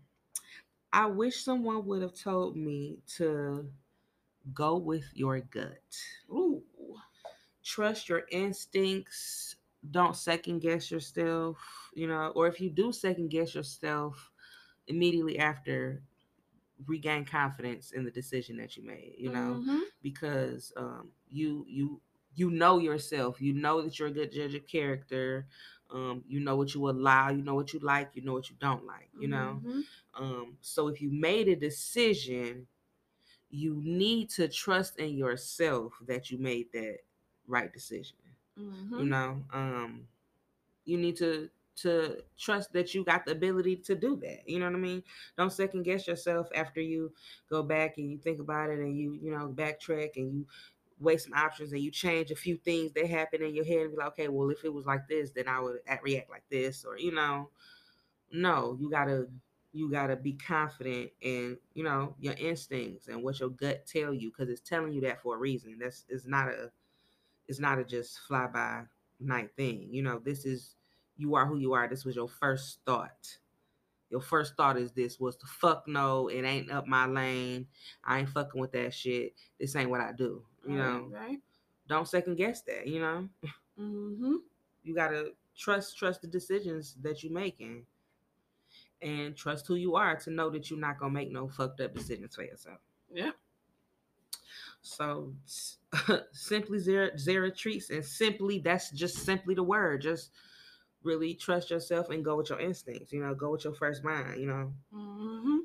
I 0.94 1.06
wish 1.06 1.44
someone 1.44 1.84
would 1.86 2.00
have 2.00 2.14
told 2.14 2.56
me 2.56 3.00
to 3.16 3.66
go 4.54 4.76
with 4.76 5.04
your 5.14 5.40
gut. 5.40 5.82
Ooh. 6.30 6.62
Trust 7.62 8.08
your 8.08 8.22
instincts. 8.30 9.56
Don't 9.90 10.16
second 10.16 10.60
guess 10.60 10.90
yourself, 10.90 11.58
you 11.94 12.06
know, 12.06 12.28
or 12.34 12.46
if 12.48 12.60
you 12.60 12.70
do 12.70 12.92
second 12.92 13.28
guess 13.30 13.54
yourself, 13.54 14.30
immediately 14.86 15.38
after 15.38 16.02
regain 16.86 17.24
confidence 17.24 17.92
in 17.92 18.04
the 18.04 18.10
decision 18.10 18.56
that 18.56 18.76
you 18.76 18.84
made, 18.84 19.14
you 19.18 19.30
know, 19.30 19.60
Mhm. 19.64 19.82
because 20.02 20.72
um 20.76 21.12
you 21.28 21.64
you 21.68 22.00
you 22.34 22.50
know 22.50 22.78
yourself. 22.78 23.40
You 23.40 23.52
know 23.54 23.82
that 23.82 23.98
you're 23.98 24.08
a 24.08 24.12
good 24.12 24.32
judge 24.32 24.54
of 24.54 24.66
character. 24.66 25.46
Um, 25.90 26.24
you 26.26 26.40
know 26.40 26.56
what 26.56 26.74
you 26.74 26.88
allow, 26.88 27.30
you 27.30 27.42
know 27.42 27.54
what 27.54 27.72
you 27.72 27.80
like, 27.80 28.10
you 28.14 28.22
know 28.22 28.32
what 28.32 28.48
you 28.50 28.56
don't 28.58 28.84
like, 28.86 29.10
you 29.18 29.28
know. 29.28 29.60
Mhm. 29.64 29.84
Um, 30.14 30.58
so 30.60 30.88
if 30.88 31.00
you 31.00 31.10
made 31.10 31.48
a 31.48 31.56
decision, 31.56 32.66
you 33.52 33.80
need 33.84 34.30
to 34.30 34.48
trust 34.48 34.98
in 35.00 35.16
yourself 35.16 35.94
that 36.08 36.30
you 36.32 36.38
made 36.38 36.72
that 36.74 36.98
right 37.48 37.72
decision. 37.72 38.18
Mhm. 38.56 39.00
You 39.00 39.06
know, 39.06 39.44
um, 39.52 40.08
you 40.84 40.98
need 40.98 41.16
to 41.18 41.50
to 41.76 42.22
trust 42.38 42.72
that 42.74 42.94
you 42.94 43.04
got 43.04 43.24
the 43.24 43.32
ability 43.32 43.76
to 43.76 43.94
do 43.96 44.16
that. 44.16 44.48
You 44.48 44.60
know 44.60 44.66
what 44.66 44.76
I 44.76 44.78
mean? 44.80 45.04
Don't 45.38 45.52
second 45.52 45.84
guess 45.84 46.06
yourself 46.06 46.48
after 46.54 46.80
you 46.80 47.12
go 47.48 47.62
back 47.62 47.98
and 47.98 48.10
you 48.10 48.18
think 48.18 48.40
about 48.40 48.70
it 48.70 48.80
and 48.80 48.98
you 48.98 49.14
you 49.14 49.32
know 49.32 49.48
backtrack 49.48 50.16
and 50.16 50.32
you 50.34 50.46
weigh 51.00 51.18
some 51.18 51.34
options 51.34 51.72
and 51.72 51.82
you 51.82 51.90
change 51.90 52.30
a 52.30 52.36
few 52.36 52.56
things 52.58 52.92
that 52.92 53.08
happen 53.08 53.42
in 53.42 53.54
your 53.54 53.64
head 53.64 53.80
and 53.82 53.92
be 53.92 53.96
like, 53.98 54.08
okay, 54.08 54.28
well 54.28 54.50
if 54.50 54.64
it 54.64 54.72
was 54.72 54.86
like 54.86 55.08
this, 55.08 55.30
then 55.32 55.48
I 55.48 55.60
would 55.60 55.80
act- 55.86 56.04
react 56.04 56.30
like 56.30 56.48
this, 56.50 56.84
or 56.84 56.98
you 56.98 57.12
know, 57.12 57.50
no, 58.32 58.76
you 58.80 58.90
gotta 58.90 59.28
you 59.72 59.90
gotta 59.90 60.16
be 60.16 60.34
confident 60.34 61.10
in 61.20 61.56
you 61.74 61.82
know 61.84 62.14
your 62.20 62.34
instincts 62.34 63.08
and 63.08 63.22
what 63.22 63.40
your 63.40 63.48
gut 63.50 63.86
tell 63.86 64.12
you 64.12 64.30
because 64.30 64.50
it's 64.50 64.60
telling 64.68 64.92
you 64.92 65.00
that 65.02 65.22
for 65.22 65.36
a 65.36 65.38
reason. 65.38 65.78
That's 65.80 66.04
it's 66.08 66.26
not 66.26 66.48
a 66.48 66.70
it's 67.48 67.58
not 67.60 67.78
a 67.78 67.84
just 67.84 68.20
fly 68.20 68.46
by 68.46 68.82
night 69.20 69.50
thing. 69.56 69.88
You 69.90 70.02
know, 70.02 70.18
this 70.22 70.44
is 70.44 70.76
you 71.16 71.34
are 71.34 71.46
who 71.46 71.58
you 71.58 71.72
are. 71.74 71.88
This 71.88 72.04
was 72.04 72.16
your 72.16 72.28
first 72.28 72.80
thought. 72.86 73.38
Your 74.10 74.20
first 74.20 74.56
thought 74.56 74.76
is 74.76 74.92
this 74.92 75.18
was 75.18 75.36
the 75.38 75.46
fuck 75.46 75.88
no, 75.88 76.28
it 76.28 76.42
ain't 76.44 76.70
up 76.70 76.86
my 76.86 77.06
lane. 77.06 77.66
I 78.04 78.20
ain't 78.20 78.28
fucking 78.28 78.60
with 78.60 78.72
that 78.72 78.92
shit. 78.92 79.34
This 79.58 79.74
ain't 79.74 79.88
what 79.90 80.00
I 80.02 80.12
do. 80.12 80.42
You 80.68 80.76
know, 80.76 81.08
Right. 81.10 81.38
don't 81.88 82.06
second 82.06 82.36
guess 82.36 82.60
that. 82.62 82.86
You 82.86 83.00
know, 83.00 83.28
Mm-hmm. 83.80 84.34
you 84.84 84.94
gotta 84.94 85.32
trust 85.56 85.96
trust 85.98 86.20
the 86.20 86.26
decisions 86.28 86.96
that 87.02 87.22
you're 87.22 87.32
making, 87.32 87.86
and 89.02 89.36
trust 89.36 89.66
who 89.66 89.74
you 89.74 89.96
are 89.96 90.16
to 90.16 90.30
know 90.30 90.48
that 90.50 90.70
you're 90.70 90.78
not 90.78 90.98
gonna 90.98 91.12
make 91.12 91.30
no 91.32 91.48
fucked 91.48 91.80
up 91.80 91.94
decisions 91.94 92.34
for 92.34 92.42
yourself. 92.44 92.78
Yeah. 93.12 93.32
So 94.80 95.32
simply 96.32 96.78
zero 96.78 97.10
zero 97.16 97.50
treats 97.50 97.90
and 97.90 98.04
simply 98.04 98.58
that's 98.58 98.90
just 98.90 99.18
simply 99.18 99.54
the 99.54 99.62
word. 99.62 100.02
Just 100.02 100.30
really 101.02 101.34
trust 101.34 101.70
yourself 101.70 102.10
and 102.10 102.24
go 102.24 102.36
with 102.36 102.50
your 102.50 102.60
instincts. 102.60 103.12
You 103.12 103.22
know, 103.22 103.34
go 103.34 103.50
with 103.52 103.64
your 103.64 103.74
first 103.74 104.04
mind. 104.04 104.40
You 104.40 104.46
know, 104.46 104.72
Mm-hmm. 104.94 105.56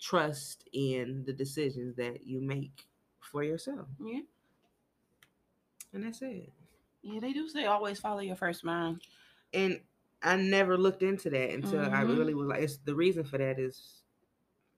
trust 0.00 0.68
in 0.72 1.24
the 1.26 1.32
decisions 1.32 1.96
that 1.96 2.26
you 2.26 2.40
make 2.40 2.86
for 3.20 3.42
yourself, 3.42 3.86
Yeah. 3.98 4.20
and 5.92 6.04
that's 6.04 6.20
it. 6.22 6.52
Yeah, 7.02 7.20
they 7.20 7.32
do 7.32 7.48
say 7.48 7.66
always 7.66 7.98
follow 8.00 8.20
your 8.20 8.36
first 8.36 8.64
mind. 8.64 9.00
And 9.52 9.80
I 10.24 10.36
never 10.36 10.76
looked 10.78 11.02
into 11.02 11.30
that 11.30 11.50
until 11.50 11.80
I 11.80 12.02
Mhm. 12.04 12.16
really 12.18 12.34
was 12.34 12.48
like, 12.48 12.62
it's 12.62 12.78
the 12.78 12.94
reason 12.94 13.24
for 13.24 13.38
that 13.38 13.58
is, 13.58 14.02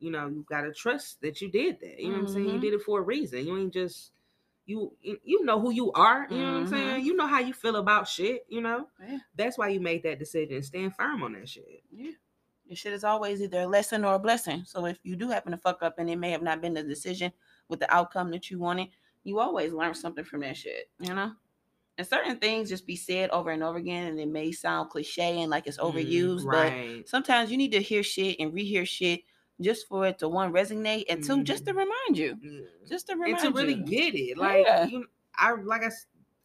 you 0.00 0.10
know, 0.10 0.26
you 0.26 0.44
gotta 0.48 0.72
trust 0.72 1.20
that 1.22 1.40
you 1.40 1.50
did 1.50 1.80
that. 1.80 1.98
You 2.00 2.08
know 2.08 2.14
what 2.14 2.20
I'm 2.22 2.28
saying? 2.28 2.48
You 2.48 2.58
Mhm. 2.58 2.60
did 2.60 2.74
it 2.74 2.82
for 2.82 2.98
a 2.98 3.02
reason. 3.02 3.46
You 3.46 3.56
ain't 3.58 3.72
just 3.72 4.12
you 4.68 4.96
you- 5.00 5.44
know 5.44 5.60
who 5.60 5.70
you 5.70 5.92
are. 5.92 6.26
You 6.28 6.38
know 6.38 6.54
what 6.54 6.58
I'm 6.58 6.64
Mhm. 6.66 6.70
saying? 6.70 7.04
You 7.06 7.14
know 7.14 7.28
how 7.28 7.38
you 7.38 7.52
feel 7.52 7.76
about 7.76 8.08
shit. 8.08 8.44
You 8.48 8.60
know 8.60 8.88
Yeah. 9.00 9.18
that's 9.36 9.56
why 9.56 9.68
you 9.68 9.78
made 9.78 10.02
that 10.02 10.18
decision. 10.18 10.60
Stand 10.64 10.96
firm 10.96 11.22
on 11.22 11.34
that 11.34 11.48
shit. 11.48 11.84
Yeah. 11.92 12.10
Your 12.64 12.74
shit 12.74 12.92
is 12.92 13.04
always 13.04 13.40
either 13.40 13.60
a 13.60 13.66
lesson 13.68 14.04
or 14.04 14.14
a 14.14 14.18
blessing. 14.18 14.64
So 14.64 14.86
if 14.86 14.98
you 15.04 15.14
do 15.14 15.28
happen 15.28 15.52
to 15.52 15.56
fuck 15.58 15.84
up 15.84 16.00
and 16.00 16.10
it 16.10 16.16
may 16.16 16.32
have 16.32 16.42
not 16.42 16.60
been 16.60 16.74
the 16.74 16.82
decision 16.82 17.32
with 17.68 17.78
the 17.78 17.94
outcome 17.94 18.32
that 18.32 18.50
you 18.50 18.58
wanted, 18.58 18.88
you 19.22 19.38
always 19.38 19.72
learn 19.72 19.94
something 19.94 20.24
from 20.24 20.40
that 20.40 20.56
shit, 20.56 20.90
you 20.98 21.14
know? 21.14 21.32
And 21.98 22.06
certain 22.06 22.36
things 22.38 22.68
just 22.68 22.86
be 22.86 22.96
said 22.96 23.30
over 23.30 23.50
and 23.50 23.62
over 23.62 23.78
again 23.78 24.08
and 24.08 24.20
it 24.20 24.28
may 24.28 24.52
sound 24.52 24.90
cliche 24.90 25.40
and 25.40 25.50
like 25.50 25.66
it's 25.66 25.78
overused, 25.78 26.44
Mm, 26.44 27.00
but 27.00 27.08
sometimes 27.08 27.50
you 27.50 27.56
need 27.56 27.72
to 27.72 27.80
hear 27.80 28.02
shit 28.02 28.36
and 28.38 28.52
rehear 28.52 28.86
shit 28.86 29.22
just 29.62 29.88
for 29.88 30.06
it 30.06 30.18
to 30.18 30.28
one 30.28 30.52
resonate 30.52 31.04
and 31.08 31.24
two 31.24 31.42
just 31.42 31.64
to 31.64 31.72
remind 31.72 32.18
you. 32.18 32.36
Yeah. 32.42 32.60
Just 32.86 33.06
to 33.06 33.12
and 33.12 33.22
remind 33.22 33.42
to 33.44 33.50
really 33.52 33.74
you. 33.74 33.84
get 33.84 34.14
it. 34.14 34.36
Like 34.36 34.64
Yeah. 34.66 34.84
you, 34.86 35.06
I 35.36 35.54
like 35.54 35.82
I, 35.84 35.90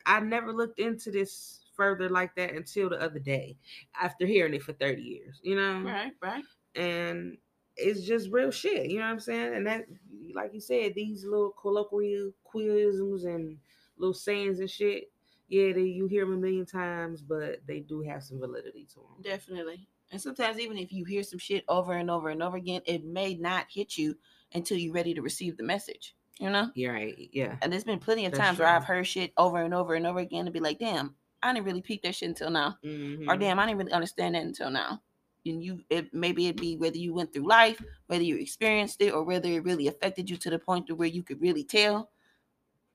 I 0.06 0.19
never 0.22 0.53
looked 0.53 0.80
into 0.80 1.11
this 1.11 1.60
further 1.76 2.10
like 2.10 2.34
that 2.36 2.53
until 2.53 2.90
the 2.90 3.02
other 3.02 3.19
day, 3.19 3.57
after 4.02 4.26
hearing 4.26 4.53
it 4.53 4.64
for 4.64 4.72
thirty 4.73 5.02
years. 5.02 5.40
You 5.44 5.56
know, 5.57 5.82
Right, 5.82 6.14
right. 6.22 6.44
and 6.76 7.38
it's 7.76 8.02
just 8.06 8.30
real 8.32 8.52
shit. 8.52 8.90
You 8.90 8.99
know 8.99 9.06
what 9.06 9.11
I'm 9.11 9.19
saying? 9.19 9.56
And 9.56 9.68
that, 9.68 9.86
like 10.34 10.53
you 10.53 10.61
said, 10.61 10.94
these 10.95 11.26
little 11.26 11.52
colloquial 11.52 12.32
colloquialisms 12.49 13.26
and 13.26 13.57
little 13.98 14.14
sayings 14.14 14.60
and 14.61 14.69
shit. 14.69 15.10
Yeah, 15.52 15.73
they, 15.73 15.82
you 15.82 16.07
hear 16.07 16.23
them 16.23 16.36
a 16.36 16.38
million 16.38 16.65
times, 16.65 17.22
but 17.22 17.60
they 17.68 17.82
do 17.82 18.02
have 18.02 18.23
some 18.23 18.40
validity 18.40 18.88
to 18.94 18.99
them. 19.02 19.22
Definitely. 19.22 19.86
And 20.11 20.22
sometimes 20.22 20.60
even 20.60 20.78
if 20.78 20.91
you 20.94 21.03
hear 21.03 21.23
some 21.23 21.40
shit 21.40 21.65
over 21.68 21.94
and 21.94 22.10
over 22.10 22.30
and 22.30 22.41
over 22.41 22.56
again, 22.56 22.82
it 22.86 23.03
may 23.03 23.36
not 23.36 23.65
hit 23.69 23.98
you 23.98 24.18
until 24.53 24.78
you're 24.78 24.94
ready 24.94 25.14
to 25.14 25.22
receive 25.22 25.57
the 25.57 25.64
message. 25.64 26.15
You 26.40 26.49
know? 26.49 26.72
Yeah, 26.73 26.91
right. 26.91 27.30
Yeah. 27.34 27.57
And 27.61 27.72
there's 27.72 27.84
been 27.84 27.99
plenty 27.99 28.26
of 28.26 28.32
That's 28.32 28.41
times 28.41 28.60
where. 28.60 28.68
I've 28.69 28.86
heard 28.86 29.06
shit 29.06 29.34
over 29.38 29.61
and 29.61 29.73
over 29.73 29.94
and 29.94 30.07
over 30.07 30.19
again 30.19 30.45
and 30.48 30.53
be 30.53 30.61
like, 30.61 30.80
damn, 30.80 31.15
I 31.44 31.53
didn't 31.53 31.65
really 31.65 31.82
peep 31.82 32.02
that 32.03 32.15
shit 32.15 32.30
until 32.30 32.49
now. 32.49 32.78
Or 32.84 32.88
Mhm. 32.88 33.40
damn, 33.40 33.60
I 33.60 33.65
didn't 33.65 33.80
really 33.80 33.91
understand 33.91 34.36
that 34.36 34.44
until 34.44 34.72
now. 34.72 35.02
And 35.45 35.61
you 35.64 35.84
it 35.90 36.14
maybe 36.14 36.48
it 36.48 36.56
be 36.57 36.78
whether 36.78 36.98
you 36.98 37.14
went 37.14 37.34
through 37.34 37.48
life, 37.48 37.84
whether 38.07 38.23
you 38.23 38.38
experienced 38.38 39.02
it, 39.02 39.11
or 39.11 39.23
whether 39.23 39.49
it 39.49 39.64
really 39.64 39.88
affected 39.88 40.30
you 40.30 40.38
to 40.38 40.49
the 40.49 40.60
point 40.60 40.88
to 40.88 40.95
where 40.95 41.07
you 41.07 41.23
could 41.23 41.41
really 41.41 41.64
tell 41.64 42.10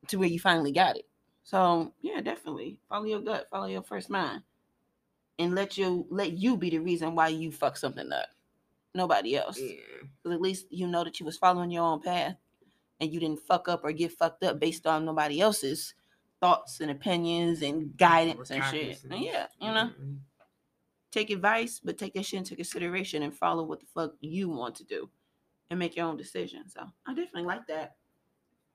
to 0.09 0.19
where 0.19 0.29
you 0.29 0.39
finally 0.41 0.73
got 0.73 0.97
it. 0.97 1.07
So 1.47 1.93
yeah, 2.03 2.21
definitely. 2.21 2.77
Follow 2.89 3.05
your 3.05 3.21
gut, 3.21 3.47
follow 3.53 3.67
your 3.67 3.83
first 3.83 4.11
mind. 4.11 4.43
And 5.39 5.55
let 5.55 5.79
you 5.79 6.05
let 6.11 6.33
you 6.33 6.57
be 6.57 6.71
the 6.71 6.79
reason 6.81 7.15
why 7.15 7.29
you 7.29 7.53
fuck 7.53 7.77
something 7.77 8.11
up. 8.13 8.27
Nobody 8.97 9.37
else. 9.37 9.61
Yeah. 9.61 9.77
'Cause 10.23 10.33
at 10.33 10.41
least 10.41 10.67
you 10.71 10.89
know 10.89 11.05
that 11.05 11.21
you 11.21 11.27
was 11.27 11.39
following 11.39 11.71
your 11.71 11.85
own 11.85 12.01
path 12.03 12.37
and 12.99 13.13
you 13.13 13.21
didn't 13.21 13.41
fuck 13.43 13.69
up 13.69 13.85
or 13.85 13.93
get 13.93 14.11
fucked 14.11 14.43
up 14.43 14.59
based 14.59 14.89
on 14.89 15.05
nobody 15.05 15.41
else's 15.41 15.95
thoughts 16.41 16.81
and 16.81 16.91
opinions 16.91 17.63
and 17.63 17.97
guidance 17.97 18.51
and 18.51 18.65
shit. 18.65 19.05
And 19.05 19.23
yeah, 19.23 19.47
you 19.61 19.73
know, 19.73 19.91
Mhm. 20.01 20.19
take 21.13 21.31
advice, 21.31 21.79
but 21.79 21.97
take 21.97 22.15
that 22.15 22.25
shit 22.27 22.39
into 22.39 22.57
consideration 22.57 23.23
and 23.23 23.37
follow 23.37 23.63
what 23.63 23.79
the 23.81 23.87
fuck 23.87 24.15
you 24.21 24.49
want 24.49 24.75
to 24.77 24.85
do 24.85 25.09
and 25.71 25.79
make 25.79 25.95
your 25.95 26.07
own 26.07 26.17
decision. 26.17 26.69
So 26.69 26.91
I 27.07 27.15
definitely 27.15 27.45
like 27.45 27.69
that. 27.69 27.97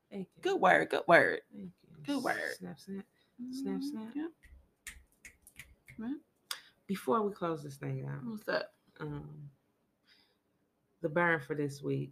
Thank 0.09 0.29
you. 0.37 0.41
Good 0.41 0.61
word, 0.61 0.89
good 0.89 1.03
word. 1.07 1.41
Good 2.05 2.23
word. 2.23 2.35
Snap, 2.57 2.79
snap. 2.79 3.05
Snap, 3.51 3.79
Mhm, 3.79 3.83
snap. 3.83 4.11
Yeah. 4.15 4.27
Right. 5.97 6.15
Before 6.87 7.21
we 7.21 7.33
close 7.33 7.63
this 7.63 7.77
thing 7.77 8.05
out, 8.05 8.23
What's 8.25 8.47
up? 8.47 8.73
um, 8.99 9.49
the 11.01 11.09
burn 11.09 11.39
for 11.39 11.55
this 11.55 11.81
week, 11.81 12.11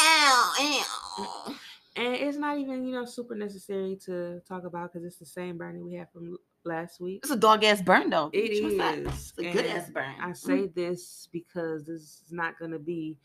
Ow, 0.00 0.84
ow. 1.18 1.54
and 1.96 2.14
it's 2.14 2.38
not 2.38 2.58
even 2.58 2.84
you 2.86 2.92
know 2.92 3.04
super 3.04 3.34
necessary 3.34 3.96
to 4.06 4.40
talk 4.48 4.64
about 4.64 4.92
because 4.92 5.04
it's 5.06 5.18
the 5.18 5.26
same 5.26 5.58
burning 5.58 5.84
we 5.84 5.94
had 5.94 6.10
from 6.12 6.38
last 6.64 7.00
week. 7.00 7.20
It's 7.22 7.32
a 7.32 7.36
dog 7.36 7.64
ass 7.64 7.82
burn 7.82 8.10
though. 8.10 8.30
It 8.32 8.52
bitch. 8.52 8.62
What's 8.62 8.76
that? 8.78 8.98
is. 8.98 9.06
It's 9.06 9.38
a 9.38 9.52
good 9.52 9.66
ass 9.66 9.90
burn. 9.90 10.14
I 10.20 10.30
Mm. 10.30 10.36
say 10.36 10.66
this 10.68 11.28
because 11.32 11.84
this 11.84 12.00
is 12.24 12.30
not 12.30 12.58
going 12.58 12.70
to 12.72 12.78
be 12.78 13.16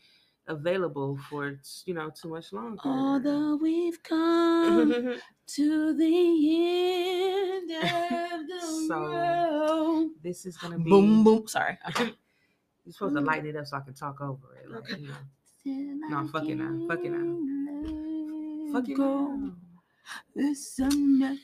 available 0.46 1.18
for 1.30 1.58
you 1.86 1.94
know 1.94 2.10
too 2.10 2.28
much 2.28 2.52
longer. 2.52 2.80
Although 2.84 3.56
we've 3.56 4.02
come 4.02 5.16
to 5.46 5.94
the 5.94 6.66
end 6.66 7.70
of 7.70 8.46
the 8.48 8.60
So, 8.88 8.98
road. 9.12 10.10
this 10.22 10.46
is 10.46 10.56
to 10.72 10.78
be 10.78 10.90
Boom 10.90 11.24
boom. 11.24 11.46
Sorry. 11.48 11.78
You're 11.98 12.92
supposed 12.92 13.14
to 13.16 13.20
lighten 13.22 13.46
it 13.48 13.56
up 13.56 13.66
so 13.66 13.78
I 13.78 13.80
can 13.80 13.94
talk 13.94 14.20
over 14.20 14.56
it. 14.62 14.70
Like, 14.70 14.82
Okay. 14.92 15.00
you 15.00 15.08
know. 15.08 16.22
No, 16.22 16.28
fuck 16.28 16.46
it 16.46 16.56
now, 16.56 16.86
fuck 16.86 17.02
it 17.04 17.10
now. 17.10 18.72
Fuck 18.72 18.88
it 18.88 18.98
now. 18.98 19.52
It's 20.36 20.78
unnatural. 20.78 21.38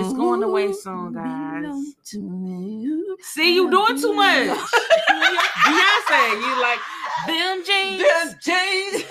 It's 0.00 0.12
going 0.14 0.44
away 0.44 0.72
soon, 0.72 1.12
guys. 1.12 1.74
See, 2.04 3.54
you 3.56 3.68
doing 3.70 3.98
too 4.00 4.12
much. 4.14 4.46
Beyonce, 5.64 6.40
you 6.40 6.60
like 6.62 6.78
them 7.26 7.62
jeans. 7.64 8.02
Them 8.02 8.38
jeans. 8.42 9.04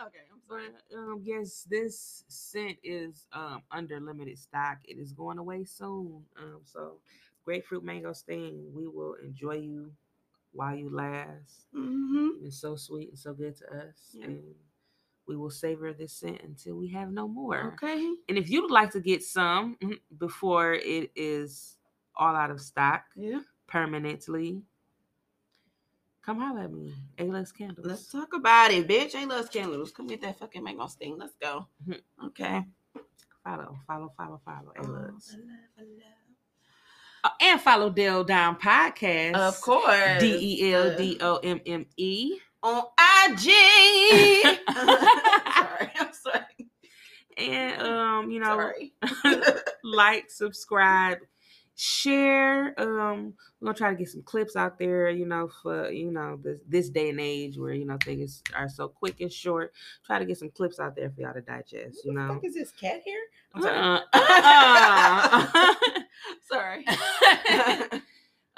okay, 0.00 0.24
I'm 0.32 0.40
sorry. 0.48 0.68
Um, 0.96 1.20
yes, 1.24 1.66
this 1.68 2.24
scent 2.28 2.76
is 2.82 3.26
um 3.32 3.62
under 3.70 4.00
limited 4.00 4.38
stock. 4.38 4.78
It 4.84 4.98
is 4.98 5.12
going 5.12 5.38
away 5.38 5.64
soon. 5.64 6.22
Um, 6.38 6.60
so 6.64 6.98
grapefruit 7.44 7.84
mango 7.84 8.12
sting. 8.12 8.70
We 8.74 8.86
will 8.86 9.14
enjoy 9.22 9.56
you 9.56 9.90
while 10.52 10.74
you 10.74 10.90
last. 10.94 11.66
Mm-hmm. 11.74 12.44
You've 12.44 12.54
so 12.54 12.76
sweet 12.76 13.10
and 13.10 13.18
so 13.18 13.34
good 13.34 13.56
to 13.58 13.64
us, 13.76 14.14
Yeah. 14.14 14.26
and 14.26 14.42
we 15.28 15.36
will 15.36 15.50
savor 15.50 15.92
this 15.92 16.12
scent 16.12 16.40
until 16.42 16.76
we 16.76 16.88
have 16.92 17.10
no 17.12 17.26
more. 17.28 17.74
Okay. 17.82 18.14
And 18.28 18.38
if 18.38 18.48
you'd 18.48 18.70
like 18.70 18.90
to 18.92 19.00
get 19.00 19.22
some 19.22 19.76
mhm, 19.82 19.98
before 20.18 20.74
it 20.74 21.10
is 21.16 21.76
all 22.16 22.34
out 22.34 22.50
of 22.50 22.60
stock 22.60 23.02
Yeah. 23.16 23.40
Permanently, 23.66 24.62
come 26.24 26.40
holler 26.40 26.62
at 26.62 26.72
me. 26.72 26.94
A-Less 27.18 27.52
Candles. 27.52 27.86
Let's 27.86 28.08
talk 28.10 28.32
about 28.34 28.70
it, 28.70 28.86
bitch. 28.88 29.14
I 29.14 29.24
love 29.24 29.50
candles. 29.50 29.92
Come 29.92 30.06
get 30.06 30.20
that 30.22 30.38
fucking 30.38 30.62
mango 30.62 30.86
sting. 30.86 31.18
Let's 31.18 31.34
go. 31.40 31.66
Mhm. 31.86 32.00
Okay. 32.26 32.64
follow, 33.44 33.78
follow, 33.86 34.12
follow, 34.16 34.40
follow. 34.44 34.72
Oh, 34.78 34.82
A-Less. 34.82 35.36
I 35.78 35.82
love, 35.82 35.90
Uh, 37.24 37.30
and 37.40 37.60
follow 37.60 37.90
Dell 37.90 38.22
Down 38.24 38.56
Podcast. 38.56 39.34
Of 39.34 39.60
course. 39.60 40.20
D 40.20 40.60
E 40.62 40.72
L 40.74 40.96
D 40.96 41.18
O 41.20 41.36
M 41.38 41.60
M 41.66 41.86
E. 41.96 42.38
on 42.62 42.82
IG. 43.28 43.42
sorry, 44.74 45.90
I'm 45.98 46.12
sorry. 46.12 46.70
And 47.36 47.82
um, 47.82 48.30
you 48.30 48.40
know, 48.40 48.72
like, 49.84 50.30
subscribe, 50.30 51.18
share. 51.76 52.74
Um, 52.80 53.34
we're 53.60 53.66
gonna 53.66 53.78
try 53.78 53.90
to 53.90 53.96
get 53.96 54.08
some 54.08 54.22
clips 54.22 54.56
out 54.56 54.78
there, 54.78 55.10
you 55.10 55.26
know, 55.26 55.48
for 55.62 55.90
you 55.90 56.10
know 56.10 56.38
this 56.42 56.60
this 56.68 56.90
day 56.90 57.10
and 57.10 57.20
age 57.20 57.58
where 57.58 57.74
you 57.74 57.84
know 57.86 57.98
things 58.04 58.42
are 58.54 58.68
so 58.68 58.88
quick 58.88 59.20
and 59.20 59.32
short. 59.32 59.72
Try 60.04 60.18
to 60.18 60.26
get 60.26 60.38
some 60.38 60.50
clips 60.50 60.80
out 60.80 60.96
there 60.96 61.10
for 61.10 61.20
y'all 61.22 61.34
to 61.34 61.42
digest. 61.42 62.04
You 62.04 62.12
What 62.12 62.14
the 62.14 62.28
know. 62.28 62.34
fuck 62.34 62.44
is 62.44 62.54
this 62.54 62.72
cat 62.72 63.02
hair? 63.06 63.20
I'm 63.54 63.62
sorry. 63.62 63.76
Uh, 63.78 64.00
uh, 64.14 65.74
sorry. 66.48 66.84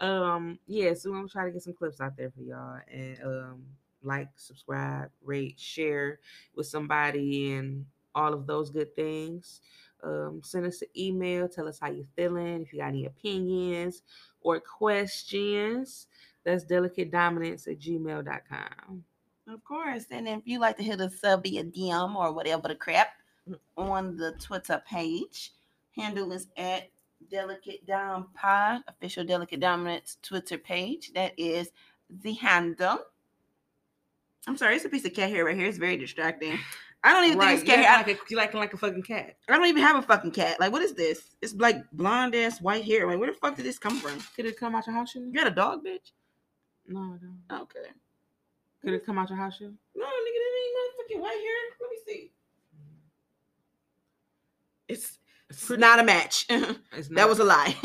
um 0.01 0.59
yeah 0.67 0.95
so 0.95 1.11
i'm 1.11 1.17
gonna 1.17 1.29
try 1.29 1.45
to 1.45 1.51
get 1.51 1.63
some 1.63 1.73
clips 1.75 2.01
out 2.01 2.17
there 2.17 2.31
for 2.31 2.43
y'all 2.43 2.79
and 2.93 3.19
um 3.25 3.65
like 4.03 4.29
subscribe 4.37 5.11
rate 5.25 5.59
share 5.59 6.21
with 6.55 6.67
somebody 6.67 7.53
and 7.53 7.85
all 8.15 8.33
of 8.33 8.47
those 8.47 8.71
good 8.71 8.95
things 8.95 9.61
um 10.03 10.41
send 10.45 10.67
us 10.67 10.83
an 10.83 10.89
email 10.97 11.49
tell 11.49 11.69
us 11.69 11.79
how 11.81 11.91
you're 11.91 12.05
feeling 12.17 12.63
if 12.63 12.73
you 12.73 12.79
got 12.79 12.89
any 12.89 13.07
opinions 13.07 14.03
or 14.41 14.61
questions 14.61 16.07
that's 16.45 16.65
delicate 16.65 17.11
dominance 17.11 17.67
at 17.67 17.79
gmail.com 17.79 19.05
Of 19.49 19.65
course. 19.65 20.05
And 20.11 20.29
if 20.29 20.43
you 20.45 20.61
like 20.61 20.77
to 20.77 20.83
hit 20.83 21.01
us 21.01 21.25
up 21.25 21.43
via 21.43 21.65
DM 21.65 22.15
or 22.15 22.33
whatever 22.33 22.69
the 22.69 22.75
crap 22.75 23.09
on 23.77 24.17
the 24.17 24.33
Twitter 24.33 24.83
page, 24.87 25.53
handle 25.97 26.33
is 26.33 26.49
at 26.57 26.91
Delicate 27.31 27.87
Dom 27.87 28.29
Pod, 28.35 28.83
official 28.87 29.25
Delicate 29.25 29.61
Dominance 29.61 30.19
Twitter 30.23 30.59
page. 30.59 31.13
That 31.15 31.33
is 31.39 31.71
the 32.23 32.35
handle. 32.35 32.99
I'm 34.47 34.57
sorry, 34.57 34.77
it's 34.77 34.85
a 34.85 34.89
piece 34.89 35.05
of 35.05 35.15
cat 35.15 35.31
hair 35.31 35.45
right 35.45 35.57
here. 35.57 35.67
It's 35.67 35.79
very 35.79 35.97
distracting. 35.97 36.59
I 37.05 37.13
don't 37.13 37.25
even 37.27 37.39
think 37.39 37.53
it's 37.53 37.69
you 37.69 37.75
cat. 37.75 37.85
I, 37.85 37.97
like, 37.99 38.09
a, 38.09 38.19
you 38.29 38.37
like 38.37 38.55
like 38.55 38.75
a 38.75 38.77
fucking 38.77 39.03
cat 39.05 39.37
I 39.49 39.57
don't 39.57 39.67
even 39.67 39.83
have 39.83 39.97
a 39.97 40.03
fucking 40.03 40.33
cat. 40.33 40.59
Like, 40.59 40.73
what 40.73 40.83
is 40.83 40.95
this? 40.95 41.37
It's 41.41 41.55
like 41.55 41.77
blonde 41.93 42.35
ass 42.35 42.61
white 42.61 42.85
hair. 42.85 43.07
Like, 43.07 43.19
where 43.19 43.31
the 43.31 43.37
fuck 43.39 43.57
did 43.57 43.65
this 43.65 43.79
come 43.79 43.99
from? 44.01 44.19
could 44.35 44.47
it 44.47 44.59
come 44.59 44.75
out 44.75 44.87
your 44.87 44.97
house 44.97 45.15
You 45.15 45.33
got 45.33 45.47
a 45.47 45.51
dog, 45.51 45.85
bitch? 45.85 46.11
no 46.87 47.01
I 47.01 47.17
don't. 47.55 47.63
Okay. 47.63 47.89
could 48.83 48.95
it 48.95 49.07
come 49.07 49.19
out 49.19 49.29
your 49.29 49.39
house 49.39 49.57
shoe 49.59 49.73
No, 49.95 50.07
nigga, 50.07 50.39
that 50.41 50.59
ain't 50.59 50.77
motherfucking 50.79 51.21
white 51.23 51.41
hair. 51.41 51.77
Let 51.81 51.91
me 51.91 51.97
see. 52.07 52.33
It's 54.89 55.19
it's 55.51 55.71
It's 55.71 55.79
not 55.81 56.01
a 56.01 56.05
match. 56.05 56.47
it's 56.93 57.09
that 57.11 57.29
was 57.29 57.39
a 57.39 57.45
lie. 57.45 57.77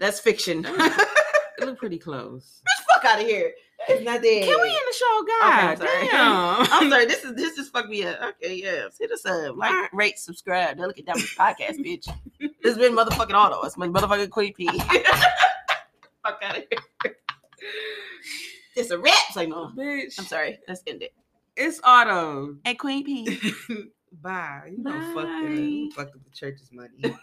That's 0.00 0.20
fiction. 0.20 0.64
it 0.66 1.66
looked 1.66 1.78
pretty 1.80 1.98
close 2.08 2.62
fuck 3.04 3.12
fuck 3.12 3.16
out 3.16 3.22
of 3.22 3.28
here. 3.28 3.52
It's 3.88 4.04
not 4.04 4.22
there. 4.22 4.44
Can 4.44 4.60
we 4.62 4.68
end 4.68 4.78
the 4.88 4.94
show, 4.94 5.20
Okay, 5.20 5.32
I'm 5.42 5.76
sorry. 5.76 6.08
Damn. 6.08 6.66
I'm 6.82 6.90
sorry. 6.90 7.06
This 7.06 7.24
is 7.24 7.34
this 7.34 7.58
is 7.58 7.68
fucked 7.68 7.88
me 7.88 8.04
up. 8.04 8.20
Okay, 8.22 8.54
yeah. 8.54 8.86
Hit 8.98 9.10
us 9.10 9.26
up. 9.26 9.56
Like, 9.56 9.92
rate, 9.92 10.18
subscribe. 10.18 10.78
Don't 10.78 10.86
look 10.86 10.98
at 10.98 11.06
that 11.06 11.16
podcast, 11.16 11.78
bitch. 11.84 12.06
This 12.38 12.50
has 12.64 12.78
been 12.78 12.94
motherfucking 12.94 13.34
auto. 13.34 13.60
It's 13.66 13.76
my 13.76 13.88
motherfucking 13.88 14.30
Queen 14.30 14.54
P. 14.54 14.66
Fuck 16.22 16.40
out 16.42 16.56
of 16.56 16.64
here. 16.70 17.16
It's 18.76 18.90
a 18.90 18.98
rap. 18.98 19.12
It's 19.28 19.36
like 19.36 19.48
no. 19.48 19.70
Bitch. 19.76 20.18
I'm 20.18 20.24
sorry. 20.24 20.58
Let's 20.66 20.82
end 20.86 21.02
it. 21.02 21.12
It's 21.56 21.80
auto. 21.84 22.56
Hey, 22.64 22.74
Queen 22.74 23.04
P. 23.04 23.38
Bye. 24.22 24.70
You 24.70 24.82
know, 24.82 24.92
fuck. 25.14 26.06
Fuck 26.06 26.14
up 26.14 26.24
the 26.24 26.30
church's 26.32 26.70
money. 26.72 27.14